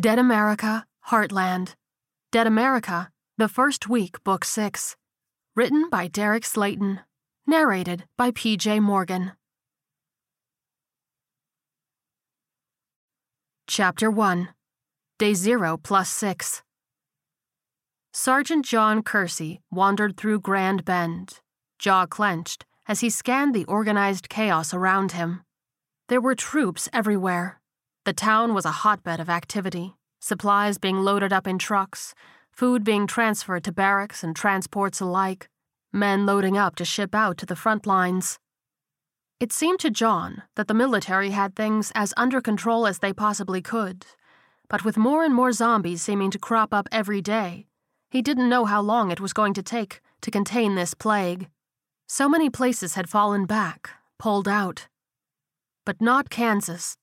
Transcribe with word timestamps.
Dead 0.00 0.18
America, 0.18 0.86
Heartland. 1.08 1.74
Dead 2.32 2.46
America, 2.46 3.10
The 3.36 3.48
First 3.48 3.86
Week, 3.86 4.16
Book 4.24 4.46
6. 4.46 4.96
Written 5.54 5.90
by 5.90 6.08
Derek 6.08 6.46
Slayton. 6.46 7.00
Narrated 7.46 8.04
by 8.16 8.30
P.J. 8.30 8.80
Morgan. 8.80 9.32
Chapter 13.66 14.10
1 14.10 14.48
Day 15.18 15.34
0 15.34 15.76
plus 15.76 16.08
6. 16.08 16.62
Sergeant 18.14 18.64
John 18.64 19.02
Kersey 19.02 19.60
wandered 19.70 20.16
through 20.16 20.40
Grand 20.40 20.86
Bend, 20.86 21.40
jaw 21.78 22.06
clenched, 22.06 22.64
as 22.88 23.00
he 23.00 23.10
scanned 23.10 23.54
the 23.54 23.66
organized 23.66 24.30
chaos 24.30 24.72
around 24.72 25.12
him. 25.12 25.42
There 26.08 26.22
were 26.22 26.34
troops 26.34 26.88
everywhere. 26.90 27.60
The 28.06 28.14
town 28.14 28.54
was 28.54 28.64
a 28.64 28.70
hotbed 28.70 29.20
of 29.20 29.28
activity, 29.28 29.94
supplies 30.20 30.78
being 30.78 30.98
loaded 30.98 31.32
up 31.32 31.46
in 31.46 31.58
trucks, 31.58 32.14
food 32.52 32.84
being 32.84 33.06
transferred 33.06 33.64
to 33.64 33.72
barracks 33.72 34.22
and 34.22 34.36
transports 34.36 35.00
alike, 35.00 35.48
men 35.92 36.26
loading 36.26 36.56
up 36.56 36.76
to 36.76 36.84
ship 36.84 37.14
out 37.14 37.36
to 37.38 37.46
the 37.46 37.56
front 37.56 37.86
lines. 37.86 38.38
It 39.40 39.52
seemed 39.52 39.80
to 39.80 39.90
John 39.90 40.42
that 40.54 40.68
the 40.68 40.74
military 40.74 41.30
had 41.30 41.56
things 41.56 41.90
as 41.94 42.14
under 42.16 42.40
control 42.40 42.86
as 42.86 42.98
they 42.98 43.12
possibly 43.12 43.62
could, 43.62 44.04
but 44.68 44.84
with 44.84 44.98
more 44.98 45.24
and 45.24 45.34
more 45.34 45.50
zombies 45.52 46.02
seeming 46.02 46.30
to 46.30 46.38
crop 46.38 46.74
up 46.74 46.88
every 46.92 47.22
day, 47.22 47.66
he 48.10 48.20
didn't 48.20 48.48
know 48.48 48.66
how 48.66 48.80
long 48.82 49.10
it 49.10 49.20
was 49.20 49.32
going 49.32 49.54
to 49.54 49.62
take 49.62 50.00
to 50.20 50.30
contain 50.30 50.74
this 50.74 50.94
plague. 50.94 51.48
So 52.06 52.28
many 52.28 52.50
places 52.50 52.94
had 52.94 53.08
fallen 53.08 53.46
back, 53.46 53.90
pulled 54.18 54.46
out. 54.46 54.88
But 55.86 56.02
not 56.02 56.28
Kansas. 56.28 56.96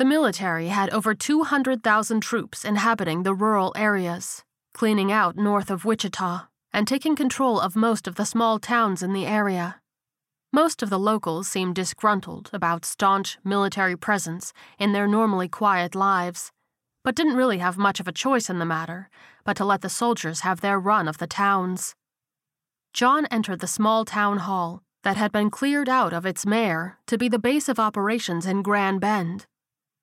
The 0.00 0.06
military 0.06 0.68
had 0.68 0.88
over 0.94 1.14
200,000 1.14 2.22
troops 2.22 2.64
inhabiting 2.64 3.22
the 3.22 3.34
rural 3.34 3.70
areas, 3.76 4.42
cleaning 4.72 5.12
out 5.12 5.36
north 5.36 5.70
of 5.70 5.84
Wichita, 5.84 6.46
and 6.72 6.88
taking 6.88 7.14
control 7.14 7.60
of 7.60 7.76
most 7.76 8.08
of 8.08 8.14
the 8.14 8.24
small 8.24 8.58
towns 8.58 9.02
in 9.02 9.12
the 9.12 9.26
area. 9.26 9.82
Most 10.54 10.82
of 10.82 10.88
the 10.88 10.98
locals 10.98 11.48
seemed 11.48 11.74
disgruntled 11.74 12.48
about 12.54 12.86
staunch 12.86 13.36
military 13.44 13.94
presence 13.94 14.54
in 14.78 14.94
their 14.94 15.06
normally 15.06 15.50
quiet 15.50 15.94
lives, 15.94 16.50
but 17.04 17.14
didn't 17.14 17.36
really 17.36 17.58
have 17.58 17.76
much 17.76 18.00
of 18.00 18.08
a 18.08 18.12
choice 18.24 18.48
in 18.48 18.58
the 18.58 18.64
matter 18.64 19.10
but 19.44 19.54
to 19.58 19.66
let 19.66 19.82
the 19.82 19.90
soldiers 19.90 20.40
have 20.40 20.62
their 20.62 20.80
run 20.80 21.08
of 21.08 21.18
the 21.18 21.26
towns. 21.26 21.94
John 22.94 23.26
entered 23.26 23.60
the 23.60 23.66
small 23.66 24.06
town 24.06 24.38
hall 24.38 24.82
that 25.02 25.18
had 25.18 25.30
been 25.30 25.50
cleared 25.50 25.90
out 25.90 26.14
of 26.14 26.24
its 26.24 26.46
mayor 26.46 26.96
to 27.06 27.18
be 27.18 27.28
the 27.28 27.38
base 27.38 27.68
of 27.68 27.78
operations 27.78 28.46
in 28.46 28.62
Grand 28.62 29.02
Bend. 29.02 29.46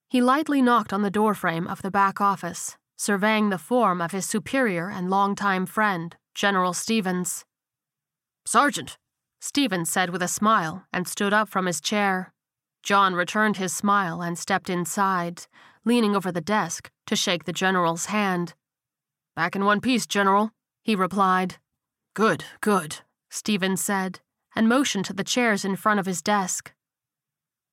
He 0.09 0.21
lightly 0.21 0.61
knocked 0.61 0.93
on 0.93 1.01
the 1.01 1.11
doorframe 1.11 1.67
of 1.67 1.81
the 1.81 1.91
back 1.91 2.21
office, 2.21 2.77
surveying 2.95 3.49
the 3.49 3.57
form 3.57 4.01
of 4.01 4.11
his 4.11 4.25
superior 4.25 4.89
and 4.89 5.09
longtime 5.09 5.65
friend, 5.65 6.15
General 6.33 6.73
Stevens. 6.73 7.43
Sergeant, 8.45 8.97
Stevens 9.41 9.89
said 9.89 10.09
with 10.09 10.23
a 10.23 10.27
smile 10.27 10.85
and 10.93 11.07
stood 11.07 11.33
up 11.33 11.49
from 11.49 11.65
his 11.65 11.81
chair. 11.81 12.33
John 12.83 13.15
returned 13.15 13.57
his 13.57 13.73
smile 13.73 14.21
and 14.21 14.37
stepped 14.37 14.69
inside, 14.69 15.45
leaning 15.83 16.15
over 16.15 16.31
the 16.31 16.41
desk 16.41 16.89
to 17.07 17.15
shake 17.15 17.43
the 17.43 17.51
general's 17.51 18.05
hand. 18.05 18.53
Back 19.35 19.55
in 19.55 19.65
one 19.65 19.81
piece, 19.81 20.07
General, 20.07 20.51
he 20.83 20.95
replied. 20.95 21.57
Good, 22.13 22.45
good, 22.61 22.99
Stevens 23.29 23.83
said, 23.83 24.21
and 24.55 24.69
motioned 24.69 25.05
to 25.05 25.13
the 25.13 25.25
chairs 25.25 25.65
in 25.65 25.75
front 25.75 25.99
of 25.99 26.05
his 26.05 26.21
desk. 26.21 26.73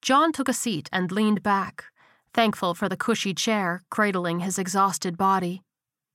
John 0.02 0.32
took 0.32 0.48
a 0.48 0.52
seat 0.52 0.88
and 0.92 1.12
leaned 1.12 1.42
back, 1.42 1.84
thankful 2.34 2.74
for 2.74 2.88
the 2.88 2.96
cushy 2.96 3.32
chair 3.32 3.82
cradling 3.90 4.40
his 4.40 4.58
exhausted 4.58 5.16
body. 5.16 5.62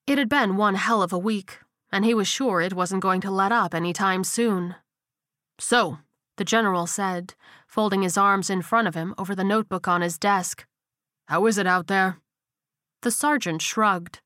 It 0.06 0.18
had 0.18 0.30
been 0.30 0.58
one 0.58 0.76
hell 0.76 1.02
of 1.02 1.14
a 1.14 1.18
week, 1.18 1.60
and 1.92 2.04
he 2.04 2.14
was 2.14 2.28
sure 2.28 2.62
it 2.62 2.74
wasn't 2.74 3.02
going 3.02 3.22
to 3.22 3.32
let 3.32 3.52
up 3.52 3.74
any 3.74 3.94
time 3.94 4.24
soon. 4.24 4.76
So, 5.60 6.00
the 6.38 6.44
general 6.44 6.88
said, 6.88 7.34
folding 7.68 8.02
his 8.02 8.18
arms 8.18 8.50
in 8.50 8.62
front 8.62 8.88
of 8.88 8.96
him 8.96 9.16
over 9.18 9.34
the 9.34 9.44
notebook 9.44 9.88
on 9.88 10.02
his 10.02 10.18
desk. 10.20 10.66
How 11.28 11.46
is 11.46 11.58
it 11.58 11.68
out 11.68 11.88
there? 11.88 12.18
The 13.02 13.12
sergeant 13.12 13.62
shrugged. 13.62 14.20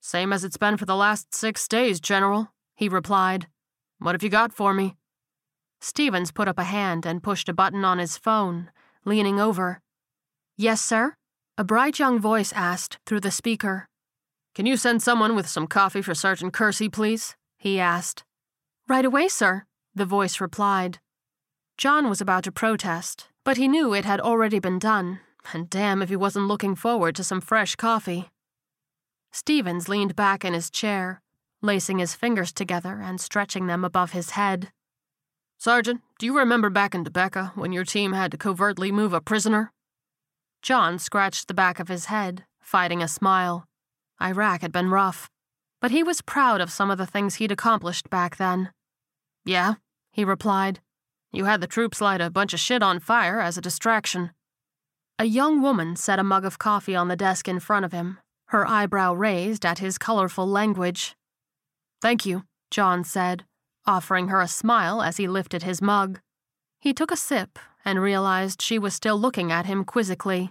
Same 0.00 0.32
as 0.32 0.44
it's 0.44 0.56
been 0.56 0.76
for 0.76 0.86
the 0.86 0.96
last 0.96 1.34
six 1.34 1.68
days, 1.68 2.00
General, 2.00 2.52
he 2.74 2.88
replied. 2.88 3.48
What 3.98 4.14
have 4.14 4.22
you 4.22 4.30
got 4.30 4.52
for 4.52 4.72
me? 4.72 4.96
Stevens 5.80 6.30
put 6.30 6.48
up 6.48 6.58
a 6.58 6.64
hand 6.64 7.04
and 7.04 7.22
pushed 7.22 7.48
a 7.48 7.54
button 7.54 7.84
on 7.84 7.98
his 7.98 8.16
phone, 8.16 8.70
leaning 9.04 9.38
over. 9.38 9.80
Yes, 10.56 10.80
sir? 10.80 11.14
A 11.58 11.64
bright 11.64 11.98
young 11.98 12.18
voice 12.18 12.52
asked 12.52 12.98
through 13.06 13.20
the 13.20 13.30
speaker. 13.30 13.88
Can 14.54 14.66
you 14.66 14.76
send 14.76 15.02
someone 15.02 15.34
with 15.34 15.48
some 15.48 15.66
coffee 15.66 16.02
for 16.02 16.14
Sergeant 16.14 16.52
Kersey, 16.52 16.90
please? 16.90 17.34
he 17.56 17.80
asked. 17.80 18.24
Right 18.86 19.06
away, 19.06 19.28
sir, 19.28 19.64
the 19.94 20.04
voice 20.04 20.38
replied. 20.38 20.98
John 21.78 22.10
was 22.10 22.20
about 22.20 22.44
to 22.44 22.52
protest, 22.52 23.28
but 23.42 23.56
he 23.56 23.68
knew 23.68 23.94
it 23.94 24.04
had 24.04 24.20
already 24.20 24.58
been 24.58 24.78
done, 24.78 25.20
and 25.54 25.70
damn 25.70 26.02
if 26.02 26.10
he 26.10 26.16
wasn't 26.16 26.46
looking 26.46 26.74
forward 26.74 27.16
to 27.16 27.24
some 27.24 27.40
fresh 27.40 27.74
coffee. 27.74 28.28
Stevens 29.32 29.88
leaned 29.88 30.14
back 30.14 30.44
in 30.44 30.52
his 30.52 30.68
chair, 30.68 31.22
lacing 31.62 32.00
his 32.00 32.14
fingers 32.14 32.52
together 32.52 33.00
and 33.02 33.18
stretching 33.18 33.66
them 33.66 33.82
above 33.82 34.12
his 34.12 34.30
head. 34.30 34.72
Sergeant, 35.56 36.02
do 36.18 36.26
you 36.26 36.36
remember 36.36 36.68
back 36.68 36.94
in 36.94 37.02
Topeka 37.02 37.52
when 37.54 37.72
your 37.72 37.84
team 37.84 38.12
had 38.12 38.30
to 38.32 38.36
covertly 38.36 38.92
move 38.92 39.14
a 39.14 39.22
prisoner? 39.22 39.72
John 40.66 40.98
scratched 40.98 41.46
the 41.46 41.54
back 41.54 41.78
of 41.78 41.86
his 41.86 42.06
head, 42.06 42.44
fighting 42.60 43.00
a 43.00 43.06
smile. 43.06 43.68
Iraq 44.20 44.62
had 44.62 44.72
been 44.72 44.90
rough, 44.90 45.30
but 45.80 45.92
he 45.92 46.02
was 46.02 46.22
proud 46.22 46.60
of 46.60 46.72
some 46.72 46.90
of 46.90 46.98
the 46.98 47.06
things 47.06 47.36
he'd 47.36 47.52
accomplished 47.52 48.10
back 48.10 48.36
then. 48.36 48.72
Yeah, 49.44 49.74
he 50.10 50.24
replied. 50.24 50.80
You 51.30 51.44
had 51.44 51.60
the 51.60 51.68
troops 51.68 52.00
light 52.00 52.20
a 52.20 52.30
bunch 52.30 52.52
of 52.52 52.58
shit 52.58 52.82
on 52.82 52.98
fire 52.98 53.38
as 53.38 53.56
a 53.56 53.60
distraction. 53.60 54.32
A 55.20 55.26
young 55.26 55.62
woman 55.62 55.94
set 55.94 56.18
a 56.18 56.24
mug 56.24 56.44
of 56.44 56.58
coffee 56.58 56.96
on 56.96 57.06
the 57.06 57.14
desk 57.14 57.46
in 57.46 57.60
front 57.60 57.84
of 57.84 57.92
him, 57.92 58.18
her 58.46 58.66
eyebrow 58.66 59.12
raised 59.12 59.64
at 59.64 59.78
his 59.78 59.98
colorful 59.98 60.48
language. 60.48 61.14
Thank 62.02 62.26
you, 62.26 62.42
John 62.72 63.04
said, 63.04 63.44
offering 63.86 64.26
her 64.28 64.40
a 64.40 64.48
smile 64.48 65.00
as 65.00 65.16
he 65.16 65.28
lifted 65.28 65.62
his 65.62 65.80
mug. 65.80 66.18
He 66.80 66.92
took 66.92 67.12
a 67.12 67.16
sip 67.16 67.56
and 67.84 68.02
realized 68.02 68.60
she 68.60 68.80
was 68.80 68.94
still 68.94 69.16
looking 69.16 69.52
at 69.52 69.66
him 69.66 69.84
quizzically. 69.84 70.50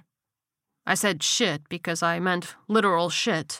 I 0.85 0.93
said 0.93 1.23
shit 1.23 1.67
because 1.69 2.03
I 2.03 2.19
meant 2.19 2.55
literal 2.67 3.09
shit. 3.09 3.59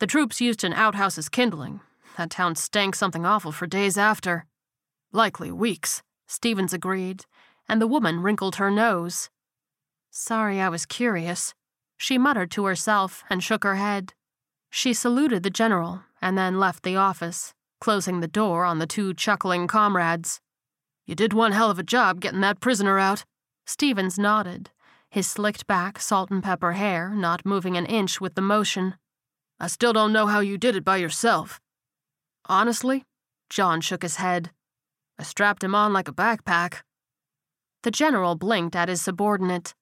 The 0.00 0.06
troops 0.06 0.40
used 0.40 0.64
an 0.64 0.72
outhouse 0.72 1.18
as 1.18 1.28
kindling. 1.28 1.80
That 2.16 2.30
town 2.30 2.56
stank 2.56 2.94
something 2.94 3.24
awful 3.24 3.52
for 3.52 3.66
days 3.66 3.96
after. 3.96 4.46
Likely 5.12 5.52
weeks, 5.52 6.02
Stevens 6.26 6.72
agreed, 6.72 7.24
and 7.68 7.80
the 7.80 7.86
woman 7.86 8.20
wrinkled 8.20 8.56
her 8.56 8.70
nose. 8.70 9.30
Sorry, 10.10 10.60
I 10.60 10.68
was 10.68 10.86
curious. 10.86 11.54
She 11.96 12.18
muttered 12.18 12.50
to 12.52 12.64
herself 12.64 13.22
and 13.30 13.42
shook 13.42 13.64
her 13.64 13.76
head. 13.76 14.14
She 14.70 14.92
saluted 14.92 15.42
the 15.42 15.50
general 15.50 16.02
and 16.20 16.36
then 16.36 16.58
left 16.58 16.82
the 16.82 16.96
office, 16.96 17.54
closing 17.80 18.20
the 18.20 18.28
door 18.28 18.64
on 18.64 18.78
the 18.78 18.86
two 18.86 19.14
chuckling 19.14 19.68
comrades. 19.68 20.40
You 21.06 21.14
did 21.14 21.32
one 21.32 21.52
hell 21.52 21.70
of 21.70 21.78
a 21.78 21.84
job 21.84 22.20
getting 22.20 22.40
that 22.40 22.60
prisoner 22.60 22.98
out. 22.98 23.24
Stevens 23.66 24.18
nodded, 24.18 24.70
his 25.14 25.28
slicked 25.28 25.68
back, 25.68 26.00
salt 26.00 26.28
and 26.32 26.42
pepper 26.42 26.72
hair 26.72 27.10
not 27.10 27.46
moving 27.46 27.76
an 27.76 27.86
inch 27.86 28.20
with 28.20 28.34
the 28.34 28.42
motion. 28.42 28.96
I 29.60 29.68
still 29.68 29.92
don't 29.92 30.12
know 30.12 30.26
how 30.26 30.40
you 30.40 30.58
did 30.58 30.74
it 30.74 30.84
by 30.84 30.96
yourself. 30.96 31.60
Honestly, 32.46 33.04
John 33.48 33.80
shook 33.80 34.02
his 34.02 34.16
head. 34.16 34.50
I 35.16 35.22
strapped 35.22 35.62
him 35.62 35.72
on 35.72 35.92
like 35.92 36.08
a 36.08 36.12
backpack. 36.12 36.82
The 37.84 37.92
general 37.92 38.34
blinked 38.34 38.74
at 38.74 38.88
his 38.88 39.02
subordinate. 39.02 39.72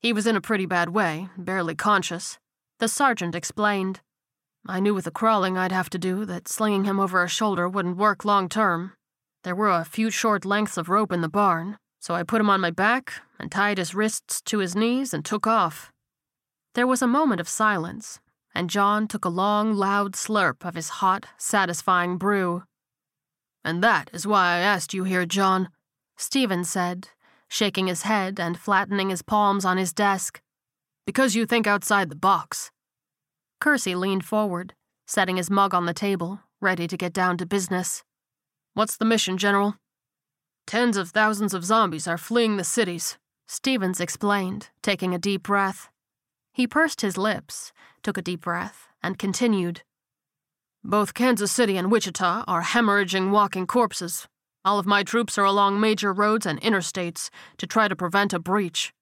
He 0.00 0.10
was 0.14 0.26
in 0.26 0.36
a 0.36 0.40
pretty 0.40 0.64
bad 0.64 0.88
way, 0.88 1.28
barely 1.36 1.74
conscious. 1.74 2.38
The 2.78 2.88
sergeant 2.88 3.34
explained. 3.34 4.00
I 4.66 4.80
knew 4.80 4.94
with 4.94 5.04
the 5.04 5.10
crawling 5.10 5.58
I'd 5.58 5.72
have 5.72 5.90
to 5.90 5.98
do 5.98 6.24
that 6.24 6.48
slinging 6.48 6.84
him 6.84 6.98
over 6.98 7.22
a 7.22 7.28
shoulder 7.28 7.68
wouldn't 7.68 7.98
work 7.98 8.24
long 8.24 8.48
term. 8.48 8.94
There 9.44 9.54
were 9.54 9.70
a 9.70 9.84
few 9.84 10.08
short 10.08 10.46
lengths 10.46 10.78
of 10.78 10.88
rope 10.88 11.12
in 11.12 11.20
the 11.20 11.28
barn, 11.28 11.76
so 12.02 12.14
I 12.14 12.24
put 12.24 12.40
him 12.40 12.50
on 12.50 12.60
my 12.60 12.72
back 12.72 13.12
and 13.38 13.50
tied 13.50 13.78
his 13.78 13.94
wrists 13.94 14.42
to 14.42 14.58
his 14.58 14.74
knees 14.74 15.14
and 15.14 15.24
took 15.24 15.46
off. 15.46 15.92
There 16.74 16.86
was 16.86 17.00
a 17.00 17.06
moment 17.06 17.40
of 17.40 17.48
silence, 17.48 18.18
and 18.52 18.68
John 18.68 19.06
took 19.06 19.24
a 19.24 19.28
long, 19.28 19.72
loud 19.74 20.14
slurp 20.14 20.64
of 20.64 20.74
his 20.74 20.88
hot, 20.88 21.26
satisfying 21.38 22.18
brew. 22.18 22.64
And 23.64 23.84
that 23.84 24.10
is 24.12 24.26
why 24.26 24.48
I 24.48 24.58
asked 24.58 24.92
you 24.92 25.04
here, 25.04 25.24
John, 25.24 25.68
Stevens 26.16 26.68
said, 26.68 27.10
shaking 27.48 27.86
his 27.86 28.02
head 28.02 28.40
and 28.40 28.58
flattening 28.58 29.10
his 29.10 29.22
palms 29.22 29.64
on 29.64 29.76
his 29.76 29.92
desk. 29.92 30.40
Because 31.06 31.36
you 31.36 31.46
think 31.46 31.68
outside 31.68 32.08
the 32.08 32.16
box. 32.16 32.72
Kersey 33.60 33.94
leaned 33.94 34.24
forward, 34.24 34.74
setting 35.06 35.36
his 35.36 35.50
mug 35.50 35.72
on 35.72 35.86
the 35.86 35.94
table, 35.94 36.40
ready 36.60 36.88
to 36.88 36.96
get 36.96 37.12
down 37.12 37.36
to 37.38 37.46
business. 37.46 38.02
What's 38.74 38.96
the 38.96 39.04
mission, 39.04 39.38
General? 39.38 39.76
Tens 40.66 40.96
of 40.96 41.10
thousands 41.10 41.54
of 41.54 41.64
zombies 41.64 42.06
are 42.06 42.18
fleeing 42.18 42.56
the 42.56 42.64
cities, 42.64 43.18
Stevens 43.46 44.00
explained, 44.00 44.70
taking 44.82 45.14
a 45.14 45.18
deep 45.18 45.42
breath. 45.42 45.90
He 46.52 46.66
pursed 46.66 47.02
his 47.02 47.18
lips, 47.18 47.72
took 48.02 48.16
a 48.16 48.22
deep 48.22 48.40
breath, 48.40 48.88
and 49.02 49.18
continued. 49.18 49.82
Both 50.82 51.14
Kansas 51.14 51.52
City 51.52 51.76
and 51.76 51.90
Wichita 51.90 52.44
are 52.48 52.62
hemorrhaging 52.62 53.30
walking 53.30 53.66
corpses. 53.66 54.26
All 54.64 54.78
of 54.78 54.86
my 54.86 55.02
troops 55.02 55.36
are 55.36 55.44
along 55.44 55.80
major 55.80 56.12
roads 56.12 56.46
and 56.46 56.60
interstates 56.60 57.28
to 57.58 57.66
try 57.66 57.88
to 57.88 57.96
prevent 57.96 58.32
a 58.32 58.38
breach. 58.38 58.92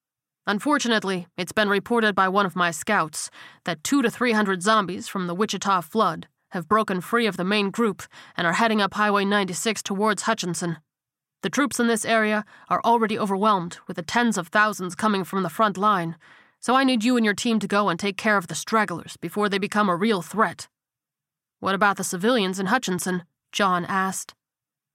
Unfortunately, 0.46 1.28
it's 1.36 1.52
been 1.52 1.68
reported 1.68 2.14
by 2.14 2.28
one 2.28 2.46
of 2.46 2.56
my 2.56 2.70
scouts 2.70 3.30
that 3.64 3.84
two 3.84 4.02
to 4.02 4.10
three 4.10 4.32
hundred 4.32 4.62
zombies 4.62 5.06
from 5.06 5.26
the 5.26 5.34
Wichita 5.34 5.82
flood 5.82 6.26
have 6.50 6.68
broken 6.68 7.00
free 7.00 7.26
of 7.26 7.36
the 7.36 7.44
main 7.44 7.70
group 7.70 8.02
and 8.36 8.46
are 8.46 8.54
heading 8.54 8.80
up 8.80 8.94
Highway 8.94 9.24
96 9.24 9.82
towards 9.82 10.22
Hutchinson. 10.22 10.78
The 11.42 11.50
troops 11.50 11.80
in 11.80 11.86
this 11.86 12.04
area 12.04 12.44
are 12.68 12.82
already 12.84 13.18
overwhelmed 13.18 13.78
with 13.86 13.96
the 13.96 14.02
tens 14.02 14.36
of 14.36 14.48
thousands 14.48 14.94
coming 14.94 15.24
from 15.24 15.42
the 15.42 15.48
front 15.48 15.78
line, 15.78 16.16
so 16.60 16.74
I 16.74 16.84
need 16.84 17.02
you 17.02 17.16
and 17.16 17.24
your 17.24 17.34
team 17.34 17.58
to 17.60 17.66
go 17.66 17.88
and 17.88 17.98
take 17.98 18.18
care 18.18 18.36
of 18.36 18.48
the 18.48 18.54
stragglers 18.54 19.16
before 19.16 19.48
they 19.48 19.58
become 19.58 19.88
a 19.88 19.96
real 19.96 20.20
threat. 20.20 20.68
What 21.58 21.74
about 21.74 21.96
the 21.96 22.04
civilians 22.04 22.58
in 22.58 22.66
Hutchinson? 22.66 23.24
John 23.52 23.86
asked. 23.86 24.34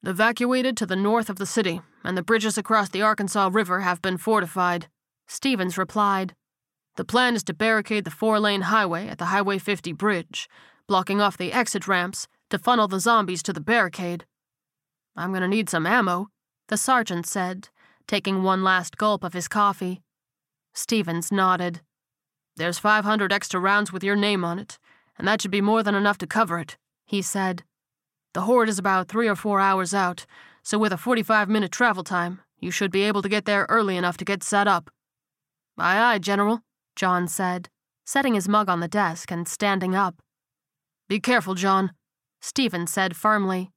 Evacuated 0.03 0.77
to 0.77 0.85
the 0.85 0.95
north 0.95 1.31
of 1.31 1.37
the 1.37 1.47
city, 1.47 1.81
and 2.03 2.15
the 2.15 2.23
bridges 2.23 2.59
across 2.59 2.89
the 2.89 3.01
Arkansas 3.01 3.49
River 3.51 3.79
have 3.79 4.01
been 4.03 4.17
fortified. 4.17 4.87
Stevens 5.27 5.79
replied. 5.79 6.35
The 6.95 7.05
plan 7.05 7.35
is 7.35 7.43
to 7.45 7.53
barricade 7.55 8.05
the 8.05 8.11
four 8.11 8.39
lane 8.39 8.61
highway 8.61 9.07
at 9.07 9.17
the 9.17 9.25
Highway 9.25 9.57
50 9.57 9.93
bridge, 9.93 10.47
blocking 10.87 11.19
off 11.19 11.37
the 11.37 11.51
exit 11.51 11.87
ramps 11.87 12.27
to 12.51 12.59
funnel 12.59 12.87
the 12.87 12.99
zombies 12.99 13.41
to 13.43 13.53
the 13.53 13.59
barricade. 13.59 14.25
I'm 15.15 15.33
gonna 15.33 15.47
need 15.47 15.69
some 15.69 15.87
ammo, 15.87 16.29
the 16.67 16.77
sergeant 16.77 17.25
said, 17.25 17.69
taking 18.07 18.43
one 18.43 18.63
last 18.63 18.97
gulp 18.97 19.23
of 19.23 19.33
his 19.33 19.47
coffee. 19.47 20.01
Stevens 20.73 21.31
nodded. 21.31 21.81
There's 22.55 22.79
500 22.79 23.31
extra 23.31 23.59
rounds 23.59 23.91
with 23.91 24.03
your 24.03 24.15
name 24.15 24.43
on 24.43 24.59
it, 24.59 24.77
and 25.17 25.27
that 25.27 25.41
should 25.41 25.51
be 25.51 25.61
more 25.61 25.83
than 25.83 25.95
enough 25.95 26.17
to 26.19 26.27
cover 26.27 26.59
it, 26.59 26.77
he 27.05 27.21
said. 27.21 27.63
The 28.33 28.41
horde 28.41 28.69
is 28.69 28.79
about 28.79 29.07
three 29.07 29.27
or 29.27 29.35
four 29.35 29.59
hours 29.59 29.93
out, 29.93 30.25
so 30.63 30.77
with 30.77 30.91
a 30.91 30.97
45 30.97 31.49
minute 31.49 31.71
travel 31.71 32.03
time, 32.03 32.41
you 32.59 32.71
should 32.71 32.91
be 32.91 33.03
able 33.03 33.21
to 33.21 33.29
get 33.29 33.45
there 33.45 33.65
early 33.69 33.97
enough 33.97 34.17
to 34.17 34.25
get 34.25 34.43
set 34.43 34.67
up. 34.67 34.89
Aye, 35.77 35.97
aye, 35.97 36.19
General, 36.19 36.61
John 36.95 37.27
said, 37.27 37.69
setting 38.05 38.33
his 38.33 38.47
mug 38.47 38.69
on 38.69 38.79
the 38.79 38.87
desk 38.87 39.31
and 39.31 39.47
standing 39.47 39.95
up. 39.95 40.21
Be 41.07 41.19
careful, 41.19 41.53
John, 41.53 41.91
Stevens 42.41 42.91
said 42.91 43.15
firmly. 43.15 43.71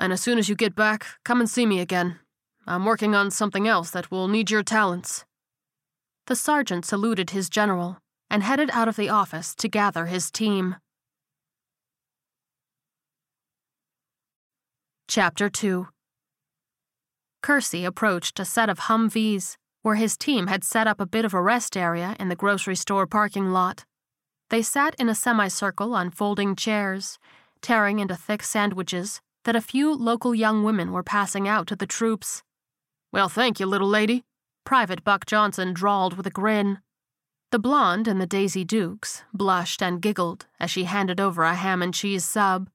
And 0.00 0.14
as 0.14 0.22
soon 0.22 0.38
as 0.38 0.48
you 0.48 0.54
get 0.54 0.74
back, 0.74 1.06
come 1.26 1.40
and 1.40 1.50
see 1.50 1.66
me 1.66 1.78
again. 1.78 2.18
I'm 2.66 2.86
working 2.86 3.14
on 3.14 3.30
something 3.30 3.68
else 3.68 3.90
that 3.90 4.10
will 4.10 4.28
need 4.28 4.50
your 4.50 4.62
talents. 4.62 5.26
The 6.26 6.34
sergeant 6.34 6.86
saluted 6.86 7.30
his 7.30 7.50
general 7.50 7.98
and 8.30 8.42
headed 8.42 8.70
out 8.72 8.88
of 8.88 8.96
the 8.96 9.10
office 9.10 9.54
to 9.56 9.68
gather 9.68 10.06
his 10.06 10.30
team. 10.30 10.76
Chapter 15.06 15.50
2 15.50 15.88
Kersey 17.42 17.84
approached 17.84 18.40
a 18.40 18.46
set 18.46 18.70
of 18.70 18.80
Humvees 18.80 19.56
where 19.82 19.96
his 19.96 20.16
team 20.16 20.46
had 20.46 20.64
set 20.64 20.86
up 20.86 20.98
a 20.98 21.06
bit 21.06 21.26
of 21.26 21.34
a 21.34 21.42
rest 21.42 21.76
area 21.76 22.16
in 22.18 22.30
the 22.30 22.36
grocery 22.36 22.76
store 22.76 23.06
parking 23.06 23.52
lot. 23.52 23.84
They 24.48 24.62
sat 24.62 24.94
in 24.98 25.10
a 25.10 25.14
semicircle 25.14 25.94
on 25.94 26.10
folding 26.10 26.56
chairs, 26.56 27.18
tearing 27.60 27.98
into 27.98 28.16
thick 28.16 28.42
sandwiches 28.42 29.20
that 29.44 29.56
a 29.56 29.60
few 29.60 29.94
local 29.94 30.34
young 30.34 30.64
women 30.64 30.92
were 30.92 31.02
passing 31.02 31.48
out 31.48 31.66
to 31.68 31.76
the 31.76 31.86
troops. 31.86 32.42
Well, 33.12 33.28
thank 33.28 33.58
you, 33.58 33.66
little 33.66 33.88
lady, 33.88 34.24
Private 34.64 35.02
Buck 35.02 35.26
Johnson 35.26 35.72
drawled 35.72 36.16
with 36.16 36.26
a 36.26 36.30
grin. 36.30 36.78
The 37.50 37.58
blonde 37.58 38.06
in 38.06 38.18
the 38.18 38.26
Daisy 38.26 38.64
Dukes 38.64 39.24
blushed 39.32 39.82
and 39.82 40.00
giggled 40.00 40.46
as 40.60 40.70
she 40.70 40.84
handed 40.84 41.20
over 41.20 41.42
a 41.42 41.54
ham 41.54 41.82
and 41.82 41.92
cheese 41.92 42.24
sub. 42.24 42.70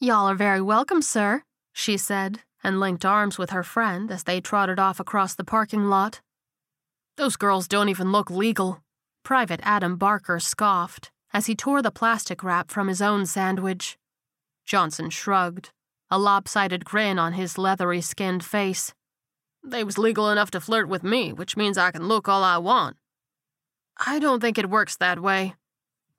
Y'all 0.00 0.28
are 0.28 0.34
very 0.34 0.62
welcome, 0.62 1.02
sir, 1.02 1.42
she 1.72 1.96
said, 1.96 2.40
and 2.64 2.80
linked 2.80 3.04
arms 3.04 3.36
with 3.36 3.50
her 3.50 3.62
friend 3.62 4.10
as 4.10 4.24
they 4.24 4.40
trotted 4.40 4.78
off 4.78 4.98
across 4.98 5.34
the 5.34 5.44
parking 5.44 5.88
lot. 5.88 6.20
Those 7.16 7.36
girls 7.36 7.68
don't 7.68 7.88
even 7.88 8.12
look 8.12 8.30
legal, 8.30 8.82
Private 9.24 9.60
Adam 9.62 9.96
Baker 9.96 10.40
scoffed 10.40 11.10
as 11.34 11.46
he 11.46 11.54
tore 11.54 11.82
the 11.82 11.90
plastic 11.90 12.42
wrap 12.42 12.70
from 12.70 12.88
his 12.88 13.02
own 13.02 13.26
sandwich. 13.26 13.98
Johnson 14.64 15.10
shrugged, 15.10 15.70
a 16.10 16.18
lopsided 16.18 16.84
grin 16.84 17.18
on 17.18 17.34
his 17.34 17.58
leathery 17.58 18.00
skinned 18.00 18.44
face. 18.44 18.94
They 19.64 19.84
was 19.84 19.98
legal 19.98 20.30
enough 20.30 20.50
to 20.52 20.60
flirt 20.60 20.88
with 20.88 21.02
me, 21.02 21.32
which 21.32 21.56
means 21.56 21.76
I 21.76 21.90
can 21.90 22.08
look 22.08 22.28
all 22.28 22.42
I 22.42 22.58
want. 22.58 22.96
I 23.98 24.18
don't 24.18 24.40
think 24.40 24.58
it 24.58 24.70
works 24.70 24.96
that 24.96 25.20
way. 25.20 25.54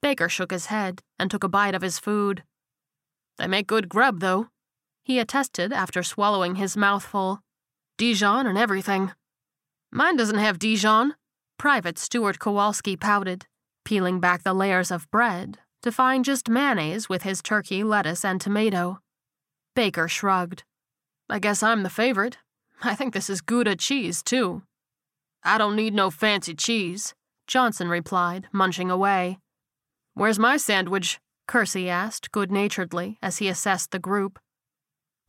Baker 0.01 0.29
shook 0.29 0.51
his 0.51 0.67
head 0.67 1.01
and 1.17 1.31
took 1.31 1.43
a 1.43 1.49
bite 1.49 1.75
of 1.75 1.81
his 1.81 1.99
food. 1.99 2.43
They 3.37 3.47
make 3.47 3.67
good 3.67 3.89
grub, 3.89 4.19
though, 4.19 4.47
he 5.03 5.17
attested 5.17 5.73
after 5.73 6.03
swallowing 6.03 6.55
his 6.55 6.77
mouthful. 6.77 7.41
Dijon 7.97 8.45
and 8.45 8.57
everything. 8.57 9.11
Mine 9.91 10.15
doesn't 10.15 10.37
have 10.37 10.59
Dijon. 10.59 11.15
Private 11.57 11.97
Stuart 11.97 12.39
Kowalski 12.39 12.95
pouted, 12.95 13.47
peeling 13.83 14.19
back 14.19 14.43
the 14.43 14.53
layers 14.53 14.91
of 14.91 15.09
bread 15.11 15.57
to 15.81 15.91
find 15.91 16.23
just 16.23 16.47
mayonnaise 16.47 17.09
with 17.09 17.23
his 17.23 17.41
turkey, 17.41 17.83
lettuce, 17.83 18.23
and 18.23 18.39
tomato. 18.39 18.99
Baker 19.79 20.09
shrugged. 20.09 20.63
I 21.29 21.39
guess 21.39 21.63
I'm 21.63 21.83
the 21.83 21.89
favorite. 21.89 22.37
I 22.83 22.95
think 22.95 23.13
this 23.13 23.29
is 23.29 23.39
Gouda 23.39 23.77
cheese, 23.77 24.21
too. 24.21 24.63
I 25.41 25.57
don't 25.57 25.77
need 25.77 25.93
no 25.93 26.11
fancy 26.11 26.53
cheese, 26.53 27.15
Johnson 27.47 27.87
replied, 27.87 28.49
munching 28.51 28.91
away. 28.91 29.39
Where's 30.15 30.37
my 30.37 30.57
sandwich? 30.57 31.21
Kersey 31.47 31.89
asked 31.89 32.33
good 32.33 32.51
naturedly 32.51 33.19
as 33.21 33.37
he 33.37 33.47
assessed 33.47 33.91
the 33.91 33.99
group. 33.99 34.37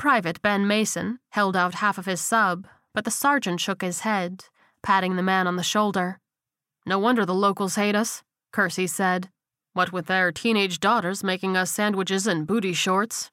Private 0.01 0.43
Ben 0.43 0.67
Mason 0.67 1.21
held 1.31 1.55
out 1.55 1.75
half 1.75 1.97
of 1.97 2.07
his 2.07 2.21
sub, 2.21 2.67
but 2.93 3.05
the 3.05 3.13
sergeant 3.13 3.61
shook 3.61 3.83
his 3.83 4.01
head, 4.01 4.47
patting 4.83 5.15
the 5.15 5.23
man 5.23 5.47
on 5.47 5.55
the 5.55 5.63
shoulder. 5.63 6.19
No 6.85 6.99
wonder 6.99 7.25
the 7.25 7.35
locals 7.47 7.77
hate 7.77 7.95
us, 7.95 8.25
Kersey 8.51 8.89
said. 8.89 9.29
What 9.75 9.93
with 9.93 10.07
their 10.07 10.33
teenage 10.33 10.81
daughters 10.81 11.23
making 11.23 11.57
us 11.57 11.71
sandwiches 11.71 12.27
and 12.27 12.49
booty 12.49 12.73
shorts. 12.73 13.31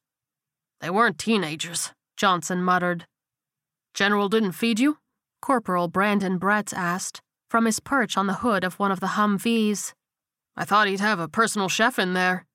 They 0.80 0.90
weren't 0.90 1.18
teenagers, 1.18 1.94
Johnson 2.16 2.64
muttered. 2.64 3.08
General 3.94 4.30
didn't 4.30 4.52
feed 4.52 4.80
you? 4.80 4.98
Corporal 5.42 5.88
Brandon 5.88 6.40
Bretz 6.40 6.74
asked, 6.74 7.22
from 7.50 7.66
his 7.66 7.80
perch 7.80 8.18
on 8.18 8.28
the 8.28 8.36
hood 8.36 8.64
of 8.64 8.80
one 8.80 8.92
of 8.92 9.00
the 9.00 9.08
Humvees. 9.18 9.94
I 10.56 10.66
thought 10.66 10.88
he'd 10.88 11.00
have 11.00 11.20
a 11.20 11.28
personal 11.28 11.70
chef 11.70 11.98
in 11.98 12.14
there. 12.14 12.46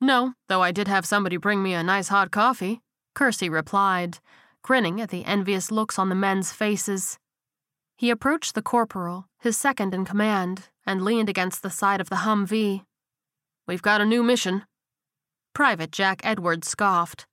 No, 0.00 0.34
though 0.48 0.62
I 0.62 0.72
did 0.72 0.88
have 0.88 1.06
somebody 1.06 1.36
bring 1.36 1.62
me 1.62 1.74
a 1.74 1.82
nice 1.82 2.08
hot 2.08 2.30
coffee, 2.30 2.80
Kersey 3.14 3.48
replied, 3.48 4.18
grinning 4.62 5.00
at 5.00 5.10
the 5.10 5.24
envious 5.24 5.70
looks 5.70 5.98
on 5.98 6.08
the 6.08 6.14
men's 6.14 6.52
faces. 6.52 7.18
He 7.96 8.10
approached 8.10 8.54
the 8.54 8.62
corporal, 8.62 9.26
his 9.38 9.56
second 9.56 9.94
in 9.94 10.04
command, 10.04 10.68
and 10.86 11.02
leaned 11.02 11.28
against 11.28 11.62
the 11.62 11.70
side 11.70 12.00
of 12.00 12.10
the 12.10 12.16
Humvee. 12.16 12.84
We've 13.66 13.82
got 13.82 14.00
a 14.00 14.06
new 14.06 14.22
mission. 14.22 14.64
Private 15.54 15.92
Jack 15.92 16.20
Edwards 16.24 16.68
scoffed. 16.68 17.26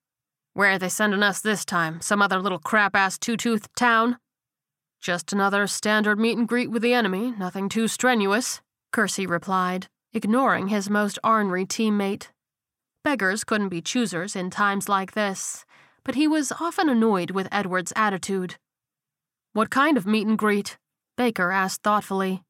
Where 0.53 0.71
are 0.71 0.79
they 0.79 0.89
sending 0.89 1.23
us 1.23 1.39
this 1.39 1.63
time? 1.63 2.01
Some 2.01 2.21
other 2.21 2.39
little 2.39 2.59
crap 2.59 2.93
ass 2.93 3.17
two 3.17 3.37
toothed 3.37 3.73
town? 3.75 4.17
Just 4.99 5.31
another 5.31 5.65
standard 5.65 6.19
meet 6.19 6.37
and 6.37 6.47
greet 6.47 6.69
with 6.69 6.81
the 6.81 6.93
enemy, 6.93 7.31
nothing 7.31 7.69
too 7.69 7.87
strenuous, 7.87 8.61
Kersey 8.91 9.25
replied, 9.25 9.87
ignoring 10.13 10.67
his 10.67 10.89
most 10.89 11.17
ornery 11.23 11.65
teammate. 11.65 12.27
Beggars 13.03 13.45
couldn't 13.45 13.69
be 13.69 13.81
choosers 13.81 14.35
in 14.35 14.49
times 14.49 14.89
like 14.89 15.13
this, 15.13 15.65
but 16.03 16.15
he 16.15 16.27
was 16.27 16.51
often 16.59 16.89
annoyed 16.89 17.31
with 17.31 17.47
Edward's 17.51 17.93
attitude. 17.95 18.57
What 19.53 19.69
kind 19.69 19.97
of 19.97 20.05
meet 20.05 20.27
and 20.27 20.37
greet? 20.37 20.77
Baker 21.17 21.51
asked 21.51 21.81
thoughtfully. 21.81 22.43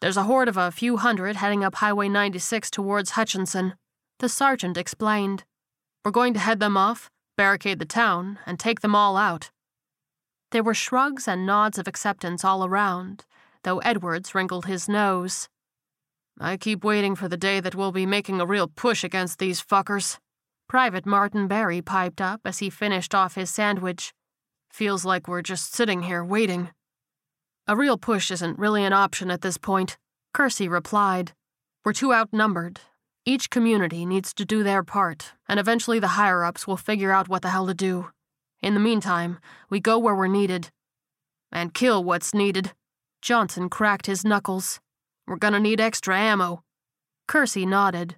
There's 0.00 0.16
a 0.18 0.24
horde 0.24 0.48
of 0.48 0.56
a 0.58 0.70
few 0.70 0.98
hundred 0.98 1.36
heading 1.36 1.64
up 1.64 1.76
Highway 1.76 2.08
96 2.08 2.70
towards 2.70 3.10
Hutchinson, 3.10 3.74
the 4.18 4.28
sergeant 4.28 4.76
explained. 4.76 5.44
We're 6.04 6.10
going 6.10 6.34
to 6.34 6.40
head 6.40 6.60
them 6.60 6.76
off, 6.76 7.10
barricade 7.36 7.78
the 7.78 7.84
town, 7.84 8.38
and 8.46 8.58
take 8.58 8.80
them 8.80 8.94
all 8.94 9.16
out. 9.16 9.50
There 10.50 10.62
were 10.62 10.74
shrugs 10.74 11.26
and 11.26 11.46
nods 11.46 11.78
of 11.78 11.88
acceptance 11.88 12.44
all 12.44 12.64
around, 12.64 13.24
though 13.64 13.78
Edwards 13.78 14.34
wrinkled 14.34 14.66
his 14.66 14.88
nose. 14.88 15.48
I 16.38 16.56
keep 16.56 16.84
waiting 16.84 17.14
for 17.14 17.28
the 17.28 17.36
day 17.36 17.60
that 17.60 17.74
we'll 17.74 17.92
be 17.92 18.06
making 18.06 18.40
a 18.40 18.46
real 18.46 18.68
push 18.68 19.04
against 19.04 19.38
these 19.38 19.62
fuckers. 19.62 20.18
Private 20.68 21.06
Martin 21.06 21.48
Barry 21.48 21.82
piped 21.82 22.20
up 22.20 22.40
as 22.44 22.58
he 22.58 22.70
finished 22.70 23.14
off 23.14 23.34
his 23.34 23.50
sandwich. 23.50 24.12
Feels 24.70 25.04
like 25.04 25.28
we're 25.28 25.42
just 25.42 25.74
sitting 25.74 26.02
here 26.02 26.24
waiting. 26.24 26.70
A 27.66 27.76
real 27.76 27.98
push 27.98 28.30
isn't 28.30 28.58
really 28.58 28.84
an 28.84 28.92
option 28.92 29.30
at 29.30 29.42
this 29.42 29.58
point, 29.58 29.96
Kersey 30.34 30.68
replied. 30.68 31.32
We're 31.84 31.92
too 31.92 32.12
outnumbered. 32.12 32.80
Each 33.24 33.48
community 33.48 34.04
needs 34.04 34.34
to 34.34 34.44
do 34.44 34.64
their 34.64 34.82
part, 34.82 35.32
and 35.48 35.60
eventually 35.60 36.00
the 36.00 36.18
higher 36.18 36.44
ups 36.44 36.66
will 36.66 36.76
figure 36.76 37.12
out 37.12 37.28
what 37.28 37.42
the 37.42 37.50
hell 37.50 37.68
to 37.68 37.74
do. 37.74 38.10
In 38.60 38.74
the 38.74 38.80
meantime, 38.80 39.38
we 39.70 39.78
go 39.78 39.96
where 39.96 40.14
we're 40.14 40.26
needed. 40.26 40.70
And 41.52 41.72
kill 41.72 42.02
what's 42.02 42.34
needed. 42.34 42.72
Johnson 43.20 43.68
cracked 43.68 44.06
his 44.06 44.24
knuckles. 44.24 44.80
We're 45.26 45.36
gonna 45.36 45.60
need 45.60 45.80
extra 45.80 46.18
ammo. 46.18 46.64
Kersey 47.28 47.64
nodded. 47.64 48.16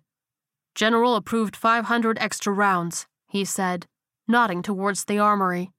General 0.75 1.16
approved 1.16 1.54
500 1.54 2.18
extra 2.18 2.52
rounds, 2.52 3.06
he 3.28 3.44
said, 3.44 3.87
nodding 4.26 4.62
towards 4.62 5.04
the 5.04 5.18
armory. 5.18 5.70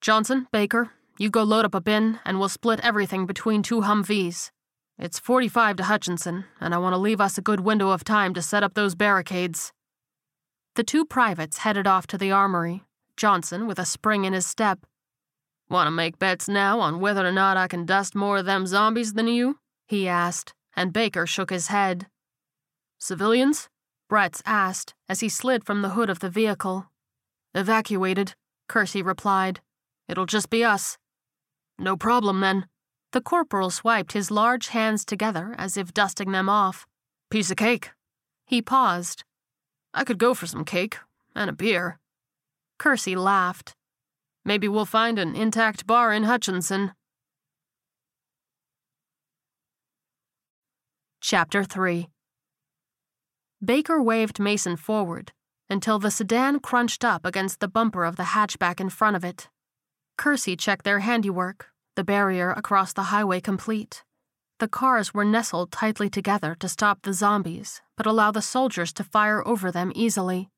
Johnson, 0.00 0.48
Baker, 0.52 0.90
you 1.16 1.30
go 1.30 1.44
load 1.44 1.64
up 1.64 1.76
a 1.76 1.80
bin, 1.80 2.18
and 2.24 2.40
we'll 2.40 2.48
split 2.48 2.80
everything 2.80 3.24
between 3.24 3.62
two 3.62 3.82
Humvees. 3.82 4.50
It's 4.96 5.18
45 5.18 5.76
to 5.76 5.84
Hutchinson, 5.84 6.44
and 6.60 6.72
I 6.72 6.78
want 6.78 6.92
to 6.92 6.98
leave 6.98 7.20
us 7.20 7.36
a 7.36 7.42
good 7.42 7.60
window 7.60 7.90
of 7.90 8.04
time 8.04 8.32
to 8.34 8.42
set 8.42 8.62
up 8.62 8.74
those 8.74 8.94
barricades. 8.94 9.72
The 10.76 10.84
two 10.84 11.04
privates 11.04 11.58
headed 11.58 11.86
off 11.86 12.06
to 12.08 12.18
the 12.18 12.30
armory, 12.30 12.84
Johnson 13.16 13.66
with 13.66 13.80
a 13.80 13.84
spring 13.84 14.24
in 14.24 14.32
his 14.32 14.46
step. 14.46 14.86
Want 15.68 15.88
to 15.88 15.90
make 15.90 16.20
bets 16.20 16.48
now 16.48 16.78
on 16.78 17.00
whether 17.00 17.26
or 17.26 17.32
not 17.32 17.56
I 17.56 17.66
can 17.66 17.84
dust 17.84 18.14
more 18.14 18.38
of 18.38 18.46
them 18.46 18.66
zombies 18.66 19.14
than 19.14 19.26
you? 19.26 19.58
he 19.88 20.06
asked, 20.06 20.54
and 20.76 20.92
Baker 20.92 21.26
shook 21.26 21.50
his 21.50 21.68
head. 21.68 22.06
Civilians? 22.98 23.68
Bretz 24.08 24.42
asked 24.46 24.94
as 25.08 25.20
he 25.20 25.28
slid 25.28 25.64
from 25.64 25.82
the 25.82 25.90
hood 25.90 26.08
of 26.08 26.20
the 26.20 26.30
vehicle. 26.30 26.86
Evacuated, 27.52 28.34
Kersey 28.68 29.02
replied. 29.02 29.60
It'll 30.08 30.26
just 30.26 30.50
be 30.50 30.62
us. 30.62 30.98
No 31.78 31.96
problem 31.96 32.40
then. 32.40 32.66
The 33.14 33.20
corporal 33.20 33.70
swiped 33.70 34.10
his 34.10 34.32
large 34.32 34.70
hands 34.70 35.04
together 35.04 35.54
as 35.56 35.76
if 35.76 35.94
dusting 35.94 36.32
them 36.32 36.48
off. 36.48 36.84
Piece 37.30 37.48
of 37.48 37.56
cake. 37.56 37.92
He 38.44 38.60
paused. 38.60 39.22
I 39.94 40.02
could 40.02 40.18
go 40.18 40.34
for 40.34 40.48
some 40.48 40.64
cake 40.64 40.98
and 41.32 41.48
a 41.48 41.52
beer. 41.52 42.00
Kersey 42.76 43.14
laughed. 43.14 43.76
Maybe 44.44 44.66
we'll 44.66 44.84
find 44.84 45.20
an 45.20 45.36
intact 45.36 45.86
bar 45.86 46.12
in 46.12 46.24
Hutchinson. 46.24 46.90
Chapter 51.20 51.62
3 51.62 52.08
Baker 53.64 54.02
waved 54.02 54.40
Mason 54.40 54.74
forward 54.74 55.30
until 55.70 56.00
the 56.00 56.10
sedan 56.10 56.58
crunched 56.58 57.04
up 57.04 57.24
against 57.24 57.60
the 57.60 57.68
bumper 57.68 58.04
of 58.04 58.16
the 58.16 58.34
hatchback 58.34 58.80
in 58.80 58.88
front 58.88 59.14
of 59.14 59.22
it. 59.22 59.48
Kersey 60.18 60.56
checked 60.56 60.84
their 60.84 60.98
handiwork, 60.98 61.70
the 61.96 62.04
barrier 62.04 62.50
across 62.50 62.92
the 62.92 63.04
highway 63.04 63.40
complete. 63.40 64.02
The 64.58 64.68
cars 64.68 65.12
were 65.12 65.24
nestled 65.24 65.72
tightly 65.72 66.08
together 66.08 66.56
to 66.60 66.68
stop 66.68 67.02
the 67.02 67.12
zombies, 67.12 67.82
but 67.96 68.06
allow 68.06 68.30
the 68.30 68.42
soldiers 68.42 68.92
to 68.94 69.04
fire 69.04 69.46
over 69.46 69.70
them 69.70 69.92
easily. 69.94 70.48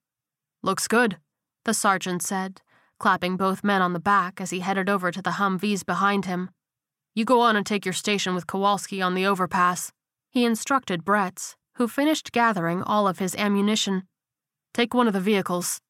Looks 0.62 0.88
good, 0.88 1.19
the 1.64 1.75
sergeant 1.75 2.23
said, 2.23 2.61
clapping 2.99 3.37
both 3.37 3.64
men 3.64 3.83
on 3.83 3.93
the 3.93 4.00
back 4.00 4.40
as 4.40 4.50
he 4.50 4.61
headed 4.61 4.88
over 4.88 5.11
to 5.11 5.23
the 5.23 5.33
Humvees 5.33 5.85
behind 5.85 6.26
him. 6.26 6.50
You 7.14 7.25
go 7.25 7.40
on 7.40 7.57
and 7.57 7.64
take 7.64 7.85
your 7.85 7.95
station 7.95 8.35
with 8.35 8.47
Kowalski 8.47 9.00
on 9.00 9.14
the 9.14 9.26
overpass. 9.26 9.93
He 10.31 10.45
instructed 10.45 11.05
Bretz, 11.05 11.55
who 11.76 11.88
finished 11.88 12.33
gathering 12.33 12.83
all 12.83 13.09
of 13.09 13.19
his 13.19 13.35
ammunition. 13.35 14.05
Take 14.75 14.93
one 14.93 15.07
of 15.07 15.14
the 15.14 15.21
vehicles. 15.21 15.81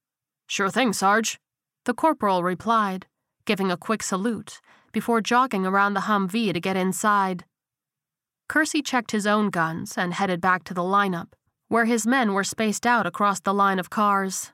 Sure 0.46 0.70
thing, 0.70 0.92
Sarge. 0.92 1.40
The 1.84 1.94
corporal 1.94 2.42
replied, 2.42 3.06
giving 3.44 3.70
a 3.70 3.76
quick 3.76 4.02
salute, 4.02 4.60
before 4.96 5.20
jogging 5.20 5.66
around 5.66 5.92
the 5.92 6.08
Humvee 6.08 6.54
to 6.54 6.58
get 6.58 6.74
inside. 6.74 7.44
Kersey 8.48 8.80
checked 8.80 9.10
his 9.10 9.26
own 9.26 9.50
guns 9.50 9.98
and 9.98 10.14
headed 10.14 10.40
back 10.40 10.64
to 10.64 10.72
the 10.72 10.80
lineup, 10.80 11.34
where 11.68 11.84
his 11.84 12.06
men 12.06 12.32
were 12.32 12.42
spaced 12.42 12.86
out 12.86 13.06
across 13.06 13.38
the 13.38 13.52
line 13.52 13.78
of 13.78 13.90
cars. 13.90 14.52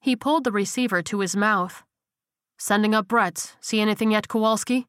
He 0.00 0.14
pulled 0.14 0.44
the 0.44 0.52
receiver 0.52 1.02
to 1.02 1.18
his 1.18 1.34
mouth. 1.34 1.82
Sending 2.56 2.94
up 2.94 3.08
Bretz. 3.08 3.56
See 3.60 3.80
anything 3.80 4.12
yet, 4.12 4.28
Kowalski? 4.28 4.86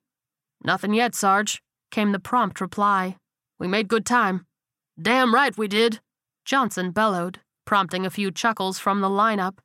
Nothing 0.63 0.93
yet, 0.93 1.15
Sarge, 1.15 1.63
came 1.89 2.11
the 2.11 2.19
prompt 2.19 2.61
reply. 2.61 3.17
We 3.57 3.67
made 3.67 3.87
good 3.87 4.05
time. 4.05 4.45
Damn 5.01 5.33
right 5.33 5.57
we 5.57 5.67
did, 5.67 5.99
Johnson 6.45 6.91
bellowed, 6.91 7.39
prompting 7.65 8.05
a 8.05 8.11
few 8.11 8.29
chuckles 8.29 8.77
from 8.77 9.01
the 9.01 9.09
lineup. 9.09 9.57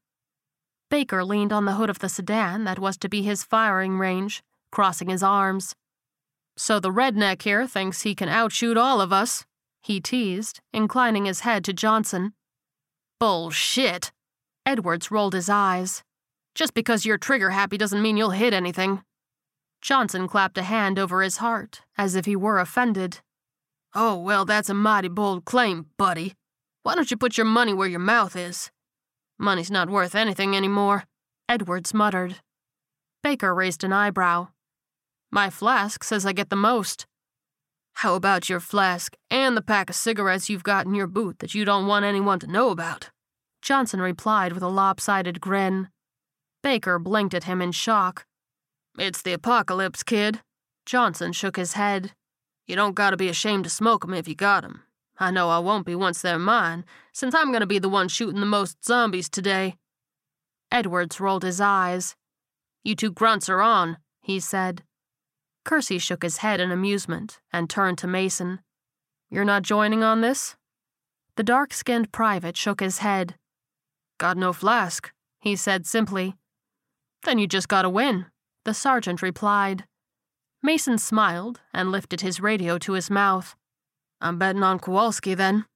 Baker 0.89 1.23
leaned 1.23 1.53
on 1.53 1.67
the 1.67 1.75
hood 1.75 1.91
of 1.91 1.99
the 1.99 2.09
sedan 2.09 2.65
that 2.65 2.79
was 2.79 2.97
to 2.97 3.11
be 3.11 3.21
his 3.21 3.45
firing 3.45 3.99
range, 3.99 4.43
crossing 4.71 5.09
his 5.09 5.23
arms. 5.23 5.75
So 6.57 6.81
the 6.81 6.91
redneck 6.91 7.43
here 7.43 7.67
thinks 7.67 8.03
he 8.03 8.15
can 8.15 8.29
outshoot 8.29 8.77
all 8.77 9.01
of 9.01 9.13
us, 9.13 9.45
he 9.83 10.01
teased, 10.01 10.61
inclining 10.73 11.27
his 11.27 11.41
head 11.41 11.65
to 11.65 11.73
Johnson. 11.73 12.33
Bullshit. 13.21 14.13
Edwards 14.65 15.11
rolled 15.11 15.35
his 15.35 15.49
eyes. 15.49 16.03
Just 16.55 16.75
because 16.75 17.05
you're 17.05 17.19
trigger 17.19 17.51
happy 17.51 17.77
doesn't 17.77 18.03
mean 18.03 18.17
you'll 18.17 18.31
hit 18.31 18.53
anything. 18.53 19.03
Johnson 19.81 20.27
clapped 20.27 20.59
a 20.59 20.63
hand 20.63 20.99
over 20.99 21.23
his 21.23 21.37
heart, 21.37 21.83
as 21.97 22.15
if 22.15 22.25
he 22.25 22.35
were 22.35 22.59
offended. 22.59 23.21
Oh, 23.95 24.17
well, 24.17 24.45
that's 24.45 24.69
a 24.69 24.75
mighty 24.75 25.09
bold 25.09 25.45
claim, 25.45 25.87
buddy. 25.97 26.35
Why 26.83 26.95
don't 26.95 27.11
you 27.11 27.17
put 27.17 27.37
your 27.37 27.47
money 27.47 27.73
where 27.73 27.89
your 27.89 28.01
mouth 28.01 28.35
is? 28.35 28.71
Money's 29.39 29.71
not 29.71 29.91
worth 29.91 30.15
anything 30.15 30.57
anymore, 30.57 31.05
Edwards 31.49 31.95
muttered. 31.95 32.37
Baker 33.23 33.55
raised 33.55 33.85
an 33.85 33.93
eyebrow. 33.93 34.49
My 35.31 35.51
flask 35.51 36.05
says 36.05 36.25
I 36.25 36.33
get 36.33 36.51
the 36.51 36.57
most. 36.57 37.07
How 37.95 38.15
about 38.15 38.49
your 38.49 38.61
flask 38.61 39.17
and 39.31 39.57
the 39.57 39.63
pack 39.63 39.91
of 39.91 39.97
cigarettes 39.97 40.49
you've 40.49 40.63
got 40.63 40.87
in 40.87 40.95
your 40.95 41.07
boot 41.07 41.39
that 41.39 41.55
you 41.55 41.65
don't 41.65 41.87
want 41.87 42.05
anyone 42.05 42.39
to 42.41 42.47
know 42.47 42.71
about? 42.71 43.11
Johnson 43.63 44.01
replied 44.01 44.53
with 44.53 44.63
a 44.63 44.69
lopsided 44.69 45.41
grin. 45.41 45.89
Baker 46.63 46.99
blinked 46.99 47.35
at 47.35 47.45
him 47.45 47.61
in 47.61 47.73
shock. 47.73 48.27
It's 48.99 49.23
the 49.23 49.33
apocalypse, 49.33 50.03
kid. 50.03 50.43
Johnson 50.85 51.33
shook 51.33 51.57
his 51.57 51.73
head. 51.73 52.13
You 52.67 52.77
don't 52.77 52.95
gotta 52.95 53.17
be 53.17 53.29
ashamed 53.29 53.65
to 53.65 53.71
smoke 53.71 54.05
'em 54.05 54.15
if 54.15 54.29
you 54.29 54.35
got 54.35 54.65
'em. 54.65 54.83
I 55.19 55.31
know 55.31 55.49
I 55.51 55.59
won't 55.59 55.87
be 55.87 55.95
once 55.95 56.23
they're 56.23 56.39
mine, 56.39 56.85
since 57.13 57.35
I'm 57.35 57.53
gonna 57.53 57.67
be 57.67 57.79
the 57.79 57.89
one 57.89 58.09
shooting 58.09 58.41
the 58.41 58.47
most 58.47 58.85
zombies 58.85 59.29
today. 59.29 59.79
Edwards 60.71 61.21
rolled 61.21 61.43
his 61.43 61.61
eyes. 61.61 62.17
You 62.85 62.95
two 62.95 63.11
grunts 63.11 63.49
are 63.49 63.61
on, 63.61 63.99
he 64.21 64.39
said. 64.41 64.85
Kersey 65.67 65.99
shook 65.99 66.23
his 66.23 66.39
head 66.39 66.61
in 66.61 66.71
amusement 66.71 67.41
and 67.53 67.69
turned 67.69 67.99
to 67.99 68.07
Mason. 68.07 68.61
You're 69.29 69.45
not 69.45 69.63
joining 69.63 70.05
on 70.05 70.21
this? 70.21 70.55
The 71.35 71.43
dark 71.43 71.75
skinned 71.75 72.13
private 72.13 72.57
shook 72.57 72.79
his 72.79 72.99
head. 72.99 73.35
Got 74.17 74.37
no 74.37 74.53
flask, 74.53 75.11
he 75.41 75.57
said 75.57 75.85
simply. 75.85 76.37
Then 77.25 77.41
you 77.41 77.49
just 77.49 77.69
gotta 77.69 77.91
win, 77.91 78.27
the 78.65 78.75
sergeant 78.75 79.23
replied. 79.23 79.85
Mason 80.63 80.99
smiled 80.99 81.61
and 81.75 81.91
lifted 81.91 82.21
his 82.21 82.41
radio 82.41 82.79
to 82.79 82.93
his 82.93 83.11
mouth. 83.11 83.57
I'm 84.21 84.39
betting 84.39 84.63
on 84.63 84.79
Kowalski 84.79 85.35
then. 85.35 85.67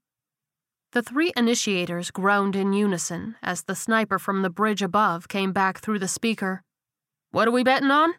The 0.92 1.02
three 1.02 1.32
initiators 1.36 2.12
groaned 2.12 2.54
in 2.54 2.72
unison 2.72 3.34
as 3.42 3.64
the 3.64 3.74
sniper 3.74 4.20
from 4.20 4.42
the 4.42 4.50
bridge 4.50 4.82
above 4.82 5.26
came 5.26 5.52
back 5.52 5.80
through 5.80 5.98
the 5.98 6.08
speaker. 6.08 6.62
What 7.32 7.48
are 7.48 7.52
we 7.52 7.64
betting 7.64 7.90
on? 7.90 8.14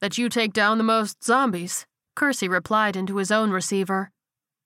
That 0.00 0.16
you 0.16 0.28
take 0.28 0.52
down 0.52 0.78
the 0.78 0.84
most 0.84 1.24
zombies, 1.24 1.86
Kersey 2.14 2.48
replied 2.48 2.96
into 2.96 3.16
his 3.16 3.30
own 3.30 3.50
receiver. 3.50 4.10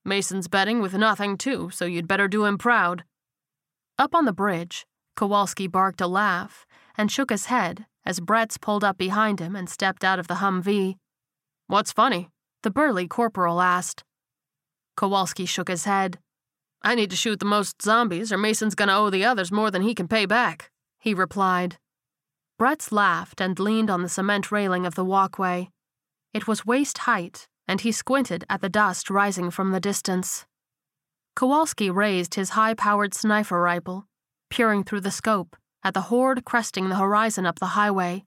Mason's 0.04 0.48
betting 0.48 0.82
with 0.82 0.94
nothing, 0.94 1.38
too, 1.38 1.70
so 1.70 1.84
you'd 1.84 2.08
better 2.08 2.28
do 2.28 2.44
him 2.44 2.58
proud. 2.58 3.04
Up 3.98 4.14
on 4.14 4.24
the 4.24 4.32
bridge, 4.32 4.84
Kowalski 5.16 5.66
barked 5.66 6.00
a 6.00 6.06
laugh 6.06 6.66
and 6.96 7.10
shook 7.10 7.30
his 7.30 7.46
head 7.46 7.86
as 8.04 8.20
Bretz 8.20 8.60
pulled 8.60 8.84
up 8.84 8.98
behind 8.98 9.40
him 9.40 9.54
and 9.54 9.68
stepped 9.68 10.04
out 10.04 10.18
of 10.18 10.26
the 10.26 10.36
Humvee. 10.36 10.96
What's 11.66 11.92
funny? 11.92 12.30
The 12.62 12.70
burly 12.70 13.06
corporal 13.06 13.60
asked. 13.60 14.04
Kowalski 14.96 15.46
shook 15.46 15.68
his 15.68 15.84
head. 15.84 16.18
I 16.82 16.94
need 16.94 17.10
to 17.10 17.16
shoot 17.16 17.38
the 17.38 17.46
most 17.46 17.80
zombies, 17.80 18.32
or 18.32 18.38
Mason's 18.38 18.74
gonna 18.74 18.98
owe 18.98 19.10
the 19.10 19.24
others 19.24 19.52
more 19.52 19.70
than 19.70 19.82
he 19.82 19.94
can 19.94 20.08
pay 20.08 20.26
back, 20.26 20.70
he 20.98 21.14
replied. 21.14 21.78
Bretz 22.62 22.92
laughed 22.92 23.40
and 23.40 23.58
leaned 23.58 23.90
on 23.90 24.02
the 24.02 24.08
cement 24.08 24.52
railing 24.52 24.86
of 24.86 24.94
the 24.94 25.04
walkway. 25.04 25.68
It 26.32 26.46
was 26.46 26.64
waist 26.64 26.98
height, 26.98 27.48
and 27.66 27.80
he 27.80 27.90
squinted 27.90 28.44
at 28.48 28.60
the 28.60 28.68
dust 28.68 29.10
rising 29.10 29.50
from 29.50 29.72
the 29.72 29.80
distance. 29.80 30.46
Kowalski 31.34 31.90
raised 31.90 32.36
his 32.36 32.50
high 32.50 32.74
powered 32.74 33.14
sniper 33.14 33.60
rifle, 33.60 34.06
peering 34.48 34.84
through 34.84 35.00
the 35.00 35.10
scope 35.10 35.56
at 35.82 35.92
the 35.92 36.02
horde 36.02 36.44
cresting 36.44 36.88
the 36.88 36.94
horizon 36.94 37.46
up 37.46 37.58
the 37.58 37.74
highway. 37.74 38.22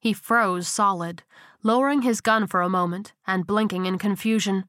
He 0.00 0.14
froze 0.14 0.66
solid, 0.66 1.22
lowering 1.62 2.00
his 2.00 2.22
gun 2.22 2.46
for 2.46 2.62
a 2.62 2.70
moment 2.70 3.12
and 3.26 3.46
blinking 3.46 3.84
in 3.84 3.98
confusion. 3.98 4.64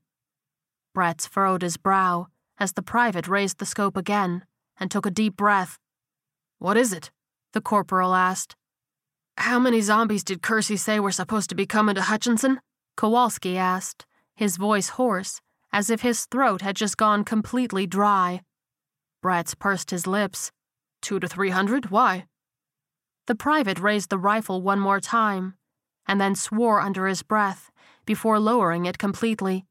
Bretz 0.93 1.25
furrowed 1.25 1.61
his 1.61 1.77
brow 1.77 2.27
as 2.57 2.73
the 2.73 2.81
private 2.81 3.29
raised 3.29 3.59
the 3.59 3.65
scope 3.65 3.95
again 3.95 4.43
and 4.77 4.91
took 4.91 5.05
a 5.05 5.11
deep 5.11 5.37
breath. 5.37 5.79
What 6.59 6.75
is 6.75 6.91
it? 6.91 7.09
the 7.53 7.61
corporal 7.61 8.13
asked. 8.13 8.57
How 9.37 9.59
many 9.59 9.81
zombies 9.81 10.23
did 10.23 10.41
Kersey 10.41 10.77
say 10.77 10.99
were 10.99 11.11
supposed 11.11 11.49
to 11.49 11.55
be 11.55 11.65
coming 11.65 11.95
to 11.95 12.01
Hutchinson? 12.01 12.59
Kowalski 12.95 13.57
asked, 13.57 14.05
his 14.35 14.57
voice 14.57 14.89
hoarse, 14.89 15.41
as 15.71 15.89
if 15.89 16.01
his 16.01 16.25
throat 16.25 16.61
had 16.61 16.75
just 16.75 16.97
gone 16.97 17.23
completely 17.23 17.85
dry. 17.85 18.41
Bretz 19.23 19.57
pursed 19.57 19.91
his 19.91 20.07
lips. 20.07 20.51
Two 21.01 21.19
to 21.19 21.27
three 21.27 21.49
hundred? 21.49 21.91
Why? 21.91 22.25
The 23.27 23.35
private 23.35 23.79
raised 23.79 24.09
the 24.09 24.17
rifle 24.17 24.61
one 24.61 24.79
more 24.79 24.99
time, 24.99 25.55
and 26.07 26.21
then 26.21 26.35
swore 26.35 26.79
under 26.79 27.07
his 27.07 27.23
breath 27.23 27.71
before 28.05 28.39
lowering 28.39 28.85
it 28.85 28.97
completely. 28.97 29.65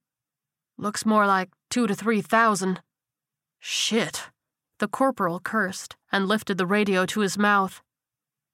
Looks 0.77 1.07
more 1.07 1.27
like 1.27 1.51
two 1.71 1.87
to 1.87 1.95
three 1.95 2.21
thousand. 2.21 2.83
Shit. 3.61 4.25
The 4.81 4.89
corporal 4.89 5.41
cursed 5.41 5.97
and 6.11 6.27
lifted 6.27 6.59
the 6.59 6.67
radio 6.67 7.07
to 7.07 7.21
his 7.21 7.39
mouth. 7.39 7.81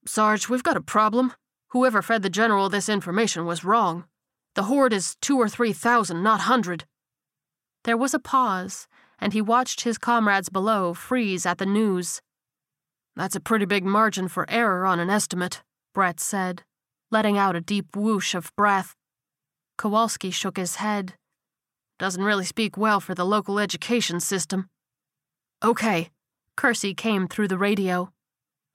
Sarge, 0.06 0.48
we've 0.48 0.62
got 0.62 0.76
a 0.76 0.80
problem. 0.80 1.32
Whoever 1.68 2.02
fed 2.02 2.22
the 2.22 2.30
general 2.30 2.68
this 2.68 2.88
information 2.88 3.44
was 3.46 3.64
wrong. 3.64 4.04
The 4.54 4.64
horde 4.64 4.92
is 4.92 5.16
two 5.20 5.38
or 5.38 5.48
three 5.48 5.72
thousand, 5.72 6.22
not 6.22 6.40
hundred. 6.42 6.84
There 7.84 7.96
was 7.96 8.14
a 8.14 8.18
pause, 8.18 8.88
and 9.18 9.32
he 9.32 9.40
watched 9.40 9.82
his 9.82 9.98
comrades 9.98 10.48
below 10.48 10.94
freeze 10.94 11.46
at 11.46 11.58
the 11.58 11.66
news. 11.66 12.20
That's 13.14 13.36
a 13.36 13.40
pretty 13.40 13.66
big 13.66 13.84
margin 13.84 14.28
for 14.28 14.48
error 14.48 14.86
on 14.86 14.98
an 14.98 15.10
estimate, 15.10 15.62
Brett 15.94 16.20
said, 16.20 16.62
letting 17.10 17.36
out 17.36 17.56
a 17.56 17.60
deep 17.60 17.94
whoosh 17.94 18.34
of 18.34 18.54
breath. 18.56 18.94
Kowalski 19.76 20.30
shook 20.30 20.56
his 20.56 20.76
head. 20.76 21.14
Doesn't 21.98 22.24
really 22.24 22.44
speak 22.44 22.76
well 22.76 23.00
for 23.00 23.14
the 23.14 23.26
local 23.26 23.58
education 23.58 24.20
system. 24.20 24.68
Okay, 25.62 26.10
Kersey 26.56 26.94
came 26.94 27.28
through 27.28 27.48
the 27.48 27.58
radio. 27.58 28.12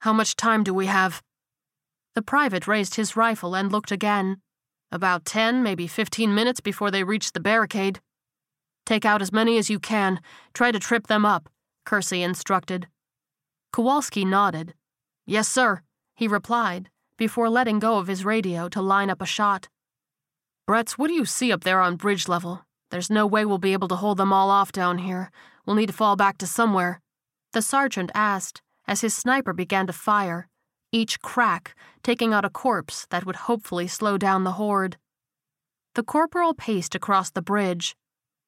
How 0.06 0.12
much 0.12 0.36
time 0.36 0.62
do 0.62 0.72
we 0.72 0.86
have? 0.86 1.20
The 2.14 2.22
private 2.22 2.68
raised 2.68 2.94
his 2.94 3.16
rifle 3.16 3.56
and 3.56 3.72
looked 3.72 3.90
again. 3.90 4.40
About 4.92 5.24
ten, 5.24 5.64
maybe 5.64 5.88
fifteen 5.88 6.32
minutes 6.32 6.60
before 6.60 6.92
they 6.92 7.02
reach 7.02 7.32
the 7.32 7.40
barricade. 7.40 7.98
Take 8.84 9.04
out 9.04 9.20
as 9.20 9.32
many 9.32 9.58
as 9.58 9.68
you 9.68 9.80
can. 9.80 10.20
Try 10.54 10.70
to 10.70 10.78
trip 10.78 11.08
them 11.08 11.26
up, 11.26 11.48
Kersey 11.84 12.22
instructed. 12.22 12.86
Kowalski 13.72 14.24
nodded. 14.24 14.74
Yes, 15.26 15.48
sir, 15.48 15.82
he 16.14 16.28
replied, 16.28 16.88
before 17.18 17.50
letting 17.50 17.80
go 17.80 17.98
of 17.98 18.06
his 18.06 18.24
radio 18.24 18.68
to 18.68 18.80
line 18.80 19.10
up 19.10 19.20
a 19.20 19.26
shot. 19.26 19.68
Bretz, 20.70 20.92
what 20.92 21.08
do 21.08 21.14
you 21.14 21.24
see 21.24 21.50
up 21.50 21.64
there 21.64 21.80
on 21.80 21.96
bridge 21.96 22.28
level? 22.28 22.64
There's 22.92 23.10
no 23.10 23.26
way 23.26 23.44
we'll 23.44 23.58
be 23.58 23.72
able 23.72 23.88
to 23.88 23.96
hold 23.96 24.18
them 24.18 24.32
all 24.32 24.50
off 24.50 24.70
down 24.70 24.98
here. 24.98 25.32
We'll 25.66 25.74
need 25.74 25.88
to 25.88 25.92
fall 25.92 26.14
back 26.14 26.38
to 26.38 26.46
somewhere. 26.46 27.00
The 27.52 27.60
sergeant 27.60 28.12
asked 28.14 28.62
as 28.86 29.00
his 29.00 29.14
sniper 29.14 29.52
began 29.52 29.86
to 29.86 29.92
fire, 29.92 30.48
each 30.92 31.20
crack 31.20 31.74
taking 32.02 32.32
out 32.32 32.44
a 32.44 32.50
corpse 32.50 33.06
that 33.10 33.26
would 33.26 33.36
hopefully 33.36 33.86
slow 33.86 34.16
down 34.16 34.44
the 34.44 34.52
horde. 34.52 34.96
The 35.94 36.02
corporal 36.02 36.54
paced 36.54 36.94
across 36.94 37.30
the 37.30 37.42
bridge. 37.42 37.96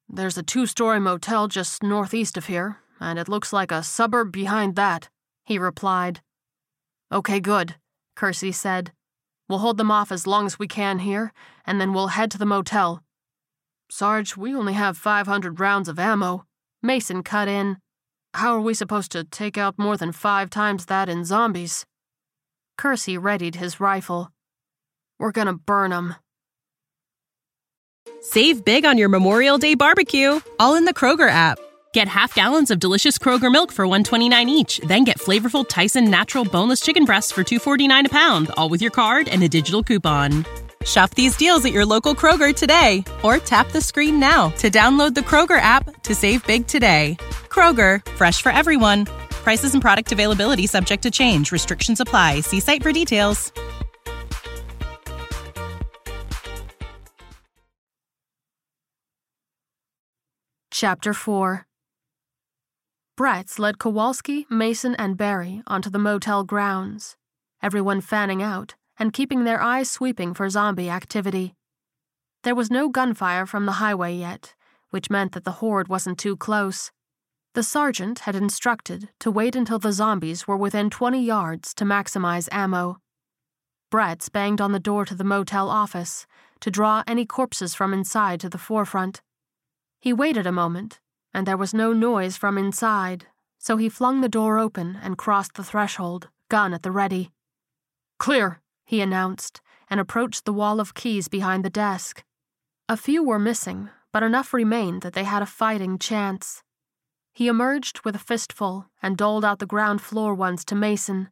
There's 0.08 0.38
a 0.38 0.42
two 0.42 0.66
story 0.66 1.00
motel 1.00 1.48
just 1.48 1.82
northeast 1.82 2.36
of 2.36 2.46
here, 2.46 2.78
and 3.00 3.18
it 3.18 3.28
looks 3.28 3.52
like 3.52 3.72
a 3.72 3.82
suburb 3.82 4.32
behind 4.32 4.76
that, 4.76 5.08
he 5.44 5.58
replied. 5.58 6.20
Okay, 7.10 7.40
good, 7.40 7.76
Kersey 8.14 8.52
said. 8.52 8.92
We'll 9.48 9.60
hold 9.60 9.78
them 9.78 9.90
off 9.90 10.12
as 10.12 10.26
long 10.26 10.46
as 10.46 10.58
we 10.58 10.68
can 10.68 10.98
here, 10.98 11.32
and 11.66 11.80
then 11.80 11.92
we'll 11.92 12.08
head 12.08 12.30
to 12.32 12.38
the 12.38 12.46
motel. 12.46 13.02
Sarge, 13.90 14.36
we 14.36 14.54
only 14.54 14.74
have 14.74 14.98
500 14.98 15.58
rounds 15.58 15.88
of 15.88 15.98
ammo. 15.98 16.44
Mason 16.82 17.22
cut 17.22 17.48
in. 17.48 17.78
How 18.38 18.54
are 18.54 18.60
we 18.60 18.72
supposed 18.72 19.10
to 19.12 19.24
take 19.24 19.58
out 19.58 19.80
more 19.80 19.96
than 19.96 20.12
five 20.12 20.48
times 20.48 20.84
that 20.84 21.08
in 21.08 21.24
zombies? 21.24 21.84
Kersey 22.76 23.18
readied 23.18 23.56
his 23.56 23.80
rifle. 23.80 24.30
We're 25.18 25.32
gonna 25.32 25.54
burn 25.54 25.90
them. 25.90 26.14
Save 28.20 28.64
big 28.64 28.84
on 28.84 28.96
your 28.96 29.08
Memorial 29.08 29.58
Day 29.58 29.74
barbecue, 29.74 30.38
all 30.60 30.76
in 30.76 30.84
the 30.84 30.94
Kroger 30.94 31.28
app. 31.28 31.58
Get 31.92 32.06
half 32.06 32.32
gallons 32.32 32.70
of 32.70 32.78
delicious 32.78 33.18
Kroger 33.18 33.50
milk 33.50 33.72
for 33.72 33.88
129 33.88 34.48
each, 34.48 34.78
then 34.86 35.02
get 35.02 35.18
flavorful 35.18 35.68
Tyson 35.68 36.08
natural 36.08 36.44
boneless 36.44 36.78
chicken 36.78 37.04
breasts 37.04 37.32
for 37.32 37.42
249 37.42 38.06
a 38.06 38.08
pound, 38.08 38.52
all 38.56 38.68
with 38.68 38.80
your 38.80 38.92
card 38.92 39.26
and 39.26 39.42
a 39.42 39.48
digital 39.48 39.82
coupon. 39.82 40.44
Shop 40.88 41.14
these 41.14 41.36
deals 41.36 41.64
at 41.66 41.72
your 41.72 41.84
local 41.84 42.14
Kroger 42.14 42.54
today 42.54 43.04
or 43.22 43.36
tap 43.36 43.70
the 43.72 43.80
screen 43.80 44.18
now 44.18 44.48
to 44.56 44.70
download 44.70 45.14
the 45.14 45.20
Kroger 45.20 45.60
app 45.60 46.02
to 46.02 46.14
save 46.14 46.46
big 46.46 46.66
today. 46.66 47.16
Kroger, 47.50 48.04
fresh 48.12 48.40
for 48.40 48.50
everyone. 48.50 49.04
Prices 49.44 49.74
and 49.74 49.82
product 49.82 50.12
availability 50.12 50.66
subject 50.66 51.02
to 51.02 51.10
change. 51.10 51.52
Restrictions 51.52 52.00
apply. 52.00 52.40
See 52.40 52.60
site 52.60 52.82
for 52.82 52.92
details. 52.92 53.52
Chapter 60.70 61.12
4 61.12 61.66
Bretz 63.18 63.58
led 63.58 63.78
Kowalski, 63.80 64.46
Mason, 64.48 64.94
and 64.94 65.16
Barry 65.16 65.60
onto 65.66 65.90
the 65.90 65.98
motel 65.98 66.44
grounds, 66.44 67.16
everyone 67.60 68.00
fanning 68.00 68.44
out 68.44 68.76
and 68.98 69.12
keeping 69.12 69.44
their 69.44 69.60
eyes 69.60 69.90
sweeping 69.90 70.34
for 70.34 70.48
zombie 70.48 70.90
activity. 70.90 71.54
There 72.42 72.54
was 72.54 72.70
no 72.70 72.88
gunfire 72.88 73.46
from 73.46 73.66
the 73.66 73.72
highway 73.72 74.14
yet, 74.14 74.54
which 74.90 75.10
meant 75.10 75.32
that 75.32 75.44
the 75.44 75.58
horde 75.60 75.88
wasn't 75.88 76.18
too 76.18 76.36
close. 76.36 76.90
The 77.54 77.62
sergeant 77.62 78.20
had 78.20 78.36
instructed 78.36 79.08
to 79.20 79.30
wait 79.30 79.56
until 79.56 79.78
the 79.78 79.92
zombies 79.92 80.46
were 80.46 80.56
within 80.56 80.90
20 80.90 81.20
yards 81.20 81.74
to 81.74 81.84
maximize 81.84 82.48
ammo. 82.52 82.98
Bretz 83.90 84.30
banged 84.30 84.60
on 84.60 84.72
the 84.72 84.78
door 84.78 85.04
to 85.06 85.14
the 85.14 85.24
motel 85.24 85.68
office 85.68 86.26
to 86.60 86.70
draw 86.70 87.02
any 87.06 87.24
corpses 87.24 87.74
from 87.74 87.94
inside 87.94 88.40
to 88.40 88.48
the 88.48 88.58
forefront. 88.58 89.22
He 90.00 90.12
waited 90.12 90.46
a 90.46 90.52
moment, 90.52 91.00
and 91.32 91.46
there 91.46 91.56
was 91.56 91.74
no 91.74 91.92
noise 91.92 92.36
from 92.36 92.58
inside, 92.58 93.26
so 93.58 93.76
he 93.76 93.88
flung 93.88 94.20
the 94.20 94.28
door 94.28 94.58
open 94.58 94.98
and 95.02 95.18
crossed 95.18 95.54
the 95.54 95.64
threshold, 95.64 96.28
gun 96.48 96.72
at 96.72 96.82
the 96.82 96.90
ready. 96.90 97.30
Clear, 98.18 98.60
he 98.88 99.02
announced, 99.02 99.60
and 99.90 100.00
approached 100.00 100.46
the 100.46 100.52
wall 100.52 100.80
of 100.80 100.94
keys 100.94 101.28
behind 101.28 101.62
the 101.62 101.68
desk. 101.68 102.24
A 102.88 102.96
few 102.96 103.22
were 103.22 103.38
missing, 103.38 103.90
but 104.14 104.22
enough 104.22 104.54
remained 104.54 105.02
that 105.02 105.12
they 105.12 105.24
had 105.24 105.42
a 105.42 105.46
fighting 105.60 105.98
chance. 105.98 106.62
He 107.34 107.48
emerged 107.48 108.00
with 108.06 108.16
a 108.16 108.18
fistful 108.30 108.86
and 109.02 109.14
doled 109.14 109.44
out 109.44 109.58
the 109.58 109.66
ground 109.66 110.00
floor 110.00 110.32
ones 110.32 110.64
to 110.64 110.74
Mason. 110.74 111.28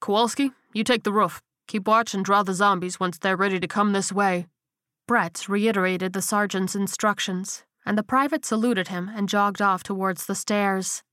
Kowalski, 0.00 0.50
you 0.72 0.82
take 0.82 1.04
the 1.04 1.12
roof. 1.12 1.40
Keep 1.68 1.86
watch 1.86 2.12
and 2.12 2.24
draw 2.24 2.42
the 2.42 2.54
zombies 2.54 2.98
once 2.98 3.18
they're 3.18 3.36
ready 3.36 3.60
to 3.60 3.68
come 3.68 3.92
this 3.92 4.10
way. 4.10 4.48
Brett 5.06 5.48
reiterated 5.48 6.12
the 6.12 6.20
sergeant's 6.20 6.74
instructions, 6.74 7.62
and 7.86 7.96
the 7.96 8.02
private 8.02 8.44
saluted 8.44 8.88
him 8.88 9.08
and 9.14 9.28
jogged 9.28 9.62
off 9.62 9.84
towards 9.84 10.26
the 10.26 10.34
stairs. 10.34 11.04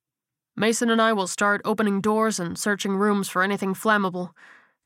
Mason 0.56 0.90
and 0.90 1.00
I 1.00 1.14
will 1.14 1.28
start 1.28 1.62
opening 1.64 2.02
doors 2.02 2.40
and 2.40 2.58
searching 2.58 2.98
rooms 2.98 3.30
for 3.30 3.44
anything 3.44 3.76
flammable. 3.76 4.32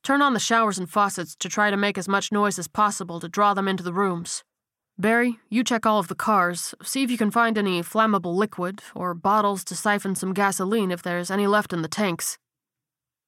Turn 0.02 0.20
on 0.20 0.34
the 0.34 0.40
showers 0.40 0.78
and 0.78 0.90
faucets 0.90 1.36
to 1.36 1.48
try 1.48 1.70
to 1.70 1.76
make 1.76 1.96
as 1.96 2.08
much 2.08 2.32
noise 2.32 2.58
as 2.58 2.66
possible 2.66 3.20
to 3.20 3.28
draw 3.28 3.54
them 3.54 3.68
into 3.68 3.84
the 3.84 3.92
rooms. 3.92 4.42
Barry, 4.98 5.38
you 5.48 5.62
check 5.62 5.86
all 5.86 6.00
of 6.00 6.08
the 6.08 6.14
cars, 6.14 6.74
see 6.82 7.02
if 7.02 7.10
you 7.10 7.16
can 7.16 7.30
find 7.30 7.56
any 7.56 7.80
flammable 7.82 8.34
liquid 8.34 8.82
or 8.94 9.14
bottles 9.14 9.64
to 9.64 9.76
siphon 9.76 10.14
some 10.14 10.34
gasoline 10.34 10.90
if 10.90 11.02
there's 11.02 11.30
any 11.30 11.46
left 11.46 11.72
in 11.72 11.82
the 11.82 11.88
tanks. 11.88 12.36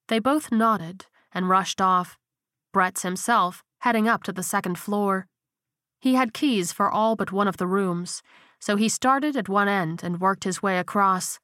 They 0.08 0.18
both 0.18 0.50
nodded 0.50 1.06
and 1.32 1.48
rushed 1.48 1.80
off, 1.80 2.18
Bretz 2.74 3.02
himself 3.02 3.62
heading 3.78 4.08
up 4.08 4.22
to 4.24 4.32
the 4.32 4.42
second 4.42 4.78
floor. 4.78 5.26
He 6.00 6.14
had 6.14 6.34
keys 6.34 6.72
for 6.72 6.90
all 6.90 7.16
but 7.16 7.32
one 7.32 7.46
of 7.46 7.58
the 7.58 7.66
rooms, 7.66 8.22
so 8.58 8.76
he 8.76 8.88
started 8.88 9.36
at 9.36 9.48
one 9.48 9.68
end 9.68 10.02
and 10.02 10.20
worked 10.20 10.44
his 10.44 10.62
way 10.62 10.78
across. 10.78 11.38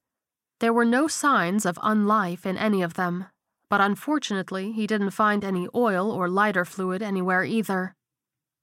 There 0.58 0.72
were 0.72 0.84
no 0.84 1.06
signs 1.06 1.64
of 1.64 1.78
unlife 1.82 2.44
in 2.44 2.56
any 2.56 2.82
of 2.82 2.94
them, 2.94 3.26
but 3.70 3.80
unfortunately, 3.80 4.72
he 4.72 4.86
didn't 4.86 5.12
find 5.12 5.44
any 5.44 5.68
oil 5.74 6.10
or 6.10 6.28
lighter 6.28 6.64
fluid 6.64 7.00
anywhere 7.00 7.44
either. 7.44 7.94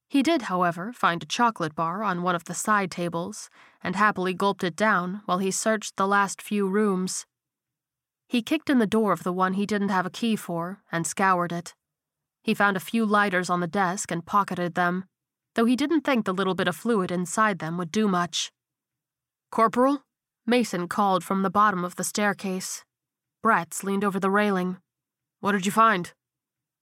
He 0.09 0.21
did, 0.21 0.43
however, 0.43 0.93
find 0.93 1.23
a 1.23 1.25
chocolate 1.25 1.75
bar 1.75 2.03
on 2.03 2.21
one 2.21 2.35
of 2.35 2.43
the 2.43 2.53
side 2.53 2.91
tables 2.91 3.49
and 3.81 3.95
happily 3.95 4.33
gulped 4.33 4.63
it 4.63 4.75
down 4.75 5.21
while 5.25 5.37
he 5.37 5.49
searched 5.49 5.95
the 5.95 6.07
last 6.07 6.41
few 6.41 6.67
rooms. 6.67 7.25
He 8.27 8.41
kicked 8.41 8.69
in 8.69 8.79
the 8.79 8.85
door 8.85 9.13
of 9.13 9.23
the 9.23 9.31
one 9.31 9.53
he 9.53 9.65
didn't 9.65 9.89
have 9.89 10.05
a 10.05 10.11
key 10.11 10.35
for 10.35 10.83
and 10.91 11.07
scoured 11.07 11.53
it. 11.53 11.73
He 12.43 12.53
found 12.53 12.75
a 12.75 12.81
few 12.81 13.05
lighters 13.05 13.49
on 13.49 13.61
the 13.61 13.67
desk 13.67 14.11
and 14.11 14.25
pocketed 14.25 14.75
them, 14.75 15.05
though 15.55 15.65
he 15.65 15.77
didn't 15.77 16.01
think 16.01 16.25
the 16.25 16.33
little 16.33 16.55
bit 16.55 16.67
of 16.67 16.75
fluid 16.75 17.11
inside 17.11 17.59
them 17.59 17.77
would 17.77 17.91
do 17.91 18.09
much. 18.09 18.51
Corporal? 19.51 20.03
Mason 20.45 20.87
called 20.89 21.23
from 21.23 21.43
the 21.43 21.49
bottom 21.49 21.85
of 21.85 21.95
the 21.95 22.03
staircase. 22.03 22.83
Bretz 23.43 23.83
leaned 23.83 24.03
over 24.03 24.19
the 24.19 24.29
railing. 24.29 24.77
What 25.39 25.51
did 25.51 25.65
you 25.65 25.71
find? 25.71 26.13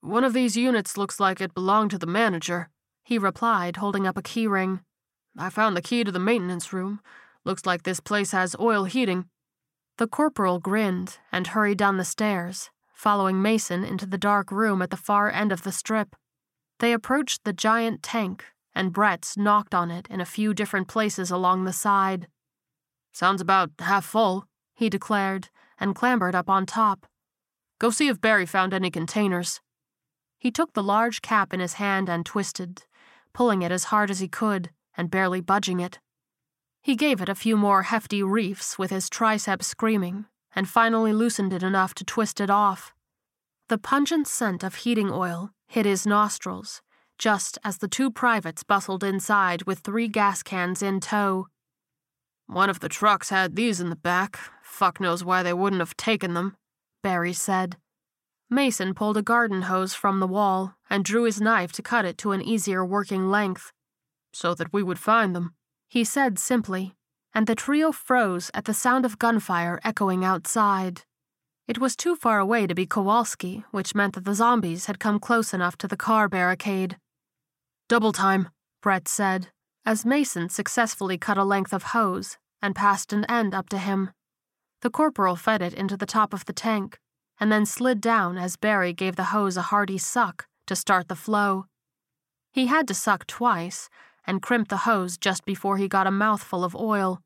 One 0.01 0.23
of 0.23 0.33
these 0.33 0.55
units 0.55 0.97
looks 0.97 1.19
like 1.19 1.41
it 1.41 1.53
belonged 1.53 1.91
to 1.91 1.97
the 1.97 2.05
manager, 2.05 2.69
he 3.03 3.17
replied, 3.17 3.77
holding 3.77 4.07
up 4.07 4.17
a 4.17 4.21
key 4.21 4.47
ring. 4.47 4.81
I 5.37 5.49
found 5.49 5.75
the 5.75 5.81
key 5.81 6.03
to 6.03 6.11
the 6.11 6.19
maintenance 6.19 6.71
room. 6.71 7.01
Looks 7.43 7.65
like 7.65 7.83
this 7.83 7.99
place 7.99 8.31
has 8.31 8.55
oil 8.59 8.85
heating. 8.85 9.25
The 9.97 10.07
corporal 10.07 10.59
grinned 10.59 11.19
and 11.31 11.47
hurried 11.47 11.77
down 11.77 11.97
the 11.97 12.05
stairs, 12.05 12.69
following 12.93 13.41
Mason 13.41 13.83
into 13.83 14.05
the 14.05 14.17
dark 14.17 14.51
room 14.51 14.81
at 14.81 14.89
the 14.89 14.97
far 14.97 15.29
end 15.29 15.51
of 15.51 15.63
the 15.63 15.71
strip. 15.71 16.15
They 16.79 16.93
approached 16.93 17.43
the 17.43 17.53
giant 17.53 18.01
tank, 18.01 18.45
and 18.73 18.93
Bretz 18.93 19.37
knocked 19.37 19.75
on 19.75 19.91
it 19.91 20.07
in 20.09 20.19
a 20.19 20.25
few 20.25 20.53
different 20.53 20.87
places 20.87 21.31
along 21.31 21.63
the 21.63 21.73
side. 21.73 22.27
Sounds 23.13 23.39
about 23.39 23.71
half 23.79 24.05
full, 24.05 24.45
he 24.73 24.89
declared, 24.89 25.49
and 25.79 25.95
clambered 25.95 26.35
up 26.35 26.49
on 26.49 26.65
top. 26.65 27.05
Go 27.79 27.89
see 27.89 28.07
if 28.07 28.21
Barry 28.21 28.45
found 28.45 28.73
any 28.73 28.89
containers. 28.89 29.61
He 30.38 30.51
took 30.51 30.73
the 30.73 30.83
large 30.83 31.21
cap 31.21 31.53
in 31.53 31.59
his 31.59 31.73
hand 31.73 32.09
and 32.09 32.25
twisted, 32.25 32.83
pulling 33.33 33.61
it 33.61 33.71
as 33.71 33.85
hard 33.85 34.09
as 34.09 34.19
he 34.19 34.27
could 34.27 34.69
and 34.95 35.11
barely 35.11 35.41
budging 35.41 35.79
it. 35.79 35.99
He 36.81 36.95
gave 36.95 37.21
it 37.21 37.29
a 37.29 37.35
few 37.35 37.57
more 37.57 37.83
hefty 37.83 38.21
reefs 38.21 38.77
with 38.77 38.91
his 38.91 39.09
triceps 39.09 39.67
screaming, 39.67 40.25
and 40.55 40.69
finally 40.69 41.11
loosened 41.11 41.51
it 41.51 41.63
enough 41.63 41.93
to 41.95 42.05
twist 42.05 42.39
it 42.39 42.49
off. 42.49 42.93
The 43.67 43.77
pungent 43.77 44.27
scent 44.27 44.63
of 44.63 44.75
heating 44.75 45.09
oil 45.11 45.49
hit 45.67 45.85
his 45.85 46.05
nostrils, 46.05 46.81
just 47.17 47.57
as 47.63 47.79
the 47.79 47.88
two 47.88 48.11
privates 48.11 48.63
bustled 48.63 49.03
inside 49.03 49.63
with 49.63 49.79
three 49.79 50.07
gas 50.07 50.43
cans 50.43 50.81
in 50.81 50.99
tow. 50.99 51.47
One 52.45 52.69
of 52.69 52.79
the 52.79 52.89
trucks 52.89 53.29
had 53.29 53.55
these 53.55 53.81
in 53.81 53.89
the 53.89 53.95
back. 53.95 54.39
Fuck 54.61 54.99
knows 54.99 55.23
why 55.23 55.41
they 55.41 55.53
wouldn't 55.53 55.81
have 55.81 55.97
taken 55.97 56.35
them, 56.35 56.55
Barry 57.05 57.33
said. 57.33 57.77
Mason 58.49 58.95
pulled 58.95 59.15
a 59.15 59.21
garden 59.21 59.61
hose 59.61 59.93
from 59.93 60.19
the 60.19 60.25
wall 60.25 60.73
and 60.89 61.05
drew 61.05 61.25
his 61.25 61.39
knife 61.39 61.71
to 61.73 61.83
cut 61.83 62.03
it 62.03 62.17
to 62.17 62.31
an 62.31 62.41
easier 62.41 62.83
working 62.83 63.29
length. 63.29 63.71
So 64.33 64.55
that 64.55 64.73
we 64.73 64.81
would 64.81 64.97
find 64.97 65.35
them, 65.35 65.53
he 65.87 66.03
said 66.03 66.39
simply, 66.39 66.95
and 67.31 67.45
the 67.45 67.53
trio 67.53 67.91
froze 67.91 68.49
at 68.55 68.65
the 68.65 68.73
sound 68.73 69.05
of 69.05 69.19
gunfire 69.19 69.79
echoing 69.83 70.25
outside. 70.25 71.03
It 71.67 71.77
was 71.77 71.95
too 71.95 72.15
far 72.15 72.39
away 72.39 72.65
to 72.65 72.73
be 72.73 72.87
Kowalski, 72.87 73.63
which 73.69 73.93
meant 73.93 74.15
that 74.15 74.25
the 74.25 74.33
zombies 74.33 74.87
had 74.87 74.99
come 74.99 75.19
close 75.19 75.53
enough 75.53 75.77
to 75.77 75.87
the 75.87 75.95
car 76.07 76.27
barricade. 76.27 76.97
Double 77.87 78.13
time, 78.13 78.49
Brett 78.81 79.07
said, 79.07 79.49
as 79.85 80.07
Mason 80.07 80.49
successfully 80.49 81.19
cut 81.19 81.37
a 81.37 81.43
length 81.43 81.71
of 81.71 81.93
hose 81.93 82.39
and 82.63 82.73
passed 82.75 83.13
an 83.13 83.25
end 83.25 83.53
up 83.53 83.69
to 83.69 83.77
him. 83.77 84.09
The 84.81 84.89
corporal 84.89 85.35
fed 85.35 85.61
it 85.61 85.73
into 85.73 85.97
the 85.97 86.05
top 86.05 86.33
of 86.33 86.45
the 86.45 86.53
tank, 86.53 86.99
and 87.39 87.51
then 87.51 87.65
slid 87.65 88.01
down 88.01 88.38
as 88.38 88.57
Barry 88.57 88.93
gave 88.93 89.15
the 89.15 89.25
hose 89.25 89.57
a 89.57 89.63
hearty 89.63 89.97
suck 89.97 90.47
to 90.67 90.75
start 90.75 91.07
the 91.07 91.15
flow. 91.15 91.65
He 92.51 92.67
had 92.67 92.88
to 92.88 92.93
suck 92.93 93.27
twice 93.27 93.89
and 94.25 94.41
crimped 94.41 94.69
the 94.69 94.77
hose 94.77 95.17
just 95.17 95.45
before 95.45 95.77
he 95.77 95.88
got 95.88 96.07
a 96.07 96.11
mouthful 96.11 96.63
of 96.63 96.75
oil. 96.75 97.21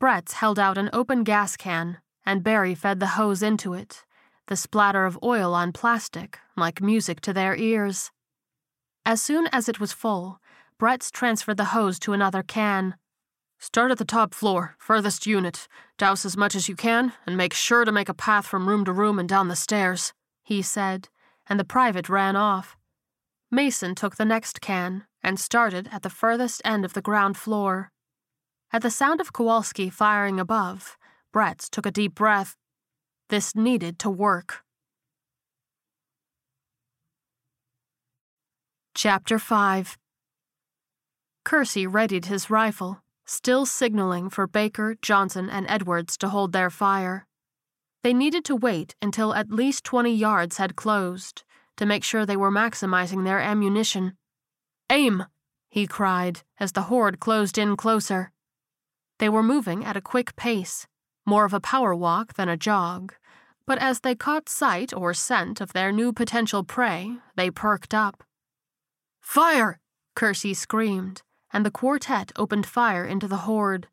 Bretz 0.00 0.32
held 0.32 0.58
out 0.58 0.78
an 0.78 0.90
open 0.92 1.24
gas 1.24 1.56
can, 1.56 1.98
and 2.24 2.42
Barry 2.42 2.74
fed 2.74 3.00
the 3.00 3.16
hose 3.18 3.42
into 3.42 3.72
it, 3.72 4.04
the 4.46 4.56
splatter 4.56 5.06
of 5.06 5.18
oil 5.22 5.54
on 5.54 5.72
plastic 5.72 6.38
like 6.56 6.80
music 6.80 7.20
to 7.22 7.32
their 7.32 7.56
ears. 7.56 8.10
As 9.04 9.22
soon 9.22 9.48
as 9.52 9.68
it 9.68 9.80
was 9.80 9.92
full, 9.92 10.40
Bretz 10.78 11.10
transferred 11.10 11.56
the 11.56 11.66
hose 11.66 11.98
to 12.00 12.12
another 12.12 12.42
can. 12.42 12.96
Start 13.58 13.90
at 13.90 13.98
the 13.98 14.04
top 14.04 14.34
floor, 14.34 14.76
furthest 14.78 15.26
unit. 15.26 15.66
Douse 15.98 16.24
as 16.24 16.36
much 16.36 16.54
as 16.54 16.68
you 16.68 16.76
can, 16.76 17.12
and 17.26 17.36
make 17.36 17.54
sure 17.54 17.84
to 17.84 17.92
make 17.92 18.08
a 18.08 18.14
path 18.14 18.46
from 18.46 18.68
room 18.68 18.84
to 18.84 18.92
room 18.92 19.18
and 19.18 19.28
down 19.28 19.48
the 19.48 19.56
stairs, 19.56 20.12
he 20.42 20.60
said, 20.60 21.08
and 21.48 21.58
the 21.58 21.64
private 21.64 22.08
ran 22.08 22.36
off. 22.36 22.76
Mason 23.50 23.94
took 23.94 24.16
the 24.16 24.24
next 24.24 24.60
can 24.60 25.04
and 25.22 25.40
started 25.40 25.88
at 25.90 26.02
the 26.02 26.10
furthest 26.10 26.60
end 26.64 26.84
of 26.84 26.92
the 26.92 27.00
ground 27.00 27.36
floor. 27.36 27.90
At 28.72 28.82
the 28.82 28.90
sound 28.90 29.20
of 29.20 29.32
Kowalski 29.32 29.88
firing 29.88 30.38
above, 30.38 30.96
Bretz 31.32 31.70
took 31.70 31.86
a 31.86 31.90
deep 31.90 32.14
breath. 32.14 32.56
This 33.28 33.54
needed 33.54 33.98
to 34.00 34.10
work. 34.10 34.64
Chapter 38.94 39.38
5 39.38 39.98
Kersey 41.44 41.86
readied 41.86 42.26
his 42.26 42.50
rifle 42.50 43.02
still 43.26 43.66
signaling 43.66 44.30
for 44.30 44.46
Baker, 44.46 44.96
Johnson, 45.02 45.50
and 45.50 45.66
Edwards 45.68 46.16
to 46.18 46.28
hold 46.28 46.52
their 46.52 46.70
fire. 46.70 47.26
They 48.02 48.14
needed 48.14 48.44
to 48.46 48.56
wait 48.56 48.94
until 49.02 49.34
at 49.34 49.50
least 49.50 49.84
20 49.84 50.14
yards 50.14 50.58
had 50.58 50.76
closed 50.76 51.42
to 51.76 51.86
make 51.86 52.04
sure 52.04 52.24
they 52.24 52.36
were 52.36 52.50
maximizing 52.50 53.24
their 53.24 53.40
ammunition. 53.40 54.16
Aim! 54.90 55.26
he 55.68 55.86
cried 55.86 56.42
as 56.58 56.72
the 56.72 56.82
horde 56.82 57.20
closed 57.20 57.58
in 57.58 57.76
closer. 57.76 58.32
They 59.18 59.28
were 59.28 59.42
moving 59.42 59.84
at 59.84 59.96
a 59.96 60.00
quick 60.00 60.36
pace, 60.36 60.86
more 61.26 61.44
of 61.44 61.52
a 61.52 61.60
power 61.60 61.94
walk 61.94 62.34
than 62.34 62.48
a 62.48 62.56
jog, 62.56 63.14
but 63.66 63.78
as 63.78 64.00
they 64.00 64.14
caught 64.14 64.48
sight 64.48 64.94
or 64.94 65.12
scent 65.12 65.60
of 65.60 65.72
their 65.72 65.90
new 65.90 66.12
potential 66.12 66.62
prey, 66.62 67.16
they 67.34 67.50
perked 67.50 67.92
up. 67.92 68.22
Fire! 69.20 69.80
Kersey 70.14 70.54
screamed, 70.54 71.22
and 71.52 71.64
the 71.64 71.70
quartet 71.70 72.32
opened 72.36 72.66
fire 72.66 73.04
into 73.04 73.28
the 73.28 73.44
horde. 73.48 73.88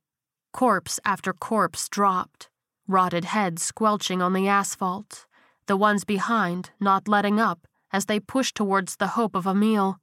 Corpse 0.52 1.00
after 1.04 1.34
corpse 1.34 1.90
dropped, 1.90 2.50
rotted 2.88 3.26
heads 3.26 3.64
squelching 3.64 4.22
on 4.22 4.34
the 4.34 4.48
asphalt, 4.48 5.26
the 5.68 5.78
ones 5.78 6.04
behind 6.04 6.72
not 6.80 7.08
letting 7.08 7.40
up 7.40 7.68
as 7.92 8.06
they 8.06 8.20
pushed 8.20 8.56
towards 8.56 8.98
the 8.98 9.08
hope 9.08 9.36
of 9.36 9.46
a 9.46 9.56
meal. 9.56 10.00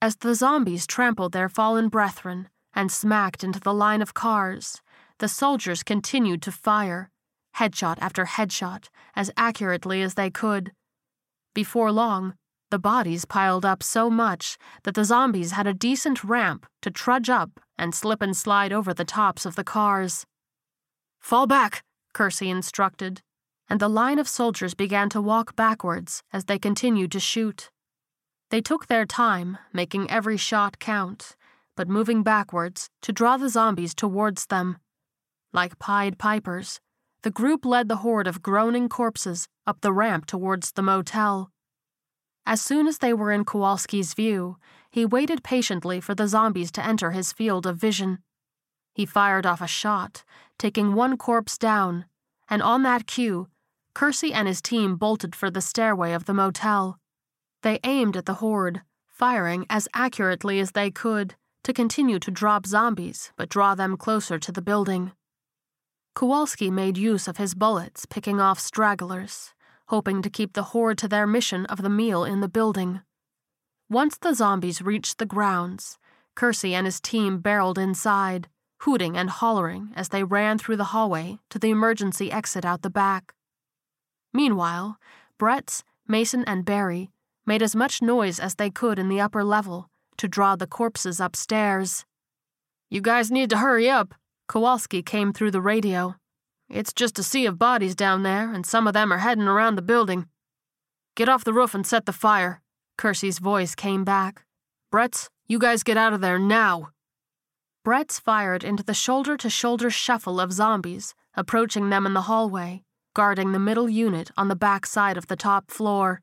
As 0.00 0.16
the 0.16 0.34
zombies 0.34 0.86
trampled 0.86 1.32
their 1.32 1.48
fallen 1.48 1.88
brethren 1.88 2.48
and 2.74 2.92
smacked 2.92 3.42
into 3.44 3.60
the 3.60 3.74
line 3.74 4.02
of 4.02 4.14
cars, 4.14 4.82
the 5.18 5.28
soldiers 5.28 5.82
continued 5.82 6.42
to 6.42 6.52
fire, 6.52 7.10
headshot 7.56 7.96
after 8.00 8.24
headshot, 8.24 8.88
as 9.14 9.30
accurately 9.36 10.02
as 10.02 10.14
they 10.14 10.30
could. 10.30 10.72
Before 11.54 11.90
long, 11.90 12.34
the 12.70 12.78
bodies 12.78 13.24
piled 13.24 13.64
up 13.64 13.82
so 13.82 14.10
much 14.10 14.58
that 14.82 14.94
the 14.94 15.04
zombies 15.04 15.52
had 15.52 15.66
a 15.66 15.74
decent 15.74 16.24
ramp 16.24 16.66
to 16.82 16.90
trudge 16.90 17.30
up 17.30 17.60
and 17.78 17.94
slip 17.94 18.20
and 18.20 18.36
slide 18.36 18.72
over 18.72 18.92
the 18.92 19.04
tops 19.04 19.46
of 19.46 19.54
the 19.54 19.64
cars. 19.64 20.26
Fall 21.20 21.46
back, 21.46 21.82
Kersey 22.12 22.50
instructed, 22.50 23.20
and 23.68 23.80
the 23.80 23.88
line 23.88 24.18
of 24.18 24.28
soldiers 24.28 24.74
began 24.74 25.08
to 25.10 25.20
walk 25.20 25.54
backwards 25.56 26.22
as 26.32 26.44
they 26.44 26.58
continued 26.58 27.12
to 27.12 27.20
shoot. 27.20 27.70
They 28.50 28.60
took 28.60 28.86
their 28.86 29.06
time, 29.06 29.58
making 29.72 30.10
every 30.10 30.36
shot 30.36 30.78
count, 30.78 31.36
but 31.76 31.88
moving 31.88 32.22
backwards 32.22 32.88
to 33.02 33.12
draw 33.12 33.36
the 33.36 33.48
zombies 33.48 33.94
towards 33.94 34.46
them. 34.46 34.78
Like 35.52 35.78
Pied 35.78 36.18
Pipers, 36.18 36.80
the 37.22 37.30
group 37.30 37.64
led 37.64 37.88
the 37.88 37.96
horde 37.96 38.26
of 38.26 38.42
groaning 38.42 38.88
corpses 38.88 39.48
up 39.66 39.80
the 39.80 39.92
ramp 39.92 40.26
towards 40.26 40.72
the 40.72 40.82
motel. 40.82 41.50
As 42.48 42.62
soon 42.62 42.86
as 42.86 42.98
they 42.98 43.12
were 43.12 43.32
in 43.32 43.44
Kowalski's 43.44 44.14
view, 44.14 44.56
he 44.88 45.04
waited 45.04 45.42
patiently 45.42 46.00
for 46.00 46.14
the 46.14 46.28
zombies 46.28 46.70
to 46.72 46.86
enter 46.86 47.10
his 47.10 47.32
field 47.32 47.66
of 47.66 47.76
vision. 47.76 48.20
He 48.94 49.04
fired 49.04 49.44
off 49.44 49.60
a 49.60 49.66
shot, 49.66 50.22
taking 50.56 50.94
one 50.94 51.16
corpse 51.16 51.58
down, 51.58 52.04
and 52.48 52.62
on 52.62 52.84
that 52.84 53.08
cue, 53.08 53.48
Kersey 53.94 54.32
and 54.32 54.46
his 54.46 54.62
team 54.62 54.94
bolted 54.94 55.34
for 55.34 55.50
the 55.50 55.60
stairway 55.60 56.12
of 56.12 56.26
the 56.26 56.34
motel. 56.34 57.00
They 57.62 57.80
aimed 57.82 58.16
at 58.16 58.26
the 58.26 58.34
horde, 58.34 58.82
firing 59.08 59.66
as 59.68 59.88
accurately 59.92 60.60
as 60.60 60.70
they 60.70 60.92
could 60.92 61.34
to 61.64 61.72
continue 61.72 62.20
to 62.20 62.30
drop 62.30 62.64
zombies 62.64 63.32
but 63.36 63.48
draw 63.48 63.74
them 63.74 63.96
closer 63.96 64.38
to 64.38 64.52
the 64.52 64.62
building. 64.62 65.10
Kowalski 66.14 66.70
made 66.70 66.96
use 66.96 67.26
of 67.26 67.38
his 67.38 67.54
bullets, 67.54 68.06
picking 68.06 68.40
off 68.40 68.60
stragglers 68.60 69.52
hoping 69.86 70.22
to 70.22 70.30
keep 70.30 70.52
the 70.52 70.70
horde 70.74 70.98
to 70.98 71.08
their 71.08 71.26
mission 71.26 71.66
of 71.66 71.82
the 71.82 71.90
meal 71.90 72.24
in 72.24 72.40
the 72.40 72.48
building. 72.48 73.00
Once 73.88 74.18
the 74.18 74.34
zombies 74.34 74.82
reached 74.82 75.18
the 75.18 75.26
grounds, 75.26 75.98
Kersey 76.34 76.74
and 76.74 76.86
his 76.86 77.00
team 77.00 77.38
barreled 77.38 77.78
inside, 77.78 78.48
hooting 78.80 79.16
and 79.16 79.30
hollering 79.30 79.90
as 79.94 80.08
they 80.08 80.24
ran 80.24 80.58
through 80.58 80.76
the 80.76 80.92
hallway 80.92 81.38
to 81.50 81.58
the 81.58 81.70
emergency 81.70 82.30
exit 82.30 82.64
out 82.64 82.82
the 82.82 82.90
back. 82.90 83.32
Meanwhile, 84.34 84.98
Bretz, 85.38 85.82
Mason, 86.06 86.44
and 86.44 86.64
Barry 86.64 87.10
made 87.46 87.62
as 87.62 87.76
much 87.76 88.02
noise 88.02 88.38
as 88.40 88.56
they 88.56 88.70
could 88.70 88.98
in 88.98 89.08
the 89.08 89.20
upper 89.20 89.44
level 89.44 89.88
to 90.18 90.28
draw 90.28 90.56
the 90.56 90.66
corpses 90.66 91.20
upstairs. 91.20 92.04
You 92.90 93.00
guys 93.00 93.30
need 93.30 93.50
to 93.50 93.58
hurry 93.58 93.88
up, 93.88 94.14
Kowalski 94.48 95.02
came 95.02 95.32
through 95.32 95.52
the 95.52 95.60
radio. 95.60 96.16
It's 96.68 96.92
just 96.92 97.18
a 97.18 97.22
sea 97.22 97.46
of 97.46 97.58
bodies 97.58 97.94
down 97.94 98.22
there, 98.22 98.52
and 98.52 98.66
some 98.66 98.86
of 98.86 98.94
them 98.94 99.12
are 99.12 99.18
heading 99.18 99.46
around 99.46 99.76
the 99.76 99.82
building. 99.82 100.26
Get 101.14 101.28
off 101.28 101.44
the 101.44 101.52
roof 101.52 101.74
and 101.74 101.86
set 101.86 102.06
the 102.06 102.12
fire. 102.12 102.60
Kersey's 102.98 103.38
voice 103.38 103.74
came 103.74 104.04
back. 104.04 104.44
Bretz, 104.92 105.28
you 105.46 105.58
guys 105.58 105.82
get 105.82 105.96
out 105.96 106.12
of 106.12 106.20
there 106.20 106.38
now. 106.38 106.90
Bretz 107.86 108.20
fired 108.20 108.64
into 108.64 108.82
the 108.82 108.94
shoulder 108.94 109.36
to 109.36 109.48
shoulder 109.48 109.90
shuffle 109.90 110.40
of 110.40 110.52
zombies, 110.52 111.14
approaching 111.34 111.88
them 111.90 112.04
in 112.04 112.14
the 112.14 112.22
hallway, 112.22 112.82
guarding 113.14 113.52
the 113.52 113.60
middle 113.60 113.88
unit 113.88 114.30
on 114.36 114.48
the 114.48 114.56
back 114.56 114.86
side 114.86 115.16
of 115.16 115.28
the 115.28 115.36
top 115.36 115.70
floor. 115.70 116.20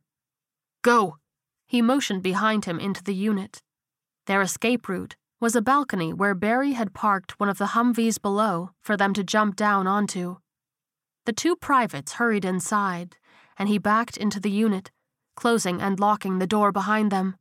Go! 0.82 1.18
He 1.66 1.82
motioned 1.82 2.22
behind 2.22 2.66
him 2.66 2.80
into 2.80 3.02
the 3.02 3.16
unit. 3.16 3.62
Their 4.26 4.42
escape 4.42 4.90
route 4.90 5.16
was 5.44 5.58
a 5.58 5.62
balcony 5.62 6.14
where 6.14 6.34
Barry 6.34 6.72
had 6.72 6.94
parked 6.94 7.38
one 7.38 7.50
of 7.50 7.58
the 7.58 7.76
Humvees 7.76 8.18
below 8.18 8.70
for 8.82 8.96
them 8.96 9.14
to 9.14 9.26
jump 9.26 9.58
down 9.58 9.88
onto. 9.88 10.38
The 11.26 11.34
two 11.34 11.58
privates 11.58 12.14
hurried 12.14 12.46
inside, 12.46 13.18
and 13.58 13.68
he 13.68 13.78
backed 13.78 14.16
into 14.16 14.40
the 14.40 14.50
unit, 14.50 14.90
closing 15.36 15.82
and 15.82 16.00
locking 16.00 16.40
the 16.40 16.48
door 16.48 16.72
behind 16.72 17.12
them. 17.12 17.36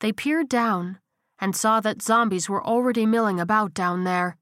They 0.00 0.12
peered 0.12 0.48
down 0.48 0.98
and 1.38 1.54
saw 1.54 1.78
that 1.80 2.00
zombies 2.00 2.48
were 2.48 2.66
already 2.66 3.04
milling 3.04 3.38
about 3.38 3.74
down 3.74 4.04
there. 4.04 4.38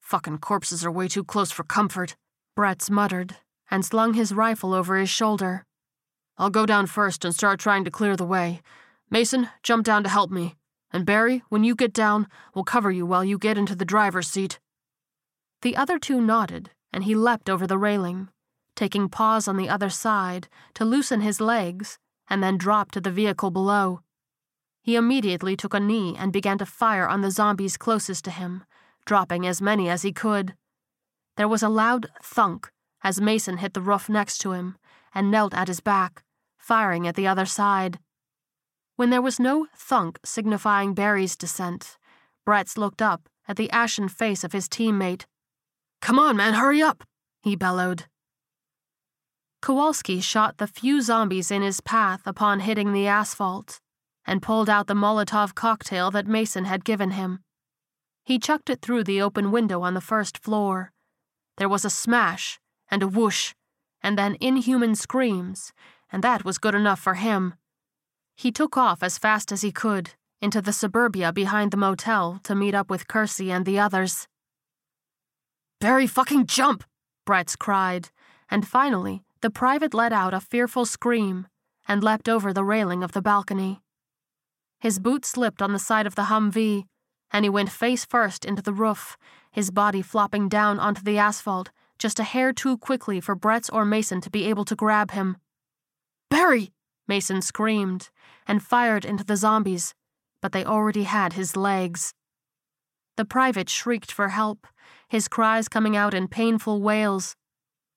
Fucking 0.00 0.38
corpses 0.38 0.84
are 0.84 0.92
way 0.92 1.08
too 1.08 1.24
close 1.24 1.50
for 1.50 1.64
comfort, 1.64 2.14
Bretz 2.56 2.88
muttered 2.88 3.34
and 3.68 3.84
slung 3.84 4.14
his 4.14 4.32
rifle 4.32 4.74
over 4.74 4.96
his 4.96 5.10
shoulder. 5.10 5.64
I'll 6.38 6.50
go 6.50 6.66
down 6.66 6.86
first 6.86 7.24
and 7.24 7.34
start 7.34 7.58
trying 7.58 7.84
to 7.84 7.90
clear 7.90 8.14
the 8.16 8.24
way. 8.24 8.62
Mason, 9.10 9.48
jump 9.64 9.84
down 9.84 10.04
to 10.04 10.08
help 10.08 10.30
me. 10.30 10.54
And 10.94 11.04
Barry, 11.04 11.42
when 11.48 11.64
you 11.64 11.74
get 11.74 11.92
down, 11.92 12.28
we'll 12.54 12.62
cover 12.62 12.92
you 12.92 13.04
while 13.04 13.24
you 13.24 13.36
get 13.36 13.58
into 13.58 13.74
the 13.74 13.84
driver's 13.84 14.28
seat. 14.28 14.60
The 15.62 15.76
other 15.76 15.98
two 15.98 16.20
nodded, 16.20 16.70
and 16.92 17.02
he 17.02 17.16
leapt 17.16 17.50
over 17.50 17.66
the 17.66 17.76
railing, 17.76 18.28
taking 18.76 19.08
pause 19.08 19.48
on 19.48 19.56
the 19.56 19.68
other 19.68 19.90
side 19.90 20.46
to 20.74 20.84
loosen 20.84 21.20
his 21.20 21.40
legs, 21.40 21.98
and 22.30 22.44
then 22.44 22.56
drop 22.56 22.92
to 22.92 23.00
the 23.00 23.10
vehicle 23.10 23.50
below. 23.50 24.02
He 24.82 24.94
immediately 24.94 25.56
took 25.56 25.74
a 25.74 25.80
knee 25.80 26.14
and 26.16 26.32
began 26.32 26.58
to 26.58 26.66
fire 26.66 27.08
on 27.08 27.22
the 27.22 27.30
zombies 27.32 27.76
closest 27.76 28.24
to 28.26 28.30
him, 28.30 28.62
dropping 29.04 29.44
as 29.48 29.60
many 29.60 29.88
as 29.88 30.02
he 30.02 30.12
could. 30.12 30.54
There 31.36 31.48
was 31.48 31.64
a 31.64 31.68
loud 31.68 32.06
thunk 32.22 32.70
as 33.02 33.20
Mason 33.20 33.56
hit 33.56 33.74
the 33.74 33.80
roof 33.80 34.08
next 34.08 34.38
to 34.42 34.52
him 34.52 34.78
and 35.12 35.28
knelt 35.28 35.54
at 35.54 35.66
his 35.66 35.80
back, 35.80 36.22
firing 36.56 37.04
at 37.08 37.16
the 37.16 37.26
other 37.26 37.46
side. 37.46 37.98
When 38.96 39.10
there 39.10 39.22
was 39.22 39.40
no 39.40 39.66
thunk 39.76 40.20
signifying 40.24 40.94
Barry's 40.94 41.36
descent, 41.36 41.98
Bretz 42.46 42.76
looked 42.76 43.02
up 43.02 43.28
at 43.48 43.56
the 43.56 43.70
ashen 43.70 44.08
face 44.08 44.44
of 44.44 44.52
his 44.52 44.68
teammate. 44.68 45.24
Come 46.00 46.18
on, 46.18 46.36
man, 46.36 46.54
hurry 46.54 46.80
up, 46.80 47.02
he 47.42 47.56
bellowed. 47.56 48.04
Kowalski 49.60 50.20
shot 50.20 50.58
the 50.58 50.66
few 50.66 51.00
zombies 51.00 51.50
in 51.50 51.62
his 51.62 51.80
path 51.80 52.26
upon 52.26 52.60
hitting 52.60 52.92
the 52.92 53.06
asphalt 53.08 53.80
and 54.26 54.42
pulled 54.42 54.70
out 54.70 54.86
the 54.86 54.94
Molotov 54.94 55.54
cocktail 55.54 56.10
that 56.10 56.26
Mason 56.26 56.64
had 56.64 56.84
given 56.84 57.12
him. 57.12 57.40
He 58.24 58.38
chucked 58.38 58.70
it 58.70 58.80
through 58.80 59.04
the 59.04 59.20
open 59.20 59.50
window 59.50 59.82
on 59.82 59.94
the 59.94 60.00
first 60.00 60.38
floor. 60.38 60.92
There 61.56 61.68
was 61.68 61.84
a 61.84 61.90
smash 61.90 62.60
and 62.90 63.02
a 63.02 63.08
whoosh, 63.08 63.54
and 64.02 64.16
then 64.16 64.36
inhuman 64.40 64.94
screams, 64.94 65.72
and 66.12 66.22
that 66.22 66.44
was 66.44 66.58
good 66.58 66.74
enough 66.74 67.00
for 67.00 67.14
him. 67.14 67.54
He 68.36 68.52
took 68.52 68.76
off 68.76 69.02
as 69.02 69.18
fast 69.18 69.52
as 69.52 69.62
he 69.62 69.72
could 69.72 70.10
into 70.40 70.60
the 70.60 70.72
suburbia 70.72 71.32
behind 71.32 71.70
the 71.70 71.76
motel 71.76 72.40
to 72.44 72.54
meet 72.54 72.74
up 72.74 72.90
with 72.90 73.08
Kersey 73.08 73.50
and 73.50 73.64
the 73.64 73.78
others. 73.78 74.28
Barry 75.80 76.06
fucking 76.06 76.46
jump! 76.46 76.84
Bretz 77.26 77.58
cried, 77.58 78.10
and 78.50 78.66
finally 78.66 79.22
the 79.40 79.50
private 79.50 79.94
let 79.94 80.12
out 80.12 80.34
a 80.34 80.40
fearful 80.40 80.84
scream 80.84 81.46
and 81.88 82.02
leapt 82.02 82.28
over 82.28 82.52
the 82.52 82.64
railing 82.64 83.02
of 83.02 83.12
the 83.12 83.22
balcony. 83.22 83.80
His 84.78 84.98
boot 84.98 85.24
slipped 85.24 85.62
on 85.62 85.72
the 85.72 85.78
side 85.78 86.06
of 86.06 86.14
the 86.14 86.24
Humvee, 86.24 86.84
and 87.30 87.44
he 87.44 87.48
went 87.48 87.70
face 87.70 88.04
first 88.04 88.44
into 88.44 88.62
the 88.62 88.72
roof, 88.72 89.16
his 89.50 89.70
body 89.70 90.02
flopping 90.02 90.48
down 90.48 90.78
onto 90.78 91.02
the 91.02 91.18
asphalt 91.18 91.70
just 91.98 92.18
a 92.20 92.24
hair 92.24 92.52
too 92.52 92.76
quickly 92.76 93.20
for 93.20 93.36
Bretz 93.36 93.70
or 93.72 93.84
Mason 93.84 94.20
to 94.20 94.30
be 94.30 94.44
able 94.44 94.64
to 94.66 94.74
grab 94.74 95.12
him. 95.12 95.36
Barry! 96.28 96.72
Mason 97.06 97.42
screamed 97.42 98.10
and 98.46 98.62
fired 98.62 99.04
into 99.04 99.24
the 99.24 99.36
zombies, 99.36 99.94
but 100.40 100.52
they 100.52 100.64
already 100.64 101.04
had 101.04 101.34
his 101.34 101.56
legs. 101.56 102.14
The 103.16 103.24
private 103.24 103.68
shrieked 103.68 104.10
for 104.10 104.30
help, 104.30 104.66
his 105.08 105.28
cries 105.28 105.68
coming 105.68 105.96
out 105.96 106.14
in 106.14 106.28
painful 106.28 106.80
wails, 106.80 107.36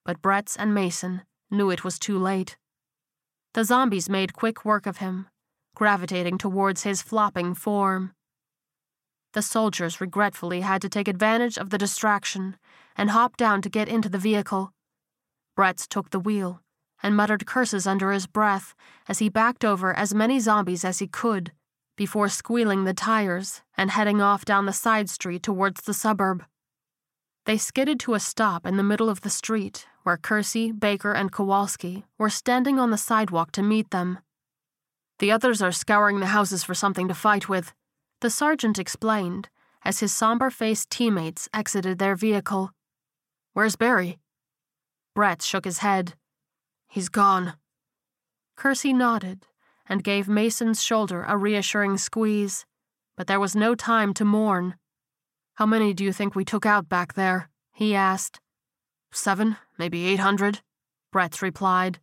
but 0.05 0.21
Bretz 0.21 0.55
and 0.59 0.73
Mason 0.73 1.23
knew 1.49 1.69
it 1.69 1.83
was 1.83 1.97
too 1.97 2.19
late. 2.19 2.57
The 3.53 3.63
zombies 3.63 4.09
made 4.09 4.33
quick 4.33 4.63
work 4.65 4.85
of 4.85 4.97
him, 4.97 5.27
gravitating 5.73 6.37
towards 6.37 6.83
his 6.83 7.01
flopping 7.01 7.53
form. 7.53 8.13
The 9.33 9.41
soldiers 9.41 10.01
regretfully 10.01 10.61
had 10.61 10.81
to 10.81 10.89
take 10.89 11.07
advantage 11.07 11.57
of 11.57 11.69
the 11.69 11.77
distraction 11.77 12.57
and 12.95 13.11
hop 13.11 13.37
down 13.37 13.61
to 13.61 13.69
get 13.69 13.87
into 13.87 14.09
the 14.09 14.17
vehicle. 14.17 14.73
Bretz 15.57 15.87
took 15.87 16.11
the 16.11 16.19
wheel 16.19 16.61
and 17.01 17.15
muttered 17.15 17.45
curses 17.45 17.85
under 17.85 18.11
his 18.11 18.27
breath 18.27 18.73
as 19.07 19.19
he 19.19 19.29
backed 19.29 19.63
over 19.63 19.95
as 19.95 20.13
many 20.13 20.39
zombies 20.39 20.83
as 20.83 20.99
he 20.99 21.07
could 21.07 21.51
before 21.95 22.29
squealing 22.29 22.83
the 22.83 22.93
tires 22.93 23.61
and 23.75 23.91
heading 23.91 24.21
off 24.21 24.45
down 24.45 24.65
the 24.65 24.73
side 24.73 25.09
street 25.09 25.43
towards 25.43 25.81
the 25.81 25.93
suburb. 25.93 26.43
They 27.45 27.57
skidded 27.57 27.99
to 28.01 28.13
a 28.13 28.19
stop 28.19 28.65
in 28.65 28.77
the 28.77 28.83
middle 28.83 29.09
of 29.09 29.21
the 29.21 29.29
street 29.29 29.87
where 30.03 30.17
Kersey, 30.17 30.71
Baker, 30.71 31.13
and 31.13 31.31
Kowalski 31.31 32.05
were 32.17 32.29
standing 32.29 32.79
on 32.79 32.91
the 32.91 32.97
sidewalk 32.97 33.51
to 33.53 33.63
meet 33.63 33.91
them. 33.91 34.19
The 35.19 35.31
others 35.31 35.61
are 35.61 35.71
scouring 35.71 36.19
the 36.19 36.27
houses 36.27 36.63
for 36.63 36.75
something 36.75 37.07
to 37.07 37.13
fight 37.13 37.49
with, 37.49 37.73
the 38.21 38.29
sergeant 38.29 38.79
explained 38.79 39.49
as 39.83 39.99
his 39.99 40.13
somber 40.13 40.49
faced 40.49 40.89
teammates 40.89 41.49
exited 41.53 41.97
their 41.97 42.15
vehicle. 42.15 42.71
Where's 43.53 43.75
Barry? 43.75 44.19
Brett 45.15 45.41
shook 45.41 45.65
his 45.65 45.79
head. 45.79 46.13
He's 46.87 47.09
gone. 47.09 47.53
Kersey 48.55 48.93
nodded 48.93 49.45
and 49.87 50.03
gave 50.03 50.27
Mason's 50.27 50.83
shoulder 50.83 51.23
a 51.27 51.37
reassuring 51.37 51.97
squeeze, 51.97 52.65
but 53.15 53.27
there 53.27 53.39
was 53.39 53.55
no 53.55 53.75
time 53.75 54.13
to 54.15 54.25
mourn. 54.25 54.75
How 55.55 55.65
many 55.65 55.93
do 55.93 56.03
you 56.03 56.13
think 56.13 56.35
we 56.35 56.45
took 56.45 56.65
out 56.65 56.89
back 56.89 57.13
there? 57.13 57.49
he 57.73 57.95
asked. 57.95 58.39
Seven, 59.11 59.57
maybe 59.77 60.05
eight 60.07 60.19
hundred, 60.19 60.61
Bretz 61.13 61.41
replied. 61.41 61.99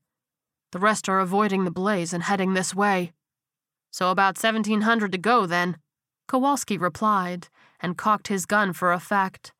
The 0.72 0.78
rest 0.78 1.08
are 1.08 1.20
avoiding 1.20 1.64
the 1.64 1.70
blaze 1.70 2.12
and 2.12 2.24
heading 2.24 2.54
this 2.54 2.74
way. 2.74 3.12
So 3.92 4.10
about 4.10 4.36
1700 4.36 5.12
to 5.12 5.18
go, 5.18 5.46
then, 5.46 5.76
Kowalski 6.26 6.76
replied 6.76 7.48
and 7.80 7.96
cocked 7.96 8.28
his 8.28 8.46
gun 8.46 8.72
for 8.72 8.92
effect. 8.92 9.52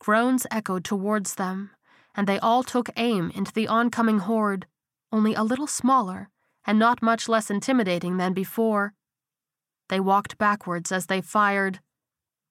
Groans 0.00 0.44
echoed 0.50 0.84
towards 0.84 1.36
them, 1.36 1.70
and 2.16 2.26
they 2.26 2.38
all 2.38 2.62
took 2.62 2.88
aim 2.96 3.30
into 3.34 3.52
the 3.52 3.68
oncoming 3.68 4.20
horde, 4.20 4.66
only 5.12 5.34
a 5.34 5.42
little 5.42 5.66
smaller 5.66 6.28
and 6.66 6.78
not 6.78 7.02
much 7.02 7.28
less 7.28 7.50
intimidating 7.50 8.16
than 8.16 8.32
before. 8.32 8.94
They 9.88 10.00
walked 10.00 10.38
backwards 10.38 10.90
as 10.90 11.06
they 11.06 11.20
fired. 11.20 11.80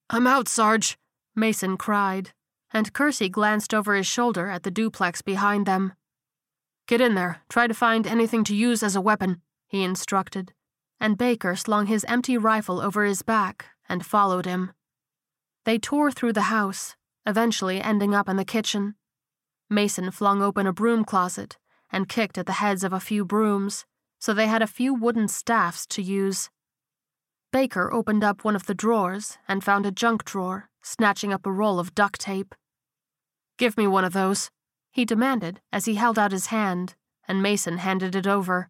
I'm 0.10 0.28
out, 0.28 0.48
Sarge, 0.48 0.98
Mason 1.36 1.78
cried, 1.78 2.32
and 2.72 2.94
Kersey 2.94 3.30
glanced 3.30 3.74
over 3.74 3.96
his 3.96 4.06
shoulder 4.06 4.50
at 4.50 4.64
the 4.64 4.72
duplex 4.72 5.22
behind 5.22 5.66
them. 5.66 5.94
Get 6.88 7.02
in 7.02 7.16
there, 7.16 7.42
try 7.50 7.68
to 7.68 7.74
find 7.74 8.06
anything 8.06 8.44
to 8.46 8.56
use 8.56 8.84
as 8.84 8.96
a 8.96 9.02
weapon, 9.02 9.42
he 9.68 9.84
instructed, 9.84 10.54
and 11.00 11.18
Baker 11.18 11.56
slung 11.56 11.88
his 11.88 12.06
empty 12.08 12.38
rifle 12.38 12.82
over 12.82 13.04
his 13.04 13.22
back 13.22 13.66
and 13.90 14.06
followed 14.06 14.46
him. 14.46 14.72
They 15.66 15.80
tore 15.80 16.12
through 16.12 16.34
the 16.34 16.52
house, 16.54 16.96
eventually 17.26 17.82
ending 17.82 18.14
up 18.14 18.28
in 18.28 18.36
the 18.36 18.46
kitchen. 18.46 18.96
Mason 19.74 20.12
flung 20.12 20.42
open 20.42 20.68
a 20.68 20.74
broom 20.74 21.04
closet 21.04 21.58
and 21.92 22.08
kicked 22.08 22.38
at 22.38 22.46
the 22.46 22.54
heads 22.54 22.84
of 22.84 22.94
a 22.94 23.00
few 23.00 23.26
brooms, 23.26 23.86
so 24.20 24.34
they 24.34 24.48
had 24.48 24.62
a 24.62 24.68
few 24.68 24.94
wooden 24.94 25.28
staffs 25.28 25.86
to 25.88 26.02
use. 26.02 26.50
Baker 27.52 27.92
opened 27.92 28.24
up 28.24 28.44
one 28.44 28.56
of 28.56 28.68
the 28.68 28.74
drawers 28.74 29.38
and 29.48 29.64
found 29.64 29.86
a 29.86 29.92
junk 29.92 30.26
drawer, 30.26 30.70
snatching 30.82 31.34
up 31.34 31.46
a 31.46 31.52
roll 31.52 31.80
of 31.80 31.94
duct 31.94 32.22
tape. 32.22 32.56
Give 33.58 33.78
me 33.78 33.88
one 33.88 34.06
of 34.06 34.14
those, 34.14 34.50
he 34.92 35.06
demanded 35.06 35.60
as 35.72 35.86
he 35.86 35.96
held 35.96 36.18
out 36.18 36.32
his 36.32 36.48
hand, 36.48 36.96
and 37.28 37.42
Mason 37.42 37.78
handed 37.78 38.16
it 38.16 38.28
over. 38.28 38.70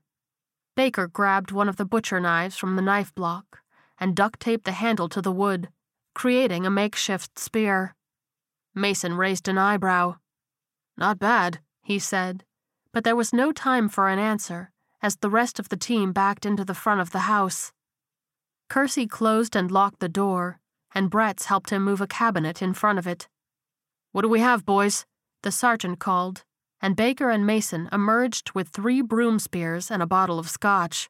Baker 0.76 1.08
grabbed 1.08 1.52
one 1.52 1.70
of 1.70 1.78
the 1.78 1.86
butcher 1.86 2.20
knives 2.20 2.58
from 2.58 2.76
the 2.76 2.82
knife 2.82 3.14
block 3.14 3.60
and 4.00 4.16
duct 4.16 4.40
taped 4.40 4.66
the 4.66 4.72
handle 4.72 5.08
to 5.10 5.22
the 5.22 5.32
wood, 5.32 5.70
creating 6.14 6.66
a 6.66 6.72
makeshift 6.72 7.38
spear. 7.38 7.96
Mason 8.74 9.16
raised 9.16 9.48
an 9.48 9.58
eyebrow. 9.58 10.16
Not 10.98 11.20
bad, 11.20 11.60
he 11.82 12.00
said, 12.00 12.44
but 12.92 13.04
there 13.04 13.16
was 13.16 13.34
no 13.34 13.52
time 13.52 13.90
for 13.90 14.08
an 14.10 14.20
answer 14.20 14.72
as 15.02 15.18
the 15.18 15.30
rest 15.30 15.60
of 15.60 15.70
the 15.70 15.78
team 15.78 16.14
backed 16.14 16.46
into 16.46 16.64
the 16.64 16.74
front 16.74 17.02
of 17.02 17.12
the 17.12 17.28
house. 17.28 17.74
Kersey 18.70 19.06
closed 19.06 19.56
and 19.56 19.70
locked 19.70 20.00
the 20.00 20.08
door, 20.08 20.60
and 20.96 21.12
Bretz 21.12 21.46
helped 21.46 21.72
him 21.72 21.84
move 21.84 22.00
a 22.00 22.08
cabinet 22.08 22.62
in 22.62 22.74
front 22.74 22.98
of 22.98 23.06
it. 23.06 23.28
What 24.14 24.22
do 24.22 24.30
we 24.30 24.40
have, 24.40 24.66
boys? 24.66 25.06
The 25.42 25.52
sergeant 25.52 26.00
called, 26.00 26.44
and 26.82 26.96
Baker 26.96 27.30
and 27.30 27.46
Mason 27.46 27.90
emerged 27.92 28.52
with 28.52 28.70
three 28.70 29.02
broom 29.02 29.40
spears 29.40 29.92
and 29.92 30.02
a 30.02 30.08
bottle 30.08 30.40
of 30.40 30.50
scotch. 30.50 31.10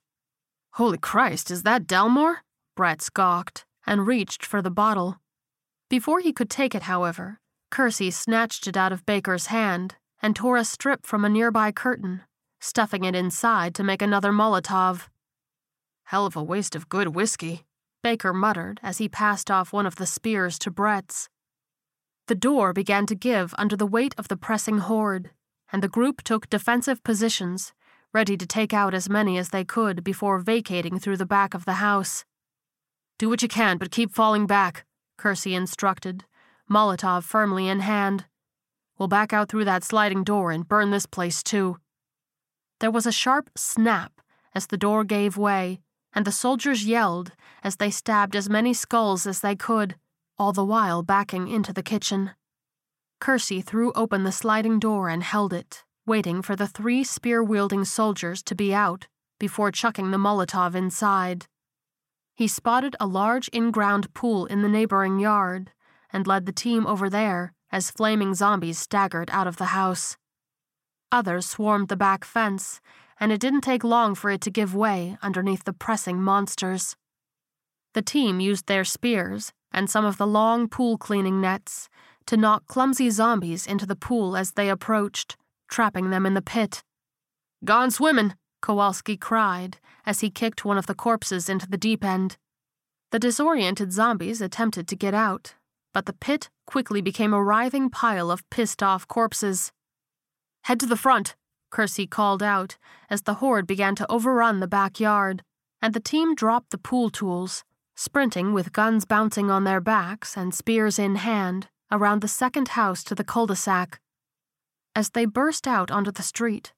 Holy 0.73 0.97
Christ, 0.97 1.51
is 1.51 1.63
that 1.63 1.85
Dalmore? 1.85 2.37
Bretz 2.75 3.13
gawked 3.13 3.65
and 3.85 4.07
reached 4.07 4.43
for 4.43 4.61
the 4.61 4.71
bottle. 4.71 5.19
Before 5.89 6.19
he 6.19 6.33
could 6.33 6.49
take 6.49 6.73
it, 6.73 6.83
however, 6.83 7.39
Kersey 7.73 8.11
snatched 8.11 8.67
it 8.67 8.77
out 8.77 8.91
of 8.91 9.03
Baker's 9.03 9.47
hand 9.47 9.95
and 10.21 10.35
tore 10.35 10.57
a 10.57 10.63
strip 10.63 11.07
from 11.07 11.25
a 11.25 11.29
nearby 11.29 11.71
curtain, 11.71 12.21
stuffing 12.61 13.03
it 13.03 13.15
inside 13.15 13.73
to 13.73 13.83
make 13.83 13.99
another 13.99 14.31
Molotov. 14.31 15.09
Hell 16.03 16.27
of 16.27 16.35
a 16.35 16.43
waste 16.43 16.75
of 16.75 16.87
good 16.87 17.15
whiskey, 17.15 17.65
Baker 18.03 18.31
muttered 18.31 18.79
as 18.83 18.99
he 18.99 19.09
passed 19.09 19.49
off 19.49 19.73
one 19.73 19.87
of 19.87 19.95
the 19.95 20.05
spears 20.05 20.59
to 20.59 20.69
Bretz. 20.69 21.29
The 22.27 22.35
door 22.35 22.73
began 22.73 23.07
to 23.07 23.15
give 23.15 23.55
under 23.57 23.75
the 23.75 23.87
weight 23.87 24.13
of 24.19 24.27
the 24.27 24.37
pressing 24.37 24.77
horde, 24.77 25.31
and 25.71 25.81
the 25.81 25.89
group 25.89 26.21
took 26.21 26.51
defensive 26.51 27.03
positions, 27.03 27.73
ready 28.13 28.37
to 28.37 28.45
take 28.45 28.71
out 28.71 28.93
as 28.93 29.09
many 29.09 29.35
as 29.39 29.49
they 29.49 29.65
could 29.65 30.03
before 30.03 30.37
vacating 30.37 30.99
through 30.99 31.17
the 31.17 31.25
back 31.25 31.55
of 31.55 31.65
the 31.65 31.81
house. 31.81 32.23
Do 33.17 33.29
what 33.29 33.41
you 33.41 33.47
can, 33.47 33.79
but 33.79 33.89
keep 33.89 34.13
falling 34.13 34.45
back, 34.45 34.85
Kersey 35.17 35.55
instructed, 35.55 36.25
Molotov 36.73 37.23
firmly 37.23 37.67
in 37.67 37.81
hand. 37.81 38.25
We'll 38.97 39.07
back 39.07 39.31
out 39.31 39.47
through 39.47 39.65
that 39.65 39.83
sliding 39.83 40.23
door 40.23 40.51
and 40.51 40.67
burn 40.67 40.89
this 40.89 41.05
place 41.05 41.43
too. 41.43 41.77
There 42.79 42.89
was 42.89 43.05
a 43.05 43.11
sharp 43.11 43.51
snap 43.55 44.11
as 44.55 44.65
the 44.65 44.77
door 44.77 45.03
gave 45.03 45.37
way, 45.37 45.81
and 46.13 46.25
the 46.25 46.31
soldiers 46.31 46.83
yelled 46.83 47.31
as 47.63 47.75
they 47.75 47.91
stabbed 47.91 48.35
as 48.35 48.49
many 48.49 48.73
skulls 48.73 49.27
as 49.27 49.41
they 49.41 49.55
could, 49.55 49.97
all 50.39 50.51
the 50.51 50.65
while 50.65 51.03
backing 51.03 51.47
into 51.47 51.71
the 51.71 51.83
kitchen. 51.83 52.31
Kersey 53.19 53.61
threw 53.61 53.91
open 53.93 54.23
the 54.23 54.31
sliding 54.31 54.79
door 54.79 55.09
and 55.09 55.21
held 55.21 55.53
it, 55.53 55.83
waiting 56.07 56.41
for 56.41 56.55
the 56.55 56.67
three 56.67 57.03
spear 57.03 57.43
wielding 57.43 57.85
soldiers 57.85 58.41
to 58.41 58.55
be 58.55 58.73
out 58.73 59.07
before 59.39 59.71
chucking 59.71 60.09
the 60.09 60.17
Molotov 60.17 60.73
inside. 60.73 61.45
He 62.33 62.47
spotted 62.47 62.95
a 62.99 63.05
large 63.05 63.47
in 63.49 63.69
ground 63.69 64.11
pool 64.15 64.47
in 64.47 64.63
the 64.63 64.69
neighboring 64.69 65.19
yard 65.19 65.71
and 66.13 66.27
led 66.27 66.45
the 66.45 66.51
team 66.51 66.87
over 66.87 67.09
there 67.09 67.51
as 67.71 67.91
flaming 67.91 68.35
zombies 68.35 68.79
staggered 68.79 69.29
out 69.31 69.47
of 69.47 69.57
the 69.57 69.73
house. 69.73 70.15
Others 71.11 71.47
swarmed 71.47 71.89
the 71.89 71.97
back 71.97 72.23
fence 72.23 72.79
and 73.19 73.31
it 73.31 73.41
didn't 73.41 73.61
take 73.61 73.83
long 73.83 74.15
for 74.15 74.29
it 74.29 74.41
to 74.41 74.51
give 74.51 74.75
way 74.75 75.17
underneath 75.21 75.63
the 75.63 75.73
pressing 75.73 76.21
monsters. 76.21 76.95
The 77.93 78.01
team 78.01 78.39
used 78.39 78.67
their 78.67 78.83
spears 78.83 79.53
and 79.71 79.89
some 79.89 80.05
of 80.05 80.17
the 80.17 80.27
long 80.27 80.67
pool 80.67 80.97
cleaning 80.97 81.41
nets 81.41 81.89
to 82.27 82.37
knock 82.37 82.65
clumsy 82.67 83.09
zombies 83.09 83.67
into 83.67 83.85
the 83.85 83.95
pool 83.95 84.37
as 84.37 84.51
they 84.51 84.69
approached, 84.69 85.35
trapping 85.67 86.09
them 86.09 86.25
in 86.25 86.33
the 86.33 86.41
pit. 86.41 86.83
Gone 87.65 87.91
swimming, 87.91 88.35
Kowalski 88.61 89.17
cried 89.17 89.77
as 90.05 90.19
he 90.19 90.29
kicked 90.29 90.65
one 90.65 90.77
of 90.77 90.85
the 90.85 90.95
corpses 90.95 91.49
into 91.49 91.67
the 91.67 91.77
deep 91.77 92.03
end. 92.03 92.37
The 93.11 93.19
disoriented 93.19 93.91
zombies 93.93 94.41
attempted 94.41 94.87
to 94.87 94.95
get 94.95 95.13
out, 95.13 95.55
but 95.93 96.05
the 96.05 96.13
pit 96.13 96.49
quickly 96.65 97.01
became 97.01 97.33
a 97.33 97.43
writhing 97.43 97.89
pile 97.89 98.31
of 98.31 98.47
pissed 98.49 98.81
off 98.81 99.07
corpses. 99.07 99.71
Head 100.63 100.79
to 100.79 100.85
the 100.85 100.97
front, 100.97 101.35
Kersey 101.69 102.07
called 102.07 102.43
out 102.43 102.77
as 103.09 103.23
the 103.23 103.35
horde 103.35 103.67
began 103.67 103.95
to 103.95 104.11
overrun 104.11 104.59
the 104.59 104.67
backyard, 104.67 105.43
and 105.81 105.93
the 105.93 105.99
team 105.99 106.35
dropped 106.35 106.71
the 106.71 106.77
pool 106.77 107.09
tools, 107.09 107.63
sprinting 107.95 108.53
with 108.53 108.73
guns 108.73 109.05
bouncing 109.05 109.51
on 109.51 109.63
their 109.63 109.81
backs 109.81 110.37
and 110.37 110.53
spears 110.53 110.97
in 110.97 111.15
hand 111.15 111.67
around 111.91 112.21
the 112.21 112.27
second 112.27 112.69
house 112.69 113.03
to 113.03 113.13
the 113.13 113.23
cul 113.23 113.45
de 113.45 113.55
sac. 113.55 113.99
As 114.95 115.09
they 115.09 115.25
burst 115.25 115.67
out 115.67 115.91
onto 115.91 116.11
the 116.11 116.23
street, 116.23 116.73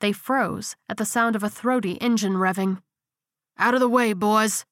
they 0.00 0.12
froze 0.12 0.76
at 0.88 0.96
the 0.96 1.04
sound 1.04 1.36
of 1.36 1.42
a 1.42 1.50
throaty 1.50 2.00
engine 2.00 2.34
revving. 2.34 2.80
Out 3.58 3.74
of 3.74 3.80
the 3.80 3.88
way, 3.88 4.12
boys! 4.12 4.64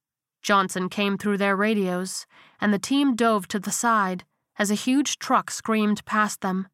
Johnson 0.42 0.88
came 0.88 1.16
through 1.16 1.38
their 1.38 1.56
radios, 1.56 2.26
and 2.64 2.72
the 2.72 2.78
team 2.78 3.14
dove 3.14 3.46
to 3.46 3.58
the 3.58 3.70
side 3.70 4.24
as 4.58 4.70
a 4.70 4.74
huge 4.74 5.18
truck 5.18 5.50
screamed 5.50 6.02
past 6.06 6.40
them. 6.40 6.66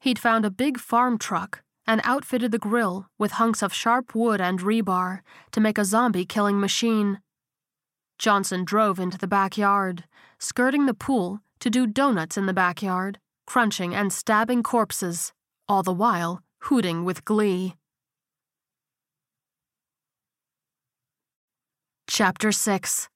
He'd 0.00 0.18
found 0.18 0.46
a 0.46 0.50
big 0.50 0.80
farm 0.80 1.18
truck 1.18 1.62
and 1.86 2.00
outfitted 2.04 2.52
the 2.52 2.58
grill 2.58 3.06
with 3.18 3.32
hunks 3.32 3.60
of 3.62 3.74
sharp 3.74 4.14
wood 4.14 4.40
and 4.40 4.60
rebar 4.60 5.20
to 5.52 5.60
make 5.60 5.76
a 5.76 5.84
zombie 5.84 6.24
killing 6.24 6.58
machine. 6.58 7.18
Johnson 8.18 8.64
drove 8.64 8.98
into 8.98 9.18
the 9.18 9.26
backyard, 9.26 10.04
skirting 10.38 10.86
the 10.86 10.94
pool 10.94 11.40
to 11.58 11.68
do 11.68 11.86
donuts 11.86 12.38
in 12.38 12.46
the 12.46 12.54
backyard, 12.54 13.18
crunching 13.46 13.94
and 13.94 14.14
stabbing 14.14 14.62
corpses, 14.62 15.34
all 15.68 15.82
the 15.82 15.92
while 15.92 16.40
hooting 16.60 17.04
with 17.04 17.26
glee. 17.26 17.74
Chapter 22.08 22.52
6 22.52 23.09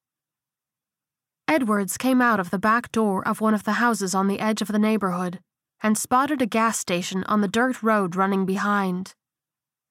Edwards 1.47 1.99
came 1.99 2.23
out 2.23 2.41
of 2.41 2.51
the 2.51 2.59
back 2.59 2.91
door 2.91 3.27
of 3.27 3.41
one 3.41 3.55
of 3.55 3.65
the 3.65 3.75
houses 3.75 4.15
on 4.15 4.29
the 4.29 4.41
edge 4.41 4.63
of 4.63 4.69
the 4.69 4.79
neighborhood 4.79 5.41
and 5.83 5.99
spotted 5.99 6.41
a 6.41 6.47
gas 6.47 6.79
station 6.79 7.23
on 7.25 7.43
the 7.43 7.49
dirt 7.49 7.83
road 7.83 8.17
running 8.17 8.47
behind. 8.47 9.15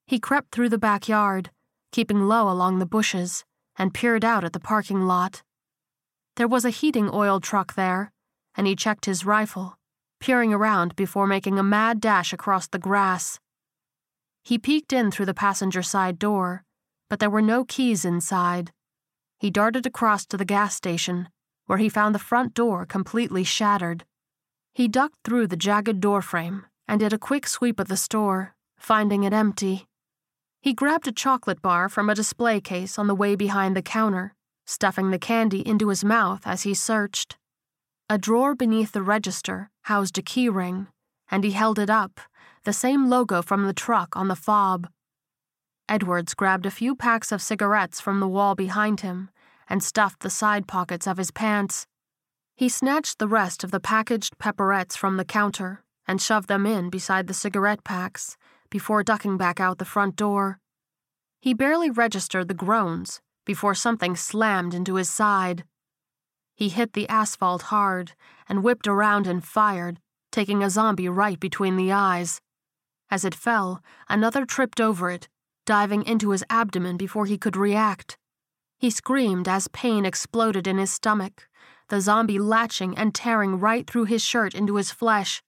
He 0.08 0.20
crept 0.20 0.52
through 0.52 0.70
the 0.70 0.80
backyard, 0.80 1.52
keeping 1.92 2.28
low 2.28 2.50
along 2.50 2.80
the 2.80 2.88
bushes, 2.88 3.46
and 3.78 3.94
peered 3.94 4.26
out 4.26 4.44
at 4.44 4.54
the 4.54 4.60
parking 4.60 5.06
lot. 5.06 5.44
There 6.36 6.48
was 6.48 6.66
a 6.66 6.72
heating 6.72 7.12
oil 7.14 7.40
truck 7.40 7.76
there, 7.76 8.12
and 8.56 8.66
he 8.66 8.76
checked 8.76 9.06
his 9.06 9.24
rifle, 9.24 9.78
peering 10.20 10.52
around 10.52 10.96
before 10.96 11.28
making 11.28 11.60
a 11.60 11.64
mad 11.64 12.02
dash 12.02 12.34
across 12.34 12.68
the 12.68 12.80
grass. 12.80 13.40
He 14.44 14.58
peeked 14.58 14.92
in 14.92 15.12
through 15.12 15.28
the 15.28 15.34
passenger 15.36 15.84
side 15.84 16.18
door, 16.18 16.64
but 17.08 17.20
there 17.20 17.30
were 17.30 17.42
no 17.42 17.66
keys 17.66 18.04
inside. 18.04 18.72
He 19.38 19.52
darted 19.52 19.86
across 19.86 20.26
to 20.26 20.38
the 20.38 20.46
gas 20.46 20.74
station, 20.74 21.30
where 21.66 21.78
he 21.78 21.90
found 21.90 22.14
the 22.14 22.20
front 22.20 22.54
door 22.54 22.86
completely 22.86 23.44
shattered. 23.44 24.06
He 24.74 24.88
ducked 24.88 25.18
through 25.24 25.48
the 25.48 25.58
jagged 25.58 26.00
doorframe 26.00 26.66
and 26.88 27.00
did 27.00 27.14
a 27.14 27.18
quick 27.18 27.48
sweep 27.48 27.80
of 27.80 27.88
the 27.88 27.98
store, 27.98 28.56
finding 28.78 29.24
it 29.24 29.34
empty. 29.34 29.88
He 30.62 30.74
grabbed 30.74 31.08
a 31.08 31.12
chocolate 31.12 31.62
bar 31.62 31.90
from 31.90 32.10
a 32.10 32.16
display 32.16 32.60
case 32.62 32.98
on 32.98 33.08
the 33.08 33.16
way 33.16 33.36
behind 33.36 33.76
the 33.76 33.82
counter, 33.82 34.34
stuffing 34.66 35.12
the 35.12 35.20
candy 35.20 35.66
into 35.68 35.90
his 35.90 36.04
mouth 36.04 36.42
as 36.46 36.64
he 36.64 36.74
searched. 36.74 37.38
A 38.10 38.18
drawer 38.18 38.56
beneath 38.56 38.92
the 38.92 39.02
register 39.02 39.70
housed 39.84 40.18
a 40.18 40.22
key 40.22 40.50
ring, 40.50 40.88
and 41.30 41.44
he 41.44 41.52
held 41.52 41.80
it 41.80 41.90
up, 41.90 42.20
the 42.64 42.74
same 42.74 43.10
logo 43.10 43.42
from 43.42 43.66
the 43.66 43.74
truck 43.74 44.16
on 44.16 44.28
the 44.28 44.36
fob. 44.36 44.88
Edwards 45.90 46.34
grabbed 46.34 46.66
a 46.66 46.72
few 46.72 46.96
packs 46.96 47.32
of 47.32 47.42
cigarettes 47.42 48.00
from 48.00 48.20
the 48.20 48.28
wall 48.28 48.56
behind 48.56 49.02
him 49.02 49.30
and 49.70 49.84
stuffed 49.84 50.22
the 50.22 50.30
side 50.30 50.68
pockets 50.68 51.08
of 51.08 51.18
his 51.18 51.32
pants. 51.32 51.88
He 52.56 52.70
snatched 52.70 53.20
the 53.20 53.28
rest 53.28 53.64
of 53.64 53.72
the 53.72 53.80
packaged 53.80 54.38
pepperettes 54.38 54.96
from 54.96 55.18
the 55.18 55.26
counter 55.26 55.84
and 56.08 56.22
shoved 56.22 56.48
them 56.48 56.66
in 56.66 56.90
beside 56.90 57.28
the 57.28 57.34
cigarette 57.34 57.84
packs 57.84 58.38
before 58.70 59.04
ducking 59.04 59.38
back 59.38 59.60
out 59.60 59.78
the 59.78 59.86
front 59.86 60.16
door. 60.16 60.60
He 61.42 61.54
barely 61.54 61.90
registered 61.90 62.48
the 62.48 62.54
groans 62.54 63.22
before 63.46 63.76
something 63.76 64.16
slammed 64.16 64.74
into 64.74 64.96
his 64.96 65.10
side. 65.10 65.64
He 66.56 66.70
hit 66.70 66.94
the 66.94 67.10
asphalt 67.10 67.64
hard 67.64 68.14
and 68.48 68.64
whipped 68.64 68.88
around 68.88 69.28
and 69.28 69.44
fired, 69.44 70.00
taking 70.32 70.64
a 70.64 70.70
zombie 70.70 71.10
right 71.10 71.40
between 71.40 71.76
the 71.76 71.92
eyes. 71.92 72.42
As 73.10 73.26
it 73.26 73.36
fell, 73.36 73.82
another 74.10 74.46
tripped 74.46 74.80
over 74.80 75.10
it, 75.10 75.28
diving 75.66 76.04
into 76.04 76.32
his 76.32 76.44
abdomen 76.50 76.98
before 76.98 77.26
he 77.26 77.38
could 77.38 77.56
react. 77.56 78.18
He 78.84 78.90
screamed 78.90 79.48
as 79.48 79.70
pain 79.70 80.06
exploded 80.06 80.68
in 80.68 80.78
his 80.78 80.92
stomach 80.92 81.48
the 81.88 82.02
zombie 82.02 82.38
latching 82.38 82.98
and 82.98 83.16
tearing 83.16 83.58
right 83.58 83.90
through 83.90 84.04
his 84.04 84.22
shirt 84.22 84.54
into 84.54 84.76
his 84.76 84.92
flesh. 84.92 85.42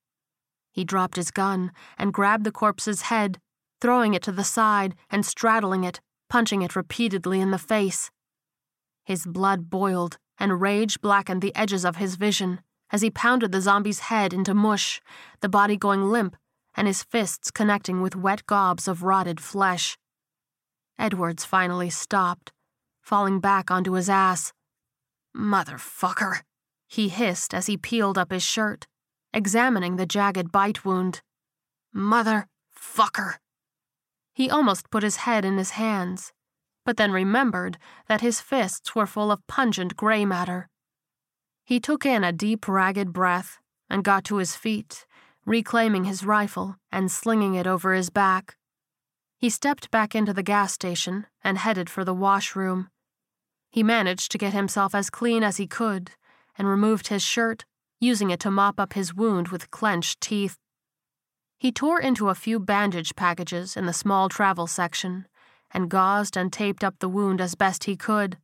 He 0.72 0.86
dropped 0.86 1.18
his 1.18 1.32
gun 1.32 1.74
and 1.98 2.14
grabbed 2.14 2.46
the 2.46 2.54
corpse's 2.54 3.02
head, 3.12 3.42
throwing 3.82 4.14
it 4.14 4.24
to 4.24 4.32
the 4.32 4.46
side 4.46 4.96
and 5.10 5.26
straddling 5.26 5.84
it, 5.84 6.00
punching 6.30 6.62
it 6.62 6.78
repeatedly 6.78 7.42
in 7.42 7.52
the 7.52 7.58
face. 7.58 8.10
His 9.04 9.26
blood 9.26 9.70
boiled 9.70 10.18
and 10.40 10.62
rage 10.62 11.02
blackened 11.02 11.42
the 11.42 11.56
edges 11.58 11.84
of 11.84 11.98
his 11.98 12.16
vision 12.16 12.62
as 12.90 13.02
he 13.02 13.12
pounded 13.12 13.52
the 13.52 13.60
zombie's 13.60 14.00
head 14.00 14.32
into 14.32 14.54
mush, 14.54 15.02
the 15.42 15.50
body 15.50 15.76
going 15.76 16.10
limp 16.10 16.38
and 16.74 16.88
his 16.88 17.04
fists 17.04 17.52
connecting 17.52 18.02
with 18.02 18.16
wet 18.16 18.46
gobs 18.46 18.88
of 18.88 19.04
rotted 19.04 19.42
flesh. 19.42 19.98
Edwards 20.98 21.44
finally 21.44 21.90
stopped, 21.90 22.54
falling 23.06 23.40
back 23.40 23.70
onto 23.70 23.94
his 23.94 24.10
ass, 24.10 24.52
Motherfucker, 25.36 26.42
he 26.88 27.10
hissed 27.10 27.54
as 27.54 27.68
he 27.68 27.78
peeled 27.78 28.18
up 28.18 28.32
his 28.32 28.42
shirt, 28.42 28.88
examining 29.32 29.98
the 29.98 30.08
jagged 30.08 30.52
bite 30.52 30.84
wound. 30.84 31.22
Motherfucker. 31.96 33.36
He 34.34 34.50
almost 34.50 34.90
put 34.90 35.04
his 35.04 35.18
head 35.18 35.46
in 35.46 35.58
his 35.58 35.72
hands, 35.72 36.34
but 36.84 36.98
then 36.98 37.12
remembered 37.12 37.78
that 38.08 38.22
his 38.22 38.42
fists 38.42 38.96
were 38.96 39.06
full 39.06 39.32
of 39.32 39.46
pungent 39.48 39.96
gray 39.96 40.26
matter. 40.26 40.68
He 41.64 41.80
took 41.80 42.06
in 42.06 42.24
a 42.24 42.32
deep, 42.32 42.68
ragged 42.68 43.14
breath 43.14 43.60
and 43.90 44.04
got 44.04 44.24
to 44.26 44.38
his 44.38 44.56
feet, 44.56 45.06
reclaiming 45.46 46.06
his 46.06 46.26
rifle 46.26 46.78
and 46.92 47.12
slinging 47.12 47.54
it 47.54 47.68
over 47.68 47.94
his 47.94 48.10
back. 48.10 48.56
He 49.38 49.50
stepped 49.50 49.92
back 49.92 50.16
into 50.16 50.34
the 50.34 50.44
gas 50.44 50.74
station 50.74 51.28
and 51.44 51.58
headed 51.58 51.90
for 51.90 52.04
the 52.04 52.14
washroom. 52.14 52.90
He 53.76 53.84
managed 53.84 54.32
to 54.32 54.38
get 54.38 54.54
himself 54.54 54.96
as 54.96 55.10
clean 55.10 55.44
as 55.44 55.58
he 55.58 55.68
could 55.68 56.12
and 56.58 56.66
removed 56.66 57.10
his 57.10 57.22
shirt, 57.22 57.66
using 58.00 58.30
it 58.30 58.40
to 58.40 58.50
mop 58.50 58.80
up 58.80 58.94
his 58.94 59.14
wound 59.14 59.50
with 59.50 59.70
clenched 59.70 60.22
teeth. 60.22 60.56
He 61.58 61.74
tore 61.74 62.00
into 62.00 62.30
a 62.30 62.36
few 62.36 62.58
bandage 62.58 63.18
packages 63.18 63.76
in 63.76 63.86
the 63.86 63.92
small 63.92 64.30
travel 64.30 64.66
section 64.66 65.28
and 65.72 65.90
gauzed 65.90 66.38
and 66.38 66.54
taped 66.54 66.86
up 66.86 67.00
the 67.00 67.10
wound 67.10 67.42
as 67.42 67.56
best 67.56 67.84
he 67.84 67.98
could. 67.98 68.38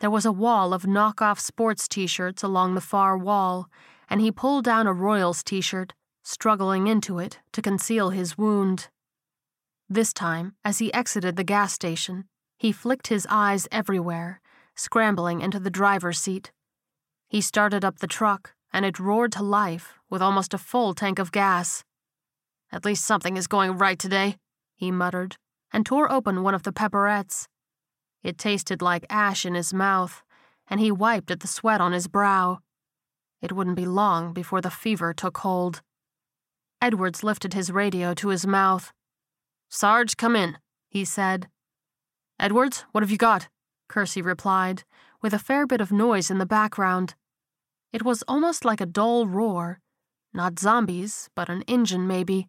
There 0.00 0.10
was 0.10 0.26
a 0.26 0.32
wall 0.32 0.74
of 0.74 0.86
knockoff 0.86 1.38
sports 1.38 1.86
t 1.86 2.08
shirts 2.08 2.42
along 2.42 2.74
the 2.74 2.80
far 2.80 3.16
wall, 3.16 3.68
and 4.10 4.20
he 4.20 4.32
pulled 4.32 4.64
down 4.64 4.88
a 4.88 4.92
Royals 4.92 5.44
t 5.44 5.60
shirt, 5.60 5.94
struggling 6.24 6.88
into 6.88 7.20
it 7.20 7.38
to 7.52 7.62
conceal 7.62 8.10
his 8.10 8.36
wound. 8.36 8.88
This 9.88 10.12
time, 10.12 10.56
as 10.64 10.80
he 10.80 10.92
exited 10.92 11.36
the 11.36 11.44
gas 11.44 11.72
station, 11.72 12.24
he 12.62 12.70
flicked 12.70 13.08
his 13.08 13.26
eyes 13.28 13.66
everywhere, 13.72 14.40
scrambling 14.76 15.40
into 15.40 15.58
the 15.58 15.68
driver's 15.68 16.20
seat. 16.20 16.52
He 17.28 17.40
started 17.40 17.84
up 17.84 17.98
the 17.98 18.06
truck, 18.06 18.54
and 18.72 18.84
it 18.84 19.00
roared 19.00 19.32
to 19.32 19.42
life 19.42 19.94
with 20.08 20.22
almost 20.22 20.54
a 20.54 20.58
full 20.58 20.94
tank 20.94 21.18
of 21.18 21.32
gas. 21.32 21.82
At 22.70 22.84
least 22.84 23.04
something 23.04 23.36
is 23.36 23.48
going 23.48 23.78
right 23.78 23.98
today, 23.98 24.36
he 24.76 24.92
muttered, 24.92 25.38
and 25.72 25.84
tore 25.84 26.10
open 26.12 26.44
one 26.44 26.54
of 26.54 26.62
the 26.62 26.70
pepperettes. 26.70 27.48
It 28.22 28.38
tasted 28.38 28.80
like 28.80 29.06
ash 29.10 29.44
in 29.44 29.56
his 29.56 29.74
mouth, 29.74 30.22
and 30.70 30.78
he 30.78 30.92
wiped 30.92 31.32
at 31.32 31.40
the 31.40 31.48
sweat 31.48 31.80
on 31.80 31.90
his 31.90 32.06
brow. 32.06 32.60
It 33.40 33.50
wouldn't 33.50 33.74
be 33.74 33.86
long 33.86 34.32
before 34.32 34.60
the 34.60 34.70
fever 34.70 35.12
took 35.12 35.38
hold. 35.38 35.82
Edwards 36.80 37.24
lifted 37.24 37.54
his 37.54 37.72
radio 37.72 38.14
to 38.14 38.28
his 38.28 38.46
mouth. 38.46 38.92
Sarge, 39.68 40.16
come 40.16 40.36
in, 40.36 40.58
he 40.88 41.04
said. 41.04 41.48
Edwards, 42.42 42.84
what 42.90 43.04
have 43.04 43.10
you 43.12 43.16
got? 43.16 43.48
Kersey 43.88 44.20
replied, 44.20 44.82
with 45.22 45.32
a 45.32 45.38
fair 45.38 45.64
bit 45.64 45.80
of 45.80 45.92
noise 45.92 46.28
in 46.28 46.38
the 46.38 46.44
background. 46.44 47.14
It 47.92 48.04
was 48.04 48.24
almost 48.26 48.64
like 48.64 48.80
a 48.80 48.92
dull 48.98 49.28
roar. 49.28 49.78
Not 50.34 50.58
zombies, 50.58 51.30
but 51.36 51.48
an 51.48 51.62
engine, 51.68 52.08
maybe. 52.08 52.48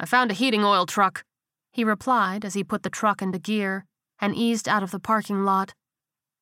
I 0.00 0.06
found 0.06 0.30
a 0.30 0.34
heating 0.34 0.64
oil 0.64 0.86
truck, 0.86 1.24
he 1.72 1.84
replied 1.84 2.42
as 2.42 2.54
he 2.54 2.64
put 2.64 2.84
the 2.84 2.88
truck 2.88 3.20
into 3.20 3.38
gear 3.38 3.84
and 4.18 4.34
eased 4.34 4.66
out 4.66 4.82
of 4.82 4.92
the 4.92 4.98
parking 4.98 5.44
lot. 5.44 5.74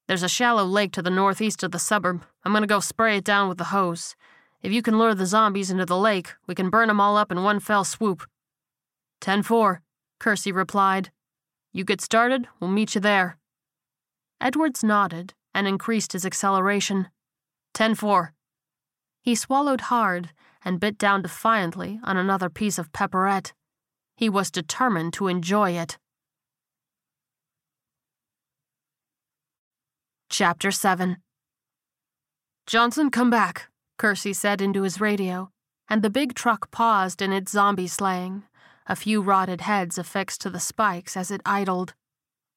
There's 0.06 0.22
a 0.22 0.28
shallow 0.28 0.64
lake 0.64 0.92
to 0.92 1.02
the 1.02 1.10
northeast 1.10 1.64
of 1.64 1.72
the 1.72 1.80
suburb. 1.80 2.24
I'm 2.44 2.52
gonna 2.52 2.68
go 2.68 2.78
spray 2.78 3.16
it 3.16 3.24
down 3.24 3.48
with 3.48 3.58
the 3.58 3.72
hose. 3.74 4.14
If 4.62 4.70
you 4.70 4.80
can 4.80 4.96
lure 4.96 5.16
the 5.16 5.26
zombies 5.26 5.72
into 5.72 5.86
the 5.86 5.98
lake, 5.98 6.34
we 6.46 6.54
can 6.54 6.70
burn 6.70 6.86
them 6.86 7.00
all 7.00 7.16
up 7.16 7.32
in 7.32 7.42
one 7.42 7.58
fell 7.58 7.82
swoop. 7.82 8.28
10 9.22 9.42
4, 9.42 9.82
Kersey 10.20 10.52
replied. 10.52 11.10
You 11.72 11.84
get 11.84 12.00
started, 12.00 12.48
we'll 12.58 12.70
meet 12.70 12.94
you 12.94 13.00
there. 13.00 13.38
Edwards 14.40 14.82
nodded 14.82 15.34
and 15.54 15.68
increased 15.68 16.12
his 16.12 16.26
acceleration. 16.26 17.08
Ten 17.74 17.94
four. 17.94 18.34
He 19.22 19.34
swallowed 19.34 19.82
hard 19.82 20.30
and 20.64 20.80
bit 20.80 20.98
down 20.98 21.22
defiantly 21.22 22.00
on 22.04 22.16
another 22.16 22.50
piece 22.50 22.78
of 22.78 22.92
pepperette. 22.92 23.52
He 24.16 24.28
was 24.28 24.50
determined 24.50 25.12
to 25.14 25.28
enjoy 25.28 25.72
it. 25.72 25.98
Chapter 30.28 30.70
7 30.70 31.18
Johnson, 32.66 33.10
come 33.10 33.30
back, 33.30 33.68
Kersey 33.98 34.32
said 34.32 34.60
into 34.60 34.82
his 34.82 35.00
radio, 35.00 35.50
and 35.88 36.02
the 36.02 36.10
big 36.10 36.34
truck 36.34 36.70
paused 36.70 37.20
in 37.20 37.32
its 37.32 37.52
zombie 37.52 37.88
slaying, 37.88 38.44
a 38.90 38.96
few 38.96 39.22
rotted 39.22 39.60
heads 39.60 39.98
affixed 39.98 40.40
to 40.40 40.50
the 40.50 40.58
spikes 40.58 41.16
as 41.16 41.30
it 41.30 41.40
idled. 41.46 41.94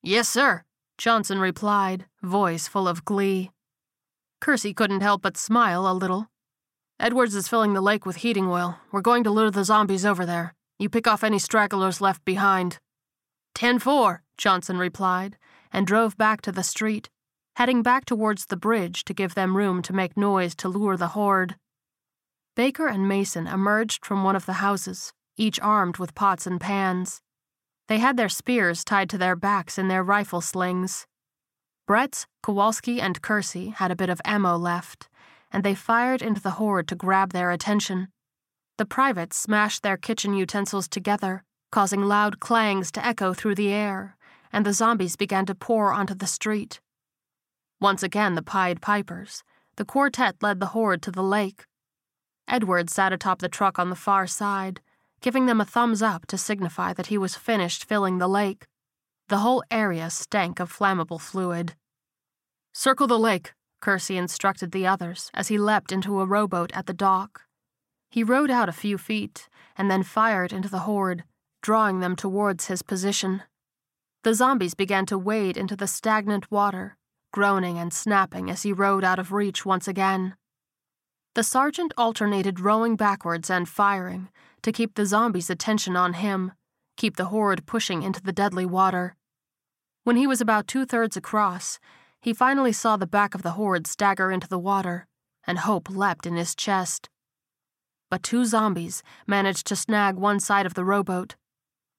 Yes, 0.02 0.28
sir, 0.28 0.64
Johnson 0.98 1.38
replied, 1.38 2.08
voice 2.24 2.68
full 2.68 2.88
of 2.88 3.06
glee. 3.06 3.52
Kersey 4.42 4.74
couldn't 4.74 5.02
help 5.02 5.22
but 5.22 5.38
smile 5.38 5.88
a 5.88 5.94
little. 5.94 6.32
Edwards 7.00 7.36
is 7.36 7.48
filling 7.48 7.74
the 7.74 7.82
lake 7.82 8.08
with 8.08 8.18
heating 8.18 8.48
oil. 8.48 8.80
We're 8.92 9.02
going 9.02 9.24
to 9.26 9.30
lure 9.30 9.52
the 9.52 9.64
zombies 9.64 10.08
over 10.08 10.26
there. 10.26 10.56
You 10.80 10.90
pick 10.90 11.08
off 11.08 11.24
any 11.24 11.38
stragglers 11.38 12.02
left 12.02 12.26
behind. 12.26 12.80
10 13.54 13.78
4, 13.78 14.24
Johnson 14.36 14.78
replied, 14.78 15.38
and 15.72 15.86
drove 15.86 16.18
back 16.18 16.42
to 16.42 16.52
the 16.52 16.64
street, 16.64 17.12
heading 17.58 17.84
back 17.84 18.06
towards 18.06 18.48
the 18.48 18.58
bridge 18.58 19.06
to 19.06 19.14
give 19.14 19.36
them 19.36 19.56
room 19.56 19.84
to 19.84 19.94
make 19.94 20.18
noise 20.18 20.56
to 20.56 20.68
lure 20.68 20.98
the 20.98 21.10
horde. 21.10 21.58
Baker 22.56 22.88
and 22.88 23.08
Mason 23.08 23.46
emerged 23.46 24.04
from 24.04 24.24
one 24.24 24.36
of 24.36 24.48
the 24.48 24.54
houses, 24.54 25.14
each 25.38 25.60
armed 25.60 25.98
with 25.98 26.16
pots 26.16 26.46
and 26.46 26.60
pans. 26.60 27.22
They 27.88 28.00
had 28.00 28.18
their 28.18 28.30
spears 28.30 28.84
tied 28.84 29.10
to 29.10 29.18
their 29.18 29.36
backs 29.36 29.78
in 29.78 29.88
their 29.88 30.04
rifle 30.04 30.42
slings. 30.42 31.06
Bretz, 31.88 32.26
Kowalski, 32.42 33.02
and 33.02 33.22
Kersey 33.22 33.70
had 33.70 33.92
a 33.92 33.96
bit 33.96 34.10
of 34.10 34.22
ammo 34.24 34.56
left, 34.56 35.10
and 35.52 35.64
they 35.64 35.76
fired 35.76 36.22
into 36.22 36.42
the 36.42 36.52
horde 36.52 36.88
to 36.88 36.96
grab 36.96 37.34
their 37.34 37.52
attention. 37.52 38.08
The 38.78 38.86
privates 38.86 39.38
smashed 39.38 39.84
their 39.84 39.98
kitchen 39.98 40.34
utensils 40.34 40.88
together, 40.88 41.44
causing 41.72 42.04
loud 42.04 42.40
clangs 42.40 42.92
to 42.94 43.06
echo 43.06 43.34
through 43.34 43.56
the 43.56 43.72
air, 43.72 44.18
and 44.52 44.66
the 44.66 44.74
zombies 44.74 45.16
began 45.16 45.46
to 45.48 45.56
pour 45.56 45.92
onto 45.92 46.16
the 46.16 46.28
street. 46.28 46.80
Once 47.82 48.02
again, 48.02 48.36
the 48.36 48.42
Pied 48.42 48.82
Pipers. 48.82 49.44
The 49.76 49.86
quartet 49.86 50.42
led 50.42 50.60
the 50.60 50.68
horde 50.68 51.02
to 51.02 51.12
the 51.12 51.24
lake. 51.24 51.66
Edward 52.48 52.90
sat 52.90 53.12
atop 53.12 53.40
the 53.40 53.50
truck 53.50 53.78
on 53.78 53.90
the 53.90 53.96
far 53.96 54.28
side, 54.28 54.82
giving 55.24 55.46
them 55.46 55.62
a 55.62 55.66
thumbs 55.66 56.02
up 56.02 56.28
to 56.28 56.38
signify 56.38 56.92
that 56.92 57.08
he 57.08 57.18
was 57.18 57.34
finished 57.34 57.86
filling 57.86 58.18
the 58.18 58.28
lake. 58.28 58.68
The 59.30 59.38
whole 59.38 59.64
area 59.72 60.10
stank 60.10 60.60
of 60.60 60.72
flammable 60.72 61.20
fluid. 61.20 61.76
Circle 62.74 63.08
the 63.08 63.18
lake, 63.18 63.54
Kersey 63.80 64.18
instructed 64.18 64.74
the 64.74 64.86
others 64.86 65.32
as 65.34 65.48
he 65.48 65.58
leapt 65.58 65.94
into 65.94 66.20
a 66.20 66.26
rowboat 66.26 66.74
at 66.74 66.88
the 66.88 66.94
dock. 66.94 67.44
He 68.12 68.22
rowed 68.22 68.52
out 68.52 68.68
a 68.68 68.74
few 68.74 68.98
feet 68.98 69.48
and 69.78 69.90
then 69.90 70.04
fired 70.04 70.52
into 70.52 70.68
the 70.68 70.80
horde, 70.80 71.24
drawing 71.62 72.02
them 72.02 72.18
towards 72.18 72.68
his 72.68 72.82
position. 72.82 73.44
The 74.24 74.34
zombies 74.34 74.74
began 74.74 75.06
to 75.06 75.18
wade 75.18 75.56
into 75.56 75.78
the 75.78 75.88
stagnant 75.88 76.52
water, 76.52 76.98
groaning 77.32 77.78
and 77.78 77.94
snapping 77.94 78.50
as 78.50 78.64
he 78.64 78.74
rowed 78.74 79.06
out 79.06 79.20
of 79.20 79.32
reach 79.32 79.66
once 79.66 79.88
again. 79.88 80.36
The 81.34 81.44
sergeant 81.44 81.94
alternated 81.98 82.60
rowing 82.60 82.98
backwards 82.98 83.50
and 83.50 83.70
firing 83.70 84.28
to 84.64 84.72
keep 84.72 84.96
the 84.96 85.06
zombies' 85.06 85.50
attention 85.50 85.96
on 85.96 86.14
him, 86.14 86.54
keep 86.98 87.16
the 87.16 87.26
horde 87.26 87.66
pushing 87.66 88.02
into 88.02 88.22
the 88.22 88.34
deadly 88.34 88.66
water. 88.66 89.16
When 90.04 90.16
he 90.16 90.28
was 90.28 90.42
about 90.42 90.68
two 90.68 90.86
thirds 90.86 91.16
across, 91.16 91.80
he 92.22 92.34
finally 92.34 92.72
saw 92.72 92.98
the 92.98 93.08
back 93.08 93.36
of 93.36 93.42
the 93.42 93.52
horde 93.52 93.86
stagger 93.86 94.32
into 94.32 94.48
the 94.48 94.60
water, 94.60 95.08
and 95.46 95.60
hope 95.60 95.90
leapt 95.90 96.26
in 96.26 96.36
his 96.36 96.56
chest. 96.56 97.10
But 98.10 98.24
two 98.24 98.46
zombies 98.46 99.04
managed 99.28 99.68
to 99.68 99.76
snag 99.76 100.16
one 100.16 100.40
side 100.40 100.66
of 100.66 100.74
the 100.74 100.86
rowboat. 100.86 101.36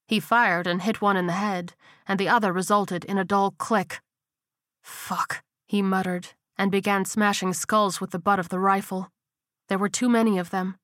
He 0.06 0.20
fired 0.20 0.66
and 0.66 0.82
hit 0.82 1.02
one 1.02 1.16
in 1.16 1.26
the 1.26 1.32
head, 1.32 1.74
and 2.06 2.18
the 2.18 2.28
other 2.28 2.52
resulted 2.52 3.04
in 3.04 3.18
a 3.18 3.24
dull 3.24 3.52
click. 3.58 4.00
Fuck, 4.82 5.42
he 5.66 5.82
muttered, 5.82 6.28
and 6.56 6.70
began 6.70 7.04
smashing 7.04 7.52
skulls 7.52 8.00
with 8.00 8.10
the 8.10 8.18
butt 8.18 8.38
of 8.38 8.48
the 8.48 8.60
rifle. 8.60 9.10
There 9.68 9.78
were 9.78 9.88
too 9.88 10.08
many 10.08 10.38
of 10.38 10.50
them. 10.50 10.76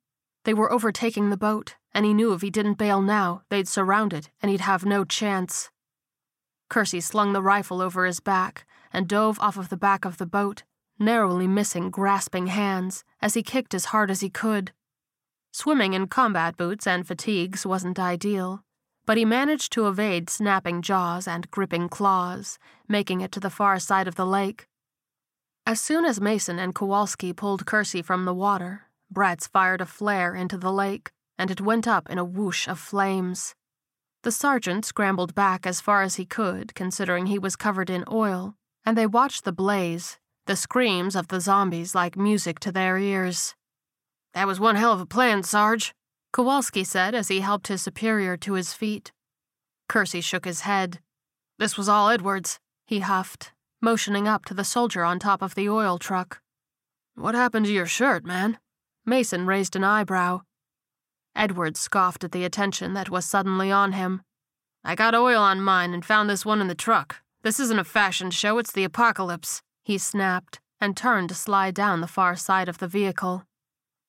They 0.45 0.55
were 0.55 0.73
overtaking 0.73 1.31
the 1.31 1.37
boat, 1.37 1.77
and 1.93 2.07
he 2.07 2.15
knew 2.15 2.33
if 2.33 2.41
he 2.41 2.51
didn't 2.51 2.79
bail 2.79 3.03
now, 3.03 3.43
they'd 3.51 3.69
surround 3.69 4.13
it, 4.13 4.31
and 4.41 4.51
he'd 4.51 4.61
have 4.61 4.85
no 4.85 5.05
chance. 5.05 5.71
Kersey 6.69 7.01
slung 7.01 7.33
the 7.33 7.43
rifle 7.43 7.83
over 7.83 8.07
his 8.07 8.21
back 8.21 8.65
and 8.93 9.09
dove 9.09 9.39
off 9.41 9.57
of 9.57 9.69
the 9.69 9.77
back 9.77 10.05
of 10.05 10.19
the 10.19 10.27
boat, 10.27 10.63
narrowly 10.99 11.47
missing 11.47 11.91
grasping 11.91 12.47
hands 12.47 13.05
as 13.21 13.35
he 13.35 13.43
kicked 13.43 13.75
as 13.75 13.87
hard 13.87 14.11
as 14.11 14.21
he 14.21 14.31
could. 14.31 14.73
Swimming 15.53 15.95
in 15.95 16.07
combat 16.07 16.57
boots 16.57 16.87
and 16.87 17.07
fatigues 17.07 17.67
wasn't 17.67 17.99
ideal, 17.99 18.63
but 19.05 19.17
he 19.17 19.25
managed 19.25 19.73
to 19.73 19.89
evade 19.89 20.31
snapping 20.31 20.81
jaws 20.81 21.27
and 21.27 21.51
gripping 21.51 21.89
claws, 21.89 22.59
making 22.89 23.21
it 23.21 23.33
to 23.33 23.41
the 23.41 23.51
far 23.51 23.79
side 23.81 24.07
of 24.07 24.15
the 24.15 24.27
lake. 24.27 24.67
As 25.67 25.81
soon 25.81 26.05
as 26.05 26.21
Mason 26.21 26.59
and 26.59 26.75
Kowalski 26.75 27.33
pulled 27.33 27.67
Kersey 27.67 28.03
from 28.03 28.25
the 28.25 28.35
water, 28.35 28.90
Bretz 29.13 29.49
fired 29.49 29.81
a 29.81 29.87
flare 29.87 30.35
into 30.35 30.57
the 30.57 30.73
lake, 30.73 31.11
and 31.39 31.51
it 31.51 31.61
went 31.61 31.89
up 31.89 32.09
in 32.09 32.19
a 32.19 32.25
whoosh 32.25 32.69
of 32.69 32.79
flames. 32.79 33.55
The 34.23 34.31
sergeant 34.31 34.85
scrambled 34.85 35.35
back 35.35 35.67
as 35.67 35.81
far 35.81 36.03
as 36.03 36.17
he 36.17 36.27
could, 36.27 36.75
considering 36.75 37.27
he 37.27 37.39
was 37.39 37.57
covered 37.57 37.91
in 37.91 38.05
oil, 38.11 38.55
and 38.85 38.97
they 38.97 39.07
watched 39.07 39.45
the 39.45 39.53
blaze, 39.53 40.19
the 40.47 40.57
screams 40.57 41.17
of 41.17 41.29
the 41.29 41.41
zombies 41.41 41.95
like 41.95 42.17
music 42.17 42.61
to 42.61 42.73
their 42.73 42.99
ears. 42.99 43.55
That 44.35 44.47
was 44.47 44.61
one 44.61 44.77
hell 44.77 44.93
of 44.93 45.01
a 45.01 45.07
plan, 45.07 45.43
Sarge, 45.43 45.95
Kowalski 46.33 46.85
said 46.85 47.15
as 47.15 47.29
he 47.29 47.41
helped 47.41 47.69
his 47.69 47.83
superior 47.83 48.37
to 48.37 48.53
his 48.53 48.73
feet. 48.73 49.11
Kersey 49.89 50.21
shook 50.21 50.45
his 50.45 50.61
head. 50.61 51.01
This 51.59 51.77
was 51.77 51.89
all 51.89 52.09
Edwards, 52.09 52.61
he 52.87 53.01
huffed, 53.01 53.53
motioning 53.81 54.29
up 54.29 54.45
to 54.45 54.55
the 54.55 54.65
soldier 54.65 55.03
on 55.03 55.19
top 55.19 55.43
of 55.43 55.55
the 55.55 55.69
oil 55.69 55.99
truck. 55.99 56.41
What 57.15 57.35
happened 57.35 57.67
to 57.67 57.73
your 57.73 57.87
shirt, 57.87 58.25
man? 58.25 58.59
Mason 59.07 59.47
raised 59.47 59.77
an 59.77 59.85
eyebrow. 59.85 60.41
Edwards 61.35 61.81
scoffed 61.81 62.25
at 62.25 62.33
the 62.33 62.45
attention 62.45 62.95
that 62.95 63.11
was 63.11 63.25
suddenly 63.25 63.71
on 63.71 63.93
him. 63.93 64.23
I 64.85 64.95
got 64.95 65.15
oil 65.15 65.41
on 65.41 65.61
mine 65.61 65.95
and 65.95 66.05
found 66.05 66.29
this 66.29 66.45
one 66.45 66.61
in 66.61 66.69
the 66.69 66.75
truck. 66.75 67.17
This 67.43 67.61
isn't 67.61 67.79
a 67.79 67.85
fashion 67.85 68.31
show, 68.31 68.59
it's 68.59 68.73
the 68.73 68.85
apocalypse, 68.85 69.63
he 69.83 69.99
snapped, 69.99 70.61
and 70.81 70.97
turned 70.97 71.29
to 71.31 71.35
slide 71.35 71.75
down 71.75 72.01
the 72.01 72.07
far 72.07 72.37
side 72.37 72.69
of 72.69 72.79
the 72.79 72.89
vehicle. 72.89 73.45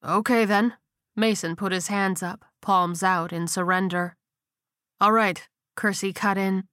Okay 0.03 0.45
then, 0.45 0.73
Mason 1.15 1.55
put 1.55 1.71
his 1.71 1.87
hands 1.87 2.23
up, 2.23 2.45
palms 2.61 3.03
out 3.03 3.31
in 3.31 3.47
surrender. 3.47 4.15
All 4.99 5.11
right, 5.11 5.47
Kersey 5.75 6.13
cut 6.13 6.37
in. 6.37 6.65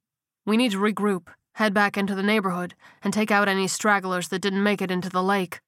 We 0.46 0.56
need 0.56 0.72
to 0.72 0.78
regroup, 0.78 1.28
Head 1.58 1.74
back 1.74 1.96
into 1.96 2.14
the 2.14 2.22
neighborhood 2.22 2.76
and 3.02 3.12
take 3.12 3.32
out 3.32 3.48
any 3.48 3.66
stragglers 3.66 4.28
that 4.28 4.38
didn't 4.38 4.62
make 4.62 4.80
it 4.80 4.92
into 4.92 5.08
the 5.08 5.24
lake. 5.24 5.60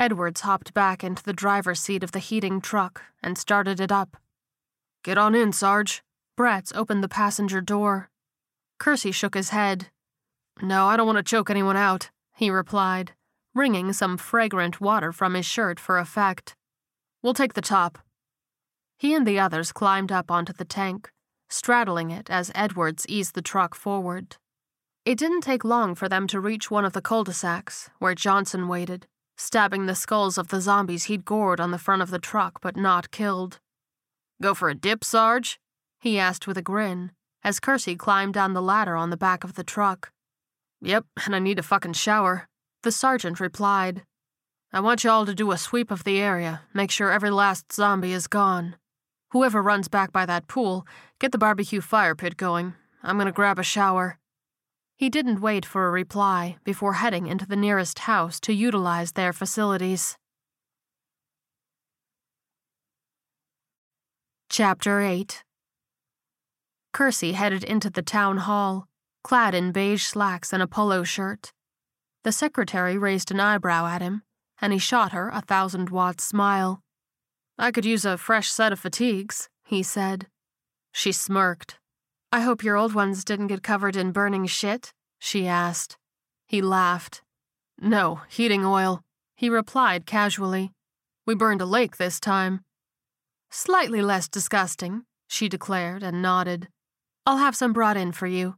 Edwards 0.00 0.42
hopped 0.42 0.72
back 0.74 1.02
into 1.02 1.24
the 1.24 1.32
driver's 1.32 1.80
seat 1.80 2.04
of 2.04 2.12
the 2.12 2.20
heating 2.20 2.60
truck 2.60 3.02
and 3.20 3.36
started 3.36 3.80
it 3.80 3.90
up. 3.90 4.16
Get 5.02 5.18
on 5.18 5.34
in, 5.34 5.52
Sarge. 5.52 6.02
Bretz 6.38 6.72
opened 6.74 7.02
the 7.02 7.08
passenger 7.08 7.60
door. 7.60 8.10
Kersey 8.78 9.10
shook 9.10 9.34
his 9.34 9.50
head. 9.50 9.88
No, 10.62 10.86
I 10.86 10.96
don't 10.96 11.06
want 11.06 11.18
to 11.18 11.24
choke 11.24 11.50
anyone 11.50 11.76
out, 11.76 12.10
he 12.36 12.48
replied, 12.48 13.12
wringing 13.54 13.92
some 13.92 14.16
fragrant 14.16 14.80
water 14.80 15.10
from 15.10 15.34
his 15.34 15.46
shirt 15.46 15.80
for 15.80 15.98
effect. 15.98 16.54
We'll 17.20 17.34
take 17.34 17.54
the 17.54 17.60
top. 17.60 17.98
He 18.98 19.14
and 19.14 19.26
the 19.26 19.40
others 19.40 19.72
climbed 19.72 20.12
up 20.12 20.30
onto 20.30 20.52
the 20.52 20.64
tank, 20.64 21.10
straddling 21.48 22.12
it 22.12 22.30
as 22.30 22.52
Edwards 22.54 23.04
eased 23.08 23.34
the 23.34 23.42
truck 23.42 23.74
forward. 23.74 24.36
It 25.04 25.18
didn't 25.18 25.40
take 25.40 25.64
long 25.64 25.96
for 25.96 26.08
them 26.08 26.28
to 26.28 26.38
reach 26.40 26.70
one 26.70 26.84
of 26.84 26.92
the 26.92 27.02
cul 27.02 27.24
de 27.24 27.32
sacs, 27.32 27.90
where 27.98 28.14
Johnson 28.14 28.68
waited, 28.68 29.08
stabbing 29.38 29.86
the 29.86 29.94
skulls 29.94 30.36
of 30.36 30.48
the 30.48 30.60
zombies 30.60 31.04
he'd 31.04 31.24
gored 31.24 31.60
on 31.60 31.70
the 31.70 31.78
front 31.78 32.02
of 32.02 32.10
the 32.10 32.18
truck 32.18 32.60
but 32.60 32.76
not 32.76 33.10
killed. 33.10 33.60
Go 34.42 34.52
for 34.52 34.68
a 34.68 34.74
dip, 34.74 35.04
Sarge? 35.04 35.58
he 36.00 36.18
asked 36.18 36.46
with 36.46 36.58
a 36.58 36.62
grin, 36.62 37.12
as 37.42 37.60
Kersey 37.60 37.96
climbed 37.96 38.34
down 38.34 38.52
the 38.52 38.62
ladder 38.62 38.96
on 38.96 39.10
the 39.10 39.16
back 39.16 39.44
of 39.44 39.54
the 39.54 39.64
truck. 39.64 40.12
Yep, 40.80 41.06
and 41.24 41.34
I 41.34 41.38
need 41.38 41.58
a 41.58 41.62
fucking 41.62 41.94
shower, 41.94 42.48
the 42.82 42.92
sergeant 42.92 43.40
replied. 43.40 44.02
I 44.72 44.80
want 44.80 45.02
you 45.02 45.10
all 45.10 45.24
to 45.24 45.34
do 45.34 45.50
a 45.50 45.58
sweep 45.58 45.90
of 45.90 46.04
the 46.04 46.20
area, 46.20 46.62
make 46.74 46.90
sure 46.90 47.10
every 47.10 47.30
last 47.30 47.72
zombie 47.72 48.12
is 48.12 48.26
gone. 48.26 48.76
Whoever 49.30 49.62
runs 49.62 49.88
back 49.88 50.12
by 50.12 50.26
that 50.26 50.46
pool, 50.46 50.86
get 51.18 51.32
the 51.32 51.38
barbecue 51.38 51.80
fire 51.80 52.14
pit 52.14 52.36
going. 52.36 52.74
I'm 53.02 53.18
gonna 53.18 53.32
grab 53.32 53.58
a 53.58 53.62
shower. 53.62 54.18
He 54.98 55.08
didn't 55.08 55.40
wait 55.40 55.64
for 55.64 55.86
a 55.86 55.92
reply 55.92 56.56
before 56.64 56.94
heading 56.94 57.28
into 57.28 57.46
the 57.46 57.54
nearest 57.54 58.00
house 58.00 58.40
to 58.40 58.52
utilize 58.52 59.12
their 59.12 59.32
facilities. 59.32 60.18
Chapter 64.50 65.00
8 65.00 65.44
Kersey 66.92 67.32
headed 67.34 67.62
into 67.62 67.90
the 67.90 68.02
town 68.02 68.38
hall, 68.38 68.88
clad 69.22 69.54
in 69.54 69.70
beige 69.70 70.02
slacks 70.02 70.52
and 70.52 70.60
a 70.60 70.66
polo 70.66 71.04
shirt. 71.04 71.52
The 72.24 72.32
secretary 72.32 72.98
raised 72.98 73.30
an 73.30 73.38
eyebrow 73.38 73.86
at 73.86 74.02
him, 74.02 74.22
and 74.60 74.72
he 74.72 74.80
shot 74.80 75.12
her 75.12 75.28
a 75.28 75.42
thousand 75.42 75.90
watt 75.90 76.20
smile. 76.20 76.82
I 77.56 77.70
could 77.70 77.84
use 77.84 78.04
a 78.04 78.18
fresh 78.18 78.50
set 78.50 78.72
of 78.72 78.80
fatigues, 78.80 79.48
he 79.64 79.84
said. 79.84 80.26
She 80.90 81.12
smirked. 81.12 81.78
I 82.30 82.40
hope 82.40 82.62
your 82.62 82.76
old 82.76 82.92
ones 82.94 83.24
didn't 83.24 83.46
get 83.46 83.62
covered 83.62 83.96
in 83.96 84.12
burning 84.12 84.44
shit, 84.46 84.92
she 85.18 85.46
asked. 85.46 85.96
He 86.46 86.60
laughed. 86.60 87.22
No, 87.80 88.20
heating 88.28 88.66
oil, 88.66 89.02
he 89.34 89.48
replied 89.48 90.04
casually. 90.04 90.72
We 91.26 91.34
burned 91.34 91.62
a 91.62 91.66
lake 91.66 91.96
this 91.96 92.20
time. 92.20 92.64
Slightly 93.50 94.02
less 94.02 94.28
disgusting, 94.28 95.04
she 95.26 95.48
declared 95.48 96.02
and 96.02 96.20
nodded. 96.20 96.68
I'll 97.24 97.38
have 97.38 97.56
some 97.56 97.72
brought 97.72 97.96
in 97.96 98.12
for 98.12 98.26
you. 98.26 98.56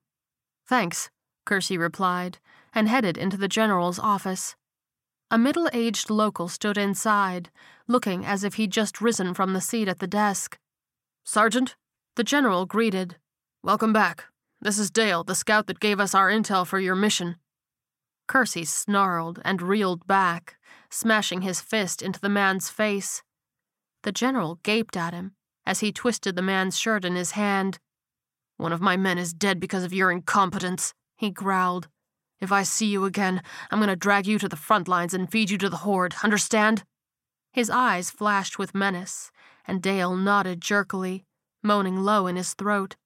Thanks, 0.66 1.10
Kersey 1.44 1.78
replied, 1.78 2.38
and 2.74 2.88
headed 2.88 3.16
into 3.16 3.36
the 3.36 3.48
general's 3.48 3.98
office. 3.98 4.56
A 5.30 5.38
middle 5.38 5.68
aged 5.72 6.10
local 6.10 6.48
stood 6.48 6.76
inside, 6.76 7.50
looking 7.86 8.24
as 8.24 8.42
if 8.42 8.54
he'd 8.54 8.72
just 8.72 9.00
risen 9.00 9.32
from 9.32 9.52
the 9.52 9.60
seat 9.60 9.86
at 9.86 10.00
the 10.00 10.08
desk. 10.08 10.58
Sergeant, 11.24 11.76
the 12.16 12.24
general 12.24 12.66
greeted. 12.66 13.16
Welcome 13.62 13.92
back. 13.92 14.24
This 14.62 14.78
is 14.78 14.90
Dale, 14.90 15.22
the 15.22 15.34
scout 15.34 15.66
that 15.66 15.80
gave 15.80 16.00
us 16.00 16.14
our 16.14 16.30
intel 16.30 16.66
for 16.66 16.80
your 16.80 16.96
mission. 16.96 17.36
Kersey 18.26 18.64
snarled 18.64 19.38
and 19.44 19.60
reeled 19.60 20.06
back, 20.06 20.56
smashing 20.88 21.42
his 21.42 21.60
fist 21.60 22.00
into 22.00 22.18
the 22.18 22.30
man's 22.30 22.70
face. 22.70 23.22
The 24.02 24.12
general 24.12 24.60
gaped 24.62 24.96
at 24.96 25.12
him 25.12 25.32
as 25.66 25.80
he 25.80 25.92
twisted 25.92 26.36
the 26.36 26.42
man's 26.42 26.78
shirt 26.78 27.04
in 27.04 27.16
his 27.16 27.32
hand. 27.32 27.78
One 28.56 28.72
of 28.72 28.80
my 28.80 28.96
men 28.96 29.18
is 29.18 29.34
dead 29.34 29.60
because 29.60 29.84
of 29.84 29.92
your 29.92 30.10
incompetence, 30.10 30.94
he 31.18 31.30
growled. 31.30 31.88
If 32.40 32.50
I 32.50 32.62
see 32.62 32.86
you 32.86 33.04
again, 33.04 33.42
I'm 33.70 33.78
going 33.78 33.90
to 33.90 33.94
drag 33.94 34.26
you 34.26 34.38
to 34.38 34.48
the 34.48 34.56
front 34.56 34.88
lines 34.88 35.12
and 35.12 35.30
feed 35.30 35.50
you 35.50 35.58
to 35.58 35.68
the 35.68 35.84
horde, 35.84 36.14
understand? 36.24 36.84
His 37.52 37.68
eyes 37.68 38.10
flashed 38.10 38.58
with 38.58 38.74
menace, 38.74 39.30
and 39.66 39.82
Dale 39.82 40.16
nodded 40.16 40.62
jerkily, 40.62 41.26
moaning 41.62 41.98
low 41.98 42.26
in 42.26 42.36
his 42.36 42.54
throat. 42.54 42.96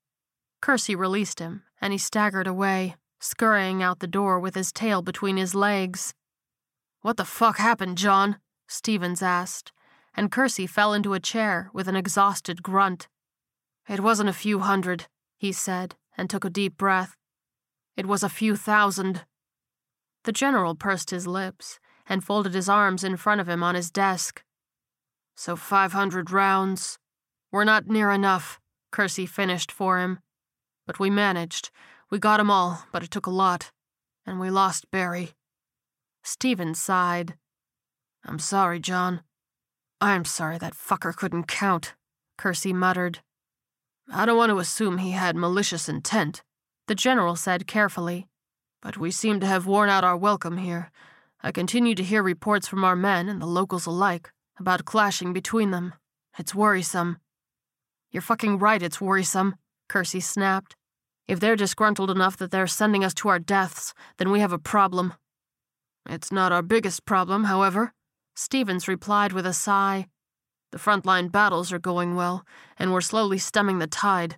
Kersey 0.65 0.97
released 0.97 1.41
him, 1.41 1.62
and 1.79 1.93
he 1.93 1.99
staggered 1.99 2.47
away, 2.47 2.97
scurrying 3.21 3.83
out 3.83 3.99
the 3.99 4.07
door 4.07 4.41
with 4.41 4.55
his 4.55 4.73
tail 4.73 5.03
between 5.03 5.37
his 5.37 5.55
legs. 5.55 6.15
What 7.03 7.19
the 7.19 7.27
fuck 7.27 7.59
happened, 7.59 7.99
John? 7.99 8.39
Stevens 8.67 9.21
asked, 9.21 9.73
and 10.17 10.33
Kersey 10.33 10.67
fell 10.67 10.95
into 10.95 11.12
a 11.12 11.21
chair 11.21 11.69
with 11.75 11.87
an 11.87 11.97
exhausted 11.97 12.62
grunt. 12.62 13.09
It 13.91 14.01
wasn't 14.01 14.31
a 14.31 14.33
few 14.33 14.61
hundred, 14.61 15.07
he 15.37 15.53
said, 15.53 15.97
and 16.17 16.31
took 16.31 16.47
a 16.47 16.57
deep 16.59 16.79
breath. 16.79 17.15
It 17.95 18.07
was 18.07 18.23
a 18.23 18.31
few 18.31 18.57
thousand. 18.57 19.27
The 20.23 20.33
general 20.33 20.75
pursed 20.75 21.11
his 21.11 21.27
lips 21.27 21.79
and 22.09 22.25
folded 22.25 22.55
his 22.55 22.71
arms 22.71 23.05
in 23.05 23.19
front 23.19 23.43
of 23.43 23.51
him 23.51 23.62
on 23.62 23.75
his 23.75 23.91
desk. 23.91 24.43
So 25.37 25.57
500 25.57 26.31
rounds. 26.31 26.99
We're 27.53 27.65
not 27.65 27.87
near 27.87 28.11
enough, 28.11 28.61
Kersey 28.91 29.27
finished 29.27 29.71
for 29.71 29.99
him. 29.99 30.21
But 30.87 30.99
we 30.99 31.11
managed. 31.11 31.70
We 32.11 32.18
got 32.18 32.41
'em 32.41 32.51
all, 32.51 32.87
but 32.93 33.03
it 33.03 33.11
took 33.11 33.26
a 33.26 33.30
lot. 33.30 33.72
And 34.26 34.41
we 34.41 34.51
lost 34.51 34.91
Barry. 34.91 35.35
Stevens 36.22 36.80
sighed. 36.80 37.37
I'm 38.24 38.39
sorry, 38.39 38.80
John. 38.80 39.22
I'm 40.01 40.24
sorry 40.24 40.59
that 40.59 40.74
fucker 40.74 41.14
couldn't 41.14 41.45
count, 41.49 41.95
Kersey 42.39 42.72
muttered. 42.72 43.20
I 44.12 44.26
don't 44.26 44.37
want 44.37 44.51
to 44.51 44.59
assume 44.59 44.99
he 44.99 45.12
had 45.12 45.37
malicious 45.37 45.89
intent, 45.89 46.43
the 46.89 46.95
general 46.95 47.37
said 47.37 47.66
carefully. 47.66 48.28
But 48.82 48.99
we 48.99 49.11
seem 49.11 49.41
to 49.41 49.47
have 49.47 49.66
worn 49.66 49.89
out 49.89 50.05
our 50.05 50.16
welcome 50.16 50.59
here. 50.59 50.91
I 51.43 51.53
continue 51.53 51.95
to 51.95 52.03
hear 52.03 52.22
reports 52.22 52.68
from 52.68 52.85
our 52.85 52.97
men 52.97 53.28
and 53.28 53.41
the 53.41 53.47
locals 53.47 53.87
alike 53.87 54.32
about 54.59 54.85
clashing 54.85 55.32
between 55.32 55.70
them. 55.70 55.95
It's 56.39 56.55
worrisome. 56.55 57.18
You're 58.11 58.22
fucking 58.22 58.59
right, 58.59 58.82
it's 58.82 59.01
worrisome, 59.01 59.57
Kersey 59.95 60.20
snapped. 60.20 60.74
If 61.28 61.40
they're 61.40 61.57
disgruntled 61.57 62.11
enough 62.11 62.36
that 62.38 62.51
they're 62.51 62.66
sending 62.66 63.05
us 63.05 63.14
to 63.14 63.28
our 63.28 63.38
deaths, 63.38 63.95
then 64.18 64.30
we 64.30 64.40
have 64.40 64.53
a 64.53 64.59
problem. 64.59 65.14
It's 66.09 66.32
not 66.32 66.53
our 66.53 66.62
biggest 66.62 67.07
problem, 67.07 67.45
however, 67.45 67.92
Stevens 68.34 68.88
replied 68.88 69.32
with 69.32 69.47
a 69.47 69.53
sigh. 69.53 70.09
The 70.72 70.78
frontline 70.78 71.30
battles 71.30 71.72
are 71.72 71.78
going 71.78 72.16
well, 72.16 72.45
and 72.76 72.92
we're 72.92 73.01
slowly 73.01 73.38
stemming 73.38 73.78
the 73.78 73.86
tide 73.86 74.36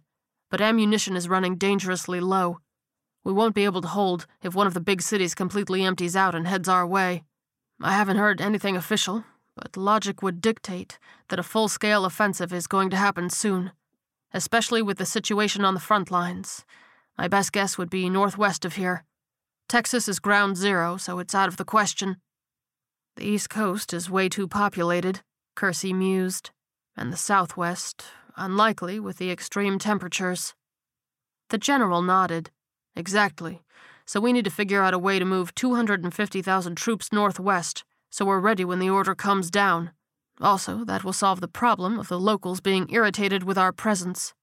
but 0.51 0.61
ammunition 0.61 1.17
is 1.17 1.29
running 1.29 1.57
dangerously 1.57 2.21
low. 2.21 2.59
We 3.25 3.33
won't 3.33 3.55
be 3.55 3.65
able 3.65 3.83
to 3.83 3.89
hold 3.89 4.27
if 4.43 4.55
one 4.55 4.67
of 4.67 4.75
the 4.75 4.81
big 4.81 5.03
cities 5.03 5.35
completely 5.35 5.85
empties 5.85 6.15
out 6.15 6.35
and 6.35 6.47
heads 6.47 6.69
our 6.69 6.87
way. 6.87 7.25
I 7.83 7.93
haven't 7.93 8.19
heard 8.19 8.41
anything 8.41 8.77
official, 8.77 9.25
but 9.57 9.77
logic 9.77 10.23
would 10.23 10.41
dictate 10.41 10.99
that 11.29 11.39
a 11.39 11.43
full 11.43 11.69
scale 11.69 12.05
offensive 12.05 12.53
is 12.53 12.67
going 12.67 12.91
to 12.91 12.97
happen 12.97 13.29
soon, 13.29 13.73
especially 14.37 14.83
with 14.83 14.99
the 14.99 15.07
situation 15.07 15.65
on 15.65 15.73
the 15.73 15.81
front 15.81 16.11
lines. 16.11 16.65
My 17.17 17.27
best 17.27 17.53
guess 17.53 17.79
would 17.79 17.89
be 17.89 18.11
northwest 18.11 18.67
of 18.67 18.77
here. 18.77 19.05
Texas 19.67 20.09
is 20.09 20.19
ground 20.19 20.57
zero, 20.57 20.99
so 20.99 21.19
it's 21.19 21.35
out 21.35 21.49
of 21.49 21.57
the 21.57 21.65
question. 21.65 22.19
The 23.17 23.25
East 23.25 23.49
Coast 23.49 23.95
is 23.95 24.11
way 24.11 24.29
too 24.29 24.47
populated, 24.47 25.23
Kersey 25.55 25.95
mused, 25.95 26.51
and 26.97 27.11
the 27.11 27.17
Southwest, 27.17 28.05
unlikely 28.37 29.01
with 29.01 29.17
the 29.17 29.31
extreme 29.31 29.79
temperatures. 29.79 30.55
The 31.49 31.59
general 31.59 32.03
nodded. 32.03 32.51
Exactly. 32.95 33.63
So 34.05 34.21
we 34.21 34.35
need 34.35 34.45
to 34.45 34.51
figure 34.51 34.83
out 34.83 34.95
a 34.95 34.99
way 34.99 35.19
to 35.19 35.25
move 35.25 35.55
250,000 35.55 36.77
troops 36.77 37.11
northwest 37.11 37.85
so 38.11 38.25
we're 38.25 38.39
ready 38.39 38.65
when 38.65 38.79
the 38.81 38.91
order 38.91 39.15
comes 39.15 39.51
down. 39.51 39.93
Also, 40.41 40.85
that 40.85 41.03
will 41.03 41.13
solve 41.13 41.41
the 41.41 41.49
problem 41.49 41.99
of 41.99 42.09
the 42.09 42.21
locals 42.21 42.61
being 42.61 42.87
irritated 42.91 43.43
with 43.43 43.57
our 43.57 43.73
presence. 43.73 44.35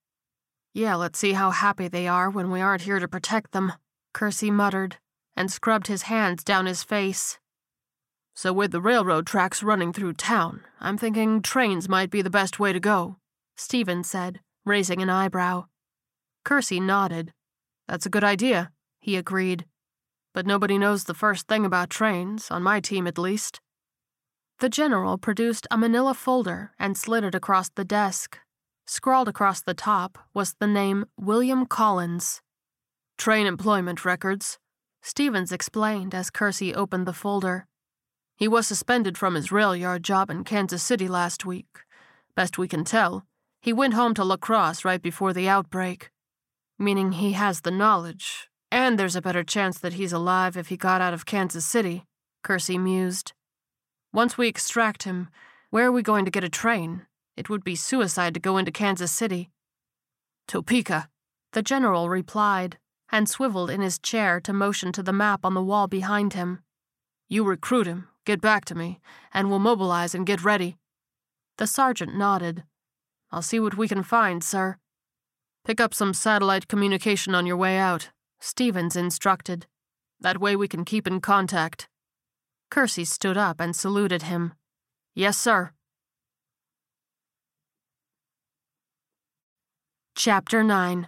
Yeah, 0.74 0.96
let's 0.96 1.20
see 1.20 1.34
how 1.34 1.52
happy 1.52 1.88
they 1.88 2.08
are 2.08 2.30
when 2.30 2.50
we 2.50 2.62
aren't 2.62 2.82
here 2.84 3.00
to 3.00 3.08
protect 3.08 3.52
them, 3.52 3.74
Kersey 4.14 4.50
muttered, 4.50 4.98
and 5.36 5.52
scrubbed 5.52 5.88
his 5.88 6.04
hands 6.04 6.44
down 6.44 6.66
his 6.66 6.84
face. 6.84 7.38
So, 8.36 8.52
with 8.52 8.72
the 8.72 8.82
railroad 8.82 9.28
tracks 9.28 9.62
running 9.62 9.94
through 9.94 10.14
town, 10.14 10.62
I'm 10.80 10.98
thinking 10.98 11.44
trains 11.44 11.88
might 11.88 12.10
be 12.10 12.24
the 12.24 12.32
best 12.32 12.60
way 12.60 12.74
to 12.74 12.80
go. 12.80 13.18
Stevens 13.56 14.10
said, 14.10 14.40
raising 14.66 15.02
an 15.02 15.10
eyebrow. 15.10 15.66
Kersey 16.44 16.80
nodded. 16.80 17.34
That's 17.88 18.08
a 18.08 18.10
good 18.10 18.24
idea, 18.24 18.72
he 19.00 19.16
agreed. 19.16 19.66
But 20.34 20.48
nobody 20.48 20.80
knows 20.80 21.04
the 21.04 21.14
first 21.14 21.48
thing 21.48 21.66
about 21.66 21.92
trains, 21.92 22.50
on 22.50 22.64
my 22.64 22.80
team 22.80 23.06
at 23.06 23.20
least. 23.20 23.62
The 24.60 24.70
general 24.70 25.18
produced 25.18 25.68
a 25.72 25.78
manila 25.78 26.14
folder 26.14 26.72
and 26.80 26.98
slid 26.98 27.24
it 27.24 27.36
across 27.36 27.70
the 27.70 27.86
desk. 27.86 28.40
Scrawled 28.86 29.28
across 29.28 29.62
the 29.62 29.74
top 29.74 30.18
was 30.34 30.56
the 30.60 30.68
name 30.68 31.06
William 31.18 31.66
Collins. 31.66 32.42
Train 33.18 33.46
employment 33.48 34.06
records, 34.06 34.60
Stevens 35.02 35.52
explained 35.52 36.16
as 36.16 36.30
Kersey 36.30 36.74
opened 36.74 37.06
the 37.06 37.14
folder. 37.14 37.68
He 38.38 38.48
was 38.48 38.66
suspended 38.66 39.18
from 39.18 39.36
his 39.36 39.52
rail 39.52 39.76
yard 39.76 40.02
job 40.04 40.30
in 40.30 40.46
Kansas 40.46 40.82
City 40.82 41.10
last 41.10 41.46
week. 41.46 41.68
Best 42.36 42.58
we 42.58 42.70
can 42.70 42.86
tell, 42.86 43.26
he 43.62 43.74
went 43.74 43.94
home 43.94 44.14
to 44.14 44.24
La 44.24 44.38
Crosse 44.38 44.86
right 44.86 45.02
before 45.02 45.34
the 45.34 45.48
outbreak. 45.48 46.10
Meaning 46.80 47.14
he 47.14 47.34
has 47.34 47.62
the 47.62 47.72
knowledge, 47.72 48.50
and 48.72 48.98
there's 48.98 49.16
a 49.16 49.22
better 49.22 49.44
chance 49.44 49.78
that 49.80 49.94
he's 49.94 50.14
alive 50.14 50.58
if 50.58 50.70
he 50.70 50.78
got 50.78 51.02
out 51.02 51.14
of 51.14 51.26
Kansas 51.26 51.66
City, 51.66 52.06
Kersey 52.42 52.78
mused. 52.78 53.34
Once 54.14 54.38
we 54.38 54.48
extract 54.48 55.04
him, 55.04 55.28
where 55.72 55.88
are 55.88 55.92
we 55.92 56.04
going 56.04 56.24
to 56.24 56.32
get 56.32 56.44
a 56.44 56.50
train? 56.50 57.02
It 57.36 57.50
would 57.50 57.64
be 57.64 57.76
suicide 57.76 58.36
to 58.36 58.40
go 58.40 58.58
into 58.58 58.72
Kansas 58.72 59.12
City. 59.12 59.50
Topeka, 60.48 61.10
the 61.54 61.64
general 61.64 62.10
replied, 62.10 62.78
and 63.12 63.28
swiveled 63.28 63.72
in 63.72 63.82
his 63.82 63.98
chair 63.98 64.40
to 64.42 64.54
motion 64.54 64.92
to 64.92 65.02
the 65.02 65.12
map 65.12 65.44
on 65.44 65.56
the 65.56 65.64
wall 65.64 65.88
behind 65.88 66.34
him. 66.34 66.60
You 67.28 67.44
recruit 67.44 67.88
him, 67.88 68.08
get 68.24 68.40
back 68.40 68.66
to 68.66 68.76
me, 68.76 69.00
and 69.34 69.50
we'll 69.50 69.58
mobilize 69.58 70.14
and 70.14 70.28
get 70.28 70.44
ready. 70.44 70.78
The 71.58 71.66
sergeant 71.66 72.16
nodded. 72.16 72.64
I'll 73.32 73.42
see 73.42 73.60
what 73.60 73.78
we 73.78 73.88
can 73.88 74.04
find, 74.04 74.44
sir. 74.44 74.78
Pick 75.66 75.82
up 75.82 75.94
some 75.94 76.14
satellite 76.14 76.68
communication 76.68 77.34
on 77.34 77.48
your 77.48 77.58
way 77.58 77.78
out, 77.78 78.10
Stevens 78.40 78.96
instructed. 78.96 79.66
That 80.20 80.40
way 80.40 80.56
we 80.56 80.68
can 80.68 80.86
keep 80.86 81.08
in 81.08 81.20
contact. 81.20 81.88
Kersey 82.74 83.06
stood 83.06 83.38
up 83.38 83.60
and 83.60 83.76
saluted 83.76 84.24
him. 84.24 84.54
Yes, 85.14 85.38
sir. 85.38 85.74
Chapter 90.16 90.64
9 90.64 91.08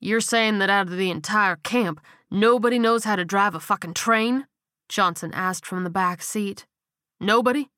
You're 0.00 0.20
saying 0.20 0.58
that 0.58 0.68
out 0.68 0.88
of 0.88 0.98
the 0.98 1.10
entire 1.10 1.56
camp, 1.56 1.98
nobody 2.30 2.78
knows 2.78 3.04
how 3.04 3.16
to 3.16 3.24
drive 3.24 3.54
a 3.54 3.60
fucking 3.60 3.94
train? 3.94 4.46
Johnson 4.86 5.32
asked 5.32 5.64
from 5.64 5.82
the 5.82 5.88
back 5.88 6.22
seat. 6.22 6.66
Nobody? 7.18 7.70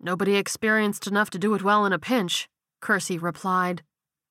Nobody 0.00 0.34
experienced 0.34 1.06
enough 1.06 1.30
to 1.30 1.38
do 1.38 1.54
it 1.54 1.62
well 1.62 1.86
in 1.86 1.92
a 1.92 2.00
pinch, 2.00 2.48
Kersey 2.80 3.16
replied. 3.16 3.84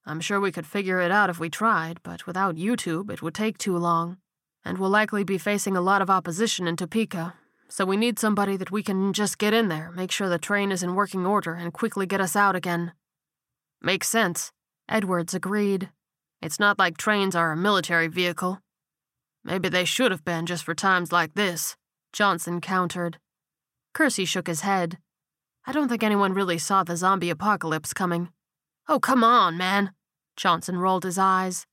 I'm 0.05 0.19
sure 0.19 0.41
we 0.41 0.51
could 0.51 0.67
figure 0.67 0.99
it 0.99 1.09
out 1.09 1.29
if 1.29 1.39
we 1.39 1.49
tried, 1.49 2.03
but 2.03 2.27
without 2.27 2.57
YouTube, 2.57 3.09
it 3.09 3.21
would 3.21 3.33
take 3.33 3.57
too 3.57 3.77
long. 3.77 4.17
And 4.69 4.77
we'll 4.77 4.91
likely 4.91 5.23
be 5.23 5.39
facing 5.39 5.75
a 5.75 5.81
lot 5.81 5.99
of 5.99 6.11
opposition 6.11 6.67
in 6.67 6.75
Topeka, 6.75 7.33
so 7.69 7.85
we 7.85 7.97
need 7.97 8.19
somebody 8.19 8.55
that 8.55 8.69
we 8.69 8.83
can 8.83 9.13
just 9.13 9.39
get 9.39 9.51
in 9.51 9.67
there, 9.67 9.89
make 9.89 10.11
sure 10.11 10.29
the 10.29 10.37
train 10.37 10.71
is 10.71 10.83
in 10.83 10.93
working 10.93 11.25
order, 11.25 11.55
and 11.55 11.73
quickly 11.73 12.05
get 12.05 12.21
us 12.21 12.35
out 12.35 12.55
again. 12.55 12.91
Makes 13.81 14.09
sense. 14.09 14.51
Edwards 14.87 15.33
agreed. 15.33 15.89
It's 16.39 16.59
not 16.59 16.77
like 16.77 16.97
trains 16.97 17.35
are 17.35 17.51
a 17.51 17.57
military 17.57 18.07
vehicle. 18.07 18.61
Maybe 19.43 19.69
they 19.69 19.85
should 19.85 20.11
have 20.11 20.23
been 20.23 20.45
just 20.45 20.63
for 20.63 20.75
times 20.75 21.11
like 21.11 21.33
this, 21.33 21.75
Johnson 22.13 22.61
countered. 22.61 23.17
Kersey 23.95 24.23
shook 24.23 24.45
his 24.45 24.61
head. 24.61 24.99
I 25.65 25.71
don't 25.71 25.89
think 25.89 26.03
anyone 26.03 26.33
really 26.33 26.59
saw 26.59 26.83
the 26.83 26.95
zombie 26.95 27.31
apocalypse 27.31 27.91
coming. 27.91 28.29
Oh, 28.87 28.99
come 28.99 29.23
on, 29.23 29.57
man. 29.57 29.93
Johnson 30.37 30.77
rolled 30.77 31.05
his 31.05 31.17
eyes. 31.17 31.65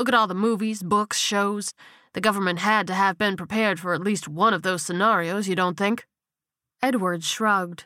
Look 0.00 0.08
at 0.08 0.14
all 0.14 0.26
the 0.26 0.34
movies, 0.34 0.82
books, 0.82 1.18
shows. 1.18 1.74
The 2.14 2.22
government 2.22 2.60
had 2.60 2.86
to 2.86 2.94
have 2.94 3.18
been 3.18 3.36
prepared 3.36 3.78
for 3.78 3.92
at 3.92 4.00
least 4.00 4.26
one 4.26 4.54
of 4.54 4.62
those 4.62 4.80
scenarios, 4.80 5.46
you 5.46 5.54
don't 5.54 5.76
think? 5.76 6.06
Edwards 6.80 7.26
shrugged. 7.26 7.84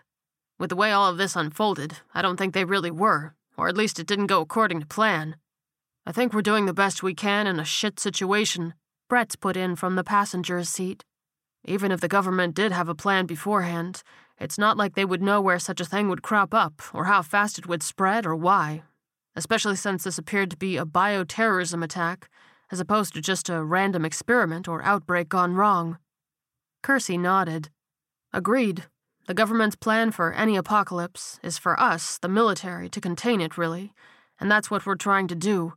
With 0.56 0.70
the 0.70 0.76
way 0.76 0.92
all 0.92 1.10
of 1.10 1.18
this 1.18 1.34
unfolded, 1.34 1.94
I 2.14 2.22
don't 2.22 2.36
think 2.36 2.54
they 2.54 2.64
really 2.64 2.92
were, 2.92 3.34
or 3.56 3.66
at 3.66 3.76
least 3.76 3.98
it 3.98 4.06
didn't 4.06 4.28
go 4.28 4.40
according 4.40 4.78
to 4.78 4.86
plan. 4.86 5.34
I 6.06 6.12
think 6.12 6.32
we're 6.32 6.42
doing 6.42 6.66
the 6.66 6.72
best 6.72 7.02
we 7.02 7.14
can 7.14 7.48
in 7.48 7.58
a 7.58 7.64
shit 7.64 7.98
situation, 7.98 8.74
Bretz 9.10 9.34
put 9.40 9.56
in 9.56 9.74
from 9.74 9.96
the 9.96 10.04
passenger's 10.04 10.68
seat. 10.68 11.02
Even 11.64 11.90
if 11.90 12.00
the 12.00 12.06
government 12.06 12.54
did 12.54 12.70
have 12.70 12.88
a 12.88 12.94
plan 12.94 13.26
beforehand, 13.26 14.04
it's 14.38 14.56
not 14.56 14.76
like 14.76 14.94
they 14.94 15.04
would 15.04 15.20
know 15.20 15.40
where 15.40 15.58
such 15.58 15.80
a 15.80 15.84
thing 15.84 16.08
would 16.08 16.22
crop 16.22 16.54
up, 16.54 16.80
or 16.92 17.06
how 17.06 17.22
fast 17.22 17.58
it 17.58 17.66
would 17.66 17.82
spread, 17.82 18.24
or 18.24 18.36
why. 18.36 18.84
Especially 19.36 19.76
since 19.76 20.04
this 20.04 20.18
appeared 20.18 20.50
to 20.50 20.56
be 20.56 20.76
a 20.76 20.84
bioterrorism 20.84 21.82
attack, 21.82 22.28
as 22.70 22.80
opposed 22.80 23.14
to 23.14 23.20
just 23.20 23.48
a 23.48 23.62
random 23.62 24.04
experiment 24.04 24.68
or 24.68 24.82
outbreak 24.84 25.28
gone 25.28 25.54
wrong. 25.54 25.98
Kersey 26.82 27.18
nodded. 27.18 27.70
Agreed. 28.32 28.84
The 29.26 29.34
government's 29.34 29.76
plan 29.76 30.10
for 30.10 30.32
any 30.32 30.56
apocalypse 30.56 31.40
is 31.42 31.56
for 31.56 31.80
us, 31.80 32.18
the 32.18 32.28
military, 32.28 32.88
to 32.90 33.00
contain 33.00 33.40
it, 33.40 33.56
really, 33.56 33.92
and 34.38 34.50
that's 34.50 34.70
what 34.70 34.84
we're 34.84 34.96
trying 34.96 35.28
to 35.28 35.34
do. 35.34 35.74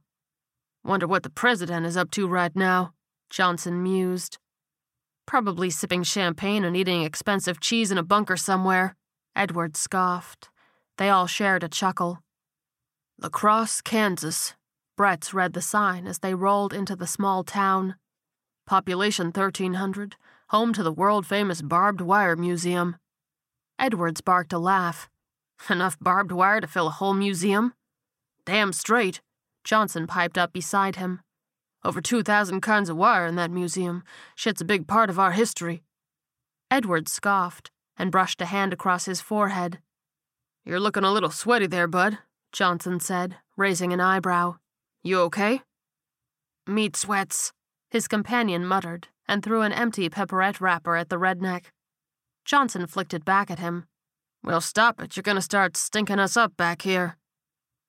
Wonder 0.84 1.08
what 1.08 1.24
the 1.24 1.30
president 1.30 1.86
is 1.86 1.96
up 1.96 2.12
to 2.12 2.28
right 2.28 2.56
now, 2.56 2.94
Johnson 3.30 3.82
mused. 3.82 4.38
Probably 5.26 5.70
sipping 5.70 6.04
champagne 6.04 6.64
and 6.64 6.76
eating 6.76 7.04
expensive 7.04 7.60
cheese 7.60 7.92
in 7.92 7.98
a 7.98 8.04
bunker 8.04 8.38
somewhere, 8.38 8.96
Edward 9.36 9.78
scoffed. 9.78 10.50
They 10.98 11.10
all 11.10 11.28
shared 11.28 11.64
a 11.64 11.70
chuckle. 11.70 12.20
La 13.20 13.30
Crosse, 13.30 13.82
Kansas. 13.82 14.54
Bretz 14.96 15.34
read 15.34 15.54
the 15.54 15.62
sign 15.62 16.06
as 16.06 16.20
they 16.20 16.36
rolled 16.36 16.72
into 16.72 16.96
the 16.96 17.08
small 17.08 17.44
town. 17.44 17.96
Population 18.68 19.28
1300, 19.28 20.18
home 20.50 20.72
to 20.72 20.84
the 20.84 20.92
world 20.92 21.26
famous 21.26 21.64
Barbed 21.64 22.00
Wire 22.00 22.36
Museum. 22.36 22.98
Edwards 23.80 24.22
barked 24.22 24.54
a 24.54 24.60
laugh. 24.60 25.10
Enough 25.70 25.98
barbed 26.00 26.32
wire 26.32 26.62
to 26.62 26.68
fill 26.68 26.86
a 26.86 26.92
whole 26.92 27.16
museum? 27.16 27.74
Damn 28.46 28.72
straight, 28.72 29.20
Johnson 29.64 30.06
piped 30.06 30.38
up 30.38 30.54
beside 30.54 30.98
him. 30.98 31.22
Over 31.84 32.02
2,000 32.02 32.62
kinds 32.62 32.88
of 32.88 32.98
wire 32.98 33.26
in 33.26 33.36
that 33.36 33.50
museum. 33.50 34.04
Shit's 34.36 34.62
a 34.62 34.66
big 34.66 34.88
part 34.88 35.10
of 35.10 35.18
our 35.18 35.32
history. 35.32 35.82
Edwards 36.70 37.12
scoffed 37.12 37.72
and 37.98 38.12
brushed 38.12 38.42
a 38.42 38.46
hand 38.46 38.74
across 38.74 39.06
his 39.06 39.22
forehead. 39.22 39.80
You're 40.64 40.80
looking 40.80 41.04
a 41.04 41.12
little 41.12 41.32
sweaty 41.32 41.66
there, 41.66 41.88
bud, 41.88 42.20
Johnson 42.52 43.00
said, 43.00 43.38
raising 43.56 43.94
an 43.94 44.00
eyebrow. 44.00 44.56
You 45.04 45.22
okay? 45.22 45.62
Meat 46.66 46.96
sweats, 46.96 47.54
his 47.90 48.08
companion 48.08 48.66
muttered 48.66 49.08
and 49.28 49.44
threw 49.44 49.62
an 49.62 49.74
empty 49.74 50.10
pepperette 50.10 50.62
wrapper 50.62 50.96
at 50.96 51.10
the 51.10 51.18
redneck. 51.18 51.66
Johnson 52.46 52.88
flicked 52.88 53.14
it 53.14 53.26
back 53.26 53.52
at 53.52 53.60
him. 53.60 53.86
Well, 54.44 54.62
stop 54.62 55.02
it. 55.02 55.16
You're 55.16 55.24
gonna 55.24 55.42
start 55.42 55.76
stinking 55.76 56.20
us 56.20 56.38
up 56.38 56.56
back 56.56 56.84
here. 56.84 57.18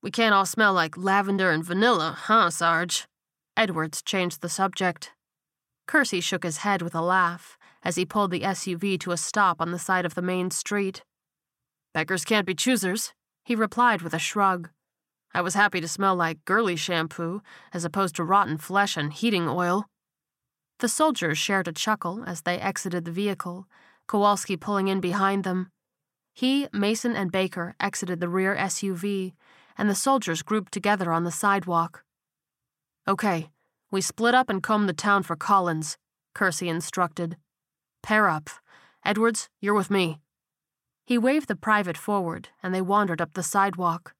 We 0.03 0.11
can't 0.11 0.35
all 0.35 0.47
smell 0.47 0.73
like 0.73 0.97
lavender 0.97 1.51
and 1.51 1.65
vanilla, 1.65 2.17
huh, 2.17 2.51
Sarge? 2.51 3.07
Edwards 3.57 4.03
changed 4.03 4.41
the 4.41 4.49
subject. 4.49 5.13
Kersey 5.87 6.21
shook 6.21 6.45
his 6.45 6.59
head 6.59 6.83
with 6.83 6.95
a 6.95 7.01
laugh 7.01 7.57
as 7.83 7.97
he 7.97 8.05
pulled 8.05 8.31
the 8.31 8.43
SUV 8.43 8.99
to 9.01 9.13
a 9.13 9.17
stop 9.17 9.61
on 9.61 9.73
the 9.73 9.79
side 9.79 10.05
of 10.05 10.15
the 10.15 10.23
main 10.23 10.51
street. 10.51 11.03
Beggars 11.95 12.25
can't 12.25 12.47
be 12.47 12.55
choosers, 12.55 13.13
he 13.49 13.55
replied 13.55 14.03
with 14.03 14.13
a 14.13 14.19
shrug. 14.19 14.69
I 15.33 15.41
was 15.41 15.55
happy 15.55 15.81
to 15.81 15.89
smell 15.89 16.15
like 16.15 16.45
girly 16.45 16.77
shampoo 16.77 17.41
as 17.73 17.83
opposed 17.83 18.17
to 18.17 18.23
rotten 18.23 18.59
flesh 18.59 18.95
and 18.95 19.11
heating 19.11 19.49
oil. 19.49 19.87
The 20.81 20.89
soldiers 20.89 21.39
shared 21.39 21.67
a 21.67 21.73
chuckle 21.73 22.25
as 22.27 22.43
they 22.43 22.59
exited 22.59 23.07
the 23.07 23.11
vehicle 23.11 23.67
Kowalski 24.07 24.59
pulling 24.59 24.89
in 24.89 25.01
behind 25.01 25.45
them. 25.45 25.71
He, 26.35 26.69
Mason, 26.75 27.17
and 27.17 27.33
Baker 27.33 27.75
exited 27.81 28.21
the 28.21 28.29
rear 28.29 28.55
SUV, 28.55 29.33
and 29.79 29.89
the 29.89 29.95
soldiers 29.95 30.43
grouped 30.43 30.73
together 30.73 31.11
on 31.11 31.25
the 31.25 31.33
sidewalk. 31.33 32.05
Okay, 33.09 33.49
we 33.91 34.03
split 34.03 34.35
up 34.35 34.51
and 34.51 34.63
comb 34.63 34.87
the 34.87 34.93
town 34.93 35.23
for 35.23 35.37
Collins, 35.37 35.97
Kersey 36.35 36.69
instructed. 36.69 37.39
Pair 38.03 38.29
up. 38.29 38.51
Edwards, 39.07 39.49
you're 39.59 39.73
with 39.73 39.91
me. 39.91 40.19
He 41.09 41.17
waved 41.17 41.49
the 41.49 41.57
private 41.57 41.97
forward, 41.97 42.51
and 42.63 42.75
they 42.75 42.83
wandered 42.83 43.23
up 43.23 43.33
the 43.33 43.43
sidewalk. 43.43 44.13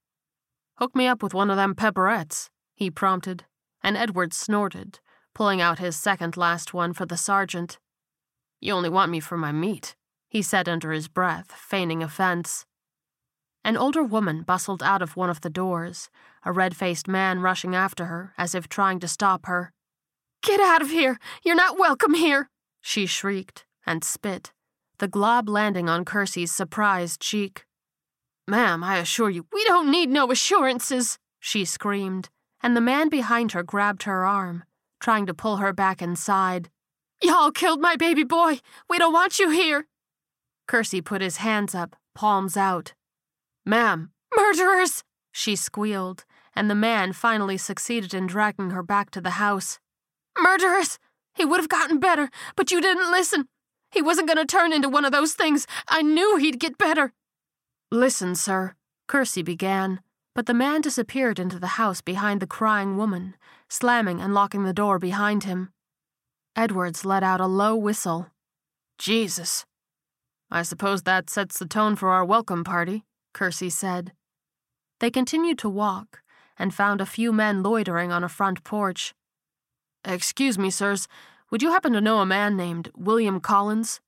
Hook 0.79 0.97
me 0.97 1.07
up 1.07 1.23
with 1.23 1.35
one 1.35 1.51
of 1.51 1.59
them 1.59 1.75
pepperettes, 1.75 2.49
he 2.75 2.91
prompted, 2.91 3.45
and 3.83 3.95
Edwards 3.95 4.39
snorted, 4.39 4.99
pulling 5.35 5.61
out 5.61 5.81
his 5.81 5.97
second 5.97 6.39
last 6.39 6.73
one 6.73 6.95
for 6.95 7.05
the 7.05 7.19
sergeant. 7.19 7.79
You 8.59 8.73
only 8.73 8.89
want 8.89 9.11
me 9.11 9.21
for 9.21 9.37
my 9.37 9.53
meat, 9.53 9.97
he 10.31 10.41
said 10.41 10.67
under 10.67 10.91
his 10.93 11.09
breath, 11.09 11.53
feigning 11.53 12.03
offense. 12.03 12.65
An 13.63 13.77
older 13.77 14.03
woman 14.03 14.41
bustled 14.41 14.83
out 14.83 15.03
of 15.03 15.15
one 15.15 15.29
of 15.29 15.43
the 15.43 15.51
doors, 15.51 16.09
a 16.43 16.53
red 16.53 16.75
faced 16.75 17.07
man 17.07 17.41
rushing 17.41 17.77
after 17.77 18.07
her 18.07 18.33
as 18.39 18.55
if 18.55 18.67
trying 18.67 18.99
to 19.01 19.09
stop 19.09 19.45
her. 19.45 19.75
Get 20.43 20.59
out 20.59 20.81
of 20.81 20.89
here! 20.89 21.19
You're 21.43 21.55
not 21.55 21.79
welcome 21.79 22.15
here! 22.15 22.49
She 22.81 23.05
shrieked 23.05 23.67
and 23.85 24.03
spit, 24.03 24.53
the 24.99 25.09
glob 25.09 25.49
landing 25.49 25.89
on 25.89 26.05
Kersey's 26.05 26.53
surprised 26.53 27.21
cheek. 27.21 27.65
Ma'am, 28.47 28.83
I 28.83 28.99
assure 28.99 29.31
you, 29.31 29.47
we 29.53 29.65
don't 29.65 29.91
need 29.91 30.09
no 30.09 30.31
assurances, 30.31 31.19
she 31.39 31.65
screamed, 31.65 32.29
and 32.63 32.77
the 32.77 32.81
man 32.81 33.09
behind 33.09 33.53
her 33.53 33.63
grabbed 33.63 34.05
her 34.05 34.25
arm, 34.25 34.65
trying 35.01 35.27
to 35.27 35.35
pull 35.35 35.59
her 35.59 35.73
back 35.73 36.01
inside. 36.03 36.71
Y'all 37.23 37.51
killed 37.51 37.81
my 37.81 37.97
baby 37.97 38.25
boy. 38.25 38.61
We 38.89 38.99
don't 38.99 39.13
want 39.13 39.39
you 39.39 39.51
here. 39.51 39.87
Kersey 40.67 41.01
put 41.01 41.21
his 41.21 41.39
hands 41.39 41.75
up, 41.75 41.97
palms 42.15 42.57
out. 42.57 42.95
Ma'am. 43.67 44.13
Murderers! 44.37 45.05
She 45.33 45.57
squealed, 45.57 46.25
and 46.55 46.71
the 46.71 46.75
man 46.75 47.13
finally 47.13 47.57
succeeded 47.57 48.15
in 48.15 48.27
dragging 48.27 48.71
her 48.71 48.83
back 48.83 49.11
to 49.11 49.21
the 49.21 49.31
house. 49.31 49.79
Murderers! 50.39 50.99
He 51.35 51.45
would 51.45 51.61
have 51.61 51.69
gotten 51.69 51.99
better, 51.99 52.31
but 52.57 52.71
you 52.71 52.81
didn't 52.81 53.11
listen. 53.11 53.49
He 53.91 54.03
wasn't 54.03 54.29
going 54.29 54.39
to 54.39 54.45
turn 54.45 54.73
into 54.73 54.89
one 54.89 55.05
of 55.05 55.13
those 55.13 55.35
things. 55.35 55.67
I 55.89 56.03
knew 56.03 56.37
he'd 56.37 56.61
get 56.61 56.79
better. 56.79 57.13
Listen, 57.91 58.35
sir, 58.35 58.75
Kersey 59.07 59.43
began, 59.43 60.01
but 60.35 60.47
the 60.47 60.55
man 60.55 60.81
disappeared 60.81 61.39
into 61.39 61.59
the 61.59 61.79
house 61.79 62.01
behind 62.01 62.41
the 62.41 62.47
crying 62.47 62.97
woman, 62.97 63.35
slamming 63.69 64.21
and 64.21 64.35
locking 64.35 64.65
the 64.65 64.75
door 64.75 64.99
behind 64.99 65.45
him. 65.45 65.71
Edwards 66.55 67.05
let 67.05 67.23
out 67.23 67.41
a 67.41 67.47
low 67.47 67.75
whistle. 67.75 68.27
Jesus. 68.99 69.65
I 70.51 70.63
suppose 70.63 71.03
that 71.03 71.31
sets 71.31 71.59
the 71.59 71.67
tone 71.67 71.97
for 71.97 72.11
our 72.11 72.25
welcome 72.25 72.65
party, 72.65 73.05
Kersey 73.33 73.71
said. 73.71 74.13
They 75.01 75.11
continued 75.11 75.59
to 75.59 75.69
walk 75.69 76.23
and 76.59 76.75
found 76.75 77.01
a 77.01 77.07
few 77.07 77.33
men 77.33 77.63
loitering 77.63 78.11
on 78.11 78.25
a 78.25 78.29
front 78.29 78.65
porch. 78.65 79.15
Excuse 80.05 80.59
me, 80.59 80.71
sirs, 80.71 81.07
would 81.51 81.63
you 81.63 81.71
happen 81.71 81.93
to 81.93 82.01
know 82.01 82.21
a 82.21 82.27
man 82.27 82.57
named 82.57 82.91
William 82.97 83.41
Collins? 83.41 84.01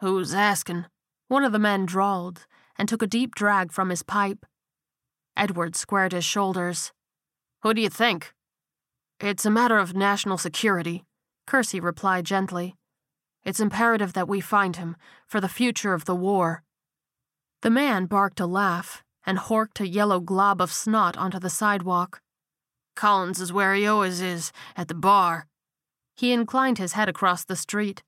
Who's 0.00 0.34
asking? 0.34 0.86
One 1.28 1.44
of 1.44 1.52
the 1.52 1.58
men 1.58 1.86
drawled 1.86 2.46
and 2.76 2.88
took 2.88 3.02
a 3.02 3.06
deep 3.06 3.34
drag 3.34 3.72
from 3.72 3.90
his 3.90 4.02
pipe. 4.02 4.46
Edward 5.36 5.76
squared 5.76 6.12
his 6.12 6.24
shoulders. 6.24 6.92
Who 7.62 7.74
do 7.74 7.80
you 7.80 7.88
think? 7.88 8.32
It's 9.20 9.44
a 9.44 9.50
matter 9.50 9.78
of 9.78 9.94
national 9.94 10.38
security, 10.38 11.04
Kersey 11.46 11.80
replied 11.80 12.24
gently. 12.24 12.76
It's 13.44 13.60
imperative 13.60 14.12
that 14.12 14.28
we 14.28 14.40
find 14.40 14.76
him 14.76 14.96
for 15.26 15.40
the 15.40 15.48
future 15.48 15.94
of 15.94 16.04
the 16.04 16.14
war. 16.14 16.62
The 17.62 17.70
man 17.70 18.06
barked 18.06 18.40
a 18.40 18.46
laugh 18.46 19.02
and 19.26 19.38
horked 19.38 19.80
a 19.80 19.88
yellow 19.88 20.20
glob 20.20 20.60
of 20.60 20.72
snot 20.72 21.16
onto 21.16 21.38
the 21.38 21.50
sidewalk. 21.50 22.20
Collins 22.94 23.40
is 23.40 23.52
where 23.52 23.74
he 23.74 23.86
always 23.86 24.20
is, 24.20 24.52
at 24.76 24.88
the 24.88 24.94
bar. 24.94 25.46
He 26.18 26.32
inclined 26.32 26.78
his 26.78 26.94
head 26.94 27.08
across 27.08 27.44
the 27.44 27.54
street. 27.54 28.02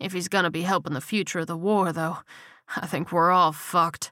If 0.00 0.12
he's 0.12 0.26
gonna 0.26 0.50
be 0.50 0.62
helping 0.62 0.94
the 0.94 1.00
future 1.00 1.38
of 1.38 1.46
the 1.46 1.56
war, 1.56 1.92
though, 1.92 2.18
I 2.76 2.88
think 2.88 3.12
we're 3.12 3.30
all 3.30 3.52
fucked. 3.52 4.10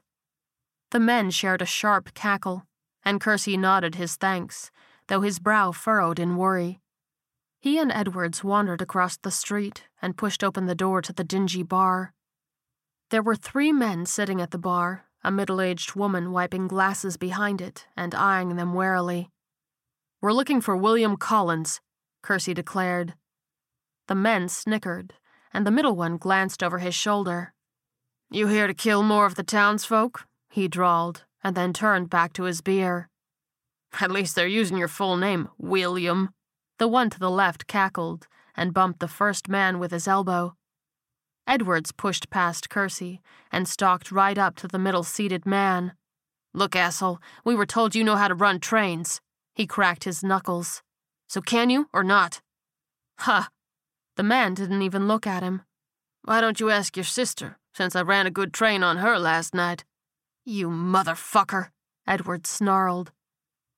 The 0.91 1.01
men 1.01 1.29
shared 1.31 1.61
a 1.61 1.65
sharp 1.65 2.13
cackle, 2.13 2.63
and 3.03 3.19
Kersey 3.19 3.57
nodded 3.57 3.95
his 3.95 4.15
thanks, 4.15 4.71
though 5.09 5.19
his 5.19 5.39
brow 5.39 5.73
furrowed 5.73 6.19
in 6.19 6.37
worry. 6.37 6.79
He 7.59 7.77
and 7.77 7.91
Edwards 7.91 8.45
wandered 8.45 8.81
across 8.81 9.17
the 9.17 9.31
street 9.31 9.83
and 10.01 10.15
pushed 10.15 10.41
open 10.41 10.65
the 10.65 10.73
door 10.73 11.01
to 11.01 11.11
the 11.11 11.25
dingy 11.25 11.63
bar. 11.63 12.13
There 13.09 13.21
were 13.21 13.35
three 13.35 13.73
men 13.73 14.05
sitting 14.05 14.39
at 14.39 14.51
the 14.51 14.57
bar, 14.57 15.03
a 15.21 15.31
middle 15.31 15.59
aged 15.59 15.95
woman 15.95 16.31
wiping 16.31 16.69
glasses 16.69 17.17
behind 17.17 17.59
it 17.59 17.87
and 17.97 18.15
eyeing 18.15 18.55
them 18.55 18.73
warily. 18.73 19.31
We're 20.21 20.31
looking 20.31 20.61
for 20.61 20.77
William 20.77 21.17
Collins, 21.17 21.81
Kersey 22.27 22.53
declared. 22.53 23.13
The 24.09 24.15
men 24.15 24.49
snickered, 24.49 25.13
and 25.53 25.65
the 25.65 25.71
middle 25.71 25.95
one 25.95 26.17
glanced 26.17 26.61
over 26.61 26.79
his 26.79 26.93
shoulder. 26.93 27.53
You 28.29 28.47
here 28.47 28.67
to 28.67 28.73
kill 28.73 29.01
more 29.01 29.25
of 29.25 29.35
the 29.35 29.43
townsfolk? 29.43 30.25
he 30.49 30.67
drawled, 30.67 31.23
and 31.41 31.55
then 31.55 31.71
turned 31.71 32.09
back 32.09 32.33
to 32.33 32.43
his 32.43 32.59
beer. 32.59 33.07
At 34.01 34.11
least 34.11 34.35
they're 34.35 34.45
using 34.45 34.75
your 34.77 34.89
full 34.89 35.15
name, 35.15 35.47
William. 35.57 36.31
The 36.79 36.89
one 36.89 37.09
to 37.11 37.17
the 37.17 37.31
left 37.31 37.65
cackled 37.65 38.27
and 38.57 38.73
bumped 38.73 38.99
the 38.99 39.07
first 39.07 39.47
man 39.47 39.79
with 39.79 39.91
his 39.91 40.05
elbow. 40.05 40.57
Edwards 41.47 41.93
pushed 41.93 42.29
past 42.29 42.69
Kersey 42.69 43.21
and 43.53 43.69
stalked 43.69 44.11
right 44.11 44.37
up 44.37 44.57
to 44.57 44.67
the 44.67 44.77
middle 44.77 45.03
seated 45.03 45.45
man. 45.45 45.93
Look, 46.53 46.75
asshole, 46.75 47.19
we 47.45 47.55
were 47.55 47.65
told 47.65 47.95
you 47.95 48.03
know 48.03 48.17
how 48.17 48.27
to 48.27 48.35
run 48.35 48.59
trains. 48.59 49.21
He 49.53 49.65
cracked 49.65 50.03
his 50.03 50.25
knuckles. 50.25 50.83
So 51.27 51.41
can 51.41 51.69
you 51.69 51.89
or 51.93 52.03
not? 52.03 52.41
Ha! 53.19 53.49
The 54.15 54.23
man 54.23 54.53
didn't 54.53 54.81
even 54.81 55.07
look 55.07 55.27
at 55.27 55.43
him. 55.43 55.61
Why 56.23 56.41
don't 56.41 56.59
you 56.59 56.69
ask 56.69 56.97
your 56.97 57.03
sister, 57.03 57.57
since 57.73 57.95
I 57.95 58.01
ran 58.01 58.25
a 58.25 58.31
good 58.31 58.53
train 58.53 58.83
on 58.83 58.97
her 58.97 59.19
last 59.19 59.53
night? 59.53 59.85
You 60.45 60.69
motherfucker, 60.69 61.69
Edward 62.07 62.47
snarled. 62.47 63.11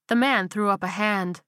The 0.07 0.15
man 0.15 0.47
threw 0.47 0.69
up 0.69 0.83
a 0.83 0.87
hand. 0.87 1.41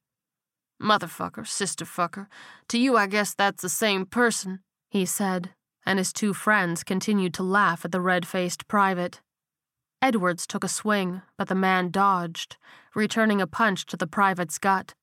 Motherfucker, 0.81 1.45
sisterfucker. 1.45 2.27
To 2.69 2.77
you, 2.77 2.97
I 2.97 3.07
guess 3.07 3.33
that's 3.33 3.61
the 3.61 3.69
same 3.69 4.05
person, 4.05 4.61
he 4.89 5.05
said, 5.05 5.51
and 5.85 5.99
his 5.99 6.11
two 6.11 6.33
friends 6.33 6.83
continued 6.83 7.33
to 7.35 7.43
laugh 7.43 7.85
at 7.85 7.91
the 7.91 8.01
red 8.01 8.27
faced 8.27 8.67
private. 8.67 9.21
Edwards 10.01 10.47
took 10.47 10.63
a 10.63 10.67
swing, 10.67 11.21
but 11.37 11.47
the 11.47 11.55
man 11.55 11.91
dodged, 11.91 12.57
returning 12.95 13.39
a 13.39 13.47
punch 13.47 13.85
to 13.85 13.97
the 13.97 14.07
private's 14.07 14.57
gut. 14.57 14.95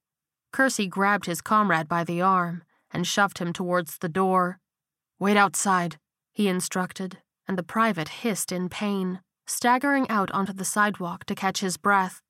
Kersey 0.59 0.89
grabbed 0.89 1.27
his 1.27 1.41
comrade 1.41 1.87
by 1.89 2.03
the 2.03 2.21
arm 2.21 2.65
and 2.91 3.07
shoved 3.07 3.39
him 3.39 3.53
towards 3.53 3.99
the 3.99 4.09
door. 4.09 4.59
Wait 5.21 5.37
outside, 5.37 5.99
he 6.33 6.49
instructed, 6.49 7.19
and 7.47 7.57
the 7.57 7.63
private 7.63 8.09
hissed 8.09 8.51
in 8.51 8.69
pain, 8.69 9.21
staggering 9.47 10.11
out 10.11 10.33
onto 10.33 10.53
the 10.53 10.65
sidewalk 10.65 11.25
to 11.27 11.37
catch 11.37 11.61
his 11.61 11.77
breath. 11.77 12.23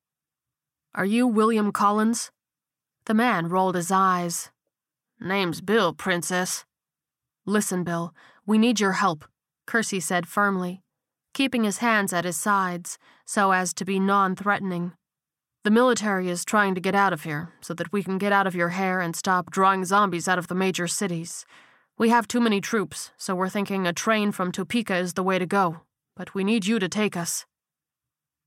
Are 0.93 1.05
you 1.05 1.25
William 1.25 1.71
Collins? 1.71 2.29
The 3.05 3.15
man 3.15 3.49
rolled 3.49 3.73
his 3.73 3.89
eyes. 3.89 4.51
Name's 5.19 5.59
Bill, 5.59 5.91
Princess. 5.91 6.65
Listen, 7.47 7.83
Bill, 7.83 8.13
we 8.45 8.59
need 8.59 8.79
your 8.79 8.91
help, 8.91 9.25
Kersey 9.65 9.99
said 9.99 10.27
firmly, 10.27 10.83
keeping 11.33 11.63
his 11.63 11.79
hands 11.79 12.13
at 12.13 12.25
his 12.25 12.37
sides 12.37 12.99
so 13.25 13.53
as 13.53 13.73
to 13.73 13.83
be 13.83 13.99
non 13.99 14.35
threatening. 14.35 14.93
The 15.65 15.71
military 15.71 16.29
is 16.29 16.45
trying 16.45 16.73
to 16.75 16.81
get 16.81 16.95
out 16.95 17.11
of 17.11 17.23
here 17.23 17.51
so 17.59 17.73
that 17.73 17.91
we 17.91 18.01
can 18.01 18.17
get 18.17 18.31
out 18.31 18.47
of 18.47 18.55
your 18.55 18.69
hair 18.69 19.01
and 19.01 19.13
stop 19.13 19.51
drawing 19.51 19.83
zombies 19.83 20.27
out 20.27 20.39
of 20.39 20.47
the 20.47 20.55
major 20.55 20.87
cities. 20.87 21.45
We 21.97 22.09
have 22.09 22.29
too 22.29 22.39
many 22.39 22.61
troops, 22.61 23.11
so 23.17 23.35
we're 23.35 23.49
thinking 23.49 23.85
a 23.85 23.91
train 23.91 24.31
from 24.31 24.53
Topeka 24.53 24.95
is 24.95 25.15
the 25.15 25.23
way 25.23 25.37
to 25.37 25.45
go, 25.45 25.81
but 26.15 26.33
we 26.33 26.45
need 26.45 26.65
you 26.65 26.79
to 26.79 26.87
take 26.87 27.17
us. 27.17 27.45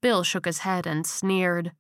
Bill 0.00 0.24
shook 0.24 0.46
his 0.46 0.58
head 0.58 0.86
and 0.86 1.06
sneered. 1.06 1.72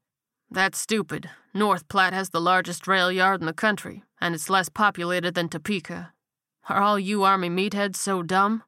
That's 0.50 0.78
stupid. 0.78 1.30
North 1.54 1.88
Platte 1.88 2.12
has 2.12 2.28
the 2.28 2.40
largest 2.40 2.86
rail 2.86 3.10
yard 3.10 3.40
in 3.40 3.46
the 3.46 3.54
country, 3.54 4.02
and 4.20 4.34
it's 4.34 4.50
less 4.50 4.68
populated 4.68 5.34
than 5.34 5.48
Topeka. 5.48 6.12
Are 6.68 6.82
all 6.82 6.98
you 6.98 7.24
Army 7.24 7.48
meatheads 7.48 7.96
so 7.96 8.22
dumb? 8.22 8.64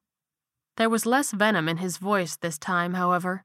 There 0.78 0.88
was 0.88 1.04
less 1.04 1.30
venom 1.30 1.68
in 1.68 1.76
his 1.76 1.98
voice 1.98 2.36
this 2.36 2.58
time, 2.58 2.94
however. 2.94 3.44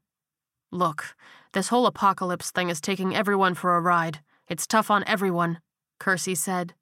Look, 0.71 1.15
this 1.53 1.69
whole 1.69 1.85
apocalypse 1.85 2.51
thing 2.51 2.69
is 2.69 2.79
taking 2.79 3.15
everyone 3.15 3.55
for 3.55 3.75
a 3.75 3.81
ride. 3.81 4.19
It's 4.47 4.67
tough 4.67 4.91
on 4.91 5.03
everyone, 5.07 5.59
Kersey 5.99 6.35
said. 6.35 6.73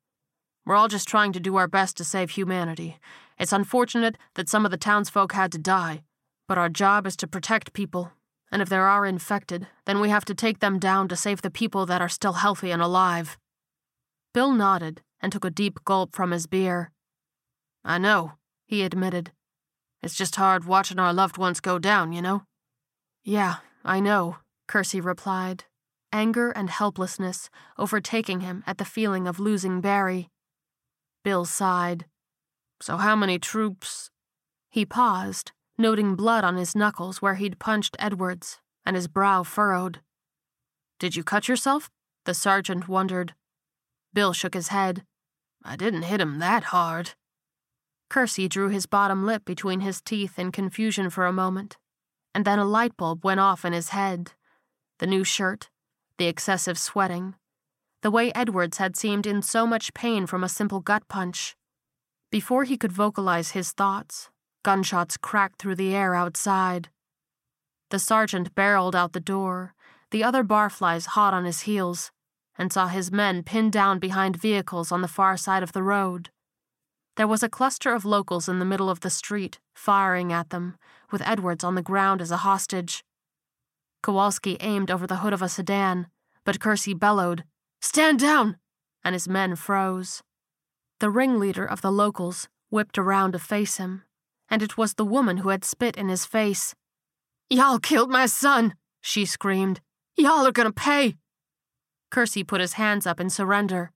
We're 0.65 0.75
all 0.75 0.89
just 0.89 1.07
trying 1.07 1.31
to 1.33 1.39
do 1.39 1.55
our 1.55 1.67
best 1.67 1.95
to 1.97 2.03
save 2.03 2.31
humanity. 2.31 2.97
It's 3.39 3.53
unfortunate 3.53 4.17
that 4.35 4.49
some 4.49 4.65
of 4.65 4.71
the 4.71 4.77
townsfolk 4.77 5.31
had 5.31 5.51
to 5.53 5.57
die, 5.57 6.03
but 6.47 6.57
our 6.57 6.69
job 6.69 7.07
is 7.07 7.15
to 7.17 7.27
protect 7.27 7.73
people. 7.73 8.11
And 8.51 8.61
if 8.61 8.69
there 8.69 8.85
are 8.85 9.05
infected, 9.05 9.67
then 9.85 9.99
we 9.99 10.09
have 10.09 10.25
to 10.25 10.35
take 10.35 10.59
them 10.59 10.79
down 10.79 11.07
to 11.09 11.15
save 11.15 11.41
the 11.41 11.51
people 11.51 11.85
that 11.85 12.01
are 12.01 12.09
still 12.09 12.33
healthy 12.33 12.71
and 12.71 12.81
alive. 12.81 13.37
Bill 14.33 14.51
nodded 14.51 15.01
and 15.21 15.31
took 15.31 15.45
a 15.45 15.49
deep 15.49 15.83
gulp 15.85 16.15
from 16.15 16.31
his 16.31 16.47
beer. 16.47 16.91
I 17.83 17.97
know, 17.97 18.33
he 18.65 18.83
admitted. 18.83 19.31
It's 20.03 20.15
just 20.15 20.35
hard 20.35 20.65
watching 20.65 20.99
our 20.99 21.13
loved 21.13 21.37
ones 21.37 21.59
go 21.59 21.79
down, 21.79 22.13
you 22.13 22.21
know? 22.21 22.43
Yeah, 23.23 23.55
I 23.83 23.99
know, 23.99 24.37
Kersey 24.67 25.01
replied, 25.01 25.65
anger 26.11 26.51
and 26.51 26.69
helplessness 26.69 27.49
overtaking 27.77 28.41
him 28.41 28.63
at 28.67 28.77
the 28.77 28.85
feeling 28.85 29.27
of 29.27 29.39
losing 29.39 29.81
Barry. 29.81 30.29
Bill 31.23 31.45
sighed. 31.45 32.05
So, 32.81 32.97
how 32.97 33.15
many 33.15 33.39
troops? 33.39 34.11
He 34.69 34.85
paused, 34.85 35.51
noting 35.77 36.15
blood 36.15 36.43
on 36.43 36.57
his 36.57 36.75
knuckles 36.75 37.21
where 37.21 37.35
he'd 37.35 37.59
punched 37.59 37.95
Edwards, 37.99 38.59
and 38.85 38.95
his 38.95 39.07
brow 39.07 39.43
furrowed. 39.43 40.01
Did 40.99 41.15
you 41.15 41.23
cut 41.23 41.47
yourself? 41.47 41.89
The 42.25 42.33
sergeant 42.33 42.87
wondered. 42.87 43.33
Bill 44.13 44.33
shook 44.33 44.53
his 44.53 44.69
head. 44.69 45.03
I 45.63 45.75
didn't 45.75 46.03
hit 46.03 46.21
him 46.21 46.39
that 46.39 46.65
hard. 46.65 47.11
Kersey 48.09 48.47
drew 48.47 48.69
his 48.69 48.85
bottom 48.85 49.25
lip 49.25 49.43
between 49.45 49.81
his 49.81 50.01
teeth 50.01 50.39
in 50.39 50.51
confusion 50.51 51.09
for 51.09 51.25
a 51.25 51.33
moment, 51.33 51.77
and 52.33 52.45
then 52.45 52.59
a 52.59 52.65
light 52.65 52.95
bulb 52.95 53.23
went 53.23 53.39
off 53.39 53.65
in 53.65 53.73
his 53.73 53.89
head. 53.89 54.31
The 54.99 55.07
new 55.07 55.23
shirt, 55.23 55.69
the 56.17 56.25
excessive 56.25 56.77
sweating, 56.77 57.35
the 58.01 58.09
way 58.09 58.31
Edwards 58.33 58.77
had 58.77 58.95
seemed 58.95 59.27
in 59.27 59.41
so 59.41 59.67
much 59.67 59.93
pain 59.93 60.25
from 60.25 60.43
a 60.43 60.49
simple 60.49 60.79
gut 60.79 61.07
punch. 61.07 61.55
Before 62.31 62.63
he 62.63 62.77
could 62.77 62.91
vocalize 62.91 63.51
his 63.51 63.71
thoughts, 63.71 64.29
gunshots 64.63 65.17
cracked 65.17 65.59
through 65.59 65.75
the 65.75 65.95
air 65.95 66.15
outside. 66.15 66.89
The 67.89 67.99
sergeant 67.99 68.55
barreled 68.55 68.95
out 68.95 69.13
the 69.13 69.19
door, 69.19 69.73
the 70.11 70.23
other 70.23 70.43
barflies 70.43 71.07
hot 71.07 71.33
on 71.33 71.45
his 71.45 71.61
heels, 71.61 72.11
and 72.57 72.73
saw 72.73 72.87
his 72.87 73.11
men 73.11 73.43
pinned 73.43 73.71
down 73.71 73.99
behind 73.99 74.35
vehicles 74.35 74.91
on 74.91 75.01
the 75.01 75.07
far 75.07 75.37
side 75.37 75.63
of 75.63 75.73
the 75.73 75.83
road. 75.83 76.29
There 77.17 77.27
was 77.27 77.43
a 77.43 77.49
cluster 77.49 77.93
of 77.93 78.05
locals 78.05 78.49
in 78.49 78.59
the 78.59 78.65
middle 78.65 78.89
of 78.89 79.01
the 79.01 79.09
street, 79.09 79.59
firing 79.75 80.33
at 80.33 80.49
them, 80.49 80.75
with 81.11 81.21
Edwards 81.21 81.63
on 81.63 81.75
the 81.75 81.81
ground 81.81 82.21
as 82.21 82.31
a 82.31 82.37
hostage. 82.37 83.03
Kowalski 84.01 84.57
aimed 84.59 84.91
over 84.91 85.07
the 85.07 85.17
hood 85.17 85.33
of 85.33 85.41
a 85.41 85.49
sedan, 85.49 86.07
but 86.45 86.59
Kersey 86.59 86.93
bellowed, 86.93 87.43
Stand 87.81 88.19
down! 88.19 88.57
and 89.03 89.13
his 89.13 89.27
men 89.27 89.55
froze. 89.55 90.21
The 90.99 91.09
ringleader 91.09 91.65
of 91.65 91.81
the 91.81 91.91
locals 91.91 92.49
whipped 92.69 92.97
around 92.97 93.33
to 93.33 93.39
face 93.39 93.77
him, 93.77 94.03
and 94.49 94.61
it 94.61 94.77
was 94.77 94.93
the 94.93 95.05
woman 95.05 95.37
who 95.37 95.49
had 95.49 95.63
spit 95.63 95.95
in 95.95 96.09
his 96.09 96.25
face. 96.25 96.75
Y'all 97.49 97.79
killed 97.79 98.09
my 98.09 98.25
son, 98.25 98.73
she 99.01 99.25
screamed. 99.25 99.79
Y'all 100.17 100.45
are 100.45 100.51
gonna 100.51 100.71
pay. 100.71 101.15
Kersey 102.09 102.43
put 102.43 102.61
his 102.61 102.73
hands 102.73 103.05
up 103.05 103.19
in 103.19 103.29
surrender. 103.29 103.91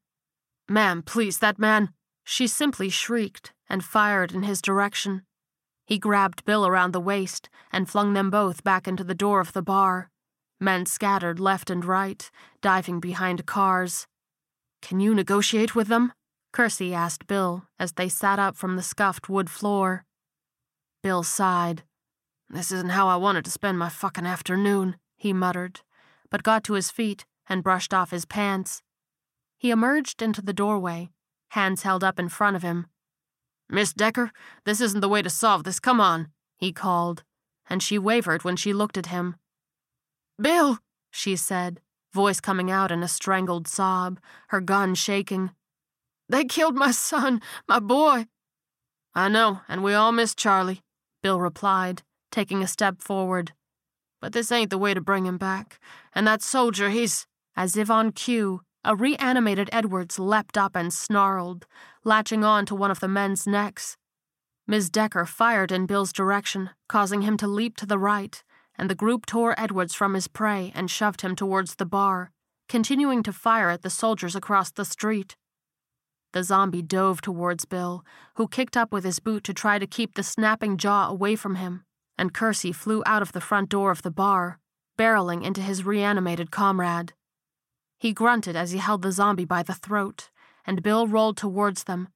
Ma'am, 0.70 1.02
please, 1.02 1.39
that 1.39 1.60
man. 1.60 1.89
She 2.24 2.47
simply 2.47 2.89
shrieked 2.89 3.52
and 3.70 3.84
fired 3.84 4.32
in 4.32 4.43
his 4.43 4.62
direction. 4.62 5.24
He 5.92 6.00
grabbed 6.00 6.46
Bill 6.46 6.66
around 6.66 6.94
the 6.94 7.02
waist 7.02 7.50
and 7.70 7.89
flung 7.89 8.14
them 8.14 8.30
both 8.30 8.64
back 8.64 8.88
into 8.88 9.04
the 9.04 9.14
door 9.14 9.42
of 9.42 9.52
the 9.52 9.62
bar. 9.62 10.10
Men 10.58 10.86
scattered 10.86 11.38
left 11.38 11.70
and 11.70 11.84
right, 11.84 12.32
diving 12.62 13.02
behind 13.02 13.46
cars. 13.46 14.08
Can 14.82 15.02
you 15.02 15.14
negotiate 15.14 15.76
with 15.76 15.89
them? 15.89 16.14
Kersey 16.54 16.94
asked 16.94 17.28
Bill 17.28 17.66
as 17.78 17.92
they 17.92 18.08
sat 18.08 18.39
up 18.39 18.56
from 18.56 18.78
the 18.78 18.82
scuffed 18.82 19.28
wood 19.28 19.50
floor. 19.50 20.06
Bill 21.04 21.24
sighed. 21.24 21.84
This 22.50 22.72
isn't 22.72 22.92
how 22.92 23.10
I 23.10 23.18
wanted 23.18 23.44
to 23.44 23.52
spend 23.52 23.78
my 23.78 23.89
fucking 23.89 24.26
afternoon, 24.26 24.96
he 25.18 25.34
muttered, 25.34 25.82
but 26.30 26.42
got 26.42 26.64
to 26.64 26.76
his 26.76 26.89
feet 26.89 27.26
and 27.50 27.64
brushed 27.64 27.94
off 27.94 28.12
his 28.12 28.24
pants. 28.24 28.82
He 29.58 29.72
emerged 29.72 30.22
into 30.22 30.42
the 30.42 30.54
doorway, 30.54 31.10
hands 31.50 31.84
held 31.84 32.02
up 32.02 32.18
in 32.18 32.30
front 32.30 32.56
of 32.56 32.62
him. 32.62 32.88
Miss 33.72 33.93
Decker, 33.93 34.32
this 34.65 34.82
isn't 34.82 34.99
the 34.99 35.07
way 35.09 35.22
to 35.22 35.30
solve 35.30 35.63
this, 35.63 35.80
come 35.80 36.01
on, 36.01 36.28
he 36.57 36.74
called, 36.74 37.24
and 37.69 37.82
she 37.82 37.97
wavered 37.97 38.43
when 38.43 38.57
she 38.57 38.74
looked 38.74 38.97
at 38.97 39.05
him. 39.07 39.38
Bill, 40.39 40.80
she 41.09 41.38
said, 41.38 41.80
voice 42.13 42.41
coming 42.41 42.69
out 42.69 42.91
in 42.91 43.01
a 43.01 43.07
strangled 43.07 43.69
sob, 43.69 44.19
her 44.49 44.59
gun 44.59 44.93
shaking. 44.93 45.51
They 46.28 46.43
killed 46.43 46.76
my 46.76 46.91
son, 46.91 47.41
my 47.65 47.80
boy. 47.80 48.26
I 49.15 49.30
know, 49.30 49.61
and 49.69 49.84
we 49.84 49.93
all 49.93 50.11
miss 50.11 50.36
Charlie, 50.36 50.82
Bill 51.24 51.39
replied, 51.39 52.03
taking 52.30 52.61
a 52.61 52.67
step 52.67 53.01
forward. 53.01 53.53
But 54.19 54.34
this 54.34 54.51
ain't 54.51 54.69
the 54.69 54.78
way 54.78 54.93
to 54.93 55.01
bring 55.01 55.26
him 55.26 55.38
back. 55.38 55.80
And 56.13 56.28
that 56.28 56.41
soldier, 56.41 56.89
he's. 56.89 57.26
As 57.53 57.76
if 57.76 57.89
on 57.89 58.13
cue, 58.13 58.61
a 58.84 58.96
reanimated 58.96 59.70
Edwards 59.72 60.18
leapt 60.18 60.58
up 60.58 60.76
and 60.76 60.92
snarled, 60.92 61.68
latching 62.04 62.44
on 62.44 62.66
to 62.66 62.76
one 62.76 62.90
of 62.90 63.00
the 63.00 63.08
men's 63.08 63.46
necks. 63.46 63.96
Ms. 64.68 64.90
Decker 64.90 65.26
fired 65.26 65.72
in 65.72 65.86
Bill's 65.86 66.14
direction, 66.14 66.72
causing 66.88 67.22
him 67.22 67.38
to 67.38 67.48
leap 67.48 67.78
to 67.78 67.86
the 67.86 68.00
right, 68.00 68.44
and 68.78 68.90
the 68.90 68.96
group 68.96 69.26
tore 69.26 69.60
Edwards 69.60 69.94
from 69.94 70.14
his 70.14 70.28
prey 70.28 70.72
and 70.74 70.90
shoved 70.90 71.22
him 71.22 71.36
towards 71.36 71.76
the 71.76 71.86
bar, 71.86 72.32
continuing 72.68 73.22
to 73.24 73.34
fire 73.34 73.70
at 73.70 73.84
the 73.84 73.90
soldiers 73.90 74.36
across 74.36 74.72
the 74.72 74.86
street. 74.86 75.36
The 76.34 76.44
zombie 76.44 76.82
dove 76.82 77.22
towards 77.22 77.66
Bill, 77.66 78.04
who 78.36 78.48
kicked 78.48 78.78
up 78.78 78.92
with 78.92 79.04
his 79.04 79.20
boot 79.20 79.44
to 79.44 79.54
try 79.54 79.78
to 79.78 79.86
keep 79.86 80.16
the 80.16 80.24
snapping 80.24 80.78
jaw 80.78 81.10
away 81.10 81.36
from 81.36 81.56
him, 81.56 81.84
and 82.18 82.34
Kersey 82.34 82.72
flew 82.72 83.04
out 83.06 83.22
of 83.22 83.34
the 83.34 83.42
front 83.42 83.70
door 83.70 83.92
of 83.92 84.02
the 84.02 84.12
bar, 84.12 84.58
barreling 84.98 85.44
into 85.44 85.62
his 85.62 85.84
reanimated 85.84 86.50
comrade. 86.50 87.14
He 88.02 88.14
grunted 88.14 88.56
as 88.56 88.72
he 88.72 88.80
held 88.80 89.04
the 89.04 89.12
zombie 89.12 89.45
by 89.45 89.62
the 89.62 89.76
throat, 89.76 90.32
and 90.66 90.82
Bill 90.82 91.06
rolled 91.06 91.38
towards 91.38 91.84
them, 91.84 92.08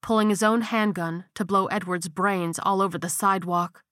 pulling 0.00 0.30
his 0.30 0.42
own 0.42 0.62
handgun 0.62 1.26
to 1.34 1.44
blow 1.44 1.66
Edward's 1.66 2.08
brains 2.08 2.58
all 2.58 2.80
over 2.80 2.96
the 2.96 3.10
sidewalk. 3.10 3.82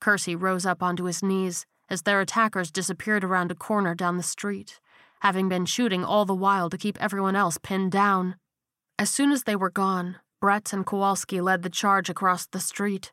Kersey 0.00 0.34
rose 0.34 0.66
up 0.66 0.82
onto 0.82 1.04
his 1.04 1.22
knees 1.22 1.64
as 1.88 2.02
their 2.02 2.20
attackers 2.20 2.72
disappeared 2.72 3.22
around 3.22 3.52
a 3.52 3.54
corner 3.54 3.94
down 3.94 4.16
the 4.16 4.24
street, 4.24 4.80
having 5.20 5.48
been 5.48 5.64
shooting 5.64 6.04
all 6.04 6.24
the 6.24 6.34
while 6.34 6.68
to 6.70 6.76
keep 6.76 7.00
everyone 7.00 7.36
else 7.36 7.56
pinned 7.62 7.92
down. 7.92 8.34
As 8.98 9.10
soon 9.10 9.30
as 9.30 9.44
they 9.44 9.54
were 9.54 9.70
gone, 9.70 10.16
Bretz 10.42 10.72
and 10.72 10.84
Kowalski 10.84 11.40
led 11.40 11.62
the 11.62 11.70
charge 11.70 12.10
across 12.10 12.46
the 12.46 12.58
street. 12.58 13.12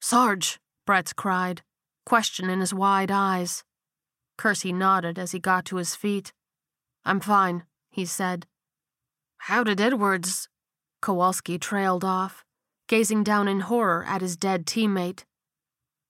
Sarge, 0.00 0.60
Bretz 0.86 1.12
cried, 1.12 1.62
question 2.04 2.48
in 2.48 2.60
his 2.60 2.72
wide 2.72 3.10
eyes. 3.10 3.64
Kersey 4.36 4.72
nodded 4.72 5.18
as 5.18 5.32
he 5.32 5.38
got 5.38 5.64
to 5.66 5.76
his 5.76 5.94
feet. 5.94 6.32
I'm 7.04 7.20
fine, 7.20 7.64
he 7.90 8.04
said. 8.04 8.46
How 9.38 9.64
did 9.64 9.80
Edwards? 9.80 10.48
Kowalski 11.00 11.58
trailed 11.58 12.04
off, 12.04 12.44
gazing 12.88 13.22
down 13.22 13.48
in 13.48 13.60
horror 13.60 14.04
at 14.06 14.22
his 14.22 14.36
dead 14.36 14.66
teammate. 14.66 15.24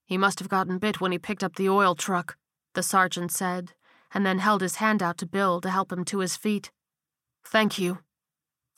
He 0.07 0.16
must 0.16 0.39
have 0.39 0.49
gotten 0.49 0.79
bit 0.79 1.01
when 1.01 1.12
he 1.12 1.18
picked 1.18 1.45
up 1.45 1.57
the 1.57 1.68
oil 1.68 1.95
truck, 1.95 2.37
the 2.74 2.83
sergeant 2.83 3.33
said, 3.33 3.72
and 4.14 4.24
then 4.24 4.39
held 4.39 4.62
his 4.62 4.77
hand 4.77 5.03
out 5.03 5.18
to 5.18 5.27
Bill 5.27 5.61
to 5.61 5.70
help 5.70 5.93
him 5.93 6.05
to 6.07 6.20
his 6.20 6.37
feet. 6.37 6.70
Thank 7.45 7.79
you. 7.79 7.99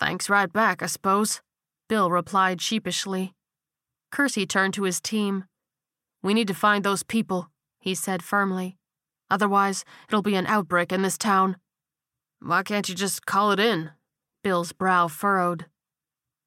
Thanks 0.01 0.31
right 0.31 0.53
back, 0.53 0.83
I 0.83 0.87
suppose, 0.87 1.41
Bill 1.89 2.11
replied 2.11 2.61
sheepishly. 2.61 3.35
Kersey 4.11 4.47
turned 4.47 4.75
to 4.75 4.85
his 4.85 5.01
team. 5.01 5.45
We 6.23 6.35
need 6.35 6.49
to 6.49 6.55
find 6.55 6.85
those 6.85 7.03
people, 7.03 7.51
he 7.79 7.95
said 7.95 8.23
firmly. 8.23 8.77
Otherwise, 9.31 9.85
it'll 10.09 10.23
be 10.23 10.37
an 10.37 10.47
outbreak 10.47 10.93
in 10.93 11.03
this 11.03 11.19
town. 11.19 11.57
Why 12.41 12.63
can't 12.63 12.89
you 12.89 12.95
just 12.95 13.27
call 13.27 13.51
it 13.53 13.61
in? 13.61 13.91
Bill's 14.43 14.73
brow 14.73 15.09
furrowed. 15.09 15.67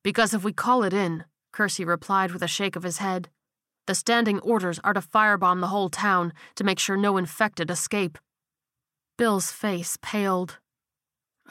Because 0.03 0.34
if 0.34 0.43
we 0.43 0.53
call 0.53 0.84
it 0.84 0.93
in, 0.93 1.25
Kersey 1.51 1.86
replied 1.86 2.32
with 2.32 2.41
a 2.41 2.47
shake 2.47 2.75
of 2.75 2.84
his 2.84 2.97
head, 2.97 3.29
the 3.88 3.95
standing 3.95 4.39
orders 4.39 4.79
are 4.84 4.93
to 4.93 5.01
firebomb 5.01 5.59
the 5.59 5.67
whole 5.67 5.89
town 5.89 6.34
to 6.55 6.63
make 6.63 6.79
sure 6.79 6.95
no 6.95 7.17
infected 7.17 7.69
escape. 7.69 8.17
Bill's 9.17 9.51
face 9.51 9.97
paled. 10.01 10.57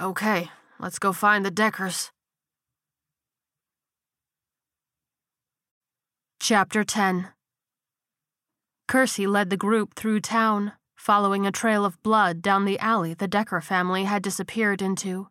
Okay, 0.00 0.50
let's 0.78 0.98
go 0.98 1.12
find 1.12 1.44
the 1.44 1.50
Deckers. 1.50 2.10
Chapter 6.40 6.82
10 6.84 7.28
Kersey 8.88 9.26
led 9.26 9.50
the 9.50 9.56
group 9.56 9.94
through 9.94 10.20
town, 10.20 10.72
following 11.00 11.46
a 11.46 11.50
trail 11.50 11.86
of 11.86 12.00
blood 12.02 12.42
down 12.42 12.66
the 12.66 12.78
alley 12.78 13.14
the 13.14 13.26
Decker 13.26 13.62
family 13.62 14.04
had 14.04 14.22
disappeared 14.22 14.82
into. 14.82 15.28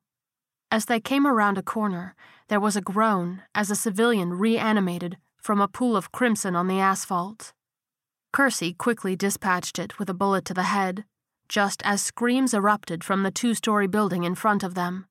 As 0.71 0.85
they 0.85 0.99
came 0.99 1.27
around 1.27 1.59
a 1.59 1.61
corner, 1.61 2.15
there 2.47 2.59
was 2.59 2.75
a 2.75 2.81
groan 2.81 3.43
as 3.53 3.69
a 3.69 3.75
civilian 3.75 4.33
reanimated 4.33 5.17
from 5.37 5.61
a 5.61 5.67
pool 5.67 5.95
of 5.95 6.11
crimson 6.11 6.55
on 6.55 6.67
the 6.67 6.79
asphalt. 6.79 7.53
Kersey 8.33 8.73
quickly 8.73 9.15
dispatched 9.15 9.77
it 9.77 9.99
with 9.99 10.09
a 10.09 10.13
bullet 10.15 10.43
to 10.45 10.55
the 10.55 10.63
head, 10.63 11.05
just 11.47 11.83
as 11.85 12.01
screams 12.01 12.55
erupted 12.55 13.03
from 13.03 13.21
the 13.21 13.29
two 13.29 13.53
story 13.53 13.85
building 13.85 14.23
in 14.23 14.33
front 14.33 14.63
of 14.63 14.73
them. 14.73 15.05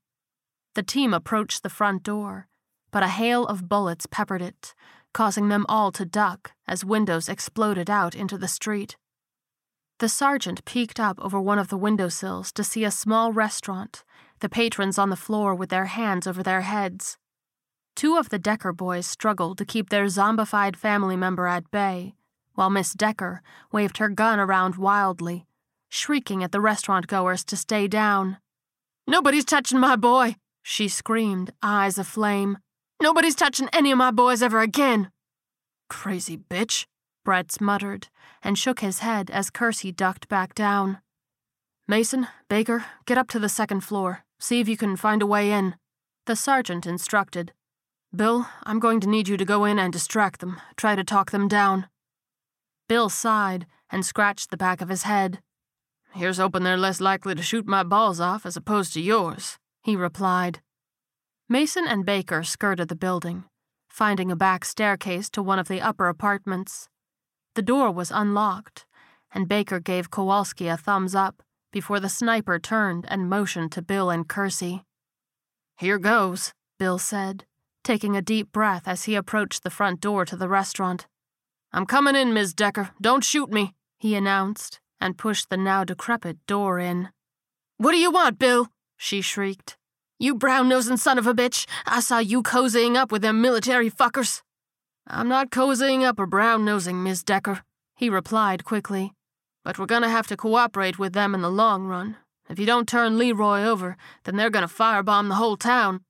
The 0.74 0.82
team 0.82 1.14
approached 1.14 1.62
the 1.62 1.70
front 1.70 2.02
door, 2.02 2.48
but 2.90 3.04
a 3.04 3.08
hail 3.08 3.46
of 3.46 3.68
bullets 3.68 4.06
peppered 4.10 4.42
it, 4.42 4.74
causing 5.14 5.50
them 5.50 5.66
all 5.68 5.92
to 5.92 6.04
duck 6.04 6.50
as 6.66 6.84
windows 6.84 7.28
exploded 7.28 7.88
out 7.88 8.16
into 8.16 8.36
the 8.36 8.48
street. 8.48 8.96
The 9.98 10.08
sergeant 10.08 10.64
peeked 10.64 11.00
up 11.00 11.18
over 11.20 11.40
one 11.40 11.58
of 11.58 11.68
the 11.68 11.76
windowsills 11.76 12.52
to 12.52 12.62
see 12.62 12.84
a 12.84 12.90
small 12.90 13.32
restaurant, 13.32 14.04
the 14.38 14.48
patrons 14.48 14.96
on 14.96 15.10
the 15.10 15.16
floor 15.16 15.56
with 15.56 15.70
their 15.70 15.86
hands 15.86 16.26
over 16.26 16.40
their 16.40 16.60
heads. 16.60 17.18
Two 17.96 18.16
of 18.16 18.28
the 18.28 18.38
Decker 18.38 18.72
boys 18.72 19.08
struggled 19.08 19.58
to 19.58 19.64
keep 19.64 19.88
their 19.88 20.04
zombified 20.04 20.76
family 20.76 21.16
member 21.16 21.48
at 21.48 21.68
bay, 21.72 22.14
while 22.54 22.70
Miss 22.70 22.92
Decker 22.92 23.42
waved 23.72 23.98
her 23.98 24.08
gun 24.08 24.38
around 24.38 24.76
wildly, 24.76 25.46
shrieking 25.88 26.44
at 26.44 26.52
the 26.52 26.60
restaurant 26.60 27.08
goers 27.08 27.44
to 27.46 27.56
stay 27.56 27.88
down. 27.88 28.38
Nobody's 29.08 29.44
touching 29.44 29.80
my 29.80 29.96
boy, 29.96 30.36
she 30.62 30.86
screamed, 30.86 31.50
eyes 31.60 31.98
aflame. 31.98 32.58
Nobody's 33.02 33.34
touching 33.34 33.68
any 33.72 33.90
of 33.90 33.98
my 33.98 34.12
boys 34.12 34.42
ever 34.44 34.60
again. 34.60 35.10
Crazy 35.88 36.36
bitch, 36.36 36.86
Bretz 37.28 37.60
muttered, 37.60 38.08
and 38.42 38.56
shook 38.56 38.80
his 38.80 39.00
head 39.00 39.30
as 39.30 39.50
Kersey 39.50 39.92
ducked 39.92 40.30
back 40.30 40.54
down. 40.54 40.96
Mason, 41.86 42.26
Baker, 42.48 42.86
get 43.04 43.18
up 43.18 43.28
to 43.28 43.38
the 43.38 43.50
second 43.50 43.82
floor. 43.82 44.24
See 44.40 44.60
if 44.60 44.68
you 44.68 44.78
can 44.78 44.96
find 44.96 45.20
a 45.20 45.26
way 45.26 45.52
in, 45.52 45.74
the 46.24 46.34
sergeant 46.34 46.86
instructed. 46.86 47.52
Bill, 48.16 48.46
I'm 48.62 48.78
going 48.78 48.98
to 49.00 49.08
need 49.10 49.28
you 49.28 49.36
to 49.36 49.44
go 49.44 49.66
in 49.66 49.78
and 49.78 49.92
distract 49.92 50.40
them, 50.40 50.58
try 50.78 50.96
to 50.96 51.04
talk 51.04 51.30
them 51.30 51.48
down. 51.48 51.88
Bill 52.88 53.10
sighed 53.10 53.66
and 53.90 54.06
scratched 54.06 54.50
the 54.50 54.56
back 54.56 54.80
of 54.80 54.88
his 54.88 55.02
head. 55.02 55.40
Here's 56.14 56.38
hoping 56.38 56.62
they're 56.62 56.78
less 56.78 56.98
likely 56.98 57.34
to 57.34 57.42
shoot 57.42 57.66
my 57.66 57.82
balls 57.82 58.20
off 58.20 58.46
as 58.46 58.56
opposed 58.56 58.94
to 58.94 59.02
yours, 59.02 59.58
he 59.82 59.96
replied. 59.96 60.60
Mason 61.46 61.86
and 61.86 62.06
Baker 62.06 62.42
skirted 62.42 62.88
the 62.88 62.96
building, 62.96 63.44
finding 63.90 64.32
a 64.32 64.36
back 64.36 64.64
staircase 64.64 65.28
to 65.28 65.42
one 65.42 65.58
of 65.58 65.68
the 65.68 65.82
upper 65.82 66.08
apartments. 66.08 66.88
The 67.54 67.62
door 67.62 67.90
was 67.90 68.10
unlocked, 68.10 68.86
and 69.32 69.48
Baker 69.48 69.80
gave 69.80 70.10
Kowalski 70.10 70.68
a 70.68 70.76
thumbs 70.76 71.14
up 71.14 71.42
before 71.72 72.00
the 72.00 72.08
sniper 72.08 72.58
turned 72.58 73.04
and 73.08 73.28
motioned 73.28 73.72
to 73.72 73.82
Bill 73.82 74.10
and 74.10 74.28
Kersey. 74.28 74.84
Here 75.76 75.98
goes, 75.98 76.52
Bill 76.78 76.98
said, 76.98 77.44
taking 77.84 78.16
a 78.16 78.22
deep 78.22 78.52
breath 78.52 78.86
as 78.86 79.04
he 79.04 79.14
approached 79.14 79.62
the 79.62 79.70
front 79.70 80.00
door 80.00 80.24
to 80.24 80.36
the 80.36 80.48
restaurant. 80.48 81.06
I'm 81.72 81.86
coming 81.86 82.16
in, 82.16 82.32
Miss 82.32 82.54
Decker. 82.54 82.90
Don't 83.00 83.24
shoot 83.24 83.50
me, 83.50 83.74
he 83.98 84.14
announced, 84.14 84.80
and 85.00 85.18
pushed 85.18 85.50
the 85.50 85.56
now 85.56 85.84
decrepit 85.84 86.38
door 86.46 86.78
in. 86.78 87.10
What 87.76 87.92
do 87.92 87.98
you 87.98 88.10
want, 88.10 88.38
Bill? 88.38 88.68
she 88.96 89.20
shrieked. 89.20 89.76
You 90.18 90.34
brown 90.34 90.68
nosing 90.68 90.96
son 90.96 91.18
of 91.18 91.26
a 91.26 91.34
bitch, 91.34 91.66
I 91.86 92.00
saw 92.00 92.18
you 92.18 92.42
cozying 92.42 92.96
up 92.96 93.12
with 93.12 93.22
them 93.22 93.40
military 93.40 93.90
fuckers. 93.90 94.42
I'm 95.10 95.28
not 95.28 95.50
cozying 95.50 96.04
up 96.04 96.20
or 96.20 96.26
brown 96.26 96.66
nosing, 96.66 97.02
Miss 97.02 97.22
Decker, 97.22 97.62
he 97.96 98.10
replied 98.10 98.64
quickly. 98.64 99.14
But 99.64 99.78
we're 99.78 99.86
gonna 99.86 100.10
have 100.10 100.26
to 100.26 100.36
cooperate 100.36 100.98
with 100.98 101.14
them 101.14 101.34
in 101.34 101.40
the 101.40 101.50
long 101.50 101.86
run. 101.86 102.18
If 102.50 102.58
you 102.58 102.66
don't 102.66 102.86
turn 102.86 103.16
Leroy 103.16 103.62
over, 103.62 103.96
then 104.24 104.36
they're 104.36 104.50
gonna 104.50 104.68
firebomb 104.68 105.28
the 105.28 105.36
whole 105.36 105.56
town. 105.56 106.02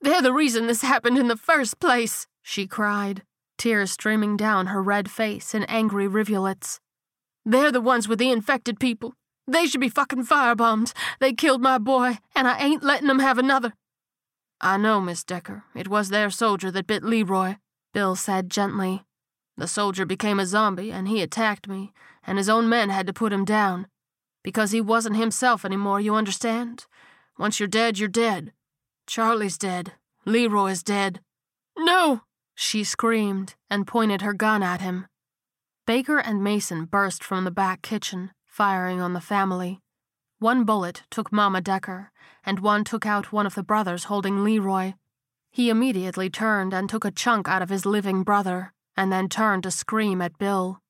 They're 0.00 0.22
the 0.22 0.32
reason 0.32 0.68
this 0.68 0.82
happened 0.82 1.18
in 1.18 1.26
the 1.26 1.36
first 1.36 1.80
place, 1.80 2.28
she 2.40 2.68
cried, 2.68 3.24
tears 3.58 3.90
streaming 3.90 4.36
down 4.36 4.68
her 4.68 4.82
red 4.82 5.10
face 5.10 5.52
in 5.52 5.64
angry 5.64 6.06
rivulets. 6.06 6.80
They're 7.44 7.72
the 7.72 7.80
ones 7.80 8.06
with 8.06 8.20
the 8.20 8.30
infected 8.30 8.78
people. 8.78 9.14
They 9.48 9.66
should 9.66 9.80
be 9.80 9.88
fucking 9.88 10.26
firebombed. 10.26 10.92
They 11.18 11.32
killed 11.32 11.62
my 11.62 11.78
boy, 11.78 12.18
and 12.36 12.46
I 12.46 12.58
ain't 12.60 12.84
letting 12.84 13.08
them 13.08 13.18
have 13.18 13.38
another. 13.38 13.72
I 14.60 14.76
know, 14.76 15.00
Miss 15.00 15.24
Decker. 15.24 15.64
It 15.74 15.88
was 15.88 16.10
their 16.10 16.30
soldier 16.30 16.70
that 16.70 16.86
bit 16.86 17.02
Leroy, 17.02 17.56
Bill 17.92 18.16
said 18.16 18.50
gently. 18.50 19.04
The 19.56 19.66
soldier 19.66 20.06
became 20.06 20.40
a 20.40 20.46
zombie, 20.46 20.92
and 20.92 21.08
he 21.08 21.22
attacked 21.22 21.68
me, 21.68 21.92
and 22.26 22.38
his 22.38 22.48
own 22.48 22.68
men 22.68 22.90
had 22.90 23.06
to 23.06 23.12
put 23.12 23.32
him 23.32 23.44
down. 23.44 23.86
Because 24.42 24.70
he 24.70 24.80
wasn't 24.80 25.16
himself 25.16 25.64
anymore, 25.64 26.00
you 26.00 26.14
understand? 26.14 26.86
Once 27.38 27.58
you're 27.58 27.68
dead, 27.68 27.98
you're 27.98 28.08
dead. 28.08 28.52
Charlie's 29.06 29.58
dead. 29.58 29.92
Leroy's 30.24 30.82
dead. 30.82 31.20
No! 31.76 32.22
She 32.54 32.84
screamed 32.84 33.54
and 33.68 33.86
pointed 33.86 34.22
her 34.22 34.34
gun 34.34 34.62
at 34.62 34.80
him. 34.80 35.06
Baker 35.86 36.18
and 36.18 36.44
Mason 36.44 36.84
burst 36.84 37.24
from 37.24 37.44
the 37.44 37.50
back 37.50 37.82
kitchen, 37.82 38.30
firing 38.46 39.00
on 39.00 39.12
the 39.12 39.20
family. 39.20 39.80
One 40.38 40.64
bullet 40.64 41.02
took 41.10 41.32
Mama 41.32 41.60
Decker, 41.60 42.12
and 42.44 42.60
one 42.60 42.84
took 42.84 43.04
out 43.04 43.32
one 43.32 43.46
of 43.46 43.54
the 43.54 43.62
brothers 43.62 44.04
holding 44.04 44.44
Leroy. 44.44 44.94
He 45.50 45.70
immediately 45.70 46.30
turned 46.30 46.72
and 46.72 46.88
took 46.88 47.04
a 47.04 47.10
chunk 47.10 47.48
out 47.48 47.62
of 47.62 47.68
his 47.68 47.84
living 47.84 48.22
brother, 48.22 48.72
and 48.96 49.12
then 49.12 49.28
turned 49.28 49.64
to 49.64 49.70
scream 49.70 50.22
at 50.22 50.38
Bill. 50.38 50.80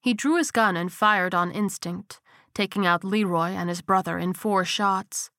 He 0.00 0.14
drew 0.14 0.36
his 0.36 0.50
gun 0.50 0.76
and 0.76 0.92
fired 0.92 1.34
on 1.34 1.50
instinct, 1.50 2.20
taking 2.54 2.86
out 2.86 3.04
Leroy 3.04 3.50
and 3.50 3.68
his 3.68 3.82
brother 3.82 4.18
in 4.18 4.32
four 4.32 4.64
shots. 4.64 5.30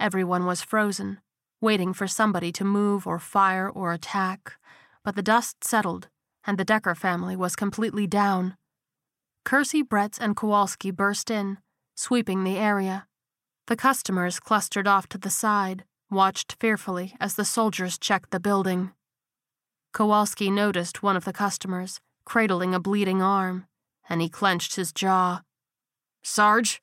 Everyone 0.00 0.46
was 0.46 0.62
frozen, 0.62 1.20
waiting 1.60 1.92
for 1.92 2.06
somebody 2.06 2.52
to 2.52 2.64
move 2.64 3.06
or 3.06 3.18
fire 3.18 3.68
or 3.68 3.92
attack, 3.92 4.54
but 5.04 5.16
the 5.16 5.22
dust 5.22 5.62
settled 5.62 6.08
and 6.46 6.58
the 6.58 6.64
Decker 6.64 6.94
family 6.94 7.36
was 7.36 7.56
completely 7.56 8.06
down. 8.06 8.56
Kersey, 9.44 9.82
Bretz, 9.82 10.18
and 10.20 10.36
Kowalski 10.36 10.90
burst 10.90 11.30
in, 11.30 11.58
sweeping 11.94 12.44
the 12.44 12.56
area. 12.56 13.06
The 13.66 13.76
customers 13.76 14.40
clustered 14.40 14.86
off 14.86 15.08
to 15.08 15.18
the 15.18 15.30
side, 15.30 15.84
watched 16.14 16.56
fearfully 16.60 17.14
as 17.20 17.34
the 17.34 17.44
soldiers 17.44 17.98
checked 17.98 18.30
the 18.30 18.40
building. 18.40 18.92
Kowalski 19.92 20.50
noticed 20.50 21.02
one 21.02 21.16
of 21.16 21.24
the 21.24 21.32
customers, 21.32 22.00
cradling 22.24 22.74
a 22.74 22.80
bleeding 22.80 23.20
arm, 23.20 23.66
and 24.08 24.20
he 24.20 24.28
clenched 24.28 24.76
his 24.76 24.92
jaw. 24.92 25.42
Sarge? 26.22 26.80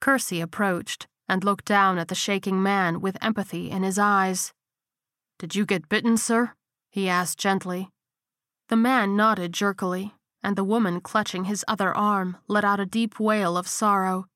Kersey 0.00 0.40
approached 0.40 1.06
and 1.28 1.44
looked 1.44 1.64
down 1.64 1.98
at 1.98 2.08
the 2.08 2.14
shaking 2.14 2.62
man 2.62 3.00
with 3.00 3.22
empathy 3.22 3.70
in 3.70 3.82
his 3.82 3.98
eyes. 3.98 4.52
Did 5.38 5.54
you 5.54 5.64
get 5.64 5.88
bitten, 5.88 6.16
sir? 6.16 6.52
he 6.90 7.08
asked 7.08 7.38
gently. 7.38 7.88
The 8.68 8.76
man 8.76 9.16
nodded 9.16 9.52
jerkily, 9.52 10.14
and 10.42 10.56
the 10.56 10.64
woman 10.64 11.00
clutching 11.00 11.44
his 11.44 11.64
other 11.68 11.96
arm 11.96 12.36
let 12.48 12.64
out 12.64 12.80
a 12.80 12.86
deep 12.86 13.20
wail 13.20 13.56
of 13.56 13.68
sorrow. 13.68 14.26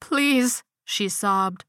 Please, 0.00 0.62
she 0.84 1.08
sobbed. 1.08 1.64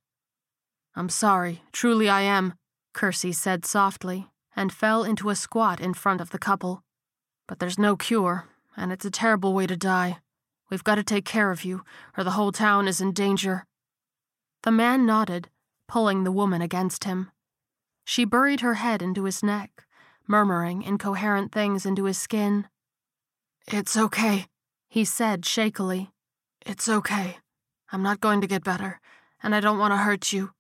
I'm 0.96 1.10
sorry, 1.10 1.62
truly 1.72 2.10
I 2.10 2.22
am, 2.22 2.54
Kersey 2.94 3.32
said 3.32 3.66
softly, 3.66 4.28
and 4.56 4.74
fell 4.74 5.04
into 5.04 5.30
a 5.30 5.36
squat 5.36 5.80
in 5.80 5.94
front 5.94 6.22
of 6.22 6.32
the 6.32 6.40
couple. 6.40 6.84
But 7.48 7.60
there's 7.60 7.80
no 7.80 7.96
cure, 7.96 8.48
and 8.76 8.92
it's 8.92 9.06
a 9.06 9.12
terrible 9.12 9.54
way 9.54 9.68
to 9.68 9.78
die. 9.78 10.18
We've 10.70 10.84
got 10.84 10.96
to 10.96 11.04
take 11.04 11.26
care 11.26 11.52
of 11.52 11.64
you, 11.64 11.84
or 12.18 12.24
the 12.24 12.32
whole 12.32 12.52
town 12.52 12.88
is 12.88 13.02
in 13.02 13.12
danger. 13.12 13.66
The 14.64 14.72
man 14.72 15.06
nodded, 15.06 15.50
pulling 15.88 16.24
the 16.24 16.32
woman 16.32 16.62
against 16.62 17.06
him. 17.06 17.32
She 18.06 18.26
buried 18.26 18.62
her 18.62 18.76
head 18.76 19.02
into 19.02 19.24
his 19.24 19.42
neck, 19.42 19.86
murmuring 20.28 20.84
incoherent 20.84 21.52
things 21.52 21.86
into 21.86 22.06
his 22.06 22.18
skin. 22.18 22.68
It's 23.68 23.96
okay, 23.96 24.48
he 24.88 25.06
said 25.06 25.46
shakily. 25.46 26.12
It's 26.66 26.90
okay. 26.90 27.38
I'm 27.92 28.04
not 28.04 28.20
going 28.20 28.42
to 28.42 28.48
get 28.48 28.64
better, 28.64 29.00
and 29.42 29.56
I 29.56 29.60
don't 29.60 29.80
want 29.80 29.94
to 29.94 29.98
hurt 29.98 30.34
you. 30.34 30.52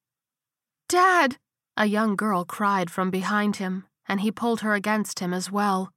Dad! 0.90 1.38
A 1.78 1.86
young 1.86 2.16
girl 2.16 2.44
cried 2.46 2.90
from 2.90 3.12
behind 3.12 3.58
him, 3.58 3.86
and 4.08 4.22
he 4.22 4.32
pulled 4.32 4.62
her 4.62 4.74
against 4.74 5.20
him 5.20 5.36
as 5.36 5.52
well. 5.52 5.94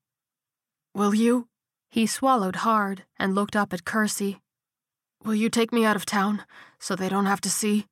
Will 0.95 1.15
you? 1.15 1.49
He 1.91 2.07
swallowed 2.07 2.57
hard 2.57 3.05
and 3.19 3.35
looked 3.35 3.57
up 3.57 3.73
at 3.73 3.87
Kersey. 3.87 4.41
Will 5.25 5.35
you 5.35 5.49
take 5.49 5.73
me 5.73 5.87
out 5.87 5.97
of 5.97 6.05
town 6.05 6.45
so 6.79 6.95
they 6.95 7.09
don't 7.09 7.25
have 7.25 7.41
to 7.41 7.51
see? 7.51 7.87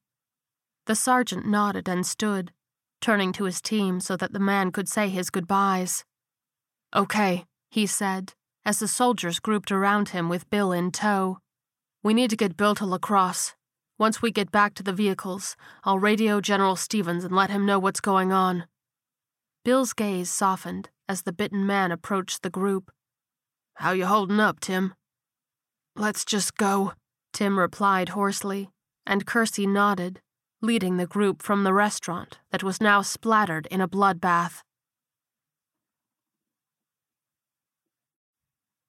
The 0.84 0.94
sergeant 0.94 1.46
nodded 1.46 1.88
and 1.88 2.06
stood, 2.06 2.52
turning 3.00 3.32
to 3.32 3.44
his 3.44 3.62
team 3.62 4.00
so 4.00 4.14
that 4.18 4.34
the 4.34 4.38
man 4.38 4.70
could 4.70 4.88
say 4.88 5.08
his 5.08 5.30
goodbyes. 5.30 6.04
Okay, 6.94 7.46
he 7.70 7.86
said, 7.86 8.34
as 8.66 8.78
the 8.78 8.88
soldiers 8.88 9.40
grouped 9.40 9.72
around 9.72 10.10
him 10.10 10.28
with 10.28 10.50
Bill 10.50 10.70
in 10.70 10.90
tow. 10.90 11.38
We 12.02 12.12
need 12.12 12.28
to 12.28 12.36
get 12.36 12.58
Bill 12.58 12.74
to 12.74 12.84
La 12.84 12.98
Crosse. 12.98 13.54
Once 14.00 14.22
we 14.22 14.32
get 14.32 14.50
back 14.50 14.72
to 14.72 14.82
the 14.82 14.94
vehicles, 14.94 15.56
I'll 15.84 15.98
radio 15.98 16.40
General 16.40 16.74
Stevens 16.74 17.22
and 17.22 17.36
let 17.36 17.50
him 17.50 17.66
know 17.66 17.78
what's 17.78 18.00
going 18.00 18.32
on. 18.32 18.64
Bill's 19.62 19.92
gaze 19.92 20.30
softened 20.30 20.88
as 21.06 21.24
the 21.24 21.34
bitten 21.34 21.66
man 21.66 21.92
approached 21.92 22.42
the 22.42 22.48
group. 22.48 22.90
How 23.74 23.92
you 23.92 24.06
holding 24.06 24.40
up, 24.40 24.58
Tim? 24.58 24.94
Let's 25.94 26.24
just 26.24 26.56
go, 26.56 26.94
Tim 27.34 27.58
replied 27.58 28.08
hoarsely, 28.08 28.70
and 29.06 29.26
Kersey 29.26 29.66
nodded 29.66 30.22
leading 30.62 30.96
the 30.96 31.06
group 31.06 31.42
from 31.42 31.64
the 31.64 31.74
restaurant 31.74 32.38
that 32.52 32.62
was 32.62 32.80
now 32.80 33.02
splattered 33.02 33.68
in 33.70 33.82
a 33.82 33.88
bloodbath. 33.88 34.62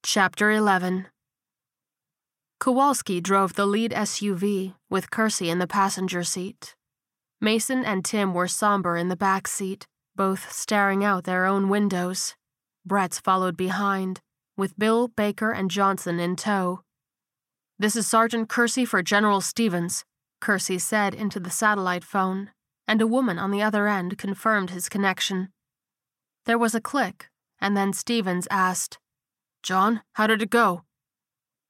Chapter 0.03 0.51
11 0.51 1.07
Kowalski 2.62 3.20
drove 3.22 3.55
the 3.55 3.66
lead 3.66 3.89
SUV, 3.89 4.76
with 4.88 5.09
Kersey 5.09 5.49
in 5.49 5.57
the 5.57 5.66
passenger 5.66 6.24
seat. 6.24 6.76
Mason 7.41 7.84
and 7.84 8.05
Tim 8.05 8.36
were 8.36 8.47
somber 8.47 8.95
in 8.95 9.09
the 9.09 9.16
back 9.16 9.47
seat, 9.47 9.88
both 10.16 10.51
staring 10.51 11.03
out 11.03 11.24
their 11.24 11.47
own 11.47 11.70
windows. 11.70 12.36
Bretz 12.88 13.20
followed 13.20 13.57
behind, 13.57 14.20
with 14.55 14.78
Bill, 14.78 15.07
Baker, 15.07 15.49
and 15.49 15.72
Johnson 15.72 16.20
in 16.20 16.36
tow. 16.36 16.82
This 17.80 17.95
is 17.95 18.05
Sergeant 18.05 18.47
Kersey 18.47 18.86
for 18.86 19.01
General 19.01 19.41
Stevens, 19.41 20.05
Kersey 20.39 20.78
said 20.78 21.16
into 21.16 21.39
the 21.39 21.49
satellite 21.49 22.03
phone, 22.03 22.51
and 22.88 23.01
a 23.01 23.07
woman 23.07 23.39
on 23.39 23.49
the 23.49 23.64
other 23.64 23.88
end 23.88 24.20
confirmed 24.20 24.70
his 24.70 24.88
connection. 24.88 25.49
There 26.45 26.59
was 26.59 26.76
a 26.76 26.82
click, 26.82 27.32
and 27.59 27.76
then 27.76 27.91
Stevens 27.91 28.47
asked, 28.51 28.99
John, 29.64 30.03
how 30.14 30.28
did 30.28 30.43
it 30.43 30.51
go? 30.51 30.84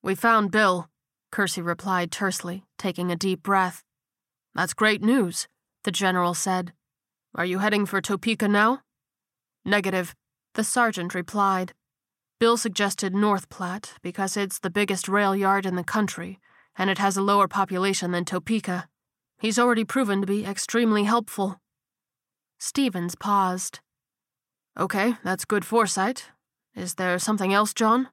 We 0.04 0.16
found 0.16 0.52
Bill, 0.52 0.90
Kersey 1.32 1.62
replied 1.62 2.12
tersely, 2.12 2.64
taking 2.78 3.12
a 3.12 3.16
deep 3.16 3.44
breath. 3.44 3.84
That's 4.56 4.74
great 4.74 5.02
news, 5.02 5.48
the 5.84 5.92
general 5.92 6.34
said. 6.34 6.74
Are 7.36 7.46
you 7.46 7.60
heading 7.60 7.86
for 7.86 8.02
Topeka 8.02 8.48
now? 8.48 8.82
Negative, 9.64 10.16
the 10.56 10.64
sergeant 10.64 11.14
replied. 11.14 11.74
Bill 12.40 12.58
suggested 12.58 13.14
North 13.14 13.50
Platte 13.50 13.94
because 14.02 14.36
it's 14.36 14.60
the 14.60 14.72
biggest 14.72 15.08
rail 15.08 15.36
yard 15.36 15.66
in 15.66 15.76
the 15.76 15.84
country 15.84 16.40
and 16.78 16.90
it 16.90 16.98
has 16.98 17.18
a 17.18 17.22
lower 17.22 17.48
population 17.48 18.12
than 18.12 18.26
Topeka. 18.26 18.88
He's 19.40 19.60
already 19.60 19.84
proven 19.84 20.22
to 20.22 20.28
be 20.28 20.46
extremely 20.46 21.04
helpful. 21.04 21.60
Stevens 22.60 23.16
paused. 23.16 23.80
Okay, 24.80 25.16
that's 25.24 25.46
good 25.46 25.66
foresight. 25.66 26.30
Is 26.76 26.96
there 26.96 27.20
something 27.20 27.54
else, 27.54 27.74
John? 27.74 28.10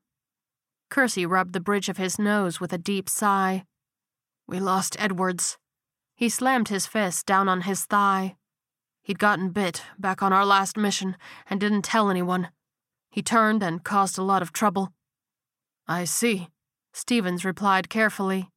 Kersey 0.91 1.27
rubbed 1.27 1.53
the 1.53 1.61
bridge 1.61 1.89
of 1.89 1.97
his 1.97 2.19
nose 2.19 2.61
with 2.61 2.73
a 2.73 2.79
deep 2.79 3.09
sigh. 3.09 3.65
We 4.47 4.61
lost 4.61 4.97
Edwards. 4.99 5.59
He 6.17 6.29
slammed 6.29 6.69
his 6.69 6.87
fist 6.87 7.27
down 7.27 7.49
on 7.49 7.63
his 7.63 7.85
thigh. 7.85 8.37
He'd 9.03 9.19
gotten 9.19 9.51
bit 9.51 9.83
back 9.99 10.23
on 10.23 10.33
our 10.33 10.45
last 10.45 10.77
mission 10.77 11.17
and 11.49 11.61
didn't 11.61 11.83
tell 11.83 12.11
anyone. 12.11 12.49
He 13.11 13.23
turned 13.23 13.63
and 13.63 13.85
caused 13.85 14.19
a 14.19 14.23
lot 14.23 14.43
of 14.43 14.53
trouble. 14.53 14.93
I 15.87 16.05
see. 16.05 16.49
Stevens 16.93 17.45
replied 17.45 17.89
carefully. 17.89 18.51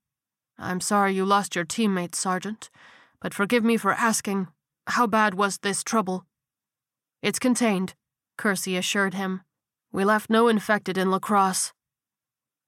I'm 0.57 0.81
sorry 0.81 1.13
you 1.13 1.25
lost 1.25 1.55
your 1.55 1.65
teammates, 1.65 2.19
Sergeant, 2.19 2.69
but 3.21 3.33
forgive 3.33 3.63
me 3.63 3.77
for 3.77 3.93
asking, 3.93 4.47
how 4.87 5.07
bad 5.07 5.35
was 5.35 5.59
this 5.59 5.83
trouble? 5.83 6.25
It's 7.21 7.39
contained, 7.39 7.93
Kersey 8.37 8.77
assured 8.77 9.13
him. 9.13 9.41
We 9.91 10.03
left 10.03 10.29
no 10.29 10.47
infected 10.47 10.97
in 10.97 11.11
La 11.11 11.19
Crosse. 11.19 11.73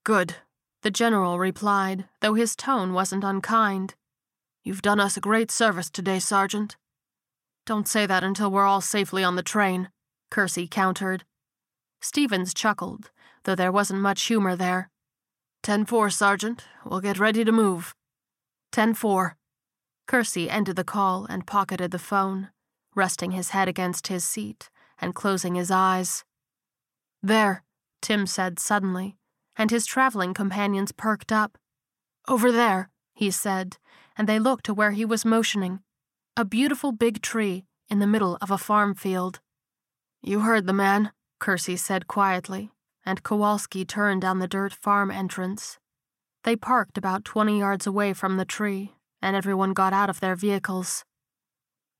Good, 0.03 0.35
the 0.81 0.91
general 0.91 1.39
replied, 1.39 2.05
though 2.19 2.33
his 2.33 2.57
tone 2.57 2.91
wasn't 2.91 3.23
unkind. 3.23 3.95
You've 4.61 4.81
done 4.81 4.99
us 4.99 5.15
a 5.15 5.21
great 5.21 5.49
service 5.49 5.89
today, 5.89 6.19
Sergeant. 6.19 6.75
Don't 7.65 7.87
say 7.87 8.05
that 8.05 8.23
until 8.23 8.51
we're 8.51 8.65
all 8.65 8.81
safely 8.81 9.23
on 9.23 9.37
the 9.37 9.43
train, 9.43 9.89
Kersey 10.29 10.67
countered. 10.67 11.23
Stevens 12.01 12.53
chuckled, 12.53 13.11
though 13.45 13.55
there 13.55 13.71
wasn't 13.71 14.01
much 14.01 14.23
humor 14.23 14.57
there. 14.57 14.89
10 15.63 15.85
4, 15.85 16.09
Sergeant. 16.09 16.65
We'll 16.83 16.99
get 16.99 17.19
ready 17.19 17.45
to 17.45 17.51
move. 17.53 17.95
10 18.73 18.95
4. 18.95 19.37
Kersey 20.05 20.49
ended 20.49 20.75
the 20.75 20.83
call 20.83 21.25
and 21.25 21.47
pocketed 21.47 21.91
the 21.91 21.99
phone, 21.99 22.49
resting 22.93 23.31
his 23.31 23.51
head 23.51 23.69
against 23.69 24.07
his 24.07 24.25
seat 24.25 24.69
and 24.99 25.15
closing 25.15 25.55
his 25.55 25.71
eyes. 25.71 26.25
There, 27.21 27.63
Tim 28.01 28.27
said 28.27 28.59
suddenly, 28.59 29.15
and 29.57 29.71
his 29.71 29.85
traveling 29.85 30.33
companions 30.33 30.91
perked 30.91 31.31
up. 31.31 31.57
Over 32.27 32.51
there, 32.51 32.89
he 33.13 33.31
said, 33.31 33.77
and 34.17 34.27
they 34.27 34.39
looked 34.39 34.65
to 34.65 34.73
where 34.73 34.91
he 34.91 35.05
was 35.05 35.25
motioning 35.25 35.79
a 36.35 36.43
beautiful 36.43 36.91
big 36.91 37.21
tree 37.21 37.63
in 37.89 37.99
the 37.99 38.07
middle 38.07 38.39
of 38.41 38.49
a 38.49 38.57
farm 38.57 38.95
field. 38.95 39.39
You 40.23 40.39
heard 40.39 40.65
the 40.65 40.73
man, 40.73 41.11
Kersey 41.39 41.75
said 41.75 42.07
quietly, 42.07 42.71
and 43.05 43.21
Kowalski 43.21 43.85
turned 43.85 44.23
down 44.23 44.39
the 44.39 44.47
dirt 44.47 44.73
farm 44.73 45.11
entrance. 45.11 45.77
They 46.43 46.55
parked 46.55 46.97
about 46.97 47.23
20 47.23 47.59
yards 47.59 47.85
away 47.85 48.13
from 48.13 48.37
the 48.37 48.45
tree, 48.45 48.95
and 49.21 49.35
everyone 49.35 49.73
got 49.73 49.93
out 49.93 50.09
of 50.09 50.21
their 50.21 50.35
vehicles. 50.35 51.05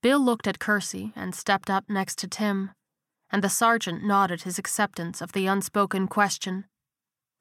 Bill 0.02 0.20
looked 0.20 0.48
at 0.48 0.60
Kersey 0.60 1.14
and 1.16 1.36
stepped 1.36 1.70
up 1.70 1.86
next 1.88 2.18
to 2.20 2.28
Tim, 2.28 2.72
and 3.32 3.44
the 3.44 3.50
sergeant 3.50 4.04
nodded 4.04 4.42
his 4.42 4.58
acceptance 4.58 5.22
of 5.22 5.34
the 5.34 5.46
unspoken 5.46 6.08
question. 6.08 6.66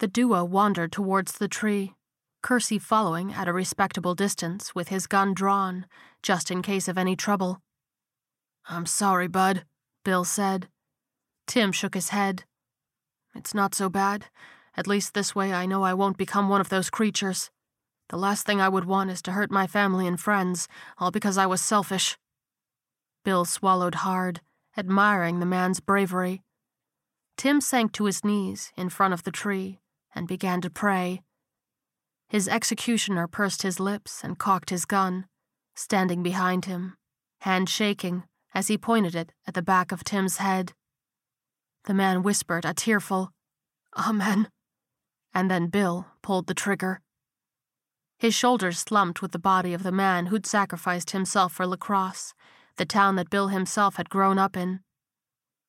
The 0.03 0.09
duo 0.09 0.43
wandered 0.43 0.91
towards 0.91 1.35
the 1.35 1.47
tree, 1.47 1.95
Kersey 2.43 2.81
following 2.81 3.33
at 3.33 3.47
a 3.47 3.53
respectable 3.53 4.17
distance 4.17 4.75
with 4.75 4.89
his 4.89 5.07
gun 5.07 5.33
drawn, 5.33 5.87
just 6.25 6.51
in 6.51 6.61
case 6.61 6.89
of 6.89 6.99
any 6.99 7.15
trouble. 7.15 7.63
I'm 8.69 8.85
sorry, 8.85 9.29
Bud, 9.29 9.65
Bill 10.05 10.25
said. 10.25 10.67
Tim 11.47 11.71
shook 11.71 11.95
his 11.95 12.09
head. 12.09 12.43
It's 13.37 13.55
not 13.55 13.77
so 13.77 13.89
bad. 13.89 14.25
At 14.77 14.89
least 14.89 15.15
this 15.15 15.37
way 15.37 15.55
I 15.55 15.67
know 15.67 15.85
I 15.85 15.95
won't 15.95 16.19
become 16.19 16.49
one 16.49 16.61
of 16.61 16.69
those 16.69 16.91
creatures. 16.91 17.53
The 18.09 18.19
last 18.19 18.45
thing 18.45 18.61
I 18.61 18.69
would 18.69 18.87
want 18.87 19.13
is 19.13 19.23
to 19.23 19.31
hurt 19.31 19.53
my 19.53 19.69
family 19.69 20.09
and 20.09 20.19
friends, 20.19 20.67
all 20.99 21.13
because 21.13 21.39
I 21.39 21.47
was 21.47 21.61
selfish. 21.61 22.19
Bill 23.25 23.45
swallowed 23.45 23.95
hard, 23.95 24.41
admiring 24.77 25.39
the 25.39 25.47
man's 25.47 25.79
bravery. 25.79 26.43
Tim 27.37 27.61
sank 27.61 27.93
to 27.93 28.07
his 28.07 28.25
knees 28.25 28.73
in 28.77 28.89
front 28.89 29.15
of 29.15 29.23
the 29.23 29.31
tree 29.31 29.79
and 30.15 30.29
began 30.29 30.61
to 30.61 30.71
pray. 30.71 31.23
His 32.29 32.49
executioner 32.49 33.27
pursed 33.27 33.63
his 33.63 33.79
lips 33.79 34.25
and 34.25 34.39
cocked 34.39 34.71
his 34.71 34.85
gun, 34.85 35.27
standing 35.75 36.23
behind 36.23 36.65
him, 36.65 36.97
hand 37.41 37.69
shaking 37.69 38.25
as 38.55 38.69
he 38.69 38.79
pointed 38.79 39.15
it 39.15 39.33
at 39.47 39.55
the 39.55 39.63
back 39.63 39.93
of 39.93 40.05
Tim's 40.05 40.39
head. 40.39 40.73
The 41.85 41.95
man 41.95 42.23
whispered 42.23 42.65
a 42.65 42.75
tearful, 42.75 43.33
Amen, 43.97 44.49
and 45.35 45.51
then 45.51 45.67
Bill 45.67 46.07
pulled 46.23 46.47
the 46.47 46.55
trigger. 46.55 47.01
His 48.19 48.35
shoulders 48.35 48.79
slumped 48.79 49.21
with 49.21 49.33
the 49.33 49.39
body 49.39 49.75
of 49.75 49.83
the 49.83 49.93
man 49.93 50.27
who'd 50.27 50.47
sacrificed 50.47 51.11
himself 51.11 51.53
for 51.53 51.67
La 51.67 51.77
Crosse, 51.77 52.35
the 52.77 52.87
town 52.87 53.17
that 53.17 53.31
Bill 53.31 53.49
himself 53.49 53.97
had 53.97 54.09
grown 54.09 54.39
up 54.39 54.57
in. 54.57 54.81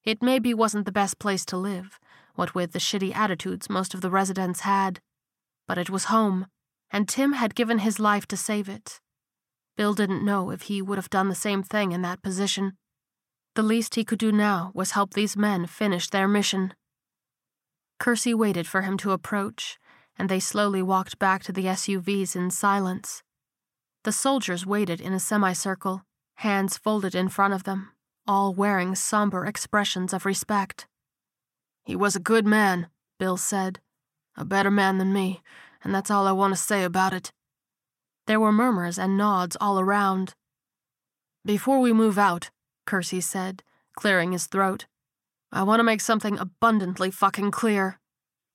It 0.04 0.22
maybe 0.22 0.54
wasn't 0.54 0.86
the 0.86 0.91
best 0.91 1.18
place 1.18 1.46
to 1.46 1.58
live, 1.58 2.00
what 2.36 2.55
with 2.55 2.71
the 2.71 2.79
shitty 2.79 3.15
attitudes 3.15 3.69
most 3.69 3.93
of 3.93 4.01
the 4.01 4.09
residents 4.09 4.61
had, 4.61 4.99
but 5.67 5.77
it 5.77 5.89
was 5.89 6.05
home, 6.05 6.47
and 6.91 7.07
Tim 7.07 7.34
had 7.34 7.55
given 7.55 7.79
his 7.79 7.99
life 7.99 8.27
to 8.27 8.38
save 8.38 8.69
it. 8.69 8.99
Bill 9.75 9.93
didn't 9.93 10.25
know 10.25 10.51
if 10.51 10.63
he 10.63 10.81
would 10.81 10.97
have 10.97 11.09
done 11.09 11.29
the 11.29 11.36
same 11.36 11.63
thing 11.63 11.91
in 11.91 12.01
that 12.03 12.21
position. 12.21 12.73
The 13.55 13.63
least 13.63 13.95
he 13.95 14.03
could 14.03 14.19
do 14.19 14.31
now 14.31 14.71
was 14.73 14.91
help 14.91 15.13
these 15.13 15.38
men 15.38 15.65
finish 15.65 16.09
their 16.09 16.27
mission. 16.27 16.73
Kersey 17.99 18.34
waited 18.34 18.67
for 18.67 18.81
him 18.81 18.97
to 18.97 19.11
approach, 19.11 19.77
and 20.17 20.29
they 20.29 20.39
slowly 20.39 20.81
walked 20.81 21.19
back 21.19 21.43
to 21.43 21.51
the 21.51 21.65
SUVs 21.65 22.36
in 22.36 22.51
silence. 22.51 23.23
The 24.03 24.11
soldiers 24.11 24.65
waited 24.65 24.99
in 24.99 25.13
a 25.13 25.19
semicircle, 25.19 26.03
hands 26.36 26.77
folded 26.77 27.15
in 27.15 27.29
front 27.29 27.53
of 27.53 27.63
them, 27.63 27.91
all 28.27 28.53
wearing 28.53 28.95
somber 28.95 29.45
expressions 29.45 30.13
of 30.13 30.25
respect. 30.25 30.88
He 31.84 31.95
was 31.95 32.15
a 32.15 32.19
good 32.19 32.45
man, 32.45 32.88
Bill 33.19 33.38
said. 33.38 33.79
A 34.36 34.45
better 34.45 34.71
man 34.71 34.97
than 34.97 35.13
me, 35.13 35.41
and 35.84 35.93
that's 35.93 36.09
all 36.09 36.25
I 36.27 36.31
want 36.31 36.53
to 36.53 36.59
say 36.59 36.84
about 36.84 37.13
it. 37.13 37.31
There 38.25 38.39
were 38.39 38.51
murmurs 38.51 38.97
and 38.97 39.17
nods 39.17 39.57
all 39.59 39.79
around. 39.79 40.34
Before 41.45 41.79
we 41.79 41.91
move 41.91 42.17
out, 42.17 42.49
Kersey 42.86 43.21
said, 43.21 43.63
clearing 43.95 44.31
his 44.31 44.47
throat, 44.47 44.86
I 45.51 45.63
want 45.63 45.79
to 45.79 45.84
make 45.84 46.01
something 46.01 46.39
abundantly 46.39 47.11
fucking 47.11 47.51
clear. 47.51 47.99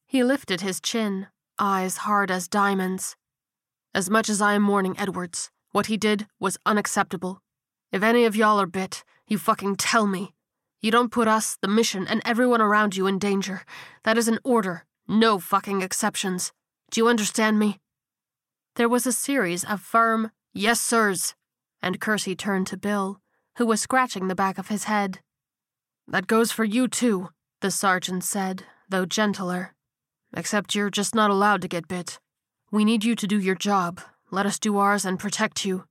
He 0.06 0.24
lifted 0.24 0.62
his 0.62 0.80
chin, 0.80 1.28
eyes 1.58 1.98
hard 1.98 2.30
as 2.30 2.48
diamonds. 2.48 3.14
As 3.94 4.08
much 4.08 4.28
as 4.28 4.40
I 4.40 4.54
am 4.54 4.62
mourning 4.62 4.98
Edwards, 4.98 5.50
what 5.72 5.86
he 5.86 5.96
did 5.96 6.26
was 6.40 6.58
unacceptable. 6.64 7.42
If 7.92 8.02
any 8.02 8.24
of 8.24 8.34
y'all 8.34 8.60
are 8.60 8.66
bit, 8.66 9.04
you 9.26 9.38
fucking 9.38 9.76
tell 9.76 10.06
me. 10.06 10.34
You 10.80 10.90
don't 10.90 11.10
put 11.10 11.26
us, 11.26 11.56
the 11.60 11.68
mission, 11.68 12.06
and 12.06 12.22
everyone 12.24 12.60
around 12.60 12.96
you 12.96 13.06
in 13.06 13.18
danger. 13.18 13.62
That 14.04 14.16
is 14.16 14.28
an 14.28 14.38
order, 14.44 14.84
no 15.08 15.38
fucking 15.38 15.82
exceptions. 15.82 16.52
Do 16.90 17.00
you 17.00 17.08
understand 17.08 17.58
me? 17.58 17.80
There 18.76 18.88
was 18.88 19.06
a 19.06 19.12
series 19.12 19.64
of 19.64 19.80
firm 19.80 20.30
yes, 20.54 20.80
sirs, 20.80 21.34
and 21.82 22.00
Kersey 22.00 22.36
turned 22.36 22.68
to 22.68 22.76
Bill, 22.76 23.20
who 23.56 23.66
was 23.66 23.80
scratching 23.80 24.28
the 24.28 24.34
back 24.34 24.58
of 24.58 24.68
his 24.68 24.84
head. 24.84 25.20
That 26.06 26.26
goes 26.26 26.52
for 26.52 26.64
you, 26.64 26.88
too, 26.88 27.30
the 27.60 27.70
sergeant 27.70 28.22
said, 28.22 28.64
though 28.88 29.04
gentler. 29.04 29.74
Except 30.36 30.74
you're 30.74 30.90
just 30.90 31.14
not 31.14 31.30
allowed 31.30 31.62
to 31.62 31.68
get 31.68 31.88
bit. 31.88 32.20
We 32.70 32.84
need 32.84 33.04
you 33.04 33.16
to 33.16 33.26
do 33.26 33.40
your 33.40 33.54
job. 33.54 34.00
Let 34.30 34.46
us 34.46 34.58
do 34.58 34.78
ours 34.78 35.04
and 35.04 35.18
protect 35.18 35.64
you. 35.64 35.84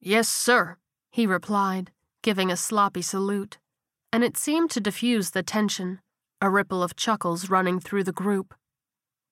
Yes, 0.00 0.28
sir, 0.28 0.76
he 1.10 1.26
replied, 1.26 1.90
giving 2.22 2.50
a 2.50 2.56
sloppy 2.56 3.02
salute, 3.02 3.58
and 4.12 4.24
it 4.24 4.36
seemed 4.36 4.70
to 4.70 4.80
diffuse 4.80 5.30
the 5.30 5.42
tension, 5.42 6.00
a 6.40 6.50
ripple 6.50 6.82
of 6.82 6.96
chuckles 6.96 7.50
running 7.50 7.80
through 7.80 8.04
the 8.04 8.12
group. 8.12 8.54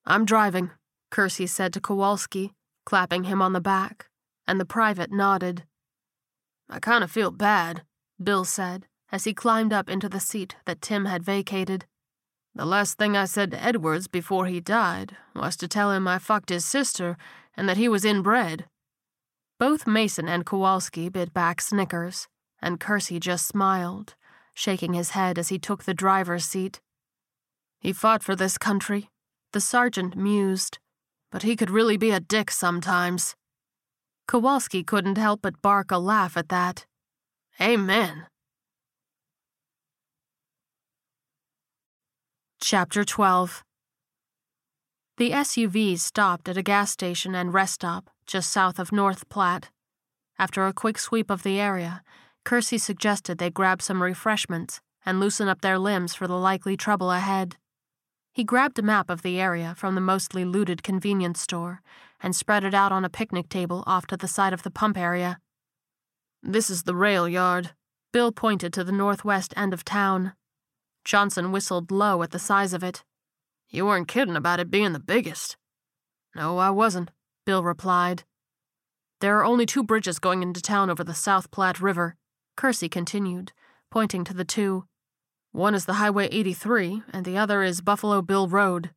I'm 0.04 0.24
driving, 0.24 0.70
Kersey 1.10 1.46
said 1.46 1.72
to 1.72 1.80
Kowalski, 1.80 2.52
clapping 2.84 3.24
him 3.24 3.40
on 3.40 3.52
the 3.52 3.60
back, 3.60 4.06
and 4.46 4.60
the 4.60 4.64
private 4.64 5.10
nodded. 5.10 5.64
I 6.68 6.78
kind 6.78 7.02
of 7.02 7.10
feel 7.10 7.30
bad, 7.30 7.82
Bill 8.22 8.44
said, 8.44 8.86
as 9.10 9.24
he 9.24 9.34
climbed 9.34 9.72
up 9.72 9.88
into 9.88 10.08
the 10.08 10.20
seat 10.20 10.56
that 10.66 10.82
Tim 10.82 11.04
had 11.04 11.22
vacated. 11.22 11.86
The 12.54 12.64
last 12.64 12.98
thing 12.98 13.16
I 13.16 13.26
said 13.26 13.50
to 13.50 13.62
Edwards 13.62 14.08
before 14.08 14.46
he 14.46 14.60
died 14.60 15.16
was 15.34 15.56
to 15.58 15.68
tell 15.68 15.92
him 15.92 16.08
I 16.08 16.18
fucked 16.18 16.48
his 16.48 16.64
sister 16.64 17.16
and 17.56 17.68
that 17.68 17.76
he 17.76 17.88
was 17.88 18.04
inbred. 18.04 18.66
Both 19.58 19.86
Mason 19.86 20.28
and 20.28 20.44
Kowalski 20.44 21.08
bit 21.08 21.32
back 21.32 21.60
snickers, 21.60 22.28
and 22.60 22.80
Kersey 22.80 23.20
just 23.20 23.46
smiled, 23.46 24.14
shaking 24.56 24.94
his 24.94 25.10
head 25.10 25.38
as 25.38 25.50
he 25.50 25.58
took 25.58 25.84
the 25.84 25.94
driver's 25.94 26.46
seat. 26.46 26.80
He 27.78 27.92
fought 27.92 28.22
for 28.22 28.34
this 28.34 28.56
country, 28.56 29.10
the 29.52 29.60
sergeant 29.60 30.16
mused, 30.16 30.78
but 31.30 31.42
he 31.42 31.56
could 31.56 31.70
really 31.70 31.98
be 31.98 32.10
a 32.10 32.20
dick 32.20 32.50
sometimes. 32.50 33.36
Kowalski 34.26 34.82
couldn't 34.82 35.18
help 35.18 35.42
but 35.42 35.60
bark 35.60 35.90
a 35.90 35.98
laugh 35.98 36.38
at 36.38 36.48
that. 36.48 36.86
Amen. 37.60 38.26
Chapter 42.60 43.04
12 43.04 43.62
The 45.18 45.32
SUVs 45.32 45.98
stopped 45.98 46.48
at 46.48 46.56
a 46.56 46.62
gas 46.62 46.90
station 46.90 47.34
and 47.34 47.52
rest 47.52 47.74
stop 47.74 48.08
just 48.26 48.50
south 48.50 48.78
of 48.78 48.90
North 48.90 49.28
Platte. 49.28 49.68
After 50.38 50.66
a 50.66 50.72
quick 50.72 50.98
sweep 50.98 51.30
of 51.30 51.42
the 51.42 51.60
area, 51.60 52.02
Kersey 52.46 52.78
suggested 52.78 53.38
they 53.38 53.50
grab 53.50 53.82
some 53.82 54.00
refreshments 54.00 54.80
and 55.04 55.18
loosen 55.18 55.48
up 55.48 55.62
their 55.62 55.80
limbs 55.80 56.14
for 56.14 56.28
the 56.28 56.38
likely 56.38 56.76
trouble 56.76 57.10
ahead. 57.10 57.56
He 58.32 58.44
grabbed 58.44 58.78
a 58.78 58.82
map 58.82 59.10
of 59.10 59.22
the 59.22 59.40
area 59.40 59.74
from 59.76 59.96
the 59.96 60.00
mostly 60.00 60.44
looted 60.44 60.84
convenience 60.84 61.40
store 61.40 61.82
and 62.20 62.36
spread 62.36 62.62
it 62.62 62.72
out 62.72 62.92
on 62.92 63.04
a 63.04 63.10
picnic 63.10 63.48
table 63.48 63.82
off 63.84 64.06
to 64.06 64.16
the 64.16 64.28
side 64.28 64.52
of 64.52 64.62
the 64.62 64.70
pump 64.70 64.96
area. 64.96 65.40
This 66.40 66.70
is 66.70 66.84
the 66.84 66.94
rail 66.94 67.28
yard. 67.28 67.72
Bill 68.12 68.30
pointed 68.30 68.72
to 68.74 68.84
the 68.84 68.92
northwest 68.92 69.52
end 69.56 69.74
of 69.74 69.84
town. 69.84 70.32
Johnson 71.04 71.50
whistled 71.50 71.90
low 71.90 72.22
at 72.22 72.30
the 72.30 72.38
size 72.38 72.72
of 72.72 72.84
it. 72.84 73.02
You 73.70 73.86
weren't 73.86 74.06
kidding 74.06 74.36
about 74.36 74.60
it 74.60 74.70
being 74.70 74.92
the 74.92 75.00
biggest. 75.00 75.56
No, 76.36 76.58
I 76.58 76.70
wasn't, 76.70 77.10
Bill 77.44 77.64
replied. 77.64 78.22
There 79.20 79.36
are 79.36 79.44
only 79.44 79.66
two 79.66 79.82
bridges 79.82 80.20
going 80.20 80.44
into 80.44 80.62
town 80.62 80.90
over 80.90 81.02
the 81.02 81.12
South 81.12 81.50
Platte 81.50 81.80
River, 81.80 82.14
Kersey 82.56 82.88
continued, 82.88 83.52
pointing 83.90 84.24
to 84.24 84.34
the 84.34 84.44
two. 84.44 84.86
One 85.52 85.74
is 85.74 85.84
the 85.84 85.94
Highway 85.94 86.28
83, 86.30 87.02
and 87.12 87.24
the 87.24 87.38
other 87.38 87.62
is 87.62 87.80
Buffalo 87.80 88.22
Bill 88.22 88.48
Road. 88.48 88.90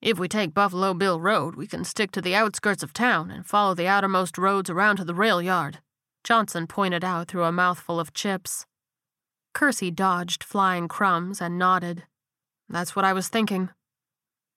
If 0.00 0.18
we 0.18 0.28
take 0.28 0.54
Buffalo 0.54 0.94
Bill 0.94 1.20
Road, 1.20 1.56
we 1.56 1.66
can 1.66 1.84
stick 1.84 2.10
to 2.12 2.20
the 2.20 2.34
outskirts 2.34 2.82
of 2.82 2.92
town 2.92 3.30
and 3.30 3.46
follow 3.46 3.74
the 3.74 3.86
outermost 3.86 4.38
roads 4.38 4.70
around 4.70 4.96
to 4.96 5.04
the 5.04 5.14
rail 5.14 5.42
yard, 5.42 5.80
Johnson 6.26 6.66
pointed 6.66 7.04
out 7.04 7.28
through 7.28 7.44
a 7.44 7.52
mouthful 7.52 8.00
of 8.00 8.12
chips. 8.12 8.66
Kersey 9.54 9.92
dodged 9.92 10.42
flying 10.42 10.88
crumbs 10.88 11.40
and 11.40 11.56
nodded. 11.56 12.02
That's 12.68 12.96
what 12.96 13.04
I 13.04 13.12
was 13.12 13.28
thinking. 13.28 13.70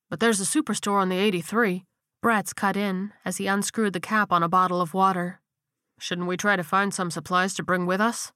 But 0.10 0.20
there's 0.20 0.42
a 0.42 0.46
superstore 0.46 1.00
on 1.00 1.10
the 1.10 1.18
83. 1.18 1.86
Bretz 2.26 2.56
cut 2.56 2.76
in 2.76 3.14
as 3.24 3.38
he 3.38 3.46
unscrewed 3.46 3.94
the 3.94 4.00
cap 4.00 4.32
on 4.32 4.42
a 4.42 4.50
bottle 4.50 4.82
of 4.82 4.96
water. 4.96 5.42
Shouldn't 6.00 6.28
we 6.28 6.38
try 6.38 6.56
to 6.56 6.64
find 6.64 6.94
some 6.94 7.12
supplies 7.12 7.54
to 7.56 7.64
bring 7.64 7.86
with 7.86 8.00
us? 8.00 8.32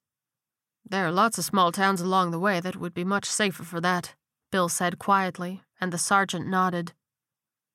There 0.85 1.07
are 1.07 1.11
lots 1.11 1.37
of 1.37 1.45
small 1.45 1.71
towns 1.71 2.01
along 2.01 2.31
the 2.31 2.39
way 2.39 2.59
that 2.59 2.75
would 2.75 2.93
be 2.93 3.05
much 3.05 3.25
safer 3.25 3.63
for 3.63 3.79
that, 3.79 4.15
Bill 4.51 4.67
said 4.67 4.99
quietly, 4.99 5.61
and 5.79 5.93
the 5.93 5.97
sergeant 5.97 6.45
nodded. 6.45 6.91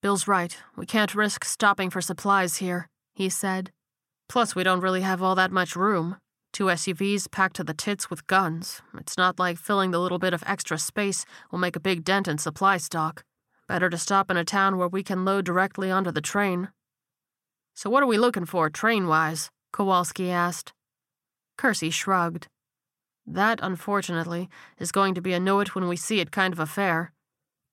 Bill's 0.03 0.29
right. 0.29 0.57
We 0.77 0.85
can't 0.87 1.15
risk 1.15 1.45
stopping 1.45 1.89
for 1.89 2.03
supplies 2.03 2.59
here, 2.59 2.89
he 3.15 3.31
said. 3.31 3.73
Plus, 4.29 4.55
we 4.55 4.63
don't 4.63 4.81
really 4.81 5.01
have 5.01 5.23
all 5.23 5.35
that 5.35 5.51
much 5.51 5.75
room. 5.75 6.19
Two 6.53 6.67
SUVs 6.67 7.31
packed 7.31 7.57
to 7.57 7.65
the 7.65 7.75
tits 7.75 8.11
with 8.11 8.27
guns. 8.27 8.83
It's 8.99 9.17
not 9.17 9.39
like 9.39 9.57
filling 9.57 9.91
the 9.91 9.99
little 9.99 10.19
bit 10.19 10.35
of 10.35 10.45
extra 10.47 10.79
space 10.79 11.25
will 11.51 11.59
make 11.59 11.77
a 11.77 11.81
big 11.81 12.05
dent 12.05 12.29
in 12.29 12.37
supply 12.37 12.77
stock. 12.77 13.25
Better 13.67 13.89
to 13.91 13.99
stop 13.99 14.31
in 14.31 14.37
a 14.37 14.45
town 14.45 14.77
where 14.77 14.89
we 14.89 15.03
can 15.03 15.25
load 15.25 15.47
directly 15.47 15.91
onto 15.91 16.11
the 16.11 16.21
train. 16.21 16.69
So, 17.75 17.89
what 17.89 18.03
are 18.03 18.07
we 18.07 18.19
looking 18.19 18.45
for, 18.45 18.71
train 18.71 19.07
wise? 19.07 19.51
Kowalski 19.73 20.31
asked. 20.31 20.73
Kersey 21.57 21.91
shrugged. 21.91 22.49
That, 23.27 23.61
unfortunately, 23.63 24.49
is 24.79 24.93
going 24.93 25.15
to 25.15 25.21
be 25.21 25.33
a 25.33 25.41
know 25.41 25.61
it 25.61 25.75
when 25.75 25.89
we 25.89 25.97
see 25.97 26.21
it 26.21 26.31
kind 26.31 26.55
of 26.55 26.61
affair. 26.61 27.13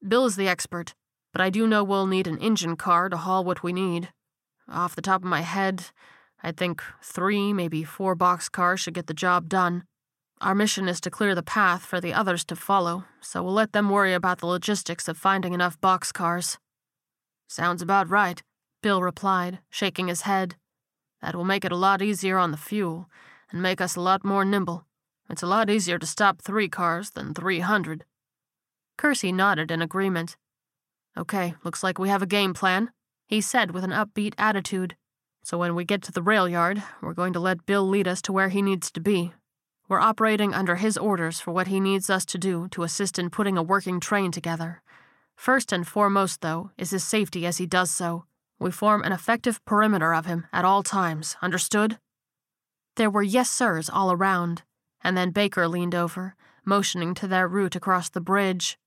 Bill 0.06 0.26
is 0.26 0.36
the 0.36 0.48
expert, 0.48 0.94
but 1.32 1.42
I 1.42 1.50
do 1.50 1.68
know 1.68 1.84
we'll 1.84 2.08
need 2.08 2.28
an 2.28 2.40
engine 2.40 2.76
car 2.76 3.10
to 3.10 3.18
haul 3.18 3.44
what 3.44 3.64
we 3.64 3.72
need. 3.72 4.10
Off 4.68 4.96
the 4.96 5.02
top 5.02 5.22
of 5.22 5.30
my 5.30 5.42
head, 5.42 5.86
I 6.44 6.52
think 6.52 6.84
three, 7.02 7.54
maybe 7.54 7.84
four 7.84 8.16
box 8.16 8.50
cars 8.50 8.80
should 8.80 8.94
get 8.94 9.08
the 9.08 9.14
job 9.14 9.48
done. 9.48 9.84
Our 10.42 10.54
mission 10.54 10.90
is 10.90 11.00
to 11.02 11.10
clear 11.10 11.34
the 11.34 11.44
path 11.44 11.84
for 11.84 12.02
the 12.02 12.14
others 12.14 12.44
to 12.46 12.56
follow, 12.56 13.06
so 13.22 13.42
we'll 13.42 13.54
let 13.54 13.72
them 13.72 13.90
worry 13.90 14.14
about 14.14 14.40
the 14.40 14.48
logistics 14.48 15.08
of 15.08 15.18
finding 15.18 15.54
enough 15.54 15.80
box 15.80 16.12
cars. 16.12 16.58
Sounds 17.48 17.82
about 17.82 18.10
right, 18.10 18.44
Bill 18.84 19.02
replied, 19.02 19.60
shaking 19.70 20.08
his 20.08 20.22
head. 20.22 20.56
That 21.26 21.34
will 21.34 21.44
make 21.44 21.66
it 21.66 21.72
a 21.72 21.76
lot 21.76 22.04
easier 22.04 22.38
on 22.38 22.52
the 22.52 22.58
fuel, 22.58 23.10
and 23.52 23.60
make 23.60 23.82
us 23.82 23.96
a 23.96 24.00
lot 24.00 24.24
more 24.24 24.46
nimble. 24.46 24.86
It's 25.28 25.42
a 25.42 25.48
lot 25.48 25.72
easier 25.72 25.98
to 25.98 26.06
stop 26.06 26.40
three 26.40 26.70
cars 26.70 27.10
than 27.10 27.34
300. 27.34 28.06
Kersey 28.96 29.32
nodded 29.32 29.72
in 29.72 29.82
agreement. 29.82 30.38
Okay, 31.18 31.56
looks 31.64 31.82
like 31.82 31.98
we 31.98 32.10
have 32.10 32.22
a 32.22 32.28
game 32.28 32.54
plan, 32.54 32.92
he 33.26 33.42
said 33.42 33.72
with 33.72 33.84
an 33.84 33.90
upbeat 33.90 34.36
attitude. 34.38 34.96
So 35.44 35.58
when 35.58 35.74
we 35.74 35.84
get 35.84 36.04
to 36.04 36.12
the 36.12 36.22
rail 36.22 36.48
yard, 36.48 36.84
we're 37.02 37.16
going 37.16 37.34
to 37.34 37.40
let 37.40 37.66
Bill 37.66 37.88
lead 37.90 38.08
us 38.08 38.22
to 38.22 38.32
where 38.32 38.50
he 38.50 38.62
needs 38.62 38.92
to 38.92 39.00
be. 39.00 39.34
We're 39.90 40.00
operating 40.00 40.54
under 40.54 40.76
his 40.76 40.96
orders 40.96 41.40
for 41.40 41.52
what 41.54 41.70
he 41.70 41.80
needs 41.80 42.08
us 42.08 42.24
to 42.26 42.38
do 42.38 42.68
to 42.68 42.84
assist 42.84 43.18
in 43.18 43.32
putting 43.32 43.58
a 43.58 43.64
working 43.64 44.00
train 44.00 44.32
together. 44.32 44.84
First 45.36 45.72
and 45.72 45.88
foremost, 45.88 46.42
though, 46.42 46.70
is 46.78 46.92
his 46.92 47.04
safety 47.04 47.48
as 47.48 47.58
he 47.58 47.66
does 47.66 47.90
so. 47.90 48.26
We 48.60 48.72
form 48.72 49.04
an 49.04 49.12
effective 49.12 49.64
perimeter 49.66 50.14
of 50.14 50.26
him 50.26 50.48
at 50.54 50.66
all 50.66 50.84
times, 50.84 51.36
understood? 51.42 52.00
There 52.96 53.10
were 53.10 53.24
yes 53.24 53.50
sirs 53.50 53.90
all 53.90 54.12
around, 54.12 54.64
and 55.04 55.18
then 55.18 55.32
Baker 55.32 55.68
leaned 55.68 55.94
over, 55.94 56.36
motioning 56.64 57.14
to 57.16 57.28
their 57.28 57.48
route 57.48 57.76
across 57.76 58.10
the 58.10 58.22
bridge. 58.22 58.78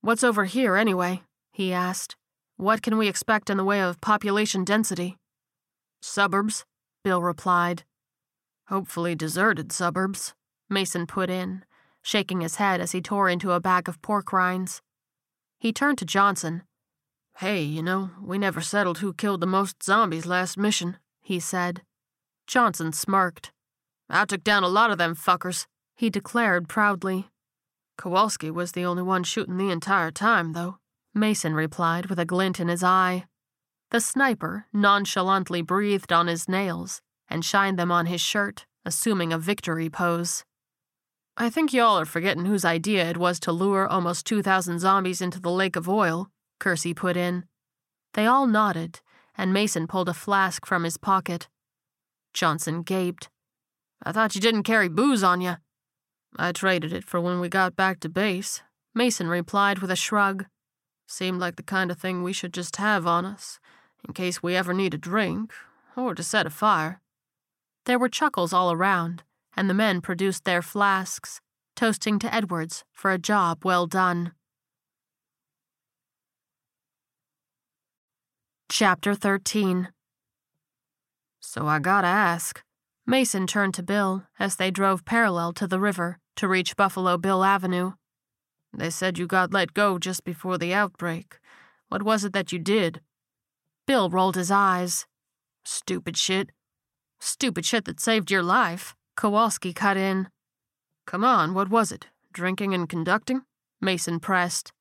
What's 0.00 0.24
over 0.24 0.44
here, 0.44 0.76
anyway? 0.76 1.22
he 1.52 1.72
asked. 1.72 2.16
What 2.56 2.82
can 2.82 2.96
we 2.96 3.08
expect 3.08 3.50
in 3.50 3.56
the 3.56 3.64
way 3.64 3.80
of 3.80 4.00
population 4.00 4.64
density? 4.64 5.16
Suburbs, 6.00 6.64
Bill 7.04 7.22
replied. 7.22 7.82
Hopefully 8.68 9.14
deserted 9.14 9.72
suburbs, 9.72 10.34
Mason 10.70 11.06
put 11.06 11.28
in, 11.28 11.64
shaking 12.02 12.40
his 12.40 12.56
head 12.56 12.80
as 12.80 12.92
he 12.92 13.00
tore 13.00 13.28
into 13.28 13.52
a 13.52 13.60
bag 13.60 13.88
of 13.88 14.00
pork 14.00 14.32
rinds. 14.32 14.80
He 15.58 15.72
turned 15.72 15.98
to 15.98 16.04
Johnson. 16.04 16.62
Hey, 17.38 17.62
you 17.62 17.82
know, 17.82 18.10
we 18.22 18.38
never 18.38 18.60
settled 18.60 18.98
who 18.98 19.12
killed 19.12 19.40
the 19.40 19.46
most 19.46 19.82
zombies 19.82 20.26
last 20.26 20.56
mission, 20.56 20.98
he 21.20 21.40
said. 21.40 21.82
Johnson 22.46 22.92
smirked. 22.92 23.52
I 24.08 24.24
took 24.24 24.44
down 24.44 24.62
a 24.62 24.68
lot 24.68 24.90
of 24.90 24.98
them 24.98 25.16
fuckers, 25.16 25.66
he 25.96 26.10
declared 26.10 26.68
proudly. 26.68 27.28
Kowalski 27.96 28.50
was 28.50 28.72
the 28.72 28.84
only 28.84 29.02
one 29.02 29.24
shooting 29.24 29.56
the 29.56 29.70
entire 29.70 30.10
time, 30.10 30.52
though, 30.52 30.76
Mason 31.14 31.54
replied 31.54 32.06
with 32.06 32.18
a 32.18 32.24
glint 32.24 32.60
in 32.60 32.68
his 32.68 32.82
eye. 32.82 33.24
The 33.90 34.00
sniper 34.00 34.66
nonchalantly 34.72 35.62
breathed 35.62 36.12
on 36.12 36.26
his 36.26 36.48
nails 36.48 37.00
and 37.28 37.44
shined 37.44 37.78
them 37.78 37.92
on 37.92 38.06
his 38.06 38.20
shirt, 38.20 38.66
assuming 38.84 39.32
a 39.32 39.38
victory 39.38 39.90
pose. 39.90 40.44
I 41.36 41.48
think 41.48 41.72
y'all 41.72 41.98
are 41.98 42.04
forgetting 42.04 42.44
whose 42.44 42.64
idea 42.64 43.08
it 43.08 43.16
was 43.16 43.40
to 43.40 43.52
lure 43.52 43.86
almost 43.86 44.26
2,000 44.26 44.78
zombies 44.80 45.20
into 45.20 45.40
the 45.40 45.50
lake 45.50 45.76
of 45.76 45.88
oil, 45.88 46.28
Kersey 46.62 46.94
put 46.94 47.16
in. 47.16 47.44
They 48.14 48.24
all 48.24 48.46
nodded, 48.46 49.00
and 49.36 49.52
Mason 49.52 49.88
pulled 49.88 50.08
a 50.08 50.14
flask 50.14 50.64
from 50.64 50.84
his 50.84 50.96
pocket. 50.96 51.48
Johnson 52.32 52.82
gaped. 52.82 53.28
I 54.00 54.12
thought 54.12 54.36
you 54.36 54.40
didn't 54.40 54.62
carry 54.62 54.88
booze 54.88 55.24
on 55.24 55.40
you. 55.40 55.56
I 56.38 56.52
traded 56.52 56.92
it 56.92 57.02
for 57.02 57.20
when 57.20 57.40
we 57.40 57.48
got 57.48 57.74
back 57.74 57.98
to 58.00 58.08
base, 58.08 58.62
Mason 58.94 59.26
replied 59.26 59.80
with 59.80 59.90
a 59.90 59.96
shrug. 59.96 60.46
Seemed 61.08 61.40
like 61.40 61.56
the 61.56 61.64
kind 61.64 61.90
of 61.90 61.98
thing 61.98 62.22
we 62.22 62.32
should 62.32 62.54
just 62.54 62.76
have 62.76 63.08
on 63.08 63.26
us, 63.26 63.58
in 64.06 64.14
case 64.14 64.40
we 64.40 64.54
ever 64.54 64.72
need 64.72 64.94
a 64.94 64.98
drink, 64.98 65.52
or 65.96 66.14
to 66.14 66.22
set 66.22 66.46
a 66.46 66.50
fire. 66.50 67.00
There 67.86 67.98
were 67.98 68.08
chuckles 68.08 68.52
all 68.52 68.70
around, 68.70 69.24
and 69.56 69.68
the 69.68 69.74
men 69.74 70.00
produced 70.00 70.44
their 70.44 70.62
flasks, 70.62 71.40
toasting 71.74 72.20
to 72.20 72.32
Edwards 72.32 72.84
for 72.92 73.10
a 73.10 73.18
job 73.18 73.64
well 73.64 73.88
done. 73.88 74.30
Chapter 78.74 79.14
13 79.14 79.90
So 81.40 81.66
I 81.66 81.78
gotta 81.78 82.06
ask. 82.06 82.62
Mason 83.06 83.46
turned 83.46 83.74
to 83.74 83.82
Bill 83.82 84.22
as 84.38 84.56
they 84.56 84.70
drove 84.70 85.04
parallel 85.04 85.52
to 85.52 85.66
the 85.66 85.78
river 85.78 86.18
to 86.36 86.48
reach 86.48 86.74
Buffalo 86.74 87.18
Bill 87.18 87.44
Avenue. 87.44 87.92
They 88.72 88.88
said 88.88 89.18
you 89.18 89.26
got 89.26 89.52
let 89.52 89.74
go 89.74 89.98
just 89.98 90.24
before 90.24 90.56
the 90.56 90.72
outbreak. 90.72 91.38
What 91.90 92.02
was 92.02 92.24
it 92.24 92.32
that 92.32 92.50
you 92.50 92.58
did? 92.58 93.02
Bill 93.86 94.08
rolled 94.08 94.36
his 94.36 94.50
eyes. 94.50 95.06
Stupid 95.66 96.16
shit. 96.16 96.48
Stupid 97.20 97.66
shit 97.66 97.84
that 97.84 98.00
saved 98.00 98.30
your 98.30 98.42
life. 98.42 98.94
Kowalski 99.18 99.74
cut 99.74 99.98
in. 99.98 100.28
Come 101.06 101.24
on, 101.24 101.52
what 101.52 101.68
was 101.68 101.92
it? 101.92 102.06
Drinking 102.32 102.72
and 102.72 102.88
conducting? 102.88 103.42
Mason 103.82 104.18
pressed. 104.18 104.72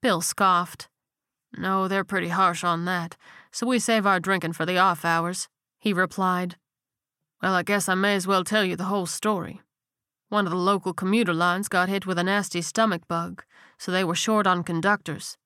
Bill 0.00 0.20
scoffed. 0.20 0.88
No, 1.56 1.88
they're 1.88 2.04
pretty 2.04 2.28
harsh 2.28 2.62
on 2.64 2.84
that, 2.84 3.16
so 3.50 3.66
we 3.66 3.78
save 3.78 4.06
our 4.06 4.20
drinking 4.20 4.52
for 4.52 4.66
the 4.66 4.78
off 4.78 5.04
hours, 5.04 5.48
he 5.78 5.92
replied. 5.92 6.56
Well, 7.42 7.54
I 7.54 7.62
guess 7.62 7.88
I 7.88 7.94
may 7.94 8.14
as 8.14 8.26
well 8.26 8.44
tell 8.44 8.64
you 8.64 8.76
the 8.76 8.84
whole 8.84 9.06
story. 9.06 9.60
One 10.28 10.46
of 10.46 10.50
the 10.50 10.58
local 10.58 10.92
commuter 10.92 11.32
lines 11.32 11.68
got 11.68 11.88
hit 11.88 12.06
with 12.06 12.18
a 12.18 12.24
nasty 12.24 12.60
stomach 12.60 13.06
bug, 13.08 13.44
so 13.78 13.92
they 13.92 14.04
were 14.04 14.14
short 14.14 14.46
on 14.46 14.64
conductors. 14.64 15.36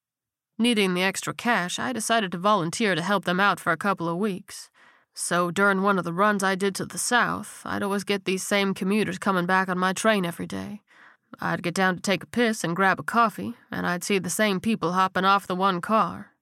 Needing 0.59 0.95
the 0.95 1.03
extra 1.03 1.35
cash, 1.35 1.79
I 1.79 1.93
decided 1.93 2.33
to 2.33 2.39
volunteer 2.39 2.95
to 2.95 3.03
help 3.03 3.25
them 3.25 3.41
out 3.41 3.61
for 3.61 3.73
a 3.73 3.77
couple 3.77 4.09
of 4.09 4.19
weeks. 4.19 4.71
So 5.15 5.51
during 5.51 5.83
one 5.83 5.99
of 5.99 6.05
the 6.05 6.13
runs 6.13 6.43
I 6.43 6.55
did 6.55 6.75
to 6.77 6.87
the 6.87 6.99
south, 6.99 7.63
I'd 7.65 7.83
always 7.83 8.05
get 8.05 8.25
these 8.25 8.43
same 8.43 8.75
commuters 8.75 9.19
coming 9.19 9.47
back 9.47 9.69
on 9.69 9.79
my 9.79 9.93
train 9.93 10.25
every 10.25 10.47
day. 10.47 10.81
I'd 11.39 11.63
get 11.63 11.75
down 11.75 11.97
to 11.97 12.03
take 12.03 12.23
a 12.23 12.27
piss 12.27 12.65
and 12.65 12.75
grab 12.75 12.99
a 12.99 13.03
coffee, 13.03 13.55
and 13.71 13.87
I'd 13.87 14.05
see 14.05 14.19
the 14.19 14.31
same 14.31 14.61
people 14.61 14.93
hopping 14.93 15.25
off 15.25 15.47
the 15.47 15.55
one 15.55 15.81
car. 15.81 16.33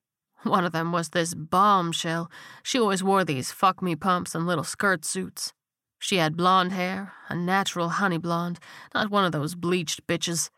One 0.44 0.65
of 0.65 0.73
them 0.73 0.93
was 0.93 1.10
this 1.10 1.35
bombshell. 1.35 2.31
She 2.62 2.78
always 2.78 3.02
wore 3.02 3.24
these 3.24 3.51
fuck 3.52 3.82
me 3.82 3.97
pumps 3.97 4.35
and 4.35 4.47
little 4.47 4.65
skirt 4.65 5.05
suits. 5.05 5.52
She 5.98 6.16
had 6.16 6.36
blonde 6.36 6.73
hair, 6.73 7.12
a 7.28 7.35
natural 7.35 7.89
honey 7.89 8.19
blonde, 8.19 8.60
not 8.94 9.10
one 9.10 9.24
of 9.24 9.32
those 9.32 9.56
bleached 9.56 10.06
bitches. 10.06 10.48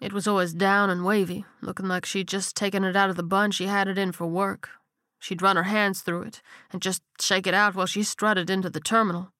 It 0.00 0.12
was 0.12 0.26
always 0.26 0.54
down 0.54 0.90
and 0.90 1.04
wavy, 1.04 1.44
looking 1.60 1.86
like 1.86 2.06
she'd 2.06 2.28
just 2.28 2.56
taken 2.56 2.82
it 2.84 2.96
out 2.96 3.10
of 3.10 3.16
the 3.16 3.22
bun 3.22 3.50
she 3.50 3.66
had 3.66 3.88
it 3.88 3.98
in 3.98 4.12
for 4.12 4.26
work. 4.26 4.70
She'd 5.18 5.42
run 5.42 5.56
her 5.56 5.64
hands 5.64 6.00
through 6.00 6.22
it 6.22 6.42
and 6.72 6.82
just 6.82 7.02
shake 7.20 7.46
it 7.46 7.54
out 7.54 7.74
while 7.74 7.86
she 7.86 8.02
strutted 8.02 8.50
into 8.50 8.70
the 8.70 8.80
terminal. 8.80 9.32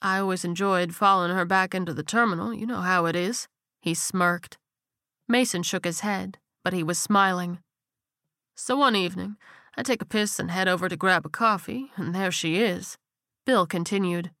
I 0.00 0.18
always 0.18 0.44
enjoyed 0.44 0.94
following 0.94 1.34
her 1.34 1.44
back 1.44 1.74
into 1.74 1.92
the 1.92 2.02
terminal, 2.02 2.54
you 2.54 2.66
know 2.66 2.80
how 2.80 3.06
it 3.06 3.16
is. 3.16 3.48
He 3.80 3.94
smirked. 3.94 4.58
Mason 5.28 5.62
shook 5.62 5.84
his 5.84 6.00
head, 6.00 6.38
but 6.64 6.72
he 6.72 6.82
was 6.82 6.98
smiling. 6.98 7.58
So 8.54 8.76
one 8.76 8.96
evening, 8.96 9.36
I 9.76 9.82
take 9.82 10.02
a 10.02 10.06
piss 10.06 10.38
and 10.38 10.50
head 10.50 10.68
over 10.68 10.88
to 10.88 10.96
grab 10.96 11.24
a 11.24 11.28
coffee, 11.28 11.92
and 11.96 12.14
there 12.14 12.32
she 12.32 12.56
is. 12.56 12.98
Bill 13.46 13.66
continued. 13.66 14.32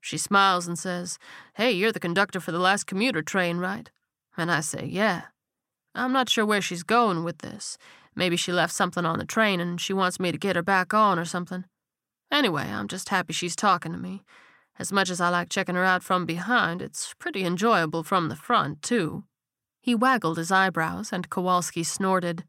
She 0.00 0.16
smiles 0.16 0.66
and 0.66 0.78
says, 0.78 1.18
Hey, 1.54 1.70
you're 1.72 1.92
the 1.92 2.00
conductor 2.00 2.40
for 2.40 2.52
the 2.52 2.58
last 2.58 2.86
commuter 2.86 3.22
train, 3.22 3.58
right? 3.58 3.90
And 4.36 4.50
I 4.50 4.60
say, 4.60 4.86
Yeah. 4.86 5.24
I'm 5.94 6.12
not 6.12 6.28
sure 6.28 6.46
where 6.46 6.62
she's 6.62 6.82
going 6.82 7.24
with 7.24 7.38
this. 7.38 7.76
Maybe 8.14 8.36
she 8.36 8.52
left 8.52 8.72
something 8.72 9.04
on 9.04 9.18
the 9.18 9.24
train 9.24 9.60
and 9.60 9.80
she 9.80 9.92
wants 9.92 10.18
me 10.18 10.32
to 10.32 10.38
get 10.38 10.56
her 10.56 10.62
back 10.62 10.94
on 10.94 11.18
or 11.18 11.24
something. 11.24 11.64
Anyway, 12.30 12.62
I'm 12.62 12.88
just 12.88 13.08
happy 13.08 13.32
she's 13.32 13.56
talking 13.56 13.92
to 13.92 13.98
me. 13.98 14.22
As 14.80 14.90
much 14.90 15.10
as 15.10 15.20
I 15.20 15.28
like 15.28 15.50
checking 15.50 15.74
her 15.74 15.84
out 15.84 16.02
from 16.02 16.24
behind, 16.24 16.80
it's 16.80 17.12
pretty 17.18 17.44
enjoyable 17.44 18.02
from 18.02 18.30
the 18.30 18.34
front, 18.34 18.80
too. 18.80 19.24
He 19.82 19.94
waggled 19.94 20.38
his 20.38 20.50
eyebrows, 20.50 21.12
and 21.12 21.28
Kowalski 21.28 21.82
snorted. 21.84 22.44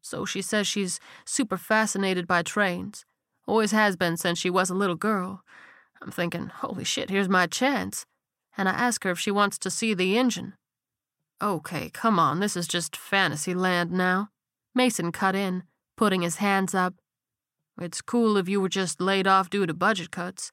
So 0.00 0.24
she 0.24 0.42
says 0.42 0.68
she's 0.68 1.00
super 1.24 1.56
fascinated 1.56 2.28
by 2.28 2.44
trains. 2.44 3.04
Always 3.48 3.72
has 3.72 3.96
been 3.96 4.16
since 4.16 4.38
she 4.38 4.48
was 4.48 4.70
a 4.70 4.76
little 4.76 4.94
girl. 4.94 5.42
I'm 6.00 6.12
thinking, 6.12 6.46
holy 6.46 6.84
shit, 6.84 7.10
here's 7.10 7.28
my 7.28 7.48
chance. 7.48 8.06
And 8.56 8.68
I 8.68 8.72
ask 8.72 9.02
her 9.02 9.10
if 9.10 9.18
she 9.18 9.32
wants 9.32 9.58
to 9.58 9.68
see 9.68 9.92
the 9.92 10.16
engine. 10.16 10.54
Okay, 11.42 11.90
come 11.90 12.20
on, 12.20 12.38
this 12.38 12.56
is 12.56 12.68
just 12.68 12.96
fantasy 12.96 13.54
land 13.54 13.90
now. 13.90 14.28
Mason 14.72 15.10
cut 15.10 15.34
in, 15.34 15.64
putting 15.96 16.22
his 16.22 16.36
hands 16.36 16.76
up. 16.76 16.94
It's 17.80 18.00
cool 18.02 18.36
if 18.36 18.48
you 18.48 18.60
were 18.60 18.68
just 18.68 19.00
laid 19.00 19.26
off 19.26 19.50
due 19.50 19.66
to 19.66 19.74
budget 19.74 20.12
cuts, 20.12 20.52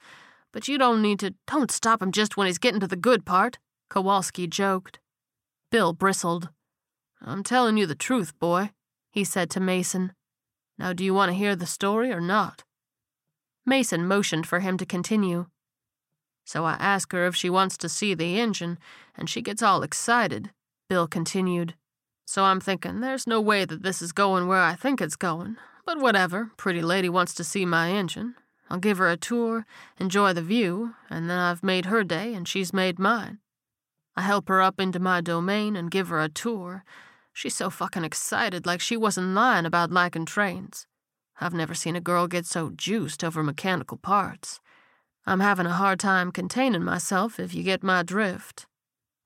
but 0.53 0.67
you 0.67 0.77
don't 0.77 1.01
need 1.01 1.19
to. 1.19 1.33
Don't 1.47 1.71
stop 1.71 2.01
him 2.01 2.13
just 2.13 2.37
when 2.37 2.47
he's 2.47 2.59
getting 2.59 2.79
to 2.79 2.87
the 2.87 2.95
good 2.95 3.25
part, 3.25 3.57
Kowalski 3.89 4.47
joked. 4.47 4.99
Bill 5.71 5.91
bristled. 5.91 6.49
I'm 7.21 7.43
telling 7.43 7.75
you 7.75 7.85
the 7.85 7.95
truth, 7.95 8.37
boy, 8.39 8.69
he 9.11 9.23
said 9.23 9.49
to 9.51 9.59
Mason. 9.59 10.13
Now, 10.77 10.93
do 10.93 11.03
you 11.03 11.13
want 11.13 11.31
to 11.31 11.37
hear 11.37 11.55
the 11.55 11.65
story 11.65 12.11
or 12.11 12.21
not? 12.21 12.63
Mason 13.65 14.07
motioned 14.07 14.45
for 14.45 14.59
him 14.59 14.77
to 14.77 14.85
continue. 14.85 15.47
So 16.45 16.65
I 16.65 16.73
ask 16.73 17.11
her 17.13 17.25
if 17.25 17.35
she 17.35 17.49
wants 17.49 17.77
to 17.77 17.89
see 17.89 18.13
the 18.13 18.39
engine, 18.39 18.77
and 19.17 19.29
she 19.29 19.41
gets 19.41 19.63
all 19.63 19.83
excited. 19.83 20.51
Bill 20.89 21.07
continued. 21.07 21.75
So 22.25 22.43
I'm 22.43 22.59
thinking, 22.59 22.99
there's 22.99 23.27
no 23.27 23.39
way 23.39 23.65
that 23.65 23.83
this 23.83 24.01
is 24.01 24.11
going 24.11 24.47
where 24.47 24.61
I 24.61 24.75
think 24.75 25.01
it's 25.01 25.15
going. 25.15 25.57
But 25.85 25.99
whatever, 25.99 26.51
pretty 26.57 26.81
lady 26.81 27.09
wants 27.09 27.33
to 27.35 27.43
see 27.43 27.65
my 27.65 27.91
engine. 27.91 28.35
I'll 28.73 28.79
give 28.79 28.97
her 28.97 29.07
a 29.07 29.17
tour, 29.17 29.67
enjoy 29.99 30.33
the 30.33 30.41
view, 30.41 30.95
and 31.07 31.29
then 31.29 31.37
I've 31.37 31.61
made 31.61 31.85
her 31.85 32.03
day 32.03 32.33
and 32.33 32.47
she's 32.47 32.73
made 32.73 32.97
mine. 32.97 33.37
I 34.15 34.23
help 34.23 34.49
her 34.49 34.63
up 34.63 34.79
into 34.79 34.97
my 34.97 35.21
domain 35.21 35.75
and 35.75 35.91
give 35.91 36.07
her 36.07 36.19
a 36.19 36.27
tour. 36.27 36.83
She's 37.33 37.55
so 37.55 37.69
fucking 37.69 38.03
excited, 38.03 38.65
like 38.65 38.81
she 38.81 38.97
wasn't 38.97 39.35
lying 39.35 39.67
about 39.67 39.91
liking 39.91 40.25
trains. 40.25 40.87
I've 41.39 41.53
never 41.53 41.75
seen 41.75 41.95
a 41.95 42.01
girl 42.01 42.25
get 42.25 42.47
so 42.47 42.71
juiced 42.75 43.23
over 43.23 43.43
mechanical 43.43 43.97
parts. 43.97 44.59
I'm 45.27 45.39
having 45.39 45.67
a 45.67 45.73
hard 45.73 45.99
time 45.99 46.31
containing 46.31 46.83
myself, 46.83 47.39
if 47.39 47.53
you 47.53 47.61
get 47.61 47.83
my 47.83 48.01
drift. 48.01 48.65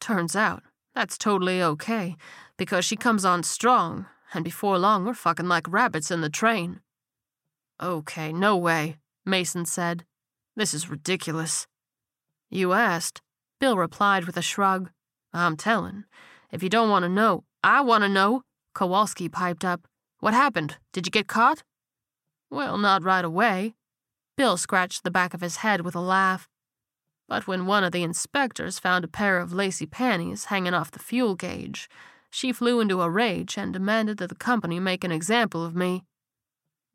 Turns 0.02 0.36
out, 0.36 0.64
that's 0.94 1.18
totally 1.18 1.64
okay, 1.64 2.18
because 2.58 2.84
she 2.84 2.98
comes 2.98 3.24
on 3.24 3.44
strong, 3.44 4.08
and 4.34 4.44
before 4.44 4.78
long 4.78 5.06
we're 5.06 5.14
fucking 5.14 5.48
like 5.48 5.72
rabbits 5.72 6.12
in 6.12 6.20
the 6.20 6.30
train. 6.30 6.82
Okay, 7.82 8.34
no 8.34 8.58
way, 8.58 8.98
Mason 9.28 9.66
said. 9.66 10.06
This 10.56 10.74
is 10.74 10.90
ridiculous. 10.90 11.68
You 12.50 12.72
asked. 12.74 13.22
Bill 13.60 13.78
replied 13.78 14.26
with 14.26 14.38
a 14.38 14.42
shrug. 14.42 14.90
I'm 15.34 15.58
telling. 15.58 16.06
If 16.52 16.64
you 16.64 16.70
don't 16.70 16.90
want 16.90 17.04
to 17.04 17.10
know, 17.10 17.44
I 17.64 17.82
want 17.82 18.04
to 18.04 18.10
know, 18.10 18.44
Kowalski 18.74 19.28
piped 19.28 19.66
up. 19.66 19.88
What 20.22 20.34
happened? 20.34 20.78
Did 20.94 21.06
you 21.06 21.12
get 21.12 21.28
caught? 21.28 21.64
Well, 22.50 22.78
not 22.78 23.04
right 23.04 23.26
away. 23.26 23.76
Bill 24.38 24.56
scratched 24.56 25.04
the 25.04 25.12
back 25.12 25.34
of 25.34 25.42
his 25.42 25.58
head 25.58 25.82
with 25.82 25.96
a 25.96 26.00
laugh. 26.00 26.48
But 27.28 27.48
when 27.48 27.66
one 27.66 27.84
of 27.84 27.92
the 27.92 28.04
inspectors 28.04 28.80
found 28.80 29.04
a 29.04 29.10
pair 29.10 29.40
of 29.40 29.52
lacy 29.52 29.86
panties 29.86 30.46
hanging 30.46 30.74
off 30.74 30.92
the 30.92 31.00
fuel 31.00 31.36
gauge, 31.36 31.90
she 32.30 32.54
flew 32.54 32.80
into 32.80 33.02
a 33.02 33.10
rage 33.10 33.58
and 33.58 33.74
demanded 33.74 34.18
that 34.20 34.30
the 34.30 34.36
company 34.36 34.80
make 34.80 35.04
an 35.04 35.12
example 35.12 35.66
of 35.66 35.76
me. 35.76 36.06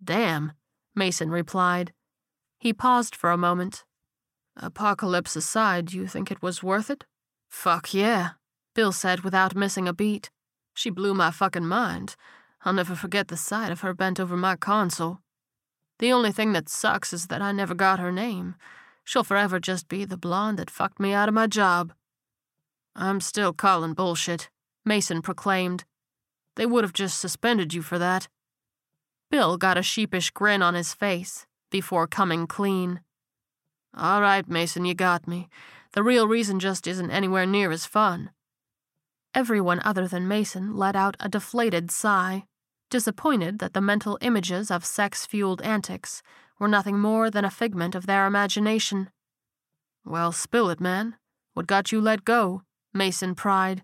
Damn, 0.02 0.52
Mason 0.94 1.30
replied. 1.30 1.92
He 2.62 2.72
paused 2.72 3.16
for 3.16 3.32
a 3.32 3.36
moment. 3.36 3.82
Apocalypse 4.56 5.34
aside, 5.34 5.86
do 5.86 5.96
you 5.96 6.06
think 6.06 6.30
it 6.30 6.42
was 6.42 6.62
worth 6.62 6.90
it? 6.90 7.04
Fuck 7.48 7.92
yeah, 7.92 8.34
Bill 8.72 8.92
said 8.92 9.22
without 9.22 9.56
missing 9.56 9.88
a 9.88 9.92
beat. 9.92 10.30
She 10.72 10.88
blew 10.88 11.12
my 11.12 11.32
fucking 11.32 11.66
mind. 11.66 12.14
I'll 12.64 12.72
never 12.72 12.94
forget 12.94 13.26
the 13.26 13.36
sight 13.36 13.72
of 13.72 13.80
her 13.80 13.92
bent 13.92 14.20
over 14.20 14.36
my 14.36 14.54
console. 14.54 15.18
The 15.98 16.12
only 16.12 16.30
thing 16.30 16.52
that 16.52 16.68
sucks 16.68 17.12
is 17.12 17.26
that 17.26 17.42
I 17.42 17.50
never 17.50 17.74
got 17.74 17.98
her 17.98 18.12
name. 18.12 18.54
She'll 19.02 19.24
forever 19.24 19.58
just 19.58 19.88
be 19.88 20.04
the 20.04 20.16
blonde 20.16 20.60
that 20.60 20.70
fucked 20.70 21.00
me 21.00 21.12
out 21.12 21.28
of 21.28 21.34
my 21.34 21.48
job. 21.48 21.92
I'm 22.94 23.20
still 23.20 23.52
calling 23.52 23.92
bullshit, 23.92 24.50
Mason 24.84 25.20
proclaimed. 25.20 25.84
They 26.54 26.66
would 26.66 26.84
have 26.84 26.92
just 26.92 27.18
suspended 27.18 27.74
you 27.74 27.82
for 27.82 27.98
that. 27.98 28.28
Bill 29.32 29.56
got 29.56 29.76
a 29.76 29.82
sheepish 29.82 30.30
grin 30.30 30.62
on 30.62 30.74
his 30.74 30.94
face 30.94 31.44
before 31.72 32.06
coming 32.06 32.46
clean. 32.46 33.00
All 33.96 34.20
right, 34.20 34.48
Mason, 34.48 34.84
you 34.84 34.94
got 34.94 35.26
me. 35.26 35.48
The 35.92 36.04
real 36.04 36.28
reason 36.28 36.60
just 36.60 36.86
isn't 36.86 37.10
anywhere 37.10 37.46
near 37.46 37.72
as 37.72 37.84
fun. 37.84 38.30
Everyone 39.34 39.80
other 39.84 40.06
than 40.06 40.28
Mason 40.28 40.76
let 40.76 40.94
out 40.94 41.16
a 41.18 41.28
deflated 41.28 41.90
sigh, 41.90 42.44
disappointed 42.90 43.58
that 43.58 43.74
the 43.74 43.80
mental 43.80 44.18
images 44.20 44.70
of 44.70 44.84
sex 44.84 45.26
fueled 45.26 45.62
antics 45.62 46.22
were 46.58 46.68
nothing 46.68 46.98
more 46.98 47.30
than 47.30 47.44
a 47.44 47.50
figment 47.50 47.94
of 47.94 48.06
their 48.06 48.26
imagination. 48.26 49.10
Well, 50.04 50.32
spill 50.32 50.70
it, 50.70 50.80
man. 50.80 51.16
What 51.54 51.66
got 51.66 51.90
you 51.92 52.00
let 52.00 52.24
go? 52.24 52.62
Mason 52.94 53.34
pried. 53.34 53.82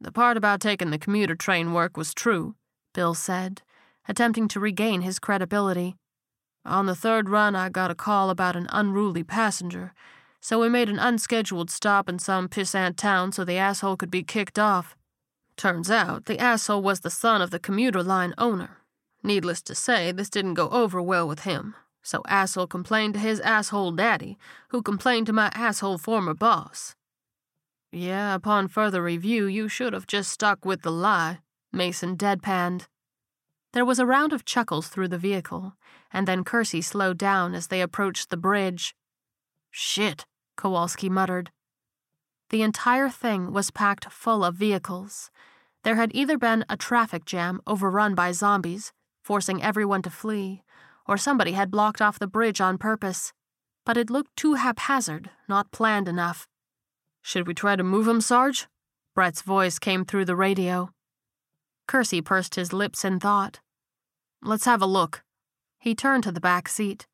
The 0.00 0.12
part 0.12 0.36
about 0.36 0.60
taking 0.60 0.90
the 0.90 0.98
commuter 0.98 1.34
train 1.34 1.72
work 1.72 1.96
was 1.96 2.14
true, 2.14 2.54
Bill 2.92 3.14
said, 3.14 3.62
attempting 4.08 4.48
to 4.48 4.60
regain 4.60 5.02
his 5.02 5.18
credibility. 5.18 5.96
On 6.66 6.86
the 6.86 6.94
third 6.94 7.28
run, 7.28 7.56
I 7.56 7.68
got 7.68 7.90
a 7.90 7.94
call 7.94 8.28
about 8.28 8.56
an 8.56 8.66
unruly 8.70 9.22
passenger, 9.22 9.94
so 10.40 10.60
we 10.60 10.68
made 10.68 10.88
an 10.88 10.98
unscheduled 10.98 11.70
stop 11.70 12.08
in 12.08 12.18
some 12.18 12.48
pissant 12.48 12.96
town 12.96 13.32
so 13.32 13.44
the 13.44 13.56
asshole 13.56 13.96
could 13.96 14.10
be 14.10 14.22
kicked 14.22 14.58
off. 14.58 14.96
Turns 15.56 15.90
out, 15.90 16.26
the 16.26 16.38
asshole 16.38 16.82
was 16.82 17.00
the 17.00 17.10
son 17.10 17.40
of 17.40 17.50
the 17.50 17.58
commuter 17.58 18.02
line 18.02 18.34
owner, 18.36 18.78
Needless 19.26 19.60
to 19.62 19.74
say, 19.74 20.12
this 20.12 20.30
didn't 20.30 20.54
go 20.54 20.68
over 20.68 21.02
well 21.02 21.26
with 21.26 21.40
him, 21.40 21.74
so 22.00 22.22
Asshole 22.28 22.68
complained 22.68 23.14
to 23.14 23.20
his 23.20 23.40
asshole 23.40 23.90
daddy, 23.90 24.38
who 24.68 24.82
complained 24.82 25.26
to 25.26 25.32
my 25.32 25.50
asshole 25.52 25.98
former 25.98 26.32
boss. 26.32 26.94
Yeah, 27.90 28.36
upon 28.36 28.68
further 28.68 29.02
review, 29.02 29.46
you 29.46 29.68
should 29.68 29.94
have 29.94 30.06
just 30.06 30.30
stuck 30.30 30.64
with 30.64 30.82
the 30.82 30.92
lie, 30.92 31.40
Mason 31.72 32.16
deadpanned. 32.16 32.86
There 33.72 33.84
was 33.84 33.98
a 33.98 34.06
round 34.06 34.32
of 34.32 34.44
chuckles 34.44 34.88
through 34.88 35.08
the 35.08 35.18
vehicle, 35.18 35.74
and 36.12 36.26
then 36.26 36.44
Kersey 36.44 36.80
slowed 36.80 37.18
down 37.18 37.54
as 37.54 37.66
they 37.66 37.80
approached 37.80 38.30
the 38.30 38.36
bridge. 38.36 38.94
Shit, 39.70 40.24
Kowalski 40.56 41.08
muttered. 41.08 41.50
The 42.50 42.62
entire 42.62 43.08
thing 43.08 43.52
was 43.52 43.70
packed 43.70 44.10
full 44.10 44.44
of 44.44 44.54
vehicles. 44.54 45.30
There 45.82 45.96
had 45.96 46.10
either 46.14 46.38
been 46.38 46.64
a 46.68 46.76
traffic 46.76 47.24
jam 47.24 47.60
overrun 47.66 48.14
by 48.14 48.32
zombies, 48.32 48.92
forcing 49.22 49.62
everyone 49.62 50.02
to 50.02 50.10
flee, 50.10 50.62
or 51.06 51.16
somebody 51.16 51.52
had 51.52 51.70
blocked 51.70 52.00
off 52.00 52.18
the 52.18 52.26
bridge 52.26 52.60
on 52.60 52.78
purpose. 52.78 53.32
But 53.84 53.96
it 53.96 54.10
looked 54.10 54.36
too 54.36 54.54
haphazard, 54.54 55.30
not 55.48 55.70
planned 55.70 56.08
enough. 56.08 56.48
Should 57.22 57.46
we 57.46 57.54
try 57.54 57.76
to 57.76 57.84
move 57.84 58.08
him, 58.08 58.20
Sarge? 58.20 58.68
Bretz's 59.14 59.42
voice 59.42 59.78
came 59.78 60.04
through 60.04 60.24
the 60.24 60.36
radio. 60.36 60.90
Kersey 61.86 62.20
pursed 62.20 62.56
his 62.56 62.72
lips 62.72 63.04
in 63.04 63.20
thought. 63.20 63.60
Let's 64.42 64.64
have 64.64 64.82
a 64.82 64.86
look. 64.86 65.22
He 65.78 65.94
turned 65.94 66.24
to 66.24 66.32
the 66.32 66.40
back 66.40 66.68
seat. 66.68 67.06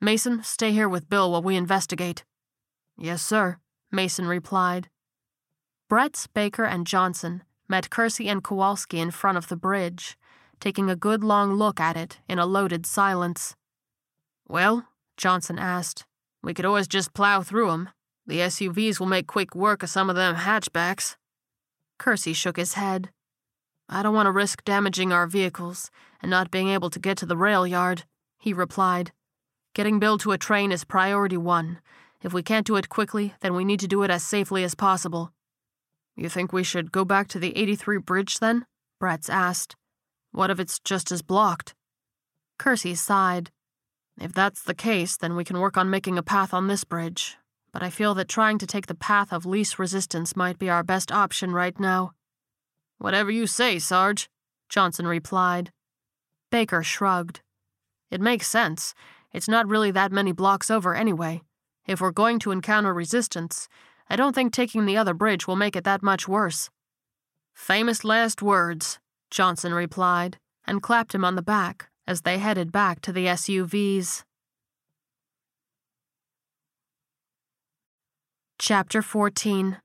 Mason, 0.00 0.42
stay 0.42 0.72
here 0.72 0.88
with 0.88 1.08
Bill 1.08 1.30
while 1.30 1.42
we 1.42 1.56
investigate. 1.56 2.24
Yes, 2.96 3.22
sir, 3.22 3.58
Mason 3.90 4.26
replied. 4.26 4.88
Bretz, 5.90 6.26
Baker, 6.32 6.64
and 6.64 6.86
Johnson 6.86 7.42
met 7.68 7.90
Kersey 7.90 8.28
and 8.28 8.42
Kowalski 8.42 8.98
in 8.98 9.10
front 9.10 9.38
of 9.38 9.48
the 9.48 9.56
bridge, 9.56 10.16
taking 10.60 10.88
a 10.88 10.96
good 10.96 11.22
long 11.22 11.52
look 11.54 11.80
at 11.80 11.96
it 11.96 12.18
in 12.28 12.38
a 12.38 12.46
loaded 12.46 12.86
silence. 12.86 13.56
Well, 14.46 14.88
Johnson 15.16 15.58
asked, 15.58 16.06
we 16.42 16.54
could 16.54 16.64
always 16.64 16.88
just 16.88 17.12
plow 17.12 17.42
through 17.42 17.70
'em. 17.70 17.90
The 18.26 18.40
SUVs 18.40 18.98
will 18.98 19.06
make 19.06 19.26
quick 19.26 19.54
work 19.54 19.82
of 19.82 19.90
some 19.90 20.08
of 20.08 20.16
them 20.16 20.36
hatchbacks. 20.36 21.16
Kersey 21.98 22.32
shook 22.32 22.56
his 22.56 22.74
head. 22.74 23.10
I 23.88 24.02
don't 24.02 24.14
want 24.14 24.26
to 24.26 24.32
risk 24.32 24.64
damaging 24.64 25.12
our 25.12 25.26
vehicles 25.26 25.90
and 26.20 26.30
not 26.30 26.50
being 26.50 26.68
able 26.68 26.90
to 26.90 26.98
get 26.98 27.16
to 27.18 27.26
the 27.26 27.36
rail 27.36 27.66
yard, 27.66 28.04
he 28.38 28.52
replied. 28.52 29.12
Getting 29.74 29.98
Bill 29.98 30.18
to 30.18 30.32
a 30.32 30.38
train 30.38 30.72
is 30.72 30.84
priority 30.84 31.36
one. 31.36 31.80
If 32.22 32.32
we 32.32 32.42
can't 32.42 32.66
do 32.66 32.76
it 32.76 32.88
quickly, 32.88 33.34
then 33.40 33.54
we 33.54 33.64
need 33.64 33.80
to 33.80 33.88
do 33.88 34.02
it 34.02 34.10
as 34.10 34.22
safely 34.22 34.62
as 34.62 34.74
possible. 34.74 35.32
You 36.16 36.28
think 36.28 36.52
we 36.52 36.64
should 36.64 36.92
go 36.92 37.04
back 37.04 37.28
to 37.28 37.38
the 37.38 37.56
83 37.56 37.98
bridge 37.98 38.40
then? 38.40 38.66
Bretz 39.00 39.30
asked. 39.30 39.76
What 40.32 40.50
if 40.50 40.60
it's 40.60 40.80
just 40.80 41.10
as 41.10 41.22
blocked? 41.22 41.74
Kersey 42.58 42.94
sighed. 42.94 43.50
If 44.20 44.32
that's 44.32 44.62
the 44.62 44.74
case, 44.74 45.16
then 45.16 45.36
we 45.36 45.44
can 45.44 45.60
work 45.60 45.76
on 45.76 45.88
making 45.88 46.18
a 46.18 46.22
path 46.22 46.52
on 46.52 46.66
this 46.66 46.84
bridge. 46.84 47.36
But 47.72 47.82
I 47.82 47.90
feel 47.90 48.14
that 48.14 48.28
trying 48.28 48.58
to 48.58 48.66
take 48.66 48.86
the 48.86 48.94
path 48.94 49.32
of 49.32 49.46
least 49.46 49.78
resistance 49.78 50.34
might 50.34 50.58
be 50.58 50.68
our 50.68 50.82
best 50.82 51.12
option 51.12 51.52
right 51.52 51.78
now. 51.78 52.12
Whatever 52.98 53.30
you 53.30 53.46
say, 53.46 53.78
Sarge. 53.78 54.28
Johnson 54.68 55.06
replied. 55.06 55.72
Baker 56.50 56.82
shrugged. 56.82 57.40
It 58.10 58.20
makes 58.20 58.46
sense. 58.46 58.94
It's 59.32 59.48
not 59.48 59.68
really 59.68 59.90
that 59.90 60.12
many 60.12 60.32
blocks 60.32 60.70
over 60.70 60.94
anyway. 60.94 61.42
If 61.86 62.00
we're 62.00 62.10
going 62.10 62.38
to 62.40 62.50
encounter 62.50 62.92
resistance, 62.92 63.68
I 64.10 64.16
don't 64.16 64.34
think 64.34 64.52
taking 64.52 64.84
the 64.84 64.96
other 64.96 65.14
bridge 65.14 65.46
will 65.46 65.56
make 65.56 65.76
it 65.76 65.84
that 65.84 66.02
much 66.02 66.28
worse. 66.28 66.70
Famous 67.54 68.04
last 68.04 68.42
words, 68.42 68.98
Johnson 69.30 69.74
replied, 69.74 70.38
and 70.66 70.82
clapped 70.82 71.14
him 71.14 71.24
on 71.24 71.34
the 71.34 71.42
back 71.42 71.88
as 72.06 72.22
they 72.22 72.38
headed 72.38 72.72
back 72.72 73.00
to 73.02 73.12
the 73.12 73.26
SUVs. 73.26 74.24
Chapter 78.58 79.02
14 79.02 79.78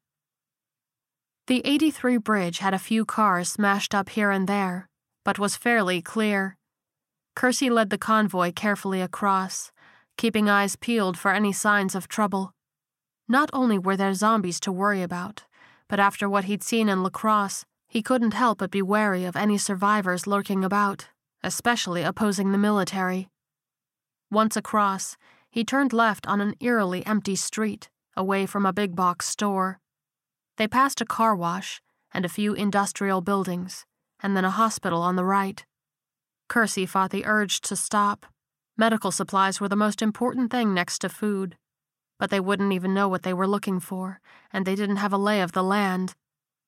The 1.47 1.61
83 1.65 2.17
bridge 2.17 2.59
had 2.59 2.73
a 2.73 2.79
few 2.79 3.03
cars 3.03 3.51
smashed 3.51 3.93
up 3.93 4.07
here 4.07 4.31
and 4.31 4.47
there, 4.47 4.87
but 5.25 5.37
was 5.37 5.57
fairly 5.57 6.01
clear. 6.01 6.55
Kersey 7.35 7.69
led 7.69 7.89
the 7.89 7.97
convoy 7.97 8.53
carefully 8.53 9.01
across, 9.01 9.69
keeping 10.15 10.49
eyes 10.49 10.77
peeled 10.77 11.17
for 11.17 11.31
any 11.31 11.51
signs 11.51 11.95
of 11.95 12.07
trouble. 12.07 12.53
Not 13.27 13.49
only 13.51 13.77
were 13.77 13.97
there 13.97 14.13
zombies 14.13 14.61
to 14.61 14.71
worry 14.71 15.01
about, 15.01 15.43
but 15.89 15.99
after 15.99 16.29
what 16.29 16.45
he'd 16.45 16.63
seen 16.63 16.87
in 16.87 17.03
La 17.03 17.09
Crosse, 17.09 17.65
he 17.89 18.01
couldn't 18.01 18.33
help 18.33 18.59
but 18.59 18.71
be 18.71 18.81
wary 18.81 19.25
of 19.25 19.35
any 19.35 19.57
survivors 19.57 20.25
lurking 20.25 20.63
about, 20.63 21.09
especially 21.43 22.03
opposing 22.03 22.53
the 22.53 22.57
military. 22.57 23.27
Once 24.31 24.55
across, 24.55 25.17
he 25.51 25.65
turned 25.65 25.91
left 25.91 26.25
on 26.25 26.39
an 26.39 26.55
eerily 26.61 27.05
empty 27.05 27.35
street, 27.35 27.89
away 28.15 28.45
from 28.45 28.65
a 28.65 28.71
big 28.71 28.95
box 28.95 29.27
store. 29.27 29.81
They 30.57 30.67
passed 30.67 31.01
a 31.01 31.05
car 31.05 31.35
wash 31.35 31.81
and 32.13 32.25
a 32.25 32.29
few 32.29 32.53
industrial 32.53 33.21
buildings, 33.21 33.85
and 34.21 34.37
then 34.37 34.45
a 34.45 34.51
hospital 34.51 35.01
on 35.01 35.15
the 35.15 35.25
right. 35.25 35.65
Kersey 36.47 36.85
fought 36.85 37.09
the 37.09 37.25
urge 37.25 37.61
to 37.61 37.75
stop. 37.75 38.25
Medical 38.77 39.11
supplies 39.11 39.59
were 39.59 39.69
the 39.69 39.75
most 39.75 40.01
important 40.01 40.51
thing 40.51 40.73
next 40.73 40.99
to 40.99 41.09
food, 41.09 41.57
but 42.19 42.29
they 42.29 42.39
wouldn't 42.39 42.73
even 42.73 42.93
know 42.93 43.07
what 43.07 43.23
they 43.23 43.33
were 43.33 43.47
looking 43.47 43.79
for, 43.79 44.19
and 44.51 44.65
they 44.65 44.75
didn't 44.75 44.97
have 44.97 45.13
a 45.13 45.17
lay 45.17 45.41
of 45.41 45.53
the 45.53 45.63
land. 45.63 46.13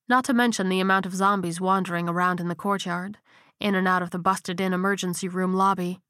Not 0.07 0.25
to 0.25 0.33
mention 0.33 0.69
the 0.69 0.79
amount 0.79 1.05
of 1.05 1.15
zombies 1.15 1.61
wandering 1.61 2.09
around 2.09 2.39
in 2.39 2.47
the 2.47 2.55
courtyard, 2.55 3.17
in 3.59 3.75
and 3.75 3.87
out 3.87 4.01
of 4.01 4.09
the 4.09 4.19
busted 4.19 4.59
in 4.59 4.73
emergency 4.73 5.27
room 5.27 5.53
lobby. 5.53 6.01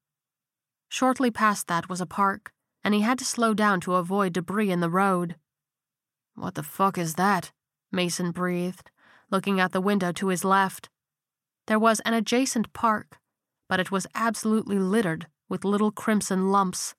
Shortly 0.90 1.32
past 1.32 1.68
that 1.68 1.90
was 1.90 2.02
a 2.02 2.06
park, 2.06 2.52
and 2.84 2.94
he 2.94 3.02
had 3.02 3.20
to 3.20 3.26
slow 3.26 3.54
down 3.54 3.82
to 3.82 3.96
avoid 3.96 4.34
debris 4.34 4.72
in 4.72 4.80
the 4.80 4.90
road. 4.90 5.36
What 6.36 6.56
the 6.56 6.64
fuck 6.64 6.98
is 6.98 7.16
that? 7.16 7.52
Mason 7.96 8.32
breathed, 8.32 8.92
looking 9.32 9.60
out 9.60 9.72
the 9.72 9.82
window 9.82 10.12
to 10.12 10.28
his 10.28 10.44
left. 10.44 10.90
There 11.68 11.80
was 11.80 12.02
an 12.02 12.14
adjacent 12.14 12.74
park, 12.74 13.18
but 13.68 13.80
it 13.80 13.90
was 13.90 14.06
absolutely 14.14 14.78
littered 14.78 15.28
with 15.50 15.66
little 15.66 15.92
crimson 15.92 16.52
lumps. 16.52 16.94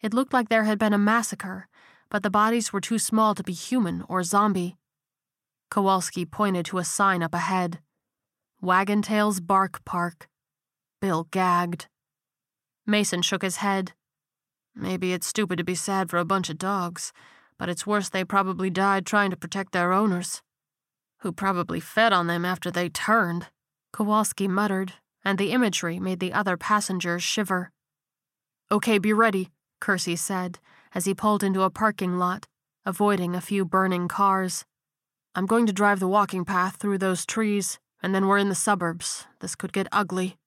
It 0.00 0.14
looked 0.14 0.32
like 0.32 0.48
there 0.48 0.64
had 0.64 0.78
been 0.78 0.92
a 0.92 0.98
massacre, 0.98 1.66
but 2.10 2.22
the 2.22 2.30
bodies 2.30 2.72
were 2.72 2.80
too 2.80 2.98
small 2.98 3.34
to 3.34 3.42
be 3.42 3.52
human 3.52 4.04
or 4.08 4.22
zombie. 4.22 4.76
Kowalski 5.70 6.24
pointed 6.24 6.66
to 6.66 6.78
a 6.78 6.84
sign 6.84 7.22
up 7.22 7.34
ahead 7.34 7.80
Waggentail's 8.62 9.40
Bark 9.40 9.82
Park. 9.86 10.28
Bill 11.00 11.26
gagged. 11.30 11.88
Mason 12.86 13.22
shook 13.22 13.40
his 13.40 13.56
head. 13.56 13.92
Maybe 14.74 15.14
it's 15.14 15.26
stupid 15.26 15.56
to 15.56 15.64
be 15.64 15.74
sad 15.74 16.10
for 16.10 16.18
a 16.18 16.26
bunch 16.26 16.50
of 16.50 16.58
dogs, 16.58 17.14
but 17.60 17.68
it's 17.68 17.86
worse 17.86 18.08
they 18.08 18.24
probably 18.24 18.70
died 18.70 19.04
trying 19.04 19.30
to 19.30 19.36
protect 19.36 19.72
their 19.72 19.92
owners. 19.92 20.40
Who 21.18 21.30
probably 21.30 21.78
fed 21.78 22.10
on 22.10 22.26
them 22.26 22.46
after 22.46 22.70
they 22.70 22.88
turned, 22.88 23.48
Kowalski 23.92 24.48
muttered, 24.48 24.94
and 25.22 25.36
the 25.36 25.52
imagery 25.52 26.00
made 26.00 26.20
the 26.20 26.32
other 26.32 26.56
passengers 26.56 27.22
shiver. 27.22 27.70
Okay, 28.72 28.96
be 28.96 29.12
ready, 29.12 29.50
Kersey 29.78 30.16
said 30.16 30.58
as 30.94 31.04
he 31.04 31.14
pulled 31.14 31.44
into 31.44 31.60
a 31.60 31.70
parking 31.70 32.18
lot, 32.18 32.46
avoiding 32.86 33.36
a 33.36 33.42
few 33.42 33.66
burning 33.66 34.08
cars. 34.08 34.64
I'm 35.34 35.44
going 35.44 35.66
to 35.66 35.72
drive 35.72 36.00
the 36.00 36.08
walking 36.08 36.46
path 36.46 36.76
through 36.76 36.96
those 36.96 37.26
trees, 37.26 37.78
and 38.02 38.14
then 38.14 38.26
we're 38.26 38.38
in 38.38 38.48
the 38.48 38.54
suburbs. 38.54 39.26
This 39.40 39.54
could 39.54 39.74
get 39.74 39.86
ugly. 39.92 40.38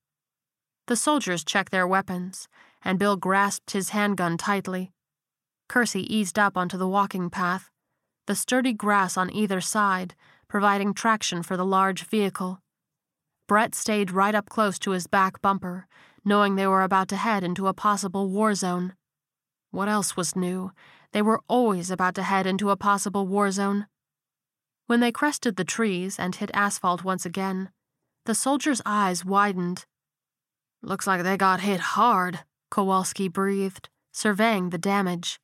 The 0.87 0.95
soldiers 0.95 1.43
checked 1.43 1.71
their 1.71 1.87
weapons, 1.87 2.47
and 2.83 2.97
Bill 2.97 3.17
grasped 3.17 3.71
his 3.71 3.89
handgun 3.89 4.35
tightly. 4.35 4.91
Kersey 5.67 6.13
eased 6.13 6.37
up 6.37 6.57
onto 6.57 6.77
the 6.77 6.87
walking 6.87 7.29
path, 7.29 7.69
the 8.27 8.35
sturdy 8.35 8.73
grass 8.73 9.17
on 9.17 9.33
either 9.33 9.61
side 9.61 10.15
providing 10.53 10.93
traction 10.93 11.41
for 11.41 11.57
the 11.57 11.65
large 11.65 12.03
vehicle. 12.05 12.59
Bretz 13.49 13.73
stayed 13.73 14.11
right 14.11 14.35
up 14.35 14.49
close 14.49 14.77
to 14.77 14.91
his 14.91 15.07
back 15.07 15.41
bumper, 15.41 15.87
knowing 16.23 16.53
they 16.53 16.67
were 16.67 16.83
about 16.83 17.07
to 17.07 17.15
head 17.15 17.43
into 17.43 17.67
a 17.67 17.73
possible 17.73 18.29
war 18.29 18.53
zone. 18.53 18.93
What 19.71 19.89
else 19.89 20.15
was 20.15 20.35
new? 20.35 20.71
They 21.11 21.23
were 21.23 21.41
always 21.47 21.89
about 21.89 22.13
to 22.15 22.21
head 22.21 22.45
into 22.45 22.69
a 22.69 22.77
possible 22.77 23.25
war 23.25 23.49
zone. 23.49 23.87
When 24.85 24.99
they 24.99 25.11
crested 25.11 25.55
the 25.55 25.63
trees 25.63 26.19
and 26.19 26.35
hit 26.35 26.51
asphalt 26.53 27.03
once 27.03 27.25
again, 27.25 27.71
the 28.25 28.35
soldier's 28.35 28.81
eyes 28.85 29.25
widened. 29.25 29.87
Looks 30.83 31.07
like 31.07 31.23
they 31.23 31.35
got 31.35 31.61
hit 31.61 31.79
hard, 31.79 32.41
Kowalski 32.69 33.27
breathed, 33.27 33.89
surveying 34.11 34.69
the 34.69 34.77
damage. 34.77 35.39